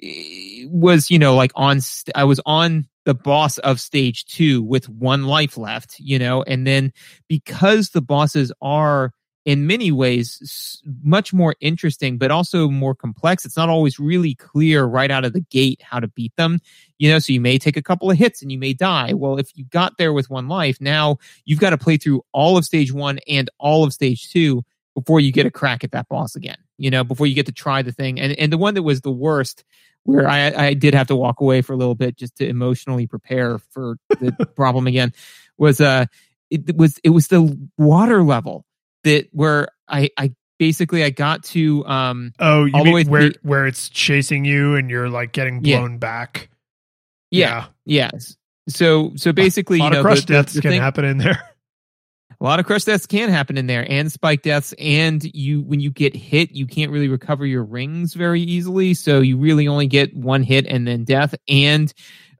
was, 0.00 1.10
you 1.10 1.18
know, 1.18 1.34
like 1.34 1.52
on 1.54 1.80
st- 1.80 2.16
I 2.16 2.24
was 2.24 2.40
on 2.46 2.86
the 3.04 3.14
boss 3.14 3.58
of 3.58 3.80
stage 3.80 4.26
2 4.26 4.62
with 4.62 4.88
one 4.88 5.24
life 5.24 5.56
left, 5.56 5.98
you 5.98 6.18
know, 6.18 6.42
and 6.42 6.66
then 6.66 6.92
because 7.28 7.90
the 7.90 8.02
bosses 8.02 8.52
are 8.60 9.12
in 9.44 9.66
many 9.66 9.90
ways 9.90 10.82
much 11.02 11.32
more 11.32 11.54
interesting 11.60 12.18
but 12.18 12.30
also 12.30 12.68
more 12.68 12.94
complex 12.94 13.46
it's 13.46 13.56
not 13.56 13.70
always 13.70 13.98
really 13.98 14.34
clear 14.34 14.84
right 14.84 15.10
out 15.10 15.24
of 15.24 15.32
the 15.32 15.40
gate 15.40 15.80
how 15.82 15.98
to 15.98 16.08
beat 16.08 16.36
them. 16.36 16.58
You 16.98 17.10
know 17.10 17.18
so 17.18 17.32
you 17.32 17.40
may 17.40 17.56
take 17.56 17.78
a 17.78 17.82
couple 17.82 18.10
of 18.10 18.18
hits 18.18 18.42
and 18.42 18.52
you 18.52 18.58
may 18.58 18.74
die. 18.74 19.14
Well 19.14 19.38
if 19.38 19.56
you 19.56 19.64
got 19.64 19.96
there 19.96 20.12
with 20.12 20.28
one 20.28 20.48
life 20.48 20.78
now 20.82 21.16
you've 21.46 21.60
got 21.60 21.70
to 21.70 21.78
play 21.78 21.96
through 21.96 22.22
all 22.32 22.58
of 22.58 22.66
stage 22.66 22.92
one 22.92 23.20
and 23.26 23.48
all 23.58 23.84
of 23.84 23.94
stage 23.94 24.30
two 24.30 24.64
before 24.94 25.18
you 25.18 25.32
get 25.32 25.46
a 25.46 25.50
crack 25.50 25.82
at 25.82 25.92
that 25.92 26.08
boss 26.10 26.36
again 26.36 26.58
you 26.78 26.90
know 26.90 27.04
before 27.04 27.26
you 27.26 27.34
get 27.34 27.46
to 27.46 27.52
try 27.52 27.82
the 27.82 27.92
thing. 27.92 28.18
And 28.20 28.32
and 28.38 28.52
the 28.52 28.58
one 28.58 28.74
that 28.74 28.82
was 28.82 29.00
the 29.02 29.10
worst 29.10 29.64
where 30.04 30.26
i 30.28 30.68
i 30.68 30.74
did 30.74 30.94
have 30.94 31.08
to 31.08 31.16
walk 31.16 31.40
away 31.40 31.60
for 31.60 31.74
a 31.74 31.76
little 31.76 31.94
bit 31.96 32.16
just 32.16 32.36
to 32.36 32.48
emotionally 32.48 33.06
prepare 33.06 33.58
for 33.58 33.96
the 34.08 34.32
problem 34.56 34.86
again 34.86 35.12
was 35.58 35.80
uh 35.82 36.06
it 36.50 36.74
was 36.76 36.98
it 37.04 37.10
was 37.10 37.28
the 37.28 37.58
water 37.76 38.22
level 38.22 38.64
that 39.04 39.28
where 39.32 39.68
i 39.88 40.08
i 40.16 40.32
basically 40.58 41.04
i 41.04 41.10
got 41.10 41.42
to 41.42 41.84
um 41.86 42.32
oh 42.38 42.64
you 42.64 42.72
All 42.74 42.84
the 42.84 42.92
way 42.92 43.04
where 43.04 43.28
the- 43.30 43.38
where 43.42 43.66
it's 43.66 43.88
chasing 43.90 44.44
you 44.46 44.76
and 44.76 44.88
you're 44.88 45.10
like 45.10 45.32
getting 45.32 45.62
Yeah. 45.64 45.80
blown 45.80 45.98
back? 45.98 46.48
Yeah, 47.30 47.66
yes. 47.84 48.36
So 48.68 49.12
so 49.16 49.32
basically 49.32 49.78
a 49.78 49.82
lot 49.82 49.86
you 49.88 49.92
know 49.94 50.00
of 50.00 50.04
crush 50.06 50.20
the, 50.20 50.26
the- 50.26 50.32
deaths 50.32 50.52
the 50.54 50.62
can 50.62 50.70
thing- 50.70 50.80
happen 50.80 51.04
in 51.04 51.18
there 51.18 51.42
a 52.40 52.44
lot 52.44 52.60
of 52.60 52.66
crush 52.66 52.84
deaths 52.84 53.06
can 53.06 53.30
happen 53.30 53.58
in 53.58 53.66
there 53.66 53.84
and 53.90 54.12
spike 54.12 54.42
deaths 54.42 54.72
and 54.78 55.24
you 55.34 55.62
when 55.62 55.80
you 55.80 55.90
get 55.90 56.14
hit 56.14 56.52
you 56.52 56.66
can't 56.66 56.92
really 56.92 57.08
recover 57.08 57.44
your 57.44 57.64
rings 57.64 58.14
very 58.14 58.40
easily. 58.40 58.94
So 58.94 59.20
you 59.20 59.36
really 59.36 59.66
only 59.66 59.86
get 59.86 60.14
one 60.16 60.42
hit 60.42 60.66
and 60.66 60.86
then 60.86 61.04
death. 61.04 61.34
And 61.48 61.92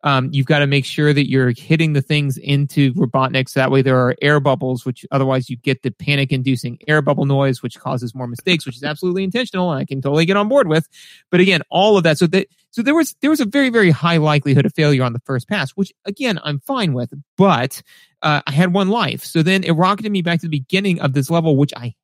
um, 0.05 0.29
you've 0.33 0.47
got 0.47 0.61
to 0.61 0.69
make 0.69 0.85
sure 0.85 1.13
that 1.13 1.29
you're 1.29 1.53
hitting 1.57 1.93
the 1.93 2.03
things 2.03 2.37
into 2.39 2.95
robotniks 2.95 3.55
that 3.55 3.73
way 3.73 3.83
there 3.83 3.99
are 3.99 4.15
air 4.23 4.39
bubbles 4.39 4.87
which 4.87 5.05
otherwise 5.11 5.51
you 5.51 5.57
get 5.57 5.83
the 5.83 5.91
panic 5.91 6.31
inducing 6.31 6.79
air 6.87 7.03
bubble 7.03 7.25
noise 7.25 7.65
which 7.65 7.81
causes 7.81 8.15
more 8.15 8.29
mistakes 8.29 8.65
which 8.65 8.77
is 8.77 8.85
absolutely 8.85 9.25
intentional 9.25 9.73
and 9.73 9.81
i 9.81 9.85
can 9.85 10.01
totally 10.01 10.25
get 10.25 10.37
on 10.37 10.49
board 10.49 10.69
with. 10.69 10.89
But 11.31 11.41
again 11.41 11.63
all 11.69 11.97
of 11.97 12.05
that 12.05 12.17
so 12.17 12.29
that 12.29 12.47
so 12.71 12.83
there 12.83 12.95
was 12.95 13.17
there 13.21 13.31
was 13.31 13.41
a 13.41 13.47
very 13.47 13.71
very 13.71 13.91
high 13.91 14.17
likelihood 14.17 14.67
of 14.67 14.75
failure 14.75 15.03
on 15.03 15.13
the 15.13 15.21
first 15.21 15.49
pass 15.49 15.71
which 15.73 15.93
again 16.05 16.39
i'm 16.45 16.61
fine 16.61 16.93
with 16.93 17.13
but 17.37 17.83
uh, 18.23 18.43
I 18.47 18.53
had 18.53 18.73
one 18.73 18.89
life. 18.89 19.25
So 19.25 19.43
then 19.43 19.65
it 19.65 19.73
rocketed 19.73 20.13
me 20.13 20.23
back 20.23 20.41
to 20.41 20.47
the 20.47 20.59
beginning 20.59 21.01
of 21.01 21.13
this 21.13 21.31
level, 21.31 21.57
which 21.57 21.73
I 21.77 21.95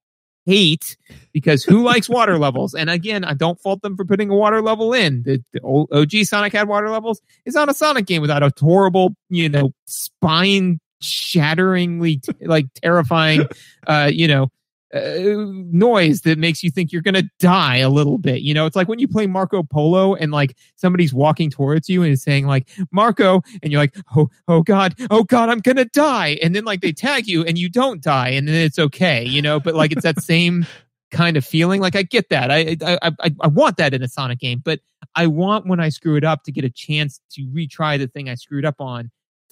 hate 0.47 0.97
because 1.33 1.65
who 1.65 1.83
likes 1.83 2.09
water 2.09 2.39
levels? 2.39 2.75
And 2.75 2.91
again, 2.91 3.25
I 3.25 3.35
don't 3.35 3.61
fault 3.61 3.83
them 3.83 3.97
for 3.97 4.05
putting 4.05 4.31
a 4.31 4.37
water 4.37 4.63
level 4.63 4.93
in. 4.93 5.23
The, 5.25 5.43
the 5.53 5.61
old 5.61 5.93
OG 5.93 6.13
Sonic 6.25 6.53
had 6.53 6.69
water 6.69 6.91
levels. 6.91 7.21
It's 7.45 7.57
not 7.57 7.69
a 7.69 7.75
Sonic 7.75 8.07
game 8.07 8.23
without 8.23 8.43
a 8.43 8.53
horrible, 8.59 9.17
you 9.29 9.49
know, 9.49 9.73
spine 9.87 10.81
shatteringly, 11.01 12.21
like 12.41 12.67
terrifying, 12.75 13.47
uh, 13.87 14.11
you 14.13 14.29
know, 14.29 14.51
uh, 14.95 15.47
noise 15.73 16.21
that 16.21 16.39
makes 16.39 16.63
you 16.63 16.71
think 16.71 16.93
you're 16.93 17.03
going 17.03 17.15
to 17.15 17.29
die 17.41 17.79
a 17.79 17.89
little 17.89 18.19
bit. 18.19 18.43
You 18.43 18.55
know, 18.55 18.67
it's 18.67 18.77
like 18.77 18.89
when 18.89 18.99
you 18.99 19.09
play 19.09 19.27
Marco 19.27 19.63
Polo 19.63 20.15
and 20.15 20.31
like 20.31 20.57
somebody's 20.77 21.13
walking 21.13 21.51
towards 21.51 21.89
you 21.89 22.03
and 22.03 22.13
is 22.13 22.23
saying 22.23 22.47
like 22.47 22.69
Marco, 22.93 23.43
and 23.63 23.73
you're 23.73 23.81
like, 23.81 23.97
oh, 24.17 24.29
oh 24.47 24.63
God, 24.63 24.95
oh 25.11 25.25
God, 25.25 25.49
I'm 25.49 25.61
going 25.61 25.77
to 25.77 25.85
die. 25.87 26.39
And 26.43 26.55
then 26.55 26.65
like 26.65 26.81
they 26.81 26.93
tag 26.93 27.27
you 27.27 27.45
and 27.45 27.59
you 27.59 27.69
don't 27.69 28.03
die 28.03 28.29
and 28.29 28.47
then 28.47 28.55
it's 28.55 28.79
okay, 28.79 29.25
you 29.25 29.43
know, 29.43 29.59
but 29.59 29.75
like 29.75 29.93
it's 29.93 30.03
that 30.03 30.21
same 30.23 30.67
kind 31.11 31.37
of 31.37 31.45
feeling. 31.45 31.81
Like 31.81 31.97
I 31.97 32.03
get 32.03 32.29
that. 32.29 32.51
I, 32.51 32.77
I, 32.85 32.99
I, 33.21 33.31
I 33.41 33.47
want 33.49 33.79
that 33.79 33.95
in 33.95 34.03
a 34.03 34.09
Sonic 34.09 34.39
game, 34.39 34.63
but 34.65 34.81
I 35.15 35.27
want 35.27 35.67
when 35.67 35.81
I 35.81 35.89
screw 35.89 36.17
it 36.17 36.25
up 36.25 36.45
to 36.45 36.53
get 36.53 36.65
a 36.65 36.71
chance 36.71 37.21
to 37.33 37.43
retry 37.47 37.99
the 37.99 38.07
thing 38.07 38.29
I 38.29 38.35
screwed 38.35 38.65
up 38.65 38.81
on 38.81 39.11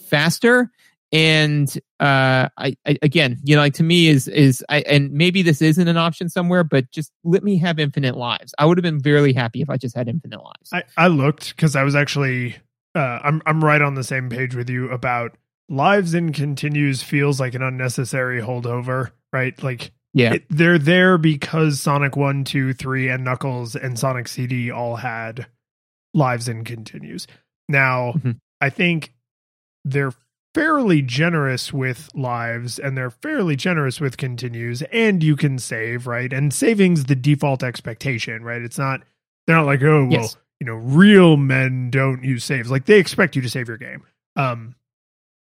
faster 0.09 0.71
and 1.13 1.79
uh 2.01 2.49
I, 2.57 2.77
I 2.87 2.97
again 3.03 3.39
you 3.45 3.55
know 3.55 3.63
like 3.63 3.75
to 3.75 3.83
me 3.83 4.09
is 4.09 4.29
is 4.29 4.65
i 4.69 4.81
and 4.81 5.13
maybe 5.13 5.43
this 5.43 5.61
isn't 5.61 5.87
an 5.87 5.97
option 5.97 6.29
somewhere 6.29 6.65
but 6.65 6.91
just 6.91 7.13
let 7.23 7.45
me 7.45 7.59
have 7.59 7.79
infinite 7.79 8.17
lives 8.17 8.55
i 8.59 8.65
would 8.65 8.79
have 8.79 8.83
been 8.83 9.01
very 9.01 9.33
happy 9.33 9.61
if 9.61 9.69
i 9.69 9.77
just 9.77 9.95
had 9.95 10.09
infinite 10.09 10.43
lives 10.43 10.73
I, 10.73 10.85
I 10.97 11.09
looked 11.09 11.55
because 11.55 11.77
I 11.77 11.83
was 11.83 11.95
actually 11.95 12.57
uh, 12.95 13.19
I'm 13.23 13.41
I'm 13.47 13.65
right 13.65 13.81
on 13.81 13.95
the 13.95 14.05
same 14.05 14.29
page 14.29 14.55
with 14.55 14.69
you 14.69 14.91
about 14.91 15.37
lives 15.69 16.13
in 16.13 16.33
continues 16.33 17.03
feels 17.03 17.41
like 17.41 17.55
an 17.55 17.63
unnecessary 17.63 18.43
holdover, 18.43 19.13
right? 19.33 19.61
Like 19.63 19.93
yeah 20.13 20.35
it, 20.35 20.45
they're 20.51 20.79
there 20.79 21.17
because 21.17 21.81
Sonic 21.81 22.17
One, 22.17 22.45
Two, 22.45 22.75
Three, 22.75 23.09
and 23.09 23.25
Knuckles 23.25 23.75
and 23.77 23.99
Sonic 23.99 24.29
CD 24.29 24.71
all 24.71 24.97
had 24.97 25.47
lives 26.13 26.49
in 26.49 26.65
continues. 26.65 27.27
Now 27.69 28.13
Mhm. 28.13 28.39
I 28.61 28.69
think 28.69 29.15
they're 29.87 30.13
fairly 30.55 31.01
generous 31.03 31.73
with 31.73 32.11
lives 32.15 32.79
and 32.79 32.97
they're 32.97 33.11
fairly 33.11 33.57
generous 33.57 34.01
with 34.01 34.17
continues 34.17 34.83
and 34.93 35.23
you 35.23 35.37
can 35.37 35.59
save 35.59 36.07
right? 36.07 36.33
And 36.33 36.53
saving's 36.53 37.05
the 37.05 37.15
default 37.17 37.63
expectation 37.63 38.45
right? 38.45 38.63
It's 38.63 38.79
not 38.79 39.01
they're 39.47 39.57
not 39.57 39.67
like 39.67 39.83
oh 39.83 40.03
well 40.05 40.13
Yes. 40.13 40.37
you 40.61 40.67
know 40.67 40.75
real 40.75 41.37
men 41.37 41.91
don't 41.91 42.23
use 42.23 42.45
saves. 42.45 42.71
Like 42.71 42.85
they 42.87 42.99
expect 42.99 43.35
you 43.37 43.43
to 43.43 43.51
save 43.51 43.69
your 43.69 43.79
game. 43.79 44.03
Um 44.37 44.75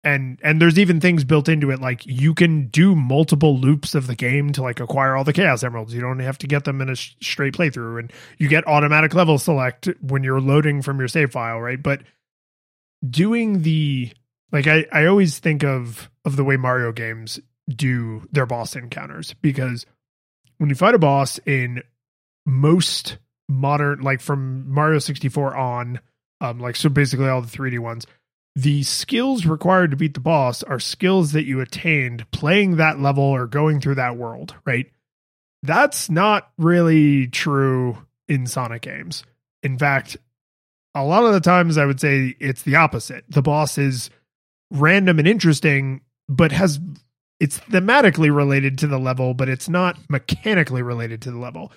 and 0.04 0.40
and 0.44 0.62
there's 0.62 0.78
even 0.80 1.00
things 1.02 1.24
built 1.24 1.50
into 1.50 1.72
it 1.72 1.82
like 1.82 2.06
you 2.06 2.34
can 2.34 2.68
do 2.68 2.96
multiple 2.96 3.58
loops 3.58 3.96
of 3.96 4.08
the 4.08 4.16
game 4.16 4.52
to 4.54 4.62
like 4.62 4.80
acquire 4.80 5.16
all 5.16 5.24
the 5.24 5.34
chaos 5.34 5.64
emeralds. 5.64 5.94
You 5.94 6.02
don't 6.02 6.20
have 6.20 6.38
to 6.40 6.48
get 6.48 6.66
them 6.66 6.82
in 6.82 6.90
a 6.90 6.96
sh- 6.96 7.16
straight 7.22 7.54
playthrough 7.54 8.00
and 8.00 8.14
you 8.38 8.48
get 8.48 8.68
automatic 8.68 9.14
level 9.14 9.38
select 9.38 9.90
when 10.02 10.24
you're 10.24 10.40
loading 10.40 10.82
from 10.82 11.00
your 11.00 11.08
save 11.08 11.32
file 11.32 11.60
right? 11.60 11.82
But 11.82 12.02
doing 13.08 13.64
the 13.64 14.12
like 14.52 14.68
i 14.68 14.86
i 14.92 15.06
always 15.06 15.40
think 15.40 15.64
of 15.64 16.10
of 16.26 16.36
the 16.36 16.44
way 16.44 16.58
mario 16.58 16.92
games 16.92 17.40
do 17.70 18.28
their 18.32 18.46
boss 18.46 18.76
encounters 18.76 19.34
because 19.42 19.86
when 20.58 20.70
you 20.70 20.76
fight 20.76 20.96
a 20.96 21.00
boss 21.00 21.40
in 21.46 21.82
most 22.46 23.18
modern 23.50 24.02
like 24.02 24.22
from 24.22 24.70
mario 24.72 25.00
64 25.00 25.56
on 25.56 26.00
um 26.42 26.60
like 26.60 26.76
so 26.76 26.90
basically 26.90 27.28
all 27.28 27.42
the 27.42 27.48
3d 27.48 27.80
ones 27.80 28.06
the 28.58 28.82
skills 28.82 29.46
required 29.46 29.92
to 29.92 29.98
beat 29.98 30.16
the 30.16 30.20
boss 30.20 30.64
are 30.64 30.80
skills 30.80 31.34
that 31.34 31.46
you 31.46 31.62
attained 31.62 32.30
playing 32.32 32.78
that 32.78 33.00
level 33.00 33.24
or 33.24 33.46
going 33.46 33.80
through 33.80 33.94
that 33.96 34.18
world, 34.18 34.56
right? 34.66 34.88
That's 35.62 36.10
not 36.10 36.50
really 36.58 37.28
true 37.28 38.00
in 38.28 38.48
Sonic 38.48 38.82
games. 38.82 39.24
In 39.62 39.78
fact, 39.78 40.18
a 40.96 41.04
lot 41.04 41.24
of 41.24 41.34
the 41.34 41.40
times 41.40 41.78
I 41.78 41.86
would 41.86 42.00
say 42.00 42.36
it's 42.40 42.64
the 42.64 42.78
opposite. 42.78 43.26
The 43.30 43.44
boss 43.44 43.78
is 43.78 44.10
random 44.72 45.20
and 45.20 45.28
interesting, 45.28 46.02
but 46.28 46.52
has 46.52 46.80
it's 47.40 47.60
thematically 47.60 48.36
related 48.36 48.78
to 48.80 48.88
the 48.88 48.98
level, 48.98 49.34
but 49.34 49.50
it's 49.50 49.70
not 49.70 49.98
mechanically 50.10 50.82
related 50.82 51.22
to 51.22 51.32
the 51.32 51.38
level. 51.38 51.72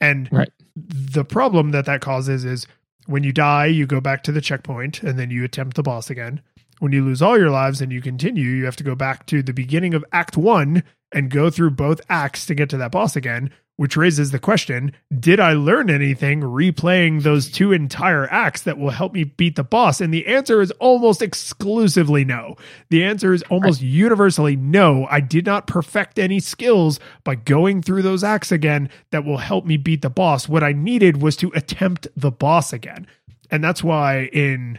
And 0.00 0.28
right. 0.32 0.50
the 0.76 1.24
problem 1.24 1.72
that 1.72 1.86
that 1.86 2.00
causes 2.00 2.44
is 2.44 2.66
when 3.06 3.24
you 3.24 3.32
die, 3.32 3.66
you 3.66 3.86
go 3.86 4.00
back 4.00 4.22
to 4.24 4.32
the 4.32 4.40
checkpoint 4.40 5.02
and 5.02 5.18
then 5.18 5.30
you 5.30 5.44
attempt 5.44 5.76
the 5.76 5.82
boss 5.82 6.10
again. 6.10 6.40
When 6.78 6.92
you 6.92 7.04
lose 7.04 7.20
all 7.20 7.38
your 7.38 7.50
lives 7.50 7.82
and 7.82 7.92
you 7.92 8.00
continue, 8.00 8.50
you 8.50 8.64
have 8.64 8.76
to 8.76 8.84
go 8.84 8.94
back 8.94 9.26
to 9.26 9.42
the 9.42 9.52
beginning 9.52 9.94
of 9.94 10.04
Act 10.12 10.36
1 10.36 10.82
and 11.12 11.30
go 11.30 11.50
through 11.50 11.72
both 11.72 12.00
acts 12.08 12.46
to 12.46 12.54
get 12.54 12.70
to 12.70 12.76
that 12.78 12.92
boss 12.92 13.16
again, 13.16 13.50
which 13.80 13.96
raises 13.96 14.30
the 14.30 14.38
question 14.38 14.92
Did 15.18 15.40
I 15.40 15.54
learn 15.54 15.88
anything 15.88 16.42
replaying 16.42 17.22
those 17.22 17.50
two 17.50 17.72
entire 17.72 18.30
acts 18.30 18.60
that 18.60 18.76
will 18.76 18.90
help 18.90 19.14
me 19.14 19.24
beat 19.24 19.56
the 19.56 19.64
boss? 19.64 20.02
And 20.02 20.12
the 20.12 20.26
answer 20.26 20.60
is 20.60 20.70
almost 20.72 21.22
exclusively 21.22 22.22
no. 22.22 22.56
The 22.90 23.02
answer 23.02 23.32
is 23.32 23.42
almost 23.48 23.80
universally 23.80 24.54
no. 24.54 25.06
I 25.10 25.20
did 25.20 25.46
not 25.46 25.66
perfect 25.66 26.18
any 26.18 26.40
skills 26.40 27.00
by 27.24 27.36
going 27.36 27.80
through 27.80 28.02
those 28.02 28.22
acts 28.22 28.52
again 28.52 28.90
that 29.12 29.24
will 29.24 29.38
help 29.38 29.64
me 29.64 29.78
beat 29.78 30.02
the 30.02 30.10
boss. 30.10 30.46
What 30.46 30.62
I 30.62 30.72
needed 30.72 31.22
was 31.22 31.34
to 31.36 31.50
attempt 31.54 32.06
the 32.14 32.30
boss 32.30 32.74
again. 32.74 33.06
And 33.50 33.64
that's 33.64 33.82
why 33.82 34.28
in 34.34 34.78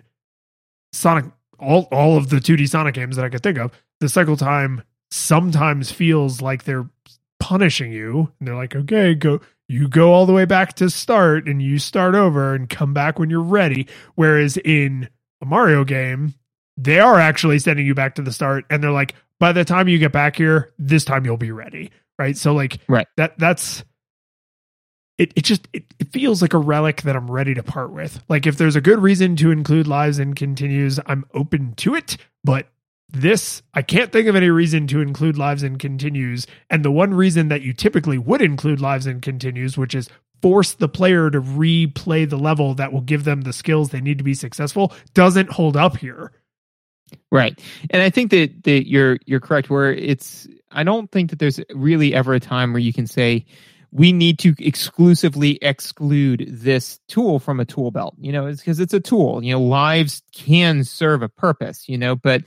Sonic, 0.94 1.26
all, 1.58 1.88
all 1.92 2.18
of 2.18 2.30
the 2.30 2.38
2D 2.38 2.70
Sonic 2.70 2.94
games 2.94 3.16
that 3.16 3.26
I 3.26 3.30
could 3.30 3.42
think 3.42 3.58
of, 3.58 3.72
the 4.00 4.10
cycle 4.10 4.38
time 4.38 4.84
sometimes 5.10 5.92
feels 5.92 6.40
like 6.40 6.66
they're 6.66 6.88
punishing 7.42 7.92
you. 7.92 8.32
And 8.40 8.48
they're 8.48 8.56
like 8.56 8.76
okay 8.76 9.14
go 9.16 9.42
you 9.68 9.90
go 9.90 10.14
all 10.14 10.26
the 10.26 10.34
way 10.34 10.46
back 10.46 10.74
to 10.76 10.90
start 10.90 11.48
and 11.48 11.62
you 11.62 11.80
start 11.80 12.16
over 12.16 12.54
and 12.54 12.70
come 12.70 12.94
back 12.94 13.20
when 13.20 13.30
you're 13.30 13.42
ready. 13.42 13.88
Whereas 14.16 14.58
in 14.58 15.10
a 15.42 15.46
mario 15.46 15.84
game 15.84 16.36
they 16.78 17.00
are 17.00 17.20
actually 17.20 17.60
sending 17.60 17.86
you 17.86 17.94
back 17.94 18.16
to 18.16 18.22
the 18.22 18.32
start 18.32 18.66
and 18.70 18.82
they're 18.82 18.92
like 18.92 19.16
by 19.40 19.52
the 19.52 19.66
time 19.66 19.88
you 19.88 19.98
get 19.98 20.12
back 20.12 20.36
here 20.36 20.72
this 20.78 21.04
time 21.04 21.26
you'll 21.26 21.36
be 21.36 21.52
ready 21.52 21.92
right? 22.22 22.38
So 22.38 22.54
like 22.54 22.80
right. 22.88 23.08
that 23.18 23.38
that's 23.40 23.84
it, 25.18 25.34
it 25.36 25.44
just 25.44 25.68
it, 25.74 25.86
it 26.00 26.12
feels 26.12 26.42
like 26.42 26.54
a 26.54 26.58
relic 26.58 27.02
that 27.04 27.16
i'm 27.16 27.30
ready 27.30 27.54
to 27.56 27.64
part 27.64 27.92
with. 27.92 28.24
Like 28.30 28.46
if 28.46 28.58
there's 28.58 28.76
a 28.76 28.82
good 28.82 29.00
reason 29.00 29.36
to 29.38 29.52
include 29.52 29.88
lives 29.88 30.20
and 30.20 30.36
continues 30.36 31.00
i'm 31.06 31.26
open 31.34 31.74
to 31.76 31.96
it 31.96 32.18
but 32.44 32.68
this 33.12 33.62
i 33.74 33.82
can't 33.82 34.12
think 34.12 34.28
of 34.28 34.36
any 34.36 34.50
reason 34.50 34.88
to 34.88 35.02
include 35.02 35.38
lives 35.38 35.64
and 35.64 35.80
continues. 35.80 36.48
And 36.70 36.84
the 36.84 36.92
one 36.92 37.14
reason 37.14 37.50
that 37.50 37.62
you 37.62 37.74
typically 37.74 38.18
would 38.18 38.42
include 38.42 38.80
lives 38.80 39.06
and 39.06 39.22
continues 39.22 39.78
which 39.78 39.96
is 39.96 40.10
force 40.42 40.74
the 40.74 40.90
player 40.90 41.30
to 41.30 41.40
replay 41.40 42.28
the 42.28 42.38
level 42.38 42.74
that 42.76 42.92
will 42.92 43.02
give 43.02 43.24
them 43.24 43.42
the 43.42 43.54
skills 43.54 43.90
they 43.90 44.02
need 44.02 44.18
to 44.18 44.24
be 44.24 44.34
successful 44.34 44.94
doesn't 45.14 45.52
hold 45.52 45.78
up 45.78 45.98
here. 45.98 46.32
Right. 47.32 47.60
And 47.90 48.02
i 48.02 48.10
think 48.10 48.32
that 48.32 48.64
that 48.64 48.88
you're 48.88 49.18
you're 49.26 49.40
correct 49.40 49.70
where 49.70 49.94
it's 49.94 50.48
i 50.72 50.84
don't 50.84 51.12
think 51.12 51.30
that 51.30 51.40
there's 51.40 51.60
really 51.74 52.14
ever 52.14 52.34
a 52.34 52.40
time 52.40 52.74
where 52.74 52.80
you 52.80 52.94
can 52.94 53.08
say 53.08 53.46
we 53.92 54.14
need 54.14 54.40
to 54.40 54.56
exclusively 54.58 55.60
exclude 55.62 56.46
this 56.48 57.02
tool 57.10 57.40
from 57.40 57.60
a 57.60 57.66
tool 57.66 57.92
belt. 57.92 58.16
You 58.20 58.32
know 58.32 58.48
it's 58.48 58.62
because 58.62 58.80
it's 58.80 58.94
a 58.94 59.00
tool. 59.00 59.44
You 59.44 59.52
know 59.52 59.62
lives 59.62 60.22
can 60.34 60.84
serve 60.84 61.22
a 61.22 61.30
purpose 61.30 61.90
you 61.90 61.98
know 61.98 62.16
but 62.16 62.44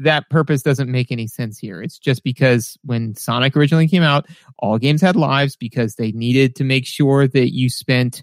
that 0.00 0.28
purpose 0.30 0.62
doesn't 0.62 0.90
make 0.90 1.12
any 1.12 1.26
sense 1.26 1.58
here. 1.58 1.82
It's 1.82 1.98
just 1.98 2.24
because 2.24 2.76
when 2.84 3.14
Sonic 3.14 3.56
originally 3.56 3.88
came 3.88 4.02
out, 4.02 4.26
all 4.58 4.78
games 4.78 5.00
had 5.00 5.16
lives 5.16 5.56
because 5.56 5.94
they 5.94 6.12
needed 6.12 6.56
to 6.56 6.64
make 6.64 6.86
sure 6.86 7.28
that 7.28 7.54
you 7.54 7.70
spent 7.70 8.22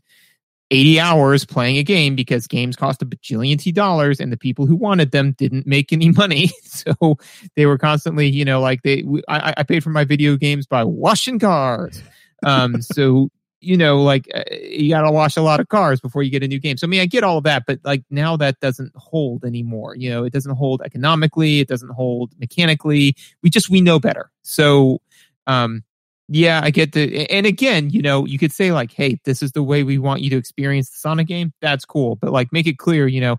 80 0.72 1.00
hours 1.00 1.46
playing 1.46 1.78
a 1.78 1.84
game 1.84 2.16
because 2.16 2.48
games 2.48 2.76
cost 2.76 3.02
a 3.02 3.06
bajillion 3.06 3.60
T 3.60 3.72
dollars 3.72 4.20
and 4.20 4.32
the 4.32 4.38
people 4.38 4.66
who 4.66 4.76
wanted 4.76 5.12
them 5.12 5.34
didn't 5.38 5.68
make 5.68 5.94
any 5.94 6.10
money. 6.12 6.52
So 6.76 7.18
they 7.56 7.66
were 7.66 7.78
constantly, 7.78 8.30
you 8.30 8.44
know, 8.44 8.60
like 8.60 8.82
they, 8.84 9.06
I, 9.30 9.54
I 9.58 9.64
paid 9.64 9.82
for 9.82 9.92
my 9.92 10.04
video 10.04 10.36
games 10.36 10.68
by 10.68 10.84
washing 10.84 11.40
cars. 11.40 12.04
Um, 12.46 12.82
so 12.82 13.30
you 13.66 13.78
know, 13.78 14.02
like 14.02 14.28
uh, 14.34 14.44
you 14.52 14.90
got 14.90 15.02
to 15.02 15.12
wash 15.12 15.36
a 15.36 15.42
lot 15.42 15.60
of 15.60 15.68
cars 15.70 16.00
before 16.00 16.24
you 16.24 16.30
get 16.30 16.44
a 16.44 16.48
new 16.48 16.60
game. 16.60 16.78
So 16.78 16.86
I 16.86 16.90
mean, 16.90 17.02
I 17.02 17.06
get 17.06 17.24
all 17.24 17.38
of 17.38 17.44
that, 17.46 17.64
but 17.66 17.80
like 17.84 18.04
now 18.10 18.38
that 18.38 18.60
doesn't 18.60 18.92
hold 18.96 19.44
anymore. 19.44 19.96
You 19.96 20.10
know, 20.10 20.24
it 20.24 20.34
doesn't 20.34 20.56
hold 20.56 20.82
economically, 20.82 21.60
it 21.60 21.68
doesn't 21.68 21.92
hold 21.92 22.34
mechanically. 22.40 23.16
We 23.42 23.50
just 23.50 23.70
we 23.70 23.82
know 23.82 24.00
better. 24.00 24.32
So, 24.44 25.02
um, 25.48 25.84
yeah, 26.28 26.62
I 26.64 26.72
get 26.72 26.94
the. 26.94 27.30
And 27.30 27.46
again, 27.46 27.90
you 27.90 28.02
know, 28.02 28.26
you 28.26 28.38
could 28.38 28.52
say 28.52 28.72
like, 28.72 28.92
hey, 28.92 29.20
this 29.26 29.42
is 29.44 29.52
the 29.52 29.64
way 29.64 29.84
we 29.84 29.98
want 29.98 30.22
you 30.22 30.30
to 30.32 30.38
experience 30.38 30.90
the 30.90 30.98
Sonic 31.00 31.28
game. 31.28 31.54
That's 31.62 31.86
cool, 31.86 32.16
but 32.16 32.32
like, 32.32 32.52
make 32.52 32.68
it 32.68 32.78
clear, 32.78 33.08
you 33.08 33.22
know, 33.22 33.38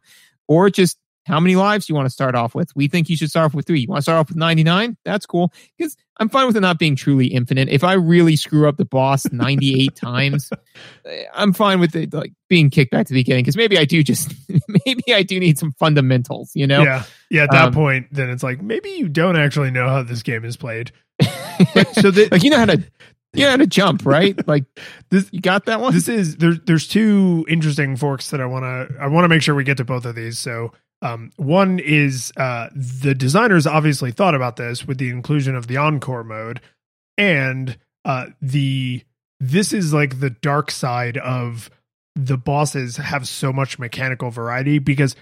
or 0.48 0.70
just 0.70 0.98
how 1.26 1.40
many 1.40 1.56
lives 1.56 1.88
you 1.88 1.94
want 1.94 2.06
to 2.06 2.10
start 2.10 2.36
off 2.36 2.54
with. 2.54 2.74
We 2.76 2.86
think 2.86 3.08
you 3.10 3.16
should 3.16 3.30
start 3.30 3.46
off 3.46 3.54
with 3.54 3.66
three. 3.66 3.80
You 3.80 3.88
want 3.88 3.98
to 3.98 4.02
start 4.02 4.18
off 4.18 4.28
with 4.28 4.36
99? 4.36 4.96
That's 5.04 5.26
cool. 5.26 5.52
Because 5.76 5.96
I'm 6.18 6.28
fine 6.28 6.46
with 6.46 6.56
it 6.56 6.60
not 6.60 6.78
being 6.78 6.94
truly 6.94 7.26
infinite. 7.26 7.68
If 7.68 7.82
I 7.82 7.94
really 7.94 8.36
screw 8.36 8.68
up 8.68 8.76
the 8.76 8.84
boss 8.84 9.26
98 9.32 9.96
times, 9.96 10.50
eh, 11.04 11.24
I'm 11.34 11.52
fine 11.52 11.80
with 11.80 11.96
it 11.96 12.14
like 12.14 12.32
being 12.48 12.70
kicked 12.70 12.92
back 12.92 13.06
to 13.06 13.12
the 13.12 13.18
beginning. 13.18 13.42
Because 13.42 13.56
maybe 13.56 13.76
I 13.76 13.84
do 13.84 14.04
just, 14.04 14.32
maybe 14.86 15.12
I 15.12 15.24
do 15.24 15.40
need 15.40 15.58
some 15.58 15.72
fundamentals, 15.72 16.52
you 16.54 16.66
know? 16.66 16.84
Yeah. 16.84 17.02
Yeah. 17.28 17.42
At 17.42 17.50
that 17.50 17.66
um, 17.66 17.74
point, 17.74 18.06
then 18.12 18.30
it's 18.30 18.44
like, 18.44 18.62
maybe 18.62 18.90
you 18.90 19.08
don't 19.08 19.36
actually 19.36 19.72
know 19.72 19.88
how 19.88 20.04
this 20.04 20.22
game 20.22 20.44
is 20.44 20.56
played. 20.56 20.92
so 21.20 21.28
that, 22.12 22.28
like, 22.30 22.44
you 22.44 22.50
know 22.50 22.58
how 22.58 22.66
to, 22.66 22.84
you 23.32 23.44
know 23.44 23.50
how 23.50 23.56
to 23.56 23.66
jump, 23.66 24.06
right? 24.06 24.46
Like 24.46 24.64
this, 25.10 25.28
you 25.32 25.40
got 25.40 25.66
that 25.66 25.80
one. 25.80 25.92
This 25.92 26.08
is 26.08 26.36
there's 26.36 26.58
there's 26.60 26.88
two 26.88 27.44
interesting 27.48 27.96
forks 27.96 28.30
that 28.30 28.40
I 28.40 28.46
want 28.46 28.62
to 28.62 28.96
I 28.98 29.08
want 29.08 29.24
to 29.24 29.28
make 29.28 29.42
sure 29.42 29.54
we 29.54 29.64
get 29.64 29.76
to 29.76 29.84
both 29.84 30.06
of 30.06 30.14
these. 30.14 30.38
So 30.38 30.72
um, 31.02 31.30
one 31.36 31.78
is 31.78 32.32
uh, 32.36 32.68
the 32.74 33.14
designers 33.14 33.66
obviously 33.66 34.10
thought 34.10 34.34
about 34.34 34.56
this 34.56 34.86
with 34.86 34.98
the 34.98 35.10
inclusion 35.10 35.54
of 35.54 35.66
the 35.66 35.76
encore 35.76 36.24
mode, 36.24 36.60
and 37.18 37.78
uh, 38.04 38.26
the 38.40 39.02
this 39.38 39.72
is 39.72 39.92
like 39.92 40.20
the 40.20 40.30
dark 40.30 40.70
side 40.70 41.18
of 41.18 41.70
the 42.14 42.38
bosses 42.38 42.96
have 42.96 43.28
so 43.28 43.52
much 43.52 43.78
mechanical 43.78 44.30
variety 44.30 44.78
because 44.78 45.14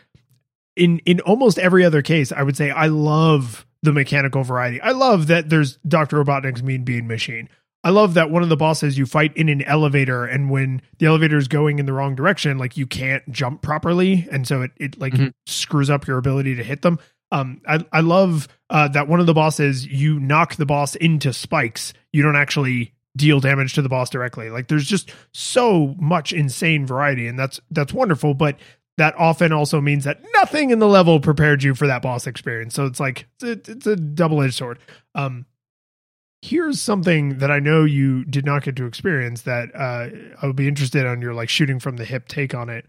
in 0.77 1.01
in 1.01 1.21
almost 1.21 1.59
every 1.59 1.85
other 1.85 2.03
case, 2.03 2.31
I 2.31 2.43
would 2.43 2.57
say 2.57 2.71
I 2.71 2.87
love 2.87 3.67
the 3.83 3.93
mechanical 3.93 4.45
variety. 4.45 4.81
I 4.81 4.93
love 4.93 5.27
that 5.27 5.51
there's 5.51 5.77
Doctor 5.79 6.23
Robotnik's 6.23 6.63
Mean 6.63 6.85
Bean 6.85 7.07
Machine. 7.07 7.49
I 7.85 7.91
love 7.91 8.15
that 8.15 8.31
one 8.31 8.43
of 8.43 8.49
the 8.49 8.57
bosses 8.57 8.97
you 8.97 9.05
fight 9.05 9.37
in 9.37 9.51
an 9.51 9.61
elevator, 9.63 10.25
and 10.25 10.51
when 10.51 10.81
the 10.99 11.07
elevator 11.07 11.37
is 11.37 11.49
going 11.49 11.79
in 11.79 11.85
the 11.85 11.93
wrong 11.93 12.15
direction, 12.15 12.57
like 12.57 12.79
you 12.79 12.87
can't 12.87 13.23
jump 13.31 13.61
properly, 13.61 14.27
and 14.33 14.49
so 14.49 14.63
it 14.63 14.71
it 14.81 14.99
like 14.99 15.13
mm-hmm. 15.13 15.29
screws 15.47 15.91
up 15.91 16.07
your 16.07 16.17
ability 16.17 16.55
to 16.57 16.65
hit 16.65 16.81
them. 16.81 16.99
Um, 17.31 17.61
I 17.69 17.85
I 17.93 18.01
love 18.01 18.49
uh, 18.71 18.89
that 18.89 19.07
one 19.07 19.21
of 19.21 19.27
the 19.27 19.35
bosses 19.35 19.87
you 19.87 20.19
knock 20.19 20.57
the 20.57 20.65
boss 20.65 20.95
into 20.95 21.35
spikes. 21.35 21.93
You 22.11 22.23
don't 22.23 22.37
actually 22.37 22.95
deal 23.17 23.39
damage 23.39 23.75
to 23.75 23.83
the 23.83 23.91
boss 23.91 24.09
directly. 24.09 24.49
Like 24.49 24.69
there's 24.69 24.87
just 24.87 25.13
so 25.33 25.95
much 25.99 26.33
insane 26.33 26.87
variety, 26.87 27.27
and 27.27 27.39
that's 27.39 27.61
that's 27.71 27.93
wonderful. 27.93 28.33
But 28.33 28.57
that 28.97 29.15
often 29.19 29.53
also 29.53 29.83
means 29.83 30.05
that 30.05 30.23
nothing 30.35 30.71
in 30.71 30.79
the 30.79 30.89
level 30.89 31.21
prepared 31.21 31.63
you 31.63 31.75
for 31.75 31.87
that 31.87 32.01
boss 32.01 32.27
experience. 32.27 32.75
So 32.75 32.87
it's 32.87 33.01
like 33.01 33.27
it's 33.43 33.69
a, 33.69 33.73
it's 33.73 33.87
a 33.87 33.97
double 33.97 34.41
edged 34.41 34.55
sword. 34.55 34.79
Um, 35.15 35.45
here's 36.45 36.79
something 36.79 37.39
that 37.39 37.51
I 37.51 37.59
know 37.59 37.85
you 37.85 38.23
did 38.27 38.45
not 38.45 38.65
get 38.65 38.77
to 38.77 38.85
experience 38.85 39.43
that 39.43 39.75
uh, 39.75 40.09
I 40.43 40.47
would 40.47 40.57
be 40.57 40.69
interested 40.69 41.07
on 41.07 41.23
your 41.23 41.33
like 41.33 41.49
shooting 41.49 41.81
from 41.81 41.97
the 41.97 42.05
hip 42.05 42.29
take 42.29 42.55
on 42.55 42.69
it. 42.69 42.85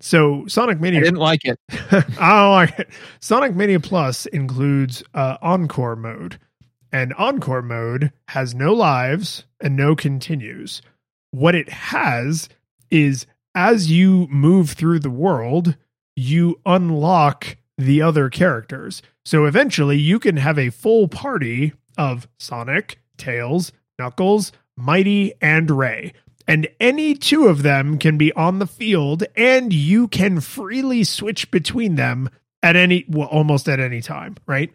So 0.00 0.46
Sonic 0.46 0.80
Mania, 0.80 1.00
I 1.00 1.02
didn't 1.02 1.18
like 1.18 1.44
it. 1.44 1.58
I 1.70 2.42
don't 2.42 2.52
like 2.52 2.78
it. 2.78 2.88
Sonic 3.20 3.54
Mania 3.54 3.78
Plus 3.78 4.24
includes 4.26 5.02
uh, 5.12 5.36
Encore 5.42 5.96
mode, 5.96 6.38
and 6.90 7.12
Encore 7.14 7.60
mode 7.60 8.10
has 8.28 8.54
no 8.54 8.72
lives 8.72 9.44
and 9.60 9.76
no 9.76 9.94
continues. 9.94 10.80
What 11.30 11.54
it 11.54 11.68
has 11.68 12.48
is 12.90 13.26
as 13.54 13.90
you 13.90 14.28
move 14.30 14.70
through 14.70 15.00
the 15.00 15.10
world, 15.10 15.76
you 16.16 16.58
unlock 16.64 17.58
the 17.76 18.00
other 18.00 18.30
characters. 18.30 19.02
So 19.26 19.44
eventually 19.44 19.98
you 19.98 20.18
can 20.18 20.38
have 20.38 20.58
a 20.58 20.70
full 20.70 21.06
party 21.06 21.74
of 21.98 22.28
Sonic, 22.38 23.00
Tails, 23.18 23.72
Knuckles, 23.98 24.52
Mighty, 24.76 25.34
and 25.42 25.70
Ray. 25.70 26.14
And 26.46 26.68
any 26.80 27.14
two 27.14 27.48
of 27.48 27.62
them 27.62 27.98
can 27.98 28.16
be 28.16 28.32
on 28.32 28.58
the 28.58 28.66
field, 28.66 29.24
and 29.36 29.72
you 29.72 30.08
can 30.08 30.40
freely 30.40 31.04
switch 31.04 31.50
between 31.50 31.96
them 31.96 32.30
at 32.62 32.76
any, 32.76 33.04
well, 33.08 33.28
almost 33.28 33.68
at 33.68 33.80
any 33.80 34.00
time, 34.00 34.36
right? 34.46 34.72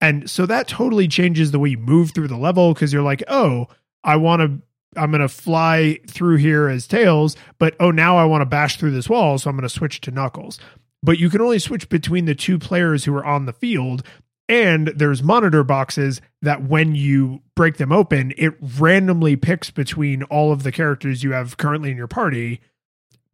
And 0.00 0.30
so 0.30 0.46
that 0.46 0.68
totally 0.68 1.08
changes 1.08 1.50
the 1.50 1.58
way 1.58 1.70
you 1.70 1.78
move 1.78 2.12
through 2.12 2.28
the 2.28 2.36
level 2.36 2.72
because 2.72 2.92
you're 2.92 3.02
like, 3.02 3.22
oh, 3.28 3.66
I 4.02 4.16
want 4.16 4.40
to 4.40 4.62
I'm 4.96 5.10
going 5.10 5.20
to 5.20 5.28
fly 5.28 6.00
through 6.06 6.36
here 6.36 6.68
as 6.68 6.86
Tails, 6.86 7.36
but 7.58 7.76
oh, 7.80 7.90
now 7.90 8.16
I 8.16 8.24
want 8.24 8.42
to 8.42 8.46
bash 8.46 8.78
through 8.78 8.92
this 8.92 9.08
wall, 9.08 9.38
so 9.38 9.50
I'm 9.50 9.56
going 9.56 9.68
to 9.68 9.68
switch 9.68 10.00
to 10.02 10.10
Knuckles. 10.10 10.58
But 11.02 11.18
you 11.18 11.28
can 11.30 11.40
only 11.40 11.58
switch 11.58 11.88
between 11.88 12.24
the 12.24 12.34
two 12.34 12.58
players 12.58 13.04
who 13.04 13.14
are 13.14 13.24
on 13.24 13.46
the 13.46 13.52
field. 13.52 14.02
And 14.48 14.88
there's 14.88 15.22
monitor 15.22 15.64
boxes 15.64 16.20
that 16.42 16.62
when 16.62 16.94
you 16.94 17.42
break 17.56 17.78
them 17.78 17.90
open, 17.90 18.32
it 18.36 18.54
randomly 18.78 19.34
picks 19.34 19.70
between 19.70 20.22
all 20.24 20.52
of 20.52 20.62
the 20.62 20.70
characters 20.70 21.24
you 21.24 21.32
have 21.32 21.56
currently 21.56 21.90
in 21.90 21.96
your 21.96 22.06
party. 22.06 22.60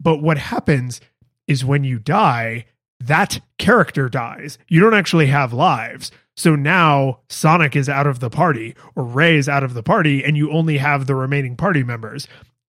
But 0.00 0.22
what 0.22 0.38
happens 0.38 1.00
is 1.46 1.64
when 1.64 1.84
you 1.84 1.98
die, 1.98 2.64
that 2.98 3.40
character 3.58 4.08
dies. 4.08 4.58
You 4.68 4.80
don't 4.80 4.94
actually 4.94 5.26
have 5.26 5.52
lives. 5.52 6.10
So 6.36 6.56
now 6.56 7.20
Sonic 7.28 7.76
is 7.76 7.88
out 7.88 8.06
of 8.06 8.20
the 8.20 8.30
party 8.30 8.74
or 8.96 9.04
Ray 9.04 9.36
is 9.36 9.48
out 9.48 9.62
of 9.62 9.74
the 9.74 9.82
party 9.82 10.24
and 10.24 10.36
you 10.36 10.50
only 10.50 10.78
have 10.78 11.06
the 11.06 11.14
remaining 11.14 11.56
party 11.56 11.82
members. 11.82 12.26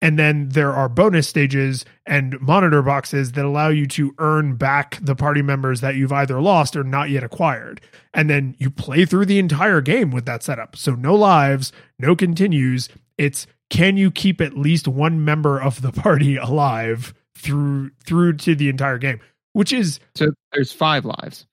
And 0.01 0.19
then 0.19 0.49
there 0.49 0.73
are 0.73 0.87
bonus 0.87 1.27
stages 1.27 1.83
and 2.05 2.39
monitor 2.39 2.83
boxes 2.83 3.31
that 3.31 3.43
allow 3.43 3.69
you 3.69 3.87
to 3.87 4.13
earn 4.19 4.55
back 4.55 4.99
the 5.01 5.15
party 5.15 5.41
members 5.41 5.81
that 5.81 5.95
you've 5.95 6.11
either 6.11 6.39
lost 6.39 6.75
or 6.75 6.83
not 6.83 7.09
yet 7.09 7.23
acquired. 7.23 7.81
And 8.13 8.29
then 8.29 8.55
you 8.59 8.69
play 8.69 9.05
through 9.05 9.25
the 9.25 9.39
entire 9.39 9.81
game 9.81 10.11
with 10.11 10.25
that 10.25 10.43
setup. 10.43 10.75
So 10.75 10.93
no 10.93 11.15
lives, 11.15 11.71
no 11.97 12.15
continues. 12.15 12.89
It's 13.17 13.47
can 13.69 13.97
you 13.97 14.11
keep 14.11 14.39
at 14.39 14.57
least 14.57 14.87
one 14.87 15.25
member 15.25 15.59
of 15.59 15.81
the 15.81 15.91
party 15.91 16.37
alive 16.37 17.13
through 17.35 17.91
through 18.05 18.33
to 18.33 18.55
the 18.55 18.69
entire 18.69 18.97
game, 18.97 19.19
which 19.53 19.73
is 19.73 19.99
so 20.15 20.27
there's 20.53 20.71
five 20.71 21.05
lives. 21.05 21.45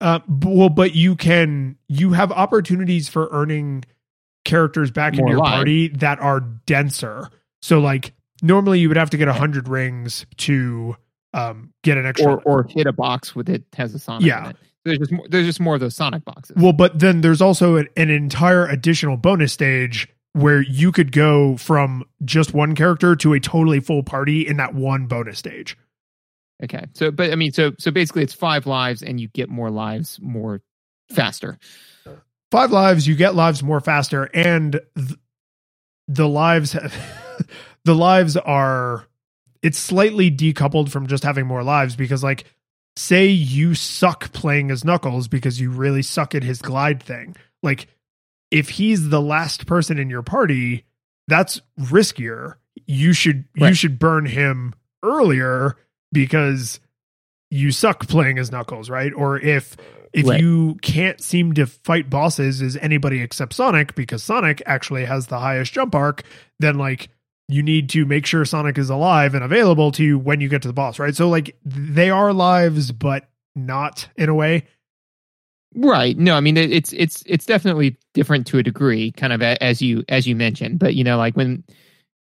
Uh, 0.00 0.18
well, 0.28 0.68
but 0.68 0.94
you 0.94 1.14
can 1.14 1.76
you 1.88 2.12
have 2.12 2.32
opportunities 2.32 3.08
for 3.08 3.28
earning 3.30 3.84
characters 4.44 4.90
back 4.90 5.14
More 5.14 5.26
in 5.26 5.30
your 5.30 5.38
live. 5.38 5.54
party 5.54 5.88
that 5.88 6.18
are 6.20 6.40
denser. 6.40 7.28
So 7.62 7.80
like 7.80 8.12
normally 8.42 8.80
you 8.80 8.88
would 8.88 8.96
have 8.96 9.10
to 9.10 9.16
get 9.16 9.28
a 9.28 9.32
hundred 9.32 9.68
rings 9.68 10.26
to 10.38 10.96
um, 11.34 11.72
get 11.82 11.96
an 11.96 12.06
extra 12.06 12.34
or, 12.34 12.42
or 12.42 12.66
hit 12.68 12.86
a 12.86 12.92
box 12.92 13.34
with 13.34 13.48
it 13.48 13.64
has 13.74 13.94
a 13.94 13.98
Sonic. 13.98 14.26
Yeah. 14.26 14.52
There's 14.84 14.98
just 14.98 15.12
more, 15.12 15.28
there's 15.28 15.46
just 15.46 15.60
more 15.60 15.74
of 15.74 15.80
those 15.80 15.94
Sonic 15.94 16.24
boxes. 16.24 16.56
Well, 16.56 16.72
but 16.72 16.98
then 16.98 17.20
there's 17.20 17.40
also 17.40 17.76
an, 17.76 17.88
an 17.96 18.10
entire 18.10 18.66
additional 18.66 19.16
bonus 19.16 19.52
stage 19.52 20.08
where 20.32 20.62
you 20.62 20.92
could 20.92 21.12
go 21.12 21.56
from 21.56 22.04
just 22.24 22.54
one 22.54 22.74
character 22.74 23.14
to 23.16 23.32
a 23.34 23.40
totally 23.40 23.80
full 23.80 24.02
party 24.02 24.46
in 24.46 24.56
that 24.56 24.74
one 24.74 25.06
bonus 25.06 25.38
stage. 25.38 25.76
Okay. 26.64 26.86
So, 26.94 27.10
but 27.10 27.32
I 27.32 27.36
mean, 27.36 27.52
so 27.52 27.72
so 27.78 27.90
basically, 27.90 28.22
it's 28.22 28.32
five 28.32 28.66
lives, 28.66 29.02
and 29.02 29.20
you 29.20 29.28
get 29.28 29.48
more 29.48 29.70
lives 29.70 30.18
more 30.22 30.62
faster. 31.10 31.58
Five 32.50 32.70
lives, 32.70 33.06
you 33.06 33.14
get 33.16 33.34
lives 33.34 33.62
more 33.62 33.80
faster, 33.80 34.24
and 34.34 34.80
th- 34.96 35.18
the 36.08 36.28
lives, 36.28 36.76
the 37.84 37.94
lives 37.94 38.36
are. 38.36 39.06
It's 39.62 39.78
slightly 39.78 40.30
decoupled 40.30 40.90
from 40.90 41.06
just 41.06 41.22
having 41.22 41.46
more 41.46 41.62
lives 41.62 41.94
because, 41.94 42.24
like, 42.24 42.44
say 42.96 43.26
you 43.26 43.74
suck 43.74 44.32
playing 44.32 44.72
as 44.72 44.84
Knuckles 44.84 45.28
because 45.28 45.60
you 45.60 45.70
really 45.70 46.02
suck 46.02 46.34
at 46.34 46.42
his 46.42 46.60
glide 46.60 47.00
thing. 47.02 47.36
Like, 47.62 47.86
if 48.50 48.68
he's 48.68 49.08
the 49.08 49.20
last 49.20 49.66
person 49.66 49.98
in 49.98 50.10
your 50.10 50.22
party, 50.22 50.84
that's 51.28 51.60
riskier. 51.80 52.56
You 52.86 53.12
should 53.12 53.44
right. 53.58 53.68
you 53.68 53.74
should 53.74 53.98
burn 53.98 54.26
him 54.26 54.74
earlier 55.02 55.76
because 56.12 56.80
you 57.50 57.70
suck 57.70 58.06
playing 58.08 58.38
as 58.38 58.50
Knuckles, 58.50 58.90
right? 58.90 59.12
Or 59.12 59.38
if 59.38 59.76
if 60.12 60.26
right. 60.26 60.40
you 60.40 60.76
can't 60.82 61.20
seem 61.20 61.54
to 61.54 61.66
fight 61.66 62.10
bosses 62.10 62.60
as 62.60 62.76
anybody 62.76 63.20
except 63.20 63.54
Sonic 63.54 63.94
because 63.94 64.22
Sonic 64.22 64.62
actually 64.66 65.06
has 65.06 65.26
the 65.26 65.38
highest 65.38 65.72
jump 65.72 65.94
arc, 65.94 66.22
then 66.60 66.76
like 66.76 67.08
you 67.48 67.62
need 67.62 67.88
to 67.90 68.04
make 68.04 68.26
sure 68.26 68.44
Sonic 68.44 68.78
is 68.78 68.90
alive 68.90 69.34
and 69.34 69.44
available 69.44 69.92
to 69.92 70.04
you 70.04 70.18
when 70.18 70.40
you 70.40 70.48
get 70.48 70.62
to 70.62 70.68
the 70.68 70.74
boss, 70.74 70.98
right? 70.98 71.14
So 71.14 71.28
like 71.28 71.56
they 71.64 72.10
are 72.10 72.32
lives 72.32 72.92
but 72.92 73.28
not 73.54 74.08
in 74.16 74.28
a 74.28 74.34
way. 74.34 74.66
Right. 75.74 76.16
No, 76.18 76.34
I 76.36 76.40
mean 76.40 76.56
it's 76.56 76.92
it's 76.92 77.22
it's 77.26 77.46
definitely 77.46 77.96
different 78.14 78.46
to 78.48 78.58
a 78.58 78.62
degree, 78.62 79.12
kind 79.12 79.32
of 79.32 79.42
as 79.42 79.80
you 79.80 80.04
as 80.08 80.26
you 80.26 80.36
mentioned. 80.36 80.78
But 80.78 80.94
you 80.94 81.04
know, 81.04 81.16
like 81.16 81.36
when 81.36 81.64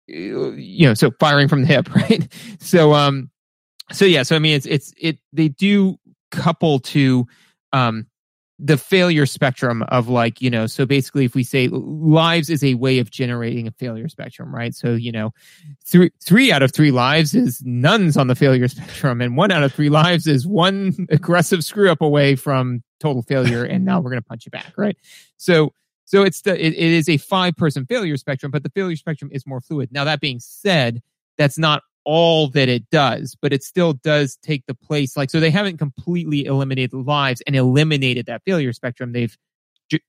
you 0.08 0.88
know, 0.88 0.94
so 0.94 1.12
firing 1.20 1.48
from 1.48 1.62
the 1.62 1.68
hip, 1.68 1.94
right? 1.96 2.28
So 2.60 2.94
um 2.94 3.30
so 3.92 4.06
yeah, 4.06 4.24
so 4.24 4.36
I 4.36 4.40
mean, 4.40 4.56
it's 4.56 4.66
it's 4.66 4.94
it. 4.98 5.20
They 5.34 5.50
do 5.50 6.00
couple 6.32 6.80
to 6.80 7.28
um 7.74 8.08
the 8.60 8.78
failure 8.78 9.26
spectrum 9.26 9.84
of 9.84 10.08
like 10.08 10.42
you 10.42 10.50
know 10.50 10.68
so 10.68 10.86
basically 10.86 11.26
if 11.26 11.34
we 11.34 11.44
say 11.44 11.68
lives 11.70 12.50
is 12.50 12.64
a 12.64 12.76
way 12.76 13.00
of 13.00 13.10
generating 13.10 13.68
a 13.68 13.72
failure 13.72 14.08
spectrum 14.08 14.54
right? 14.54 14.76
So 14.76 14.94
you 14.94 15.12
know 15.12 15.34
three 15.86 16.12
three 16.24 16.52
out 16.52 16.62
of 16.62 16.74
three 16.74 16.92
lives 16.92 17.34
is 17.34 17.62
nuns 17.66 18.16
on 18.16 18.28
the 18.28 18.36
failure 18.36 18.68
spectrum 18.70 19.22
and 19.22 19.36
one 19.36 19.52
out 19.52 19.64
of 19.64 19.74
three 19.74 19.90
lives 19.90 20.28
is 20.28 20.46
one 20.46 21.08
aggressive 21.10 21.64
screw 21.64 21.90
up 21.90 22.02
away 22.02 22.36
from 22.36 22.84
total 23.00 23.24
failure 23.24 23.64
and 23.64 23.86
now 23.86 24.00
we're 24.00 24.12
going 24.12 24.22
to 24.22 24.28
punch 24.28 24.46
you 24.46 24.52
back 24.52 24.74
right? 24.78 24.98
So 25.38 25.74
so 26.06 26.22
it's 26.22 26.42
the 26.42 26.54
it, 26.54 26.74
it 26.74 26.78
is 26.78 27.10
a 27.10 27.18
five 27.18 27.56
person 27.58 27.86
failure 27.86 28.18
spectrum 28.18 28.52
but 28.52 28.64
the 28.64 28.70
failure 28.70 28.96
spectrum 28.96 29.32
is 29.34 29.48
more 29.48 29.62
fluid. 29.62 29.90
Now 29.92 30.04
that 30.04 30.22
being 30.22 30.40
said 30.40 31.02
that's 31.38 31.58
not 31.58 31.82
all 32.06 32.50
that 32.50 32.70
it 32.70 32.90
does, 32.90 33.36
but 33.42 33.54
it 33.54 33.64
still 33.64 33.94
does 33.94 34.38
take 34.42 34.66
the 34.66 34.74
place. 34.74 35.16
Like, 35.16 35.30
so 35.30 35.40
they 35.40 35.52
haven't 35.52 35.78
completely 35.78 36.46
eliminated 36.46 36.94
lives 36.94 37.42
and 37.48 37.56
eliminated 37.56 38.26
that 38.26 38.44
failure 38.46 38.74
spectrum. 38.74 39.14
They've, 39.14 39.36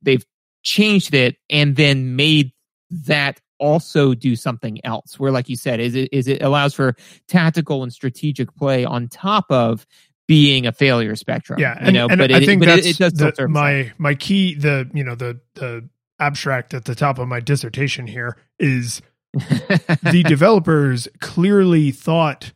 they've 0.03 0.25
changed 0.62 1.15
it 1.15 1.37
and 1.51 1.77
then 1.77 2.16
made 2.16 2.53
that 2.91 3.41
also 3.59 4.15
do 4.15 4.35
something 4.35 4.85
else 4.85 5.19
where 5.19 5.31
like 5.31 5.49
you 5.49 5.57
said 5.57 5.79
is 5.79 5.95
it 5.95 6.09
is 6.12 6.27
it 6.27 6.43
allows 6.43 6.75
for 6.75 6.97
tactical 7.29 7.83
and 7.83 7.93
strategic 7.93 8.55
play 8.57 8.85
on 8.85 9.09
top 9.09 9.47
of 9.49 9.87
being 10.27 10.66
a 10.66 10.73
failure 10.73 11.15
spectrum 11.15 11.59
yeah 11.59 11.77
and, 11.79 11.87
you 11.87 11.93
know 11.93 12.09
and 12.09 12.19
but 12.19 12.33
I 12.33 12.39
it, 12.39 12.47
think 12.47 12.61
but 12.61 12.66
that's 12.66 12.87
it, 12.87 12.91
it 12.91 12.99
does 12.99 13.12
the, 13.12 13.49
my 13.49 13.93
my 13.97 14.15
key 14.15 14.55
the 14.55 14.91
you 14.93 15.05
know 15.05 15.15
the 15.15 15.41
the 15.55 15.89
abstract 16.19 16.75
at 16.75 16.85
the 16.85 16.95
top 16.95 17.19
of 17.19 17.29
my 17.29 17.41
dissertation 17.41 18.07
here 18.07 18.37
is 18.59 19.01
the 19.35 20.24
developers 20.27 21.09
clearly 21.20 21.90
thought 21.90 22.52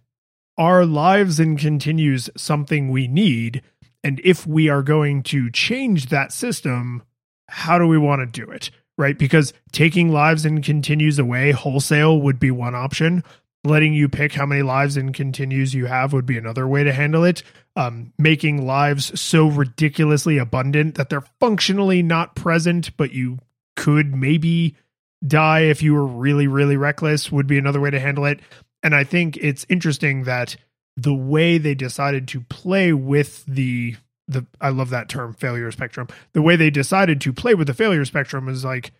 our 0.57 0.85
lives 0.85 1.39
and 1.39 1.59
continues 1.59 2.29
something 2.37 2.89
we 2.91 3.07
need. 3.07 3.63
And 4.03 4.21
if 4.25 4.47
we 4.47 4.69
are 4.69 4.83
going 4.83 5.23
to 5.25 5.51
change 5.51 6.07
that 6.07 6.33
system, 6.33 7.03
how 7.49 7.79
do 7.79 7.87
we 7.87 7.99
want 7.99 8.21
to 8.21 8.45
do 8.45 8.51
it? 8.51 8.71
Right? 8.97 9.17
Because 9.17 9.53
taking 9.71 10.11
lives 10.13 10.45
and 10.45 10.63
continues 10.63 11.19
away 11.19 11.53
wholesale 11.53 12.21
would 12.21 12.41
be 12.41 12.51
one 12.51 12.75
option. 12.75 13.23
Letting 13.65 13.93
you 13.93 14.09
pick 14.09 14.35
how 14.35 14.47
many 14.47 14.63
lives 14.63 14.97
and 14.97 15.15
continues 15.15 15.75
you 15.75 15.87
have 15.87 16.13
would 16.13 16.27
be 16.27 16.39
another 16.39 16.67
way 16.67 16.85
to 16.85 16.93
handle 16.93 17.25
it. 17.25 17.43
Um, 17.77 18.13
making 18.19 18.67
lives 18.67 19.21
so 19.21 19.47
ridiculously 19.47 20.39
abundant 20.39 20.97
that 20.97 21.11
they're 21.11 21.25
functionally 21.39 22.03
not 22.03 22.35
present, 22.35 22.97
but 22.97 23.13
you 23.13 23.39
could 23.77 24.15
maybe 24.15 24.75
die 25.27 25.61
if 25.61 25.83
you 25.83 25.95
were 25.95 26.07
really, 26.07 26.47
really 26.47 26.77
reckless 26.77 27.33
would 27.33 27.47
be 27.47 27.59
another 27.59 27.81
way 27.81 27.91
to 27.91 28.01
handle 28.01 28.25
it. 28.25 28.41
And 28.83 28.95
I 28.95 29.05
think 29.05 29.37
it's 29.39 29.67
interesting 29.69 30.25
that 30.25 30.57
the 30.97 31.15
way 31.15 31.59
they 31.59 31.75
decided 31.75 32.29
to 32.29 32.41
play 32.43 32.93
with 32.93 33.45
the 33.47 33.97
the 34.27 34.47
I 34.61 34.69
love 34.69 34.91
that 34.91 35.09
term 35.09 35.33
failure 35.33 35.71
spectrum. 35.71 36.09
The 36.35 36.43
way 36.43 36.57
they 36.57 36.71
decided 36.71 37.21
to 37.23 37.33
play 37.33 37.55
with 37.55 37.67
the 37.67 37.75
failure 37.75 38.05
spectrum 38.05 38.49
is 38.49 38.65
like, 38.65 38.93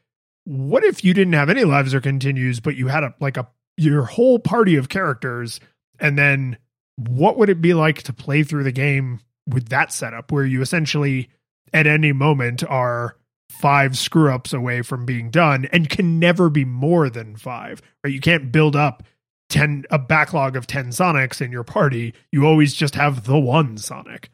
what 0.45 0.85
if 0.85 1.05
you 1.05 1.13
didn't 1.13 1.35
have 1.35 1.51
any 1.51 1.65
lives 1.65 1.95
or 1.95 2.01
continues, 2.01 2.61
but 2.61 2.77
you 2.77 2.89
had 2.89 3.05
a 3.05 3.15
like 3.21 3.37
a 3.37 3.49
your 3.77 4.05
whole 4.05 4.39
party 4.39 4.77
of 4.77 4.89
characters, 4.89 5.61
and 6.01 6.19
then 6.19 6.57
what 6.97 7.37
would 7.37 7.51
it 7.51 7.61
be 7.61 7.75
like 7.75 8.03
to 8.05 8.13
play 8.13 8.43
through 8.43 8.65
the 8.65 8.73
game 8.73 9.21
with 9.47 9.69
that 9.69 9.93
setup 9.93 10.33
where 10.33 10.45
you 10.45 10.63
essentially 10.63 11.29
at 11.73 11.87
any 11.87 12.13
moment 12.13 12.65
are 12.65 13.17
five 13.51 13.97
screw 13.97 14.33
ups 14.33 14.53
away 14.53 14.83
from 14.83 15.05
being 15.05 15.31
done 15.31 15.67
and 15.73 15.89
can 15.89 16.19
never 16.19 16.49
be 16.49 16.65
more 16.65 17.09
than 17.09 17.37
five. 17.37 17.83
Right? 18.05 18.13
You 18.13 18.21
can't 18.21 18.53
build 18.53 18.77
up 18.77 19.03
10 19.49 19.85
a 19.91 19.99
backlog 19.99 20.57
of 20.57 20.67
10 20.67 20.89
Sonics 20.89 21.41
in 21.41 21.51
your 21.51 21.65
party. 21.65 22.15
You 22.31 22.47
always 22.47 22.75
just 22.75 22.95
have 22.95 23.25
the 23.25 23.39
one 23.39 23.79
Sonic. 23.79 24.31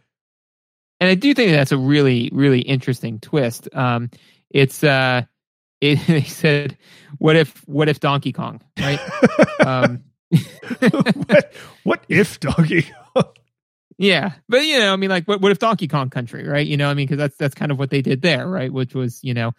And 1.00 1.10
I 1.10 1.14
do 1.14 1.34
think 1.34 1.52
that's 1.52 1.72
a 1.72 1.78
really 1.78 2.30
really 2.32 2.60
interesting 2.60 3.20
twist. 3.20 3.68
Um 3.72 4.10
it's 4.50 4.82
uh 4.82 5.22
it, 5.80 5.98
they 6.06 6.22
said 6.22 6.76
what 7.18 7.36
if 7.36 7.56
what 7.66 7.88
if 7.88 8.00
Donkey 8.00 8.32
Kong, 8.32 8.60
right? 8.78 9.00
um 9.66 10.02
what, 10.80 11.52
what 11.84 12.04
if 12.08 12.40
Donkey 12.40 12.86
Kong? 13.14 13.24
Yeah, 13.96 14.32
but 14.48 14.64
you 14.64 14.78
know, 14.78 14.92
I 14.92 14.96
mean, 14.96 15.10
like, 15.10 15.26
what, 15.28 15.40
what 15.40 15.52
if 15.52 15.58
Donkey 15.60 15.86
Kong 15.86 16.10
Country, 16.10 16.46
right? 16.46 16.66
You 16.66 16.76
know, 16.76 16.88
I 16.90 16.94
mean, 16.94 17.06
because 17.06 17.18
that's 17.18 17.36
that's 17.36 17.54
kind 17.54 17.70
of 17.70 17.78
what 17.78 17.90
they 17.90 18.02
did 18.02 18.22
there, 18.22 18.46
right? 18.48 18.72
Which 18.72 18.94
was, 18.94 19.22
you 19.22 19.34
know, 19.34 19.52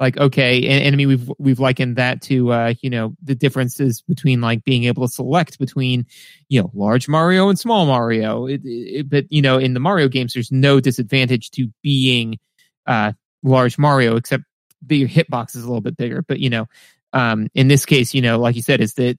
like 0.00 0.16
okay, 0.16 0.66
and, 0.66 0.84
and 0.84 0.94
I 0.94 0.96
mean, 0.96 1.08
we've 1.08 1.30
we've 1.38 1.60
likened 1.60 1.96
that 1.96 2.22
to, 2.22 2.52
uh, 2.52 2.74
you 2.80 2.88
know, 2.88 3.14
the 3.22 3.34
differences 3.34 4.00
between 4.02 4.40
like 4.40 4.64
being 4.64 4.84
able 4.84 5.06
to 5.06 5.12
select 5.12 5.58
between, 5.58 6.06
you 6.48 6.62
know, 6.62 6.70
large 6.74 7.06
Mario 7.06 7.50
and 7.50 7.58
small 7.58 7.84
Mario. 7.84 8.46
It, 8.46 8.62
it, 8.64 9.10
but 9.10 9.30
you 9.30 9.42
know, 9.42 9.58
in 9.58 9.74
the 9.74 9.80
Mario 9.80 10.08
games, 10.08 10.32
there's 10.32 10.50
no 10.52 10.80
disadvantage 10.80 11.50
to 11.52 11.68
being 11.82 12.38
uh 12.86 13.12
large 13.42 13.76
Mario, 13.78 14.16
except 14.16 14.44
that 14.86 14.96
your 14.96 15.08
hitbox 15.08 15.54
is 15.54 15.64
a 15.64 15.66
little 15.66 15.82
bit 15.82 15.96
bigger. 15.98 16.22
But 16.22 16.40
you 16.40 16.48
know, 16.48 16.66
um, 17.12 17.48
in 17.54 17.68
this 17.68 17.84
case, 17.84 18.14
you 18.14 18.22
know, 18.22 18.38
like 18.38 18.56
you 18.56 18.62
said, 18.62 18.80
is 18.80 18.94
that 18.94 19.18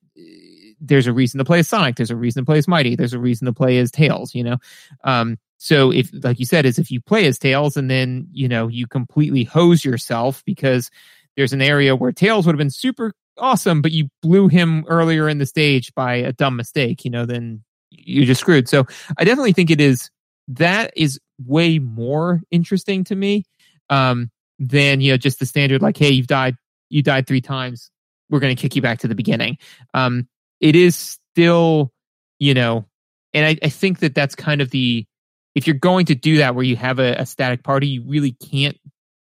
there's 0.84 1.08
a 1.08 1.14
reason 1.14 1.38
to 1.38 1.46
play 1.46 1.64
Sonic. 1.64 1.96
There's 1.96 2.12
a 2.12 2.16
reason 2.16 2.44
to 2.44 2.46
play 2.46 2.58
as 2.58 2.68
Mighty. 2.68 2.96
There's 2.96 3.14
a 3.14 3.20
reason 3.20 3.46
to 3.46 3.54
play 3.54 3.78
as 3.80 3.90
Tails. 3.90 4.36
You 4.36 4.44
know, 4.44 4.58
um, 5.04 5.38
so 5.58 5.92
if 5.92 6.10
like 6.24 6.40
you 6.40 6.46
said, 6.46 6.66
is 6.66 6.78
if 6.78 6.92
you 6.92 7.02
play 7.02 7.26
as 7.26 7.40
Tails 7.40 7.78
and 7.78 7.90
then 7.90 8.28
you 8.32 8.48
know 8.48 8.68
you 8.68 8.86
completely 8.86 9.44
hose 9.44 9.84
yourself 9.84 10.44
because 10.46 10.92
there's 11.36 11.54
an 11.54 11.62
area 11.62 11.96
where 11.96 12.12
Tails 12.12 12.46
would 12.46 12.54
have 12.54 12.60
been 12.60 12.70
super 12.70 13.14
awesome, 13.38 13.82
but 13.82 13.92
you 13.92 14.10
blew 14.22 14.48
him 14.48 14.86
earlier 14.88 15.28
in 15.30 15.38
the 15.38 15.46
stage 15.46 15.94
by 15.96 16.16
a 16.16 16.34
dumb 16.34 16.56
mistake. 16.56 17.06
You 17.06 17.12
know, 17.12 17.26
then 17.26 17.64
you're 17.90 18.26
just 18.26 18.42
screwed. 18.42 18.68
So 18.68 18.86
I 19.18 19.24
definitely 19.24 19.54
think 19.54 19.72
it 19.72 19.82
is 19.82 20.10
that 20.50 20.92
is 20.96 21.20
way 21.46 21.80
more 21.80 22.42
interesting 22.52 23.04
to 23.06 23.16
me 23.16 23.46
um, 23.90 24.32
than 24.60 25.02
you 25.02 25.12
know 25.12 25.18
just 25.18 25.40
the 25.40 25.46
standard 25.46 25.82
like, 25.82 25.98
hey, 25.98 26.10
you've 26.10 26.28
died, 26.28 26.56
you 26.90 27.02
died 27.02 27.28
three 27.28 27.42
times. 27.42 27.90
We're 28.30 28.40
going 28.40 28.56
to 28.56 28.62
kick 28.62 28.76
you 28.76 28.82
back 28.82 29.00
to 29.00 29.08
the 29.08 29.16
beginning. 29.16 29.58
Um, 29.94 30.28
it 30.64 30.78
is 30.78 30.96
still, 30.96 31.92
you 32.40 32.54
know, 32.54 32.86
and 33.34 33.46
I, 33.46 33.58
I 33.62 33.70
think 33.70 34.00
that 34.00 34.16
that's 34.16 34.34
kind 34.34 34.62
of 34.62 34.72
the 34.72 35.06
if 35.56 35.68
you're 35.68 35.76
going 35.76 36.06
to 36.08 36.16
do 36.16 36.38
that 36.38 36.56
where 36.56 36.64
you 36.64 36.78
have 36.78 37.00
a, 37.00 37.16
a 37.16 37.26
static 37.26 37.64
party, 37.64 37.88
you 37.88 38.04
really 38.08 38.32
can't 38.32 38.78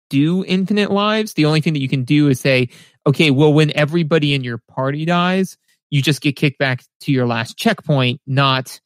do 0.09 0.43
infinite 0.45 0.91
lives. 0.91 1.33
The 1.33 1.45
only 1.45 1.61
thing 1.61 1.73
that 1.73 1.81
you 1.81 1.87
can 1.87 2.03
do 2.03 2.27
is 2.27 2.39
say, 2.39 2.67
okay, 3.07 3.31
well, 3.31 3.53
when 3.53 3.71
everybody 3.75 4.33
in 4.33 4.43
your 4.43 4.59
party 4.69 5.05
dies, 5.05 5.57
you 5.89 6.01
just 6.01 6.21
get 6.21 6.35
kicked 6.35 6.59
back 6.59 6.83
to 7.01 7.13
your 7.13 7.25
last 7.25 7.57
checkpoint, 7.57 8.19
not, 8.27 8.79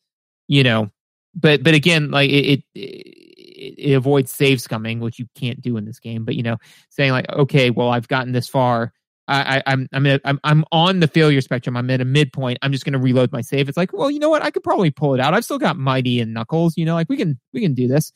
you 0.47 0.63
know, 0.63 0.91
but 1.33 1.63
but 1.63 1.73
again, 1.73 2.11
like 2.11 2.29
it, 2.29 2.63
it, 2.75 2.75
it 2.75 3.93
avoids 3.95 4.31
save 4.31 4.59
scumming, 4.59 4.99
which 4.99 5.17
you 5.17 5.25
can't 5.35 5.61
do 5.61 5.77
in 5.77 5.85
this 5.85 5.99
game. 5.99 6.25
But 6.25 6.35
you 6.35 6.43
know, 6.43 6.57
saying 6.91 7.11
like, 7.11 7.27
okay, 7.27 7.71
well, 7.71 7.89
I've 7.89 8.07
gotten 8.07 8.33
this 8.33 8.47
far, 8.47 8.93
I, 9.27 9.63
I, 9.65 9.73
am 9.73 9.87
I'm, 9.91 10.05
I'm 10.23 10.39
I'm 10.43 10.65
on 10.71 10.99
the 10.99 11.07
failure 11.07 11.41
spectrum. 11.41 11.75
I'm 11.75 11.89
at 11.89 12.01
a 12.01 12.05
midpoint. 12.05 12.59
I'm 12.61 12.71
just 12.71 12.85
going 12.85 12.93
to 12.93 12.99
reload 12.99 13.31
my 13.31 13.41
save. 13.41 13.67
It's 13.67 13.77
like, 13.77 13.91
well, 13.91 14.11
you 14.11 14.19
know 14.19 14.29
what? 14.29 14.43
I 14.43 14.51
could 14.51 14.63
probably 14.63 14.91
pull 14.91 15.15
it 15.15 15.19
out. 15.19 15.33
I've 15.33 15.43
still 15.45 15.57
got 15.57 15.77
Mighty 15.77 16.19
and 16.19 16.33
Knuckles. 16.33 16.77
You 16.77 16.85
know, 16.85 16.93
like 16.93 17.09
we 17.09 17.17
can 17.17 17.39
we 17.51 17.61
can 17.61 17.73
do 17.73 17.87
this. 17.87 18.13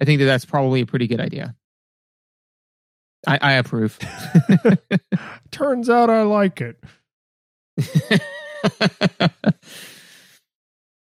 I 0.00 0.04
think 0.04 0.20
that 0.20 0.26
that's 0.26 0.44
probably 0.44 0.80
a 0.80 0.86
pretty 0.86 1.06
good 1.06 1.20
idea. 1.20 1.54
I, 3.26 3.38
I 3.40 3.52
approve. 3.54 3.98
Turns 5.50 5.90
out 5.90 6.08
I 6.08 6.22
like 6.22 6.62
it. 6.62 6.82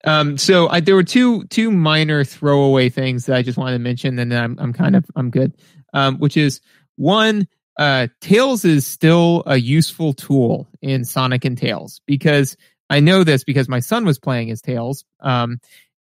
um. 0.06 0.38
So 0.38 0.70
I, 0.70 0.80
there 0.80 0.96
were 0.96 1.04
two 1.04 1.44
two 1.46 1.70
minor 1.70 2.24
throwaway 2.24 2.90
things 2.90 3.26
that 3.26 3.36
I 3.36 3.42
just 3.42 3.58
wanted 3.58 3.74
to 3.74 3.80
mention, 3.80 4.18
and 4.20 4.32
then 4.32 4.42
I'm 4.42 4.58
I'm 4.60 4.74
kind 4.74 4.96
of 4.96 5.06
I'm 5.18 5.32
good. 5.32 5.54
Um. 5.94 6.18
Which 6.20 6.38
is 6.38 6.62
one 6.96 7.48
uh, 7.78 8.08
Tails 8.22 8.66
is 8.66 8.86
still 8.86 9.44
a 9.46 9.58
useful 9.58 10.14
tool 10.14 10.68
in 10.82 11.06
Sonic 11.06 11.46
and 11.46 11.58
Tails 11.58 12.02
because 12.06 12.56
I 12.90 13.00
know 13.00 13.24
this 13.24 13.44
because 13.44 13.68
my 13.68 13.80
son 13.80 14.06
was 14.06 14.20
playing 14.20 14.52
as 14.52 14.62
Tails. 14.62 15.06
Um, 15.20 15.60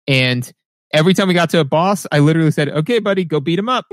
and 0.07 0.51
every 0.93 1.15
time 1.15 1.29
we 1.29 1.35
got 1.35 1.51
to 1.51 1.61
a 1.61 1.65
boss, 1.65 2.07
I 2.11 2.19
literally 2.19 2.51
said, 2.51 2.69
"Okay, 2.69 2.99
buddy, 2.99 3.25
go 3.25 3.41
beat 3.41 3.59
him 3.59 3.69
up," 3.69 3.87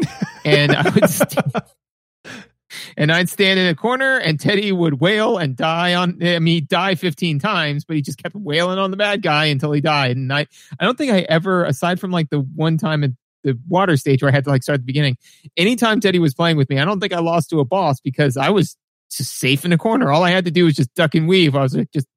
and 0.45 0.75
I 0.75 0.89
would. 0.89 1.09
St- 1.09 1.43
and 2.97 3.11
I'd 3.11 3.29
stand 3.29 3.59
in 3.59 3.67
a 3.67 3.75
corner, 3.75 4.17
and 4.17 4.39
Teddy 4.39 4.71
would 4.71 4.99
wail 4.99 5.37
and 5.37 5.55
die 5.55 5.93
on. 5.93 6.17
I 6.21 6.39
mean, 6.39 6.65
die 6.67 6.95
fifteen 6.95 7.39
times, 7.39 7.85
but 7.85 7.95
he 7.95 8.01
just 8.01 8.21
kept 8.21 8.35
wailing 8.35 8.79
on 8.79 8.91
the 8.91 8.97
bad 8.97 9.21
guy 9.21 9.45
until 9.45 9.71
he 9.71 9.81
died. 9.81 10.17
And 10.17 10.33
I, 10.33 10.47
I 10.79 10.85
don't 10.85 10.97
think 10.97 11.11
I 11.11 11.19
ever, 11.19 11.63
aside 11.65 11.99
from 11.99 12.11
like 12.11 12.29
the 12.29 12.39
one 12.39 12.77
time 12.77 13.03
in 13.03 13.17
the 13.43 13.57
water 13.67 13.97
stage 13.97 14.21
where 14.21 14.31
I 14.31 14.35
had 14.35 14.43
to 14.45 14.49
like 14.49 14.63
start 14.63 14.75
at 14.75 14.81
the 14.81 14.85
beginning. 14.85 15.17
Anytime 15.55 15.99
Teddy 15.99 16.19
was 16.19 16.33
playing 16.33 16.57
with 16.57 16.69
me, 16.69 16.79
I 16.79 16.85
don't 16.85 16.99
think 16.99 17.13
I 17.13 17.19
lost 17.19 17.49
to 17.51 17.59
a 17.59 17.65
boss 17.65 17.99
because 17.99 18.37
I 18.37 18.49
was 18.49 18.77
just 19.11 19.37
safe 19.37 19.63
in 19.63 19.71
the 19.71 19.77
corner. 19.77 20.11
All 20.11 20.23
I 20.23 20.31
had 20.31 20.45
to 20.45 20.51
do 20.51 20.65
was 20.65 20.75
just 20.75 20.93
duck 20.93 21.15
and 21.15 21.27
weave. 21.27 21.55
I 21.55 21.61
was 21.61 21.75
like, 21.75 21.91
just 21.91 22.07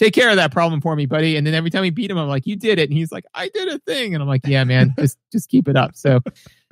take 0.00 0.14
care 0.14 0.30
of 0.30 0.36
that 0.36 0.50
problem 0.50 0.80
for 0.80 0.96
me, 0.96 1.06
buddy. 1.06 1.36
And 1.36 1.46
then 1.46 1.54
every 1.54 1.70
time 1.70 1.84
he 1.84 1.90
beat 1.90 2.10
him, 2.10 2.18
I'm 2.18 2.28
like, 2.28 2.46
you 2.46 2.56
did 2.56 2.78
it. 2.78 2.88
And 2.88 2.96
he's 2.96 3.12
like, 3.12 3.24
I 3.34 3.50
did 3.52 3.68
a 3.68 3.78
thing. 3.80 4.14
And 4.14 4.22
I'm 4.22 4.28
like, 4.28 4.40
yeah, 4.46 4.64
man, 4.64 4.94
just 4.98 5.18
just 5.32 5.48
keep 5.48 5.68
it 5.68 5.76
up. 5.76 5.94
So, 5.94 6.20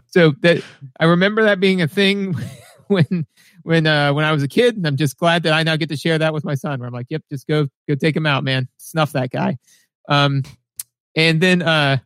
so 0.07 0.33
that 0.41 0.63
I 0.99 1.05
remember 1.05 1.45
that 1.45 1.61
being 1.61 1.83
a 1.83 1.89
thing 1.89 2.35
when 2.87 3.27
when 3.63 3.87
uh 3.87 4.15
when 4.15 4.25
I 4.25 4.33
was 4.33 4.43
a 4.43 4.49
kid, 4.49 4.77
and 4.77 4.87
I'm 4.87 4.97
just 4.97 5.19
glad 5.19 5.43
that 5.43 5.53
I 5.53 5.63
now 5.63 5.77
get 5.77 5.91
to 5.91 5.97
share 5.97 6.19
that 6.19 6.33
with 6.33 6.45
my 6.45 6.55
son. 6.55 6.81
Where 6.81 6.89
I'm 6.89 6.95
like, 6.95 7.09
yep, 7.11 7.23
just 7.31 7.47
go 7.47 7.69
go 7.87 7.95
take 7.95 8.17
him 8.17 8.27
out, 8.27 8.45
man. 8.45 8.69
Snuff 8.79 9.13
that 9.13 9.31
guy. 9.31 9.59
Um, 10.09 10.43
and 11.15 11.41
then 11.41 11.61
uh 11.61 11.99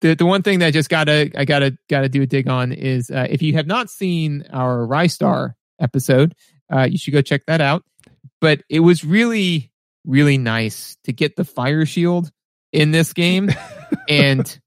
the 0.00 0.14
the 0.14 0.26
one 0.26 0.42
thing 0.42 0.60
that 0.60 0.66
I 0.66 0.70
just 0.70 0.88
gotta 0.88 1.30
I 1.36 1.44
gotta 1.44 1.76
gotta 1.88 2.08
do 2.08 2.22
a 2.22 2.26
dig 2.26 2.48
on 2.48 2.72
is 2.72 3.10
uh, 3.10 3.26
if 3.28 3.42
you 3.42 3.54
have 3.54 3.66
not 3.66 3.90
seen 3.90 4.44
our 4.52 4.78
Ristar 4.86 5.54
episode, 5.80 6.34
uh, 6.72 6.86
you 6.90 6.98
should 6.98 7.12
go 7.12 7.22
check 7.22 7.46
that 7.46 7.60
out. 7.60 7.84
But 8.40 8.62
it 8.68 8.80
was 8.80 9.04
really 9.04 9.72
really 10.04 10.38
nice 10.38 10.96
to 11.04 11.12
get 11.12 11.36
the 11.36 11.44
fire 11.44 11.84
shield 11.84 12.30
in 12.72 12.92
this 12.92 13.12
game 13.12 13.50
and 14.08 14.60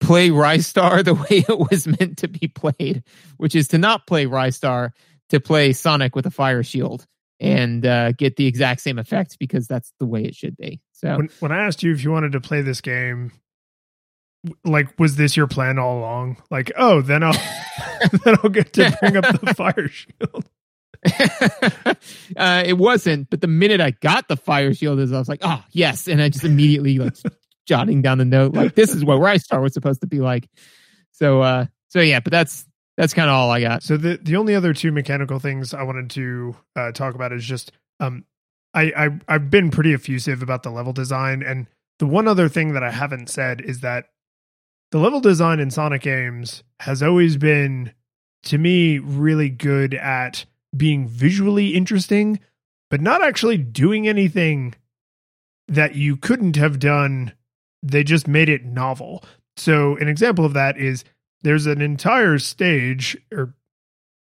play 0.00 0.30
Ristar 0.30 1.04
the 1.04 1.14
way 1.14 1.44
it 1.48 1.70
was 1.70 1.86
meant 1.86 2.18
to 2.18 2.28
be 2.28 2.48
played, 2.48 3.02
which 3.36 3.54
is 3.54 3.68
to 3.68 3.78
not 3.78 4.06
play 4.06 4.26
Ristar, 4.26 4.90
to 5.30 5.40
play 5.40 5.72
Sonic 5.72 6.14
with 6.14 6.26
a 6.26 6.30
fire 6.30 6.62
shield 6.62 7.06
and 7.40 7.84
uh, 7.84 8.12
get 8.12 8.36
the 8.36 8.46
exact 8.46 8.80
same 8.80 8.98
effect 8.98 9.38
because 9.38 9.66
that's 9.66 9.92
the 9.98 10.06
way 10.06 10.24
it 10.24 10.34
should 10.34 10.56
be. 10.56 10.80
So 10.92 11.16
when, 11.16 11.28
when 11.40 11.52
I 11.52 11.66
asked 11.66 11.82
you 11.82 11.92
if 11.92 12.04
you 12.04 12.10
wanted 12.10 12.32
to 12.32 12.40
play 12.40 12.62
this 12.62 12.80
game, 12.80 13.32
like 14.64 14.98
was 14.98 15.16
this 15.16 15.36
your 15.36 15.46
plan 15.46 15.78
all 15.78 15.98
along? 15.98 16.36
Like 16.50 16.72
oh 16.76 17.00
then 17.00 17.22
i'll 17.22 17.32
then 18.24 18.36
i'll 18.42 18.50
get 18.50 18.72
to 18.74 18.96
bring 19.00 19.16
up 19.16 19.24
the 19.40 19.54
fire 19.56 19.88
shield. 19.88 20.48
Uh, 22.36 22.62
it 22.64 22.78
wasn't 22.78 23.28
but 23.28 23.42
the 23.42 23.46
minute 23.46 23.78
i 23.78 23.90
got 23.90 24.26
the 24.26 24.36
fire 24.36 24.72
shield 24.72 24.98
is 24.98 25.12
i 25.12 25.18
was 25.18 25.28
like 25.28 25.40
oh 25.42 25.62
yes. 25.70 26.08
And 26.08 26.22
i 26.22 26.30
just 26.30 26.44
immediately 26.44 26.98
like 26.98 27.14
jotting 27.66 28.00
down 28.00 28.18
the 28.18 28.24
note 28.24 28.54
like 28.54 28.74
this 28.74 28.94
is 28.94 29.04
what 29.04 29.18
Ristar 29.18 29.62
was 29.62 29.74
supposed 29.74 30.00
to 30.00 30.06
be 30.06 30.20
like. 30.20 30.48
So 31.12 31.42
uh 31.42 31.66
so 31.88 32.00
yeah 32.00 32.20
but 32.20 32.30
that's 32.30 32.66
that's 32.96 33.12
kind 33.12 33.28
of 33.28 33.34
all 33.34 33.50
i 33.50 33.60
got. 33.60 33.82
So 33.82 33.96
the 33.96 34.18
the 34.22 34.36
only 34.36 34.54
other 34.54 34.72
two 34.72 34.92
mechanical 34.92 35.38
things 35.38 35.74
i 35.74 35.82
wanted 35.82 36.10
to 36.10 36.56
uh 36.74 36.92
talk 36.92 37.14
about 37.14 37.32
is 37.32 37.44
just 37.44 37.72
um 38.00 38.24
I, 38.72 38.92
I 38.96 39.08
i've 39.28 39.50
been 39.50 39.70
pretty 39.70 39.92
effusive 39.92 40.42
about 40.42 40.62
the 40.62 40.70
level 40.70 40.92
design 40.92 41.42
and 41.42 41.66
the 41.98 42.06
one 42.06 42.26
other 42.26 42.48
thing 42.48 42.72
that 42.72 42.82
i 42.82 42.90
haven't 42.90 43.28
said 43.28 43.60
is 43.60 43.80
that 43.80 44.06
the 44.94 45.00
level 45.00 45.18
design 45.18 45.58
in 45.58 45.72
Sonic 45.72 46.02
games 46.02 46.62
has 46.78 47.02
always 47.02 47.36
been, 47.36 47.92
to 48.44 48.58
me, 48.58 49.00
really 49.00 49.48
good 49.48 49.92
at 49.92 50.46
being 50.76 51.08
visually 51.08 51.74
interesting, 51.74 52.38
but 52.90 53.00
not 53.00 53.20
actually 53.20 53.58
doing 53.58 54.06
anything 54.06 54.72
that 55.66 55.96
you 55.96 56.16
couldn't 56.16 56.54
have 56.54 56.78
done. 56.78 57.32
They 57.82 58.04
just 58.04 58.28
made 58.28 58.48
it 58.48 58.64
novel. 58.64 59.24
So, 59.56 59.96
an 59.96 60.06
example 60.06 60.44
of 60.44 60.52
that 60.52 60.78
is 60.78 61.02
there's 61.42 61.66
an 61.66 61.82
entire 61.82 62.38
stage 62.38 63.16
or 63.32 63.52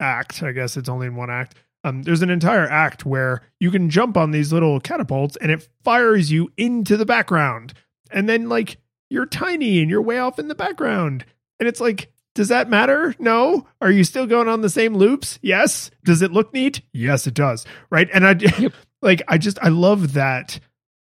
act, 0.01 0.43
I 0.43 0.51
guess 0.51 0.75
it's 0.75 0.89
only 0.89 1.07
in 1.07 1.15
one 1.15 1.29
act. 1.29 1.55
Um, 1.85 2.03
there's 2.03 2.21
an 2.21 2.29
entire 2.29 2.69
act 2.69 3.05
where 3.05 3.43
you 3.61 3.71
can 3.71 3.89
jump 3.89 4.17
on 4.17 4.31
these 4.31 4.51
little 4.51 4.81
catapults 4.81 5.37
and 5.37 5.51
it 5.51 5.69
fires 5.85 6.33
you 6.33 6.51
into 6.57 6.97
the 6.97 7.05
background. 7.05 7.73
And 8.11 8.27
then, 8.27 8.49
like, 8.49 8.75
you're 9.09 9.25
tiny 9.25 9.81
and 9.81 9.89
you're 9.89 10.01
way 10.01 10.19
off 10.19 10.39
in 10.39 10.47
the 10.47 10.55
background. 10.55 11.25
And 11.59 11.67
it's 11.67 11.81
like, 11.81 12.11
does 12.35 12.49
that 12.49 12.69
matter? 12.69 13.15
No. 13.19 13.67
Are 13.81 13.91
you 13.91 14.03
still 14.03 14.25
going 14.25 14.47
on 14.47 14.61
the 14.61 14.69
same 14.69 14.95
loops? 14.95 15.39
Yes. 15.41 15.91
Does 16.03 16.21
it 16.21 16.31
look 16.31 16.53
neat? 16.53 16.81
Yes, 16.93 17.27
it 17.27 17.33
does. 17.33 17.65
Right. 17.89 18.09
And 18.13 18.25
I 18.25 18.31
yep. 18.59 18.73
like, 19.01 19.21
I 19.27 19.37
just, 19.37 19.59
I 19.61 19.69
love 19.69 20.13
that 20.13 20.59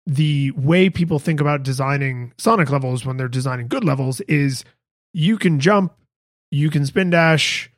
the 0.06 0.50
way 0.52 0.90
people 0.90 1.18
think 1.18 1.40
about 1.40 1.62
designing 1.62 2.32
Sonic 2.38 2.70
levels 2.70 3.04
when 3.04 3.16
they're 3.16 3.28
designing 3.28 3.68
good 3.68 3.84
levels 3.84 4.20
is 4.22 4.64
you 5.12 5.38
can 5.38 5.60
jump, 5.60 5.92
you 6.50 6.70
can 6.70 6.86
spin 6.86 7.10
dash, 7.10 7.70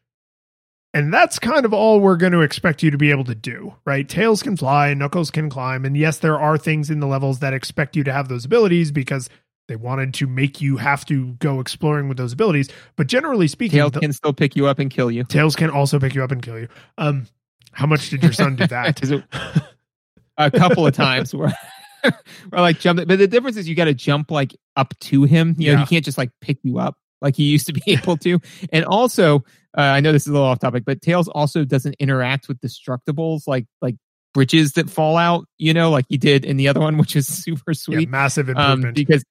and 0.95 1.13
that's 1.13 1.39
kind 1.39 1.65
of 1.65 1.73
all 1.73 2.01
we're 2.01 2.17
going 2.17 2.33
to 2.33 2.43
expect 2.43 2.83
you 2.83 2.91
to 2.91 2.99
be 2.99 3.11
able 3.11 3.25
to 3.25 3.35
do, 3.35 3.75
right? 3.85 4.09
Tails 4.09 4.43
can 4.43 4.57
fly, 4.57 4.93
Knuckles 4.95 5.31
can 5.31 5.49
climb, 5.49 5.85
and 5.85 5.97
yes, 5.97 6.19
there 6.19 6.39
are 6.39 6.59
things 6.59 6.91
in 6.91 7.01
the 7.01 7.07
levels 7.07 7.41
that 7.41 7.55
expect 7.55 7.97
you 7.97 8.05
to 8.05 8.13
have 8.13 8.29
those 8.29 8.45
abilities 8.45 8.91
because 8.91 9.29
they 9.69 9.77
wanted 9.77 10.13
to 10.15 10.27
make 10.27 10.61
you 10.61 10.77
have 10.77 11.05
to 11.07 11.33
go 11.35 11.61
exploring 11.61 12.09
with 12.09 12.17
those 12.19 12.33
abilities. 12.33 12.69
But 12.97 13.07
generally 13.07 13.49
speaking, 13.49 13.79
Tails 13.79 13.93
can 13.93 14.13
still 14.13 14.33
pick 14.33 14.57
you 14.57 14.67
up 14.67 14.79
and 14.79 14.91
kill 14.91 15.11
you. 15.11 15.25
Tails 15.25 15.57
can 15.57 15.71
also 15.71 15.99
pick 16.01 16.15
you 16.15 16.23
up 16.25 16.31
and 16.33 16.43
kill 16.43 16.59
you. 16.59 16.69
Um, 16.99 17.27
how 17.73 17.87
much 17.87 18.11
did 18.11 18.23
your 18.23 18.33
son 18.33 18.57
do 18.57 18.67
that? 18.67 19.01
a 20.37 20.51
couple 20.51 20.87
of 20.87 20.95
times 20.95 21.35
where, 21.35 21.57
where 22.03 22.61
like 22.61 22.81
jump. 22.81 22.99
But 23.07 23.19
the 23.19 23.27
difference 23.29 23.57
is 23.57 23.69
you 23.69 23.75
got 23.75 23.85
to 23.87 23.95
jump 23.95 24.31
like 24.31 24.55
up 24.77 24.95
to 25.01 25.25
him. 25.25 25.55
You 25.59 25.69
know, 25.73 25.79
Yeah. 25.79 25.85
he 25.85 25.95
can't 25.95 26.05
just 26.05 26.19
like 26.19 26.31
pick 26.41 26.59
you 26.63 26.79
up 26.79 26.97
like 27.21 27.37
he 27.37 27.45
used 27.45 27.67
to 27.67 27.73
be 27.73 27.83
able 27.87 28.17
to. 28.19 28.41
And 28.73 28.85
also, 28.85 29.37
uh, 29.77 29.81
I 29.81 30.01
know 30.01 30.13
this 30.13 30.23
is 30.23 30.29
a 30.29 30.33
little 30.33 30.47
off 30.49 30.59
topic, 30.59 30.85
but 30.85 31.01
Tails 31.01 31.29
also 31.29 31.65
doesn't 31.65 31.95
interact 31.95 32.49
with 32.49 32.61
destructibles 32.61 33.43
like 33.47 33.67
like 33.81 33.97
bridges 34.35 34.73
that 34.73 34.91
fall 34.91 35.17
out. 35.17 35.47
You 35.59 35.73
know, 35.73 35.91
like 35.91 36.07
he 36.09 36.19
did 36.19 36.45
in 36.45 36.57
the 36.57 36.69
other 36.69 36.81
one, 36.81 36.99
which 36.99 37.17
is 37.17 37.27
super 37.27 37.71
Yeah, 37.73 37.75
sweet. 37.75 38.09
massive 38.09 38.49
um, 38.51 38.57
improvement. 38.57 38.95
because 38.97 39.25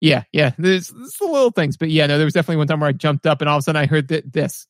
yeah, 0.00 0.24
yeah, 0.32 0.52
there's, 0.58 0.88
there's 0.88 1.16
the 1.20 1.26
little 1.26 1.50
things, 1.50 1.76
but 1.76 1.90
yeah, 1.90 2.06
no, 2.06 2.16
there 2.16 2.24
was 2.24 2.34
definitely 2.34 2.56
one 2.56 2.66
time 2.66 2.80
where 2.80 2.88
I 2.88 2.92
jumped 2.92 3.26
up 3.26 3.40
and 3.40 3.48
all 3.48 3.56
of 3.56 3.60
a 3.60 3.62
sudden 3.62 3.80
I 3.80 3.86
heard 3.86 4.08
th- 4.08 4.24
this, 4.26 4.66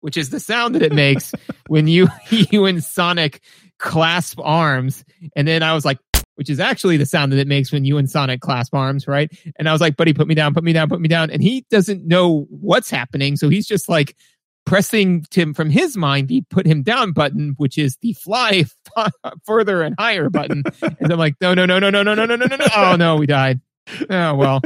which 0.00 0.16
is 0.16 0.30
the 0.30 0.40
sound 0.40 0.74
that 0.74 0.82
it 0.82 0.92
makes 0.92 1.32
when 1.66 1.88
you 1.88 2.08
you 2.30 2.66
and 2.66 2.82
Sonic 2.82 3.42
clasp 3.78 4.38
arms, 4.42 5.04
and 5.34 5.46
then 5.48 5.62
I 5.62 5.74
was 5.74 5.84
like, 5.84 5.98
which 6.36 6.50
is 6.50 6.60
actually 6.60 6.96
the 6.96 7.06
sound 7.06 7.32
that 7.32 7.38
it 7.38 7.46
makes 7.46 7.72
when 7.72 7.84
you 7.84 7.98
and 7.98 8.08
Sonic 8.10 8.40
clasp 8.40 8.74
arms, 8.74 9.06
right? 9.06 9.30
And 9.58 9.68
I 9.68 9.72
was 9.72 9.80
like, 9.80 9.96
buddy, 9.96 10.12
put 10.12 10.26
me 10.26 10.34
down, 10.34 10.54
put 10.54 10.64
me 10.64 10.72
down, 10.72 10.88
put 10.88 11.00
me 11.00 11.08
down, 11.08 11.30
and 11.30 11.42
he 11.42 11.64
doesn't 11.70 12.06
know 12.06 12.46
what's 12.50 12.90
happening, 12.90 13.36
so 13.36 13.48
he's 13.48 13.66
just 13.66 13.88
like 13.88 14.16
pressing 14.66 15.22
to 15.30 15.52
from 15.52 15.70
his 15.70 15.96
mind 15.96 16.28
the 16.28 16.42
put 16.50 16.66
him 16.66 16.82
down 16.82 17.12
button, 17.12 17.54
which 17.56 17.78
is 17.78 17.96
the 18.02 18.12
fly 18.14 18.64
f- 18.96 19.12
further 19.44 19.82
and 19.82 19.94
higher 19.98 20.30
button. 20.30 20.62
and 20.82 21.12
I'm 21.12 21.18
like, 21.18 21.34
no, 21.40 21.54
no, 21.54 21.66
no, 21.66 21.78
no, 21.78 21.90
no, 21.90 22.02
no, 22.02 22.14
no, 22.14 22.24
no, 22.24 22.36
no, 22.36 22.46
no, 22.46 22.56
no. 22.56 22.66
Oh 22.74 22.96
no, 22.96 23.16
we 23.16 23.26
died. 23.26 23.60
Oh 24.10 24.34
well, 24.34 24.62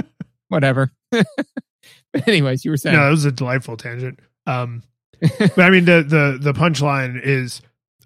whatever. 0.49 0.93
anyways, 2.27 2.65
you 2.65 2.71
were 2.71 2.77
saying 2.77 2.97
no, 2.97 3.05
that 3.05 3.11
was 3.11 3.25
a 3.25 3.33
delightful 3.33 3.77
tangent. 3.77 4.21
Um, 4.47 4.83
but 5.21 5.59
I 5.59 5.71
mean, 5.71 5.85
the 5.85 6.03
the 6.03 6.39
the 6.41 6.53
punchline 6.53 7.21
is 7.23 7.61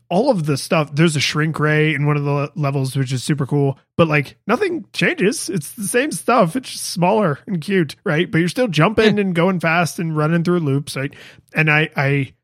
all 0.08 0.30
of 0.30 0.44
the 0.44 0.58
stuff. 0.58 0.94
There's 0.94 1.16
a 1.16 1.20
shrink 1.20 1.58
ray 1.58 1.94
in 1.94 2.04
one 2.04 2.18
of 2.18 2.24
the 2.24 2.52
levels, 2.54 2.94
which 2.94 3.12
is 3.12 3.24
super 3.24 3.46
cool. 3.46 3.78
But 3.96 4.08
like 4.08 4.36
nothing 4.46 4.84
changes. 4.92 5.48
It's 5.48 5.72
the 5.72 5.84
same 5.84 6.12
stuff. 6.12 6.54
It's 6.54 6.70
just 6.70 6.84
smaller 6.84 7.38
and 7.46 7.60
cute, 7.60 7.96
right? 8.04 8.30
But 8.30 8.38
you're 8.38 8.48
still 8.48 8.68
jumping 8.68 9.18
and 9.18 9.34
going 9.34 9.60
fast 9.60 9.98
and 9.98 10.16
running 10.16 10.44
through 10.44 10.60
loops, 10.60 10.96
right? 10.96 11.14
And 11.54 11.70
I 11.70 11.88
I 11.96 12.34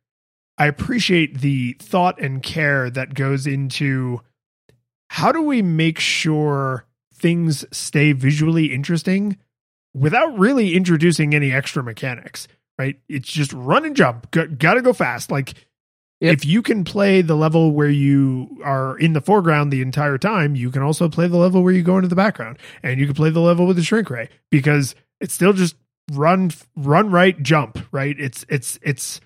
I 0.56 0.66
appreciate 0.66 1.40
the 1.40 1.74
thought 1.78 2.20
and 2.20 2.42
care 2.42 2.90
that 2.90 3.14
goes 3.14 3.46
into 3.46 4.20
how 5.10 5.30
do 5.32 5.42
we 5.42 5.60
make 5.62 5.98
sure 5.98 6.84
things 7.20 7.64
stay 7.72 8.12
visually 8.12 8.72
interesting 8.72 9.36
without 9.94 10.38
really 10.38 10.74
introducing 10.74 11.34
any 11.34 11.52
extra 11.52 11.82
mechanics, 11.82 12.48
right? 12.78 12.98
It's 13.08 13.30
just 13.30 13.52
run 13.52 13.84
and 13.84 13.96
jump. 13.96 14.30
Gotta 14.30 14.82
go 14.82 14.92
fast. 14.92 15.30
Like 15.30 15.54
Yep. 16.20 16.32
if 16.32 16.44
you 16.44 16.62
can 16.62 16.82
play 16.82 17.22
the 17.22 17.36
level 17.36 17.70
where 17.70 17.88
you 17.88 18.48
are 18.64 18.98
in 18.98 19.12
the 19.12 19.20
foreground 19.20 19.72
the 19.72 19.82
entire 19.82 20.18
time, 20.18 20.56
you 20.56 20.68
can 20.72 20.82
also 20.82 21.08
play 21.08 21.28
the 21.28 21.36
level 21.36 21.62
where 21.62 21.72
you 21.72 21.84
go 21.84 21.94
into 21.96 22.08
the 22.08 22.16
background, 22.16 22.58
and 22.82 22.98
you 22.98 23.06
can 23.06 23.14
play 23.14 23.30
the 23.30 23.38
level 23.38 23.66
with 23.66 23.76
the 23.76 23.84
shrink 23.84 24.10
ray 24.10 24.28
because 24.50 24.96
it's 25.20 25.32
still 25.32 25.52
just 25.52 25.76
run, 26.10 26.50
run 26.74 27.12
right, 27.12 27.40
jump 27.40 27.78
right. 27.92 28.18
It's 28.18 28.44
it's 28.48 28.80
it's 28.82 29.20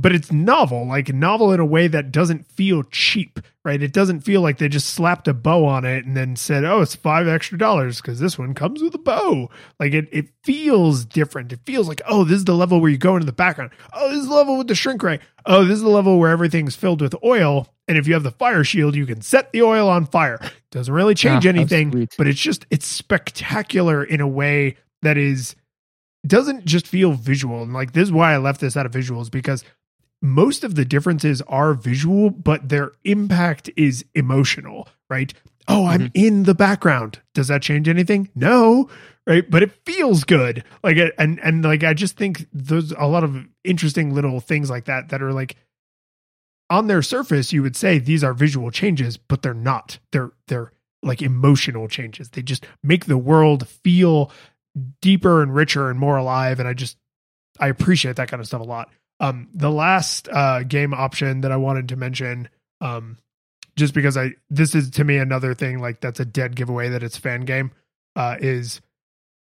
but 0.00 0.14
it's 0.14 0.30
novel, 0.30 0.86
like 0.86 1.12
novel 1.12 1.52
in 1.52 1.58
a 1.58 1.64
way 1.64 1.88
that 1.88 2.12
doesn't 2.12 2.46
feel 2.46 2.84
cheap, 2.84 3.40
right? 3.64 3.82
It 3.82 3.92
doesn't 3.92 4.20
feel 4.20 4.40
like 4.40 4.58
they 4.58 4.68
just 4.68 4.90
slapped 4.90 5.26
a 5.26 5.34
bow 5.34 5.64
on 5.64 5.84
it 5.84 6.04
and 6.06 6.16
then 6.16 6.36
said, 6.36 6.64
"Oh, 6.64 6.82
it's 6.82 6.94
five 6.94 7.26
extra 7.26 7.58
dollars 7.58 8.00
because 8.00 8.20
this 8.20 8.38
one 8.38 8.54
comes 8.54 8.80
with 8.80 8.94
a 8.94 8.98
bow." 8.98 9.50
Like 9.80 9.94
it, 9.94 10.08
it 10.12 10.28
feels 10.44 11.04
different. 11.04 11.52
It 11.52 11.58
feels 11.66 11.88
like, 11.88 12.00
"Oh, 12.06 12.22
this 12.22 12.36
is 12.36 12.44
the 12.44 12.54
level 12.54 12.80
where 12.80 12.92
you 12.92 12.96
go 12.96 13.16
into 13.16 13.26
the 13.26 13.32
background. 13.32 13.72
Oh, 13.92 14.08
this 14.10 14.20
is 14.20 14.28
the 14.28 14.34
level 14.34 14.56
with 14.56 14.68
the 14.68 14.76
shrink 14.76 15.02
ray. 15.02 15.18
Oh, 15.44 15.64
this 15.64 15.78
is 15.78 15.82
the 15.82 15.88
level 15.88 16.20
where 16.20 16.30
everything's 16.30 16.76
filled 16.76 17.00
with 17.02 17.16
oil, 17.24 17.66
and 17.88 17.98
if 17.98 18.06
you 18.06 18.14
have 18.14 18.22
the 18.22 18.30
fire 18.30 18.62
shield, 18.62 18.94
you 18.94 19.04
can 19.04 19.20
set 19.20 19.50
the 19.50 19.62
oil 19.62 19.88
on 19.88 20.06
fire. 20.06 20.38
Doesn't 20.70 20.94
really 20.94 21.16
change 21.16 21.44
Ah, 21.44 21.50
how 21.50 21.58
anything, 21.58 22.08
but 22.16 22.28
it's 22.28 22.40
just 22.40 22.66
it's 22.70 22.86
spectacular 22.86 24.04
in 24.04 24.20
a 24.20 24.28
way 24.28 24.76
that 25.02 25.18
is 25.18 25.56
doesn't 26.26 26.64
just 26.64 26.86
feel 26.86 27.12
visual. 27.12 27.62
And 27.62 27.72
like 27.72 27.92
this 27.92 28.04
is 28.04 28.12
why 28.12 28.32
I 28.34 28.36
left 28.36 28.60
this 28.60 28.76
out 28.76 28.86
of 28.86 28.92
visuals 28.92 29.30
because 29.30 29.64
most 30.20 30.64
of 30.64 30.74
the 30.74 30.84
differences 30.84 31.42
are 31.42 31.74
visual, 31.74 32.30
but 32.30 32.68
their 32.68 32.92
impact 33.04 33.70
is 33.76 34.04
emotional, 34.14 34.88
right? 35.08 35.32
Oh, 35.68 35.86
I'm 35.86 36.08
mm-hmm. 36.08 36.26
in 36.26 36.42
the 36.44 36.54
background. 36.54 37.20
Does 37.34 37.48
that 37.48 37.62
change 37.62 37.88
anything? 37.88 38.30
No, 38.34 38.88
right? 39.26 39.48
But 39.48 39.62
it 39.62 39.72
feels 39.84 40.24
good. 40.24 40.64
Like 40.82 40.96
it, 40.96 41.14
and 41.18 41.38
and 41.40 41.62
like 41.62 41.84
I 41.84 41.94
just 41.94 42.16
think 42.16 42.46
there's 42.52 42.92
a 42.92 43.06
lot 43.06 43.22
of 43.22 43.36
interesting 43.64 44.14
little 44.14 44.40
things 44.40 44.70
like 44.70 44.86
that 44.86 45.10
that 45.10 45.22
are 45.22 45.32
like 45.32 45.56
on 46.70 46.86
their 46.86 47.02
surface 47.02 47.52
you 47.52 47.62
would 47.62 47.76
say 47.76 47.98
these 47.98 48.24
are 48.24 48.34
visual 48.34 48.70
changes, 48.70 49.16
but 49.16 49.42
they're 49.42 49.54
not. 49.54 49.98
They're 50.10 50.32
they're 50.48 50.72
like 51.02 51.22
emotional 51.22 51.86
changes. 51.86 52.30
They 52.30 52.42
just 52.42 52.66
make 52.82 53.04
the 53.04 53.18
world 53.18 53.68
feel 53.68 54.32
deeper 55.00 55.42
and 55.42 55.54
richer 55.54 55.90
and 55.90 55.98
more 55.98 56.16
alive 56.16 56.60
and 56.60 56.68
I 56.68 56.72
just 56.72 56.96
I 57.60 57.68
appreciate 57.68 58.16
that 58.16 58.28
kind 58.28 58.40
of 58.40 58.46
stuff 58.46 58.60
a 58.60 58.64
lot. 58.64 58.90
Um, 59.20 59.48
the 59.52 59.70
last 59.70 60.28
uh, 60.28 60.62
game 60.62 60.94
option 60.94 61.40
that 61.40 61.52
I 61.52 61.56
wanted 61.56 61.88
to 61.88 61.96
mention, 61.96 62.48
um, 62.80 63.18
just 63.76 63.94
because 63.94 64.16
I 64.16 64.32
this 64.50 64.74
is 64.74 64.90
to 64.90 65.04
me 65.04 65.18
another 65.18 65.54
thing 65.54 65.80
like 65.80 66.00
that's 66.00 66.20
a 66.20 66.24
dead 66.24 66.54
giveaway 66.54 66.88
that 66.90 67.02
it's 67.02 67.16
fan 67.16 67.42
game, 67.42 67.72
uh, 68.16 68.36
is 68.40 68.80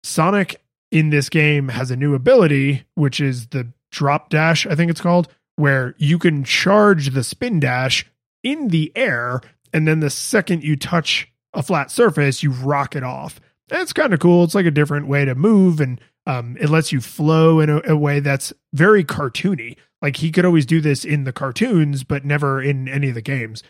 Sonic 0.04 0.62
in 0.92 1.10
this 1.10 1.30
game 1.30 1.70
has 1.70 1.90
a 1.92 1.96
new 1.96 2.14
ability 2.14 2.86
which 2.94 3.20
is 3.20 3.48
the 3.48 3.68
drop 3.92 4.30
dash 4.30 4.68
I 4.68 4.76
think 4.76 4.92
it's 4.92 5.02
called, 5.02 5.28
where 5.56 5.96
you 5.98 6.20
can 6.20 6.44
charge 6.44 7.10
the 7.10 7.24
spin 7.24 7.60
dash 7.60 8.06
in 8.44 8.68
the 8.68 8.92
air, 8.96 9.42
and 9.74 9.88
then 9.88 10.00
the 10.00 10.10
second 10.10 10.64
you 10.64 10.76
touch 10.76 11.28
a 11.54 11.64
flat 11.64 11.90
surface, 11.90 12.44
you 12.44 12.52
rock 12.52 12.96
it 12.96 13.04
off. 13.04 13.40
It's 13.72 13.94
kind 13.94 14.14
of 14.14 14.20
cool. 14.20 14.44
It's 14.44 14.54
like 14.54 14.68
a 14.68 14.72
different 14.72 15.08
way 15.08 15.26
to 15.26 15.34
move 15.34 15.80
and 15.80 16.00
um, 16.26 16.58
it 16.60 16.70
lets 16.70 16.92
you 16.92 17.02
flow 17.02 17.60
in 17.60 17.70
a, 17.70 17.82
a 17.86 17.96
way 17.96 18.20
that's 18.20 18.54
very 18.74 19.04
cartoony. 19.04 19.78
Like 20.02 20.18
he 20.18 20.32
could 20.32 20.46
always 20.46 20.66
do 20.66 20.82
this 20.82 21.06
in 21.06 21.24
the 21.24 21.34
cartoons, 21.34 22.04
but 22.04 22.26
never 22.26 22.62
in 22.62 22.88
any 22.88 23.10
of 23.10 23.16
the 23.16 23.22
games. 23.22 23.64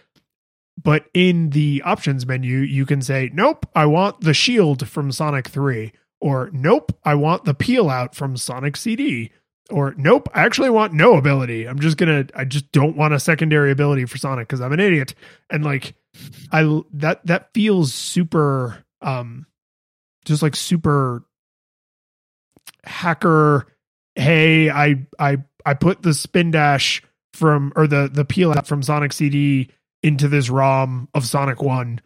But 0.81 1.05
in 1.13 1.51
the 1.51 1.81
options 1.85 2.25
menu, 2.25 2.59
you 2.59 2.85
can 2.85 3.01
say, 3.01 3.29
Nope, 3.33 3.65
I 3.75 3.85
want 3.85 4.21
the 4.21 4.33
shield 4.33 4.87
from 4.87 5.11
Sonic 5.11 5.47
3. 5.47 5.91
Or, 6.19 6.49
Nope, 6.51 6.97
I 7.03 7.15
want 7.15 7.45
the 7.45 7.53
peel 7.53 7.89
out 7.89 8.15
from 8.15 8.35
Sonic 8.35 8.75
CD. 8.75 9.31
Or, 9.69 9.93
Nope, 9.97 10.29
I 10.33 10.43
actually 10.43 10.69
want 10.69 10.93
no 10.93 11.15
ability. 11.15 11.67
I'm 11.67 11.79
just 11.79 11.97
gonna, 11.97 12.25
I 12.35 12.45
just 12.45 12.71
don't 12.71 12.97
want 12.97 13.13
a 13.13 13.19
secondary 13.19 13.71
ability 13.71 14.05
for 14.05 14.17
Sonic 14.17 14.47
because 14.47 14.61
I'm 14.61 14.73
an 14.73 14.79
idiot. 14.79 15.15
And 15.49 15.63
like, 15.63 15.95
I, 16.51 16.81
that, 16.93 17.25
that 17.25 17.53
feels 17.53 17.93
super, 17.93 18.83
um, 19.01 19.45
just 20.25 20.41
like 20.41 20.55
super 20.55 21.23
hacker 22.85 23.67
hey 24.15 24.69
i 24.69 24.95
i 25.19 25.37
i 25.65 25.73
put 25.73 26.01
the 26.01 26.13
spin 26.13 26.51
dash 26.51 27.01
from 27.33 27.73
or 27.75 27.87
the 27.87 28.09
the 28.11 28.25
peel 28.25 28.51
out 28.51 28.67
from 28.67 28.81
sonic 28.81 29.13
cd 29.13 29.69
into 30.03 30.27
this 30.27 30.49
rom 30.49 31.07
of 31.13 31.25
sonic 31.25 31.61
1 31.61 31.99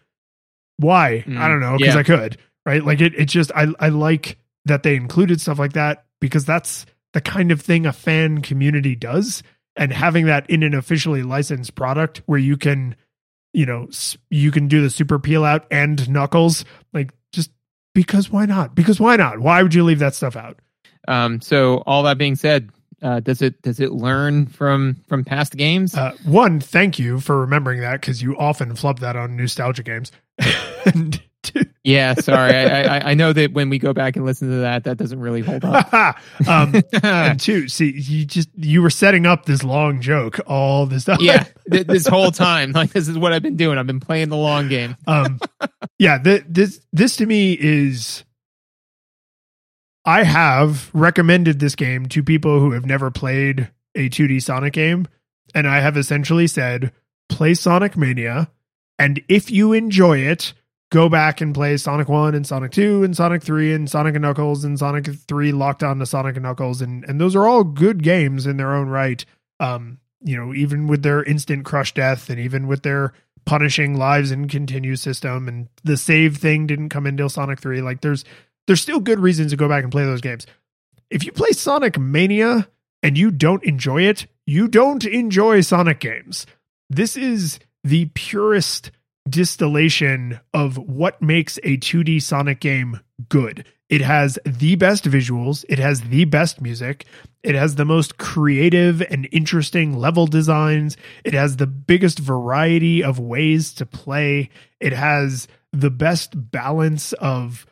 why? 0.77 1.23
Mm, 1.27 1.37
i 1.37 1.47
don't 1.47 1.59
know 1.59 1.77
because 1.77 1.95
yeah. 1.95 1.99
i 1.99 2.03
could 2.03 2.37
right? 2.69 2.85
Like 2.85 3.01
it 3.01 3.15
it 3.15 3.25
just 3.25 3.51
i 3.55 3.67
i 3.79 3.89
like 3.89 4.37
that 4.65 4.83
they 4.83 4.95
included 4.95 5.41
stuff 5.41 5.59
like 5.59 5.73
that 5.73 6.05
because 6.19 6.45
that's 6.45 6.85
the 7.13 7.21
kind 7.21 7.51
of 7.51 7.61
thing 7.61 7.85
a 7.85 7.93
fan 7.93 8.41
community 8.41 8.95
does. 8.95 9.41
And 9.75 9.91
having 9.91 10.25
that 10.25 10.49
in 10.49 10.61
an 10.61 10.73
officially 10.73 11.23
licensed 11.23 11.73
product 11.75 12.21
where 12.25 12.39
you 12.39 12.57
can 12.57 12.95
you 13.53 13.65
know 13.65 13.89
you 14.29 14.51
can 14.51 14.67
do 14.67 14.81
the 14.81 14.89
super 14.89 15.17
peel 15.17 15.43
out 15.43 15.65
and 15.71 16.07
knuckles 16.09 16.65
like 16.93 17.11
just 17.31 17.51
because 17.95 18.29
why 18.29 18.45
not? 18.45 18.75
Because 18.75 18.99
why 18.99 19.15
not? 19.15 19.39
Why 19.39 19.63
would 19.63 19.73
you 19.73 19.83
leave 19.83 19.99
that 19.99 20.13
stuff 20.15 20.35
out 20.35 20.59
Um, 21.09 21.41
so 21.41 21.83
all 21.85 22.03
that 22.03 22.17
being 22.17 22.35
said, 22.35 22.69
uh, 23.01 23.19
does 23.19 23.41
it 23.41 23.61
does 23.61 23.79
it 23.79 23.91
learn 23.91 24.45
from 24.47 24.97
from 25.07 25.23
past 25.25 25.55
games? 25.57 25.95
Uh, 25.95 26.11
one, 26.25 26.59
thank 26.59 26.99
you 26.99 27.19
for 27.19 27.39
remembering 27.39 27.81
that 27.81 27.99
because 28.01 28.21
you 28.21 28.37
often 28.37 28.75
flub 28.75 28.99
that 28.99 29.15
on 29.15 29.35
nostalgia 29.37 29.83
games. 29.83 30.11
and 30.85 31.21
two, 31.43 31.61
yeah, 31.83 32.13
sorry, 32.13 32.53
I, 32.53 32.97
I 32.97 33.11
I 33.11 33.13
know 33.13 33.31
that 33.33 33.53
when 33.53 33.69
we 33.69 33.79
go 33.79 33.93
back 33.93 34.17
and 34.17 34.25
listen 34.25 34.49
to 34.49 34.57
that, 34.57 34.83
that 34.83 34.97
doesn't 34.97 35.19
really 35.19 35.39
hold 35.41 35.63
up. 35.63 35.93
um, 36.47 36.75
and 37.01 37.39
two, 37.41 37.69
see, 37.69 37.91
you 37.97 38.25
just 38.25 38.49
you 38.55 38.81
were 38.81 38.89
setting 38.89 39.25
up 39.25 39.45
this 39.45 39.63
long 39.63 40.01
joke 40.01 40.39
all 40.45 40.85
this 40.85 41.05
time. 41.05 41.19
yeah, 41.21 41.45
th- 41.71 41.87
this 41.87 42.05
whole 42.05 42.31
time, 42.31 42.73
like 42.73 42.91
this 42.91 43.07
is 43.07 43.17
what 43.17 43.31
I've 43.31 43.41
been 43.41 43.55
doing. 43.57 43.77
I've 43.77 43.87
been 43.87 44.01
playing 44.01 44.27
the 44.29 44.37
long 44.37 44.67
game. 44.67 44.97
um, 45.07 45.39
yeah. 45.97 46.17
Th- 46.17 46.43
this 46.47 46.81
this 46.91 47.15
to 47.15 47.25
me 47.25 47.53
is. 47.53 48.25
I 50.09 50.23
have 50.23 50.89
recommended 50.91 51.59
this 51.59 51.75
game 51.75 52.07
to 52.07 52.23
people 52.23 52.59
who 52.59 52.71
have 52.71 52.83
never 52.83 53.11
played 53.11 53.69
a 53.93 54.09
2D 54.09 54.41
Sonic 54.41 54.73
game, 54.73 55.07
and 55.53 55.67
I 55.67 55.81
have 55.81 55.97
essentially 55.97 56.47
said, 56.47 56.91
play 57.29 57.53
Sonic 57.53 57.95
Mania, 57.95 58.49
and 58.97 59.21
if 59.29 59.51
you 59.51 59.71
enjoy 59.71 60.17
it, 60.17 60.53
go 60.89 61.09
back 61.09 61.41
and 61.41 61.53
play 61.53 61.77
Sonic 61.77 62.09
1 62.09 62.33
and 62.33 62.47
Sonic 62.47 62.71
2 62.71 63.03
and 63.03 63.15
Sonic 63.15 63.43
3 63.43 63.71
and 63.71 63.87
Sonic 63.87 64.15
and 64.15 64.23
Knuckles 64.23 64.63
and 64.63 64.79
Sonic 64.79 65.05
3 65.05 65.51
locked 65.51 65.83
on 65.83 65.99
to 65.99 66.07
Sonic 66.07 66.37
and 66.37 66.43
Knuckles 66.43 66.81
and 66.81 67.05
and 67.05 67.21
those 67.21 67.35
are 67.35 67.47
all 67.47 67.63
good 67.63 68.01
games 68.01 68.47
in 68.47 68.57
their 68.57 68.73
own 68.73 68.89
right. 68.89 69.23
Um, 69.59 69.99
you 70.21 70.35
know, 70.35 70.55
even 70.55 70.87
with 70.87 71.03
their 71.03 71.21
instant 71.21 71.65
crush 71.65 71.93
death 71.93 72.31
and 72.31 72.39
even 72.39 72.65
with 72.65 72.81
their 72.81 73.13
punishing 73.45 73.95
lives 73.95 74.31
and 74.31 74.49
continue 74.49 74.95
system 74.95 75.47
and 75.47 75.69
the 75.83 75.97
save 75.97 76.37
thing 76.37 76.65
didn't 76.65 76.89
come 76.89 77.05
until 77.05 77.29
Sonic 77.29 77.59
3. 77.59 77.81
Like 77.81 78.01
there's 78.01 78.25
there's 78.69 78.81
still 78.81 78.99
good 78.99 79.19
reasons 79.19 79.49
to 79.49 79.57
go 79.57 79.67
back 79.67 79.81
and 79.81 79.91
play 79.91 80.03
those 80.05 80.21
games. 80.21 80.45
If 81.09 81.25
you 81.25 81.31
play 81.31 81.53
Sonic 81.53 81.97
Mania 81.97 82.69
and 83.01 83.17
you 83.17 83.31
don't 83.31 83.63
enjoy 83.63 84.03
it, 84.03 84.27
you 84.45 84.67
don't 84.67 85.03
enjoy 85.05 85.61
Sonic 85.61 85.99
games. 85.99 86.45
This 86.87 87.17
is 87.17 87.57
the 87.83 88.11
purest 88.13 88.91
distillation 89.27 90.39
of 90.53 90.77
what 90.77 91.19
makes 91.19 91.57
a 91.63 91.77
2D 91.77 92.21
Sonic 92.21 92.59
game 92.59 92.99
good. 93.27 93.65
It 93.89 94.01
has 94.01 94.37
the 94.45 94.75
best 94.75 95.05
visuals, 95.05 95.65
it 95.67 95.79
has 95.79 96.01
the 96.01 96.25
best 96.25 96.61
music, 96.61 97.05
it 97.41 97.55
has 97.55 97.73
the 97.73 97.85
most 97.85 98.19
creative 98.19 99.01
and 99.01 99.27
interesting 99.31 99.97
level 99.97 100.27
designs, 100.27 100.95
it 101.23 101.33
has 101.33 101.57
the 101.57 101.65
biggest 101.65 102.19
variety 102.19 103.03
of 103.03 103.17
ways 103.17 103.73
to 103.73 103.87
play, 103.87 104.51
it 104.79 104.93
has 104.93 105.47
the 105.73 105.89
best 105.89 106.51
balance 106.51 107.13
of 107.13 107.65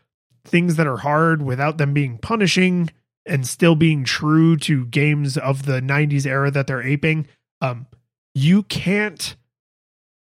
things 0.47 0.75
that 0.75 0.87
are 0.87 0.97
hard 0.97 1.41
without 1.41 1.77
them 1.77 1.93
being 1.93 2.17
punishing 2.17 2.89
and 3.25 3.45
still 3.45 3.75
being 3.75 4.03
true 4.03 4.55
to 4.57 4.85
games 4.85 5.37
of 5.37 5.65
the 5.65 5.81
90s 5.81 6.25
era 6.25 6.49
that 6.51 6.67
they're 6.67 6.81
aping. 6.81 7.27
Um, 7.61 7.87
you 8.33 8.63
can't 8.63 9.35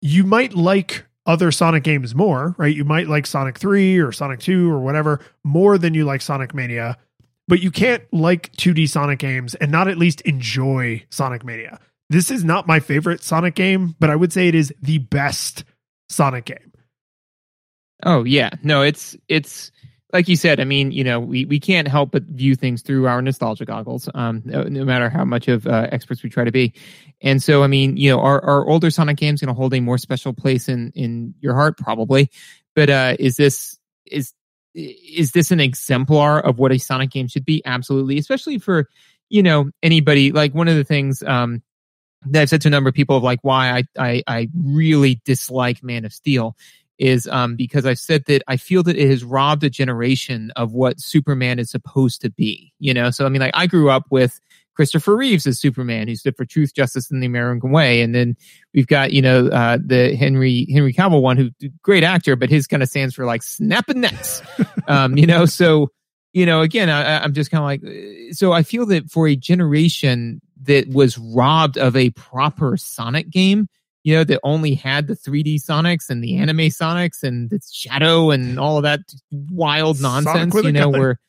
you 0.04 0.26
might 0.26 0.54
like 0.54 1.06
other 1.26 1.50
Sonic 1.50 1.84
games 1.84 2.14
more, 2.14 2.54
right? 2.58 2.76
You 2.76 2.84
might 2.84 3.08
like 3.08 3.26
Sonic 3.26 3.58
3 3.58 4.00
or 4.00 4.12
Sonic 4.12 4.42
2 4.42 4.70
or 4.70 4.80
whatever 4.82 5.22
more 5.46 5.78
than 5.78 5.94
you 5.94 6.04
like 6.04 6.22
Sonic 6.22 6.54
Mania, 6.54 6.98
but 7.48 7.62
you 7.62 7.72
can't 7.72 8.04
like 8.12 8.52
2D 8.58 8.90
Sonic 8.90 9.20
games 9.20 9.56
and 9.56 9.72
not 9.72 9.88
at 9.88 9.98
least 9.98 10.20
enjoy 10.22 11.06
Sonic 11.10 11.46
Mania. 11.46 11.80
This 12.10 12.30
is 12.30 12.44
not 12.44 12.68
my 12.68 12.82
favorite 12.82 13.24
Sonic 13.24 13.56
game, 13.56 13.96
but 13.98 14.10
I 14.10 14.18
would 14.18 14.34
say 14.34 14.50
it 14.50 14.56
is 14.56 14.74
the 14.82 14.98
best 14.98 15.64
Sonic 16.10 16.44
game. 16.46 16.74
Oh 18.06 18.26
yeah, 18.26 18.50
no, 18.62 18.82
it's 18.82 19.16
it's 19.30 19.72
like 20.14 20.28
you 20.28 20.36
said. 20.36 20.60
I 20.60 20.64
mean, 20.64 20.92
you 20.92 21.04
know, 21.04 21.20
we, 21.20 21.46
we 21.46 21.60
can't 21.60 21.88
help 21.88 22.12
but 22.12 22.24
view 22.24 22.56
things 22.56 22.84
through 22.84 23.08
our 23.08 23.22
nostalgia 23.22 23.66
goggles, 23.66 24.08
um, 24.14 24.44
no, 24.46 24.64
no 24.64 24.86
matter 24.86 25.10
how 25.10 25.26
much 25.26 25.48
of 25.48 25.66
uh, 25.66 25.88
experts 25.92 26.22
we 26.22 26.30
try 26.30 26.44
to 26.44 26.52
be. 26.52 26.74
And 27.22 27.42
so, 27.42 27.64
I 27.64 27.68
mean, 27.68 27.98
you 27.98 28.12
know, 28.12 28.20
our, 28.20 28.42
our 28.46 28.68
older 28.70 28.92
Sonic 28.92 29.18
games 29.18 29.42
going 29.42 29.54
to 29.54 29.54
hold 29.54 29.74
a 29.74 29.80
more 29.80 29.98
special 29.98 30.32
place 30.32 30.70
in 30.70 30.92
in 30.96 31.34
your 31.42 31.56
heart, 31.56 31.78
probably. 31.78 32.30
But 32.76 32.90
uh, 32.90 33.16
is 33.20 33.36
this 33.36 33.78
is 34.06 34.34
is 34.76 35.32
this 35.32 35.52
an 35.52 35.60
exemplar 35.60 36.40
of 36.40 36.60
what 36.60 36.72
a 36.72 36.78
Sonic 36.78 37.10
game 37.10 37.28
should 37.28 37.46
be? 37.46 37.64
Absolutely, 37.66 38.18
especially 38.20 38.60
for 38.60 38.88
you 39.30 39.42
know 39.42 39.72
anybody. 39.82 40.32
Like 40.32 40.54
one 40.54 40.68
of 40.68 40.76
the 40.76 40.84
things 40.84 41.24
um, 41.24 41.64
that 42.28 42.44
I've 42.44 42.50
said 42.50 42.62
to 42.62 42.68
a 42.68 42.72
number 42.72 42.90
of 42.90 42.94
people 42.96 43.18
of 43.18 43.24
like 43.24 43.40
why 43.42 43.72
I 43.72 43.84
I, 43.98 44.24
I 44.28 44.50
really 44.56 45.22
dislike 45.26 45.84
Man 45.84 46.06
of 46.06 46.14
Steel 46.14 46.56
is 47.00 47.28
um, 47.28 47.56
because 47.56 47.86
I've 47.86 48.00
said 48.00 48.26
that 48.26 48.44
I 48.48 48.58
feel 48.58 48.84
that 48.84 48.98
it 48.98 49.10
has 49.10 49.24
robbed 49.24 49.64
a 49.64 49.70
generation 49.70 50.52
of 50.56 50.74
what 50.74 51.00
Superman 51.00 51.60
is 51.60 51.72
supposed 51.72 52.22
to 52.22 52.30
be. 52.30 52.74
You 52.80 52.94
know, 52.94 53.12
so 53.12 53.26
I 53.26 53.30
mean, 53.30 53.42
like 53.42 53.52
I 53.54 53.68
grew 53.68 53.90
up 53.90 54.06
with 54.10 54.40
Christopher 54.76 55.16
Reeves 55.16 55.46
as 55.46 55.60
Superman, 55.60 56.08
who 56.08 56.16
stood 56.16 56.36
for 56.36 56.46
truth, 56.46 56.74
justice, 56.74 57.12
and 57.12 57.22
the 57.22 57.28
American 57.28 57.72
way. 57.72 58.02
And 58.02 58.14
then 58.14 58.36
we've 58.74 58.88
got, 58.88 59.14
you 59.14 59.22
know, 59.22 59.48
uh, 59.48 59.78
the 59.84 60.16
Henry 60.16 60.68
Henry 60.72 60.94
Cavill 60.94 61.22
one, 61.22 61.38
who 61.38 61.50
great 61.82 62.04
actor, 62.04 62.36
but 62.36 62.50
his 62.50 62.68
kind 62.68 62.84
of 62.84 62.90
stands 62.90 63.16
for 63.16 63.26
like 63.26 63.44
snapping 63.44 64.02
necks. 64.02 64.42
um, 64.88 65.18
you 65.18 65.28
know, 65.28 65.46
so 65.46 65.90
you 66.34 66.48
know, 66.48 66.62
again, 66.62 66.90
I, 66.90 67.24
I'm 67.24 67.34
just 67.34 67.52
kind 67.52 67.62
of 67.62 67.66
like, 67.66 67.84
uh, 67.84 68.34
so 68.34 68.52
I 68.52 68.64
feel 68.64 68.88
that 68.88 69.10
for 69.10 69.28
a 69.28 69.36
generation 69.36 70.42
that 70.64 70.88
was 70.90 71.18
robbed 71.18 71.78
of 71.78 71.96
a 71.96 72.10
proper 72.12 72.76
Sonic 72.76 73.30
game, 73.30 73.68
you 74.04 74.16
know, 74.16 74.24
that 74.24 74.40
only 74.44 74.76
had 74.76 75.08
the 75.08 75.16
3D 75.16 75.56
Sonics 75.56 76.10
and 76.10 76.24
the 76.24 76.36
anime 76.36 76.58
Sonics 76.58 77.24
and 77.24 77.50
the 77.50 77.60
Shadow 77.72 78.32
and 78.32 78.60
all 78.60 78.78
of 78.78 78.84
that 78.84 79.00
wild 79.32 80.02
nonsense, 80.02 80.54
you 80.56 80.72
know, 80.72 80.90
where 80.90 81.20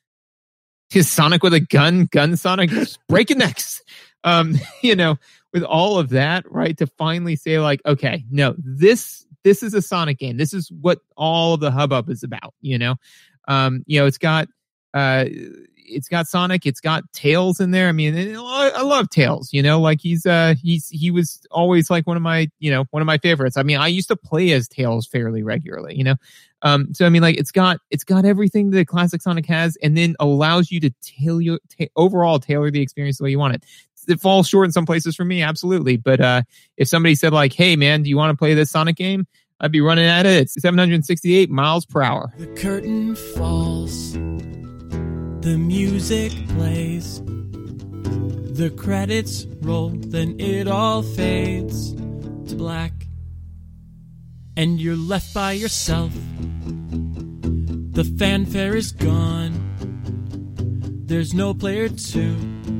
his 0.91 1.11
Sonic 1.11 1.43
with 1.43 1.55
a 1.55 1.61
gun, 1.61 2.09
gun 2.11 2.37
Sonic, 2.37 2.71
breaking 3.09 3.39
necks. 3.39 3.83
Um, 4.25 4.55
you 4.83 4.97
know, 4.97 5.19
with 5.53 5.63
all 5.63 5.99
of 5.99 6.11
that, 6.11 6.51
right? 6.51 6.77
To 6.79 6.87
finally 6.87 7.37
say, 7.37 7.59
like, 7.61 7.81
okay, 7.87 8.25
no, 8.31 8.55
this 8.59 9.25
this 9.45 9.63
is 9.63 9.75
a 9.75 9.83
Sonic 9.83 10.19
game. 10.19 10.37
This 10.37 10.53
is 10.53 10.71
what 10.73 10.99
all 11.17 11.57
the 11.57 11.71
hubbub 11.71 12.11
is 12.11 12.23
about, 12.25 12.55
you 12.61 12.79
know. 12.79 12.97
Um, 13.47 13.85
you 13.87 14.01
know, 14.01 14.07
it's 14.07 14.19
got 14.19 14.49
uh 14.95 15.27
it's 15.85 16.09
got 16.09 16.27
Sonic, 16.27 16.67
it's 16.67 16.81
got 16.81 17.05
Tails 17.13 17.61
in 17.61 17.71
there. 17.71 17.89
I 17.89 17.93
mean, 17.93 18.37
I 18.37 18.83
love 18.83 19.11
Tails, 19.11 19.53
you 19.53 19.63
know, 19.63 19.81
like 19.81 20.01
he's 20.01 20.27
uh 20.27 20.55
he's 20.61 20.89
he 20.89 21.11
was 21.11 21.41
always 21.51 21.91
like 21.91 22.07
one 22.07 22.17
of 22.17 22.23
my, 22.23 22.49
you 22.59 22.71
know, 22.71 22.85
one 22.91 23.03
of 23.03 23.07
my 23.07 23.19
favorites. 23.19 23.57
I 23.57 23.63
mean, 23.63 23.79
I 23.79 23.89
used 23.89 24.09
to 24.09 24.17
play 24.17 24.53
as 24.53 24.69
Tails 24.69 25.07
fairly 25.07 25.43
regularly, 25.43 25.97
you 25.97 26.05
know. 26.05 26.17
Um, 26.63 26.95
so 26.95 27.05
I 27.05 27.11
mean, 27.11 27.23
like 27.23 27.37
it's 27.37 27.51
got 27.51 27.79
it's 27.91 28.05
got 28.05 28.25
everything 28.25 28.71
that 28.71 28.89
classic 28.89 29.23
Sonic 29.23 29.47
has, 29.47 29.77
and 29.83 29.97
then 29.97 30.17
allows 30.19 30.71
you 30.71 30.81
to 30.81 30.91
tailor 31.03 31.59
ta- 31.79 31.87
overall 31.97 32.39
tailor 32.39 32.71
the 32.71 32.81
experience 32.81 33.19
the 33.19 33.25
way 33.25 33.31
you 33.31 33.39
want 33.39 33.55
it. 33.55 33.65
It 34.09 34.21
falls 34.21 34.49
short 34.49 34.67
in 34.67 34.73
some 34.73 34.85
places 34.85 35.17
for 35.17 35.25
me, 35.25 35.43
absolutely. 35.43 35.97
But 35.97 36.21
uh, 36.21 36.43
if 36.77 36.89
somebody 36.89 37.15
said 37.15 37.33
like, 37.33 37.53
"Hey, 37.53 37.77
man, 37.77 38.03
do 38.03 38.11
you 38.11 38.17
want 38.17 38.31
to 38.31 38.37
play 38.37 38.55
this 38.55 38.71
Sonic 38.71 38.97
game?" 38.97 39.27
I'd 39.61 39.73
be 39.73 39.81
running 39.81 40.05
at 40.05 40.27
it 40.27 40.43
It's 40.43 40.61
768 40.61 41.49
miles 41.49 41.87
per 41.87 42.03
hour. 42.03 42.33
The 42.39 42.47
curtain 42.49 43.15
falls, 43.15 44.15
the 45.45 45.59
music 45.59 46.33
plays, 46.49 47.21
the 48.57 48.73
credits 48.79 49.45
roll, 49.61 49.91
then 49.91 50.41
it 50.41 50.67
all 50.67 51.03
fades 51.03 51.93
to 51.93 52.55
black 52.57 52.93
and 54.57 54.81
you're 54.81 54.97
left 54.97 55.35
by 55.35 55.53
yourself. 55.53 56.15
The 57.93 58.05
fanfare 58.19 58.75
is 58.75 58.91
gone. 58.93 59.53
There's 61.05 61.35
no 61.35 61.53
player 61.53 61.91
two 61.91 62.37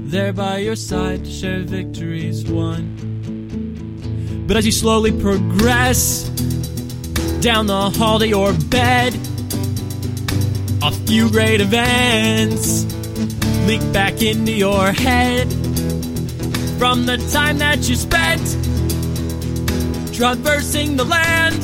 there 0.07 0.33
by 0.33 0.57
your 0.57 0.77
side 0.77 1.27
to 1.27 1.31
share 1.31 1.61
victories 1.65 2.47
won. 2.51 4.47
But 4.49 4.57
as 4.57 4.65
you 4.65 4.73
slowly 4.73 5.13
progress 5.13 6.31
down 7.43 7.67
the 7.67 7.91
hall 7.91 8.21
to 8.21 8.27
your 8.27 8.55
bed, 8.71 9.13
a 10.87 10.91
few 11.07 11.31
great 11.31 11.63
events 11.63 12.85
leak 13.67 13.81
back 13.95 14.21
into 14.21 14.53
your 14.53 14.93
head 14.93 15.51
from 16.79 17.07
the 17.07 17.17
time 17.33 17.57
that 17.57 17.89
you 17.89 17.97
spent 17.97 18.43
traversing 20.13 20.95
the 20.97 21.05
land, 21.05 21.59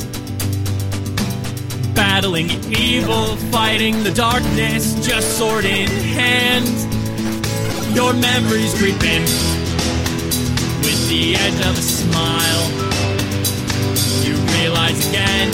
battling 1.93 2.49
evil, 2.73 3.35
fighting 3.51 4.01
the 4.03 4.11
darkness, 4.11 4.95
just 5.05 5.37
sword 5.37 5.65
in 5.65 5.87
hand. 5.87 6.67
Your 7.95 8.13
memories 8.13 8.73
creep 8.73 9.03
in 9.03 9.21
with 10.81 11.09
the 11.09 11.35
edge 11.35 11.59
of 11.69 11.77
a 11.77 11.85
smile. 11.99 12.65
You 14.25 14.33
realize 14.57 15.07
again 15.09 15.49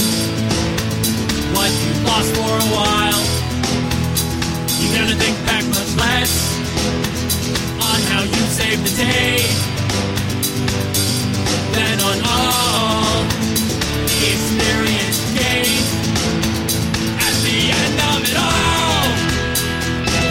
what 1.53 1.69
you 1.83 1.91
lost 2.07 2.33
for 2.33 2.53
a 2.55 2.69
while. 2.73 3.36
You're 4.79 4.93
gonna 4.95 5.15
think 5.15 5.35
back 5.45 5.65
much 5.69 5.91
less 5.97 6.33
on 7.81 7.99
how 8.11 8.21
you 8.21 8.43
saved 8.57 8.83
the 8.85 8.93
day 8.95 9.41
than 11.73 11.99
on 12.09 12.17
all 12.23 13.23
the 14.05 14.19
experience 14.33 15.19
gained. 15.33 15.89
At 17.25 17.35
the 17.45 17.57
end 17.81 17.97
of 18.11 18.19
it 18.29 18.37
all, 18.37 19.09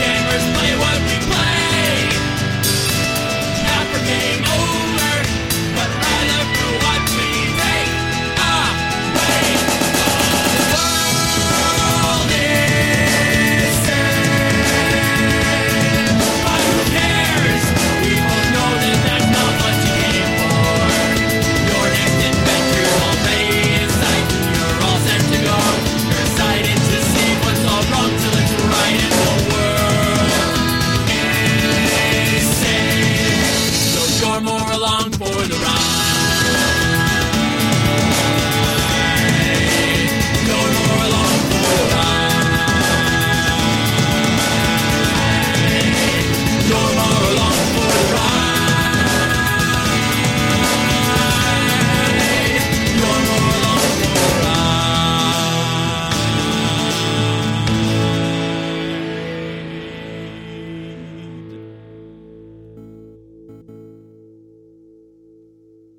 gamers 0.03 0.47
play 0.55 0.73
what 0.83 0.99
we 1.09 1.17
play. 1.27 1.91
Not 3.67 3.85
for 3.91 4.01
game 4.07 4.45
over, 4.47 4.86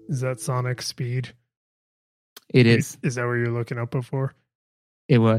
Is 0.07 0.21
that 0.21 0.39
Sonic 0.39 0.81
Speed? 0.81 1.33
It 2.53 2.65
is. 2.65 2.97
Is 3.03 3.15
that 3.15 3.25
what 3.25 3.33
you're 3.33 3.51
looking 3.51 3.77
up 3.77 3.91
before? 3.91 4.33
It 5.07 5.17
was. 5.17 5.35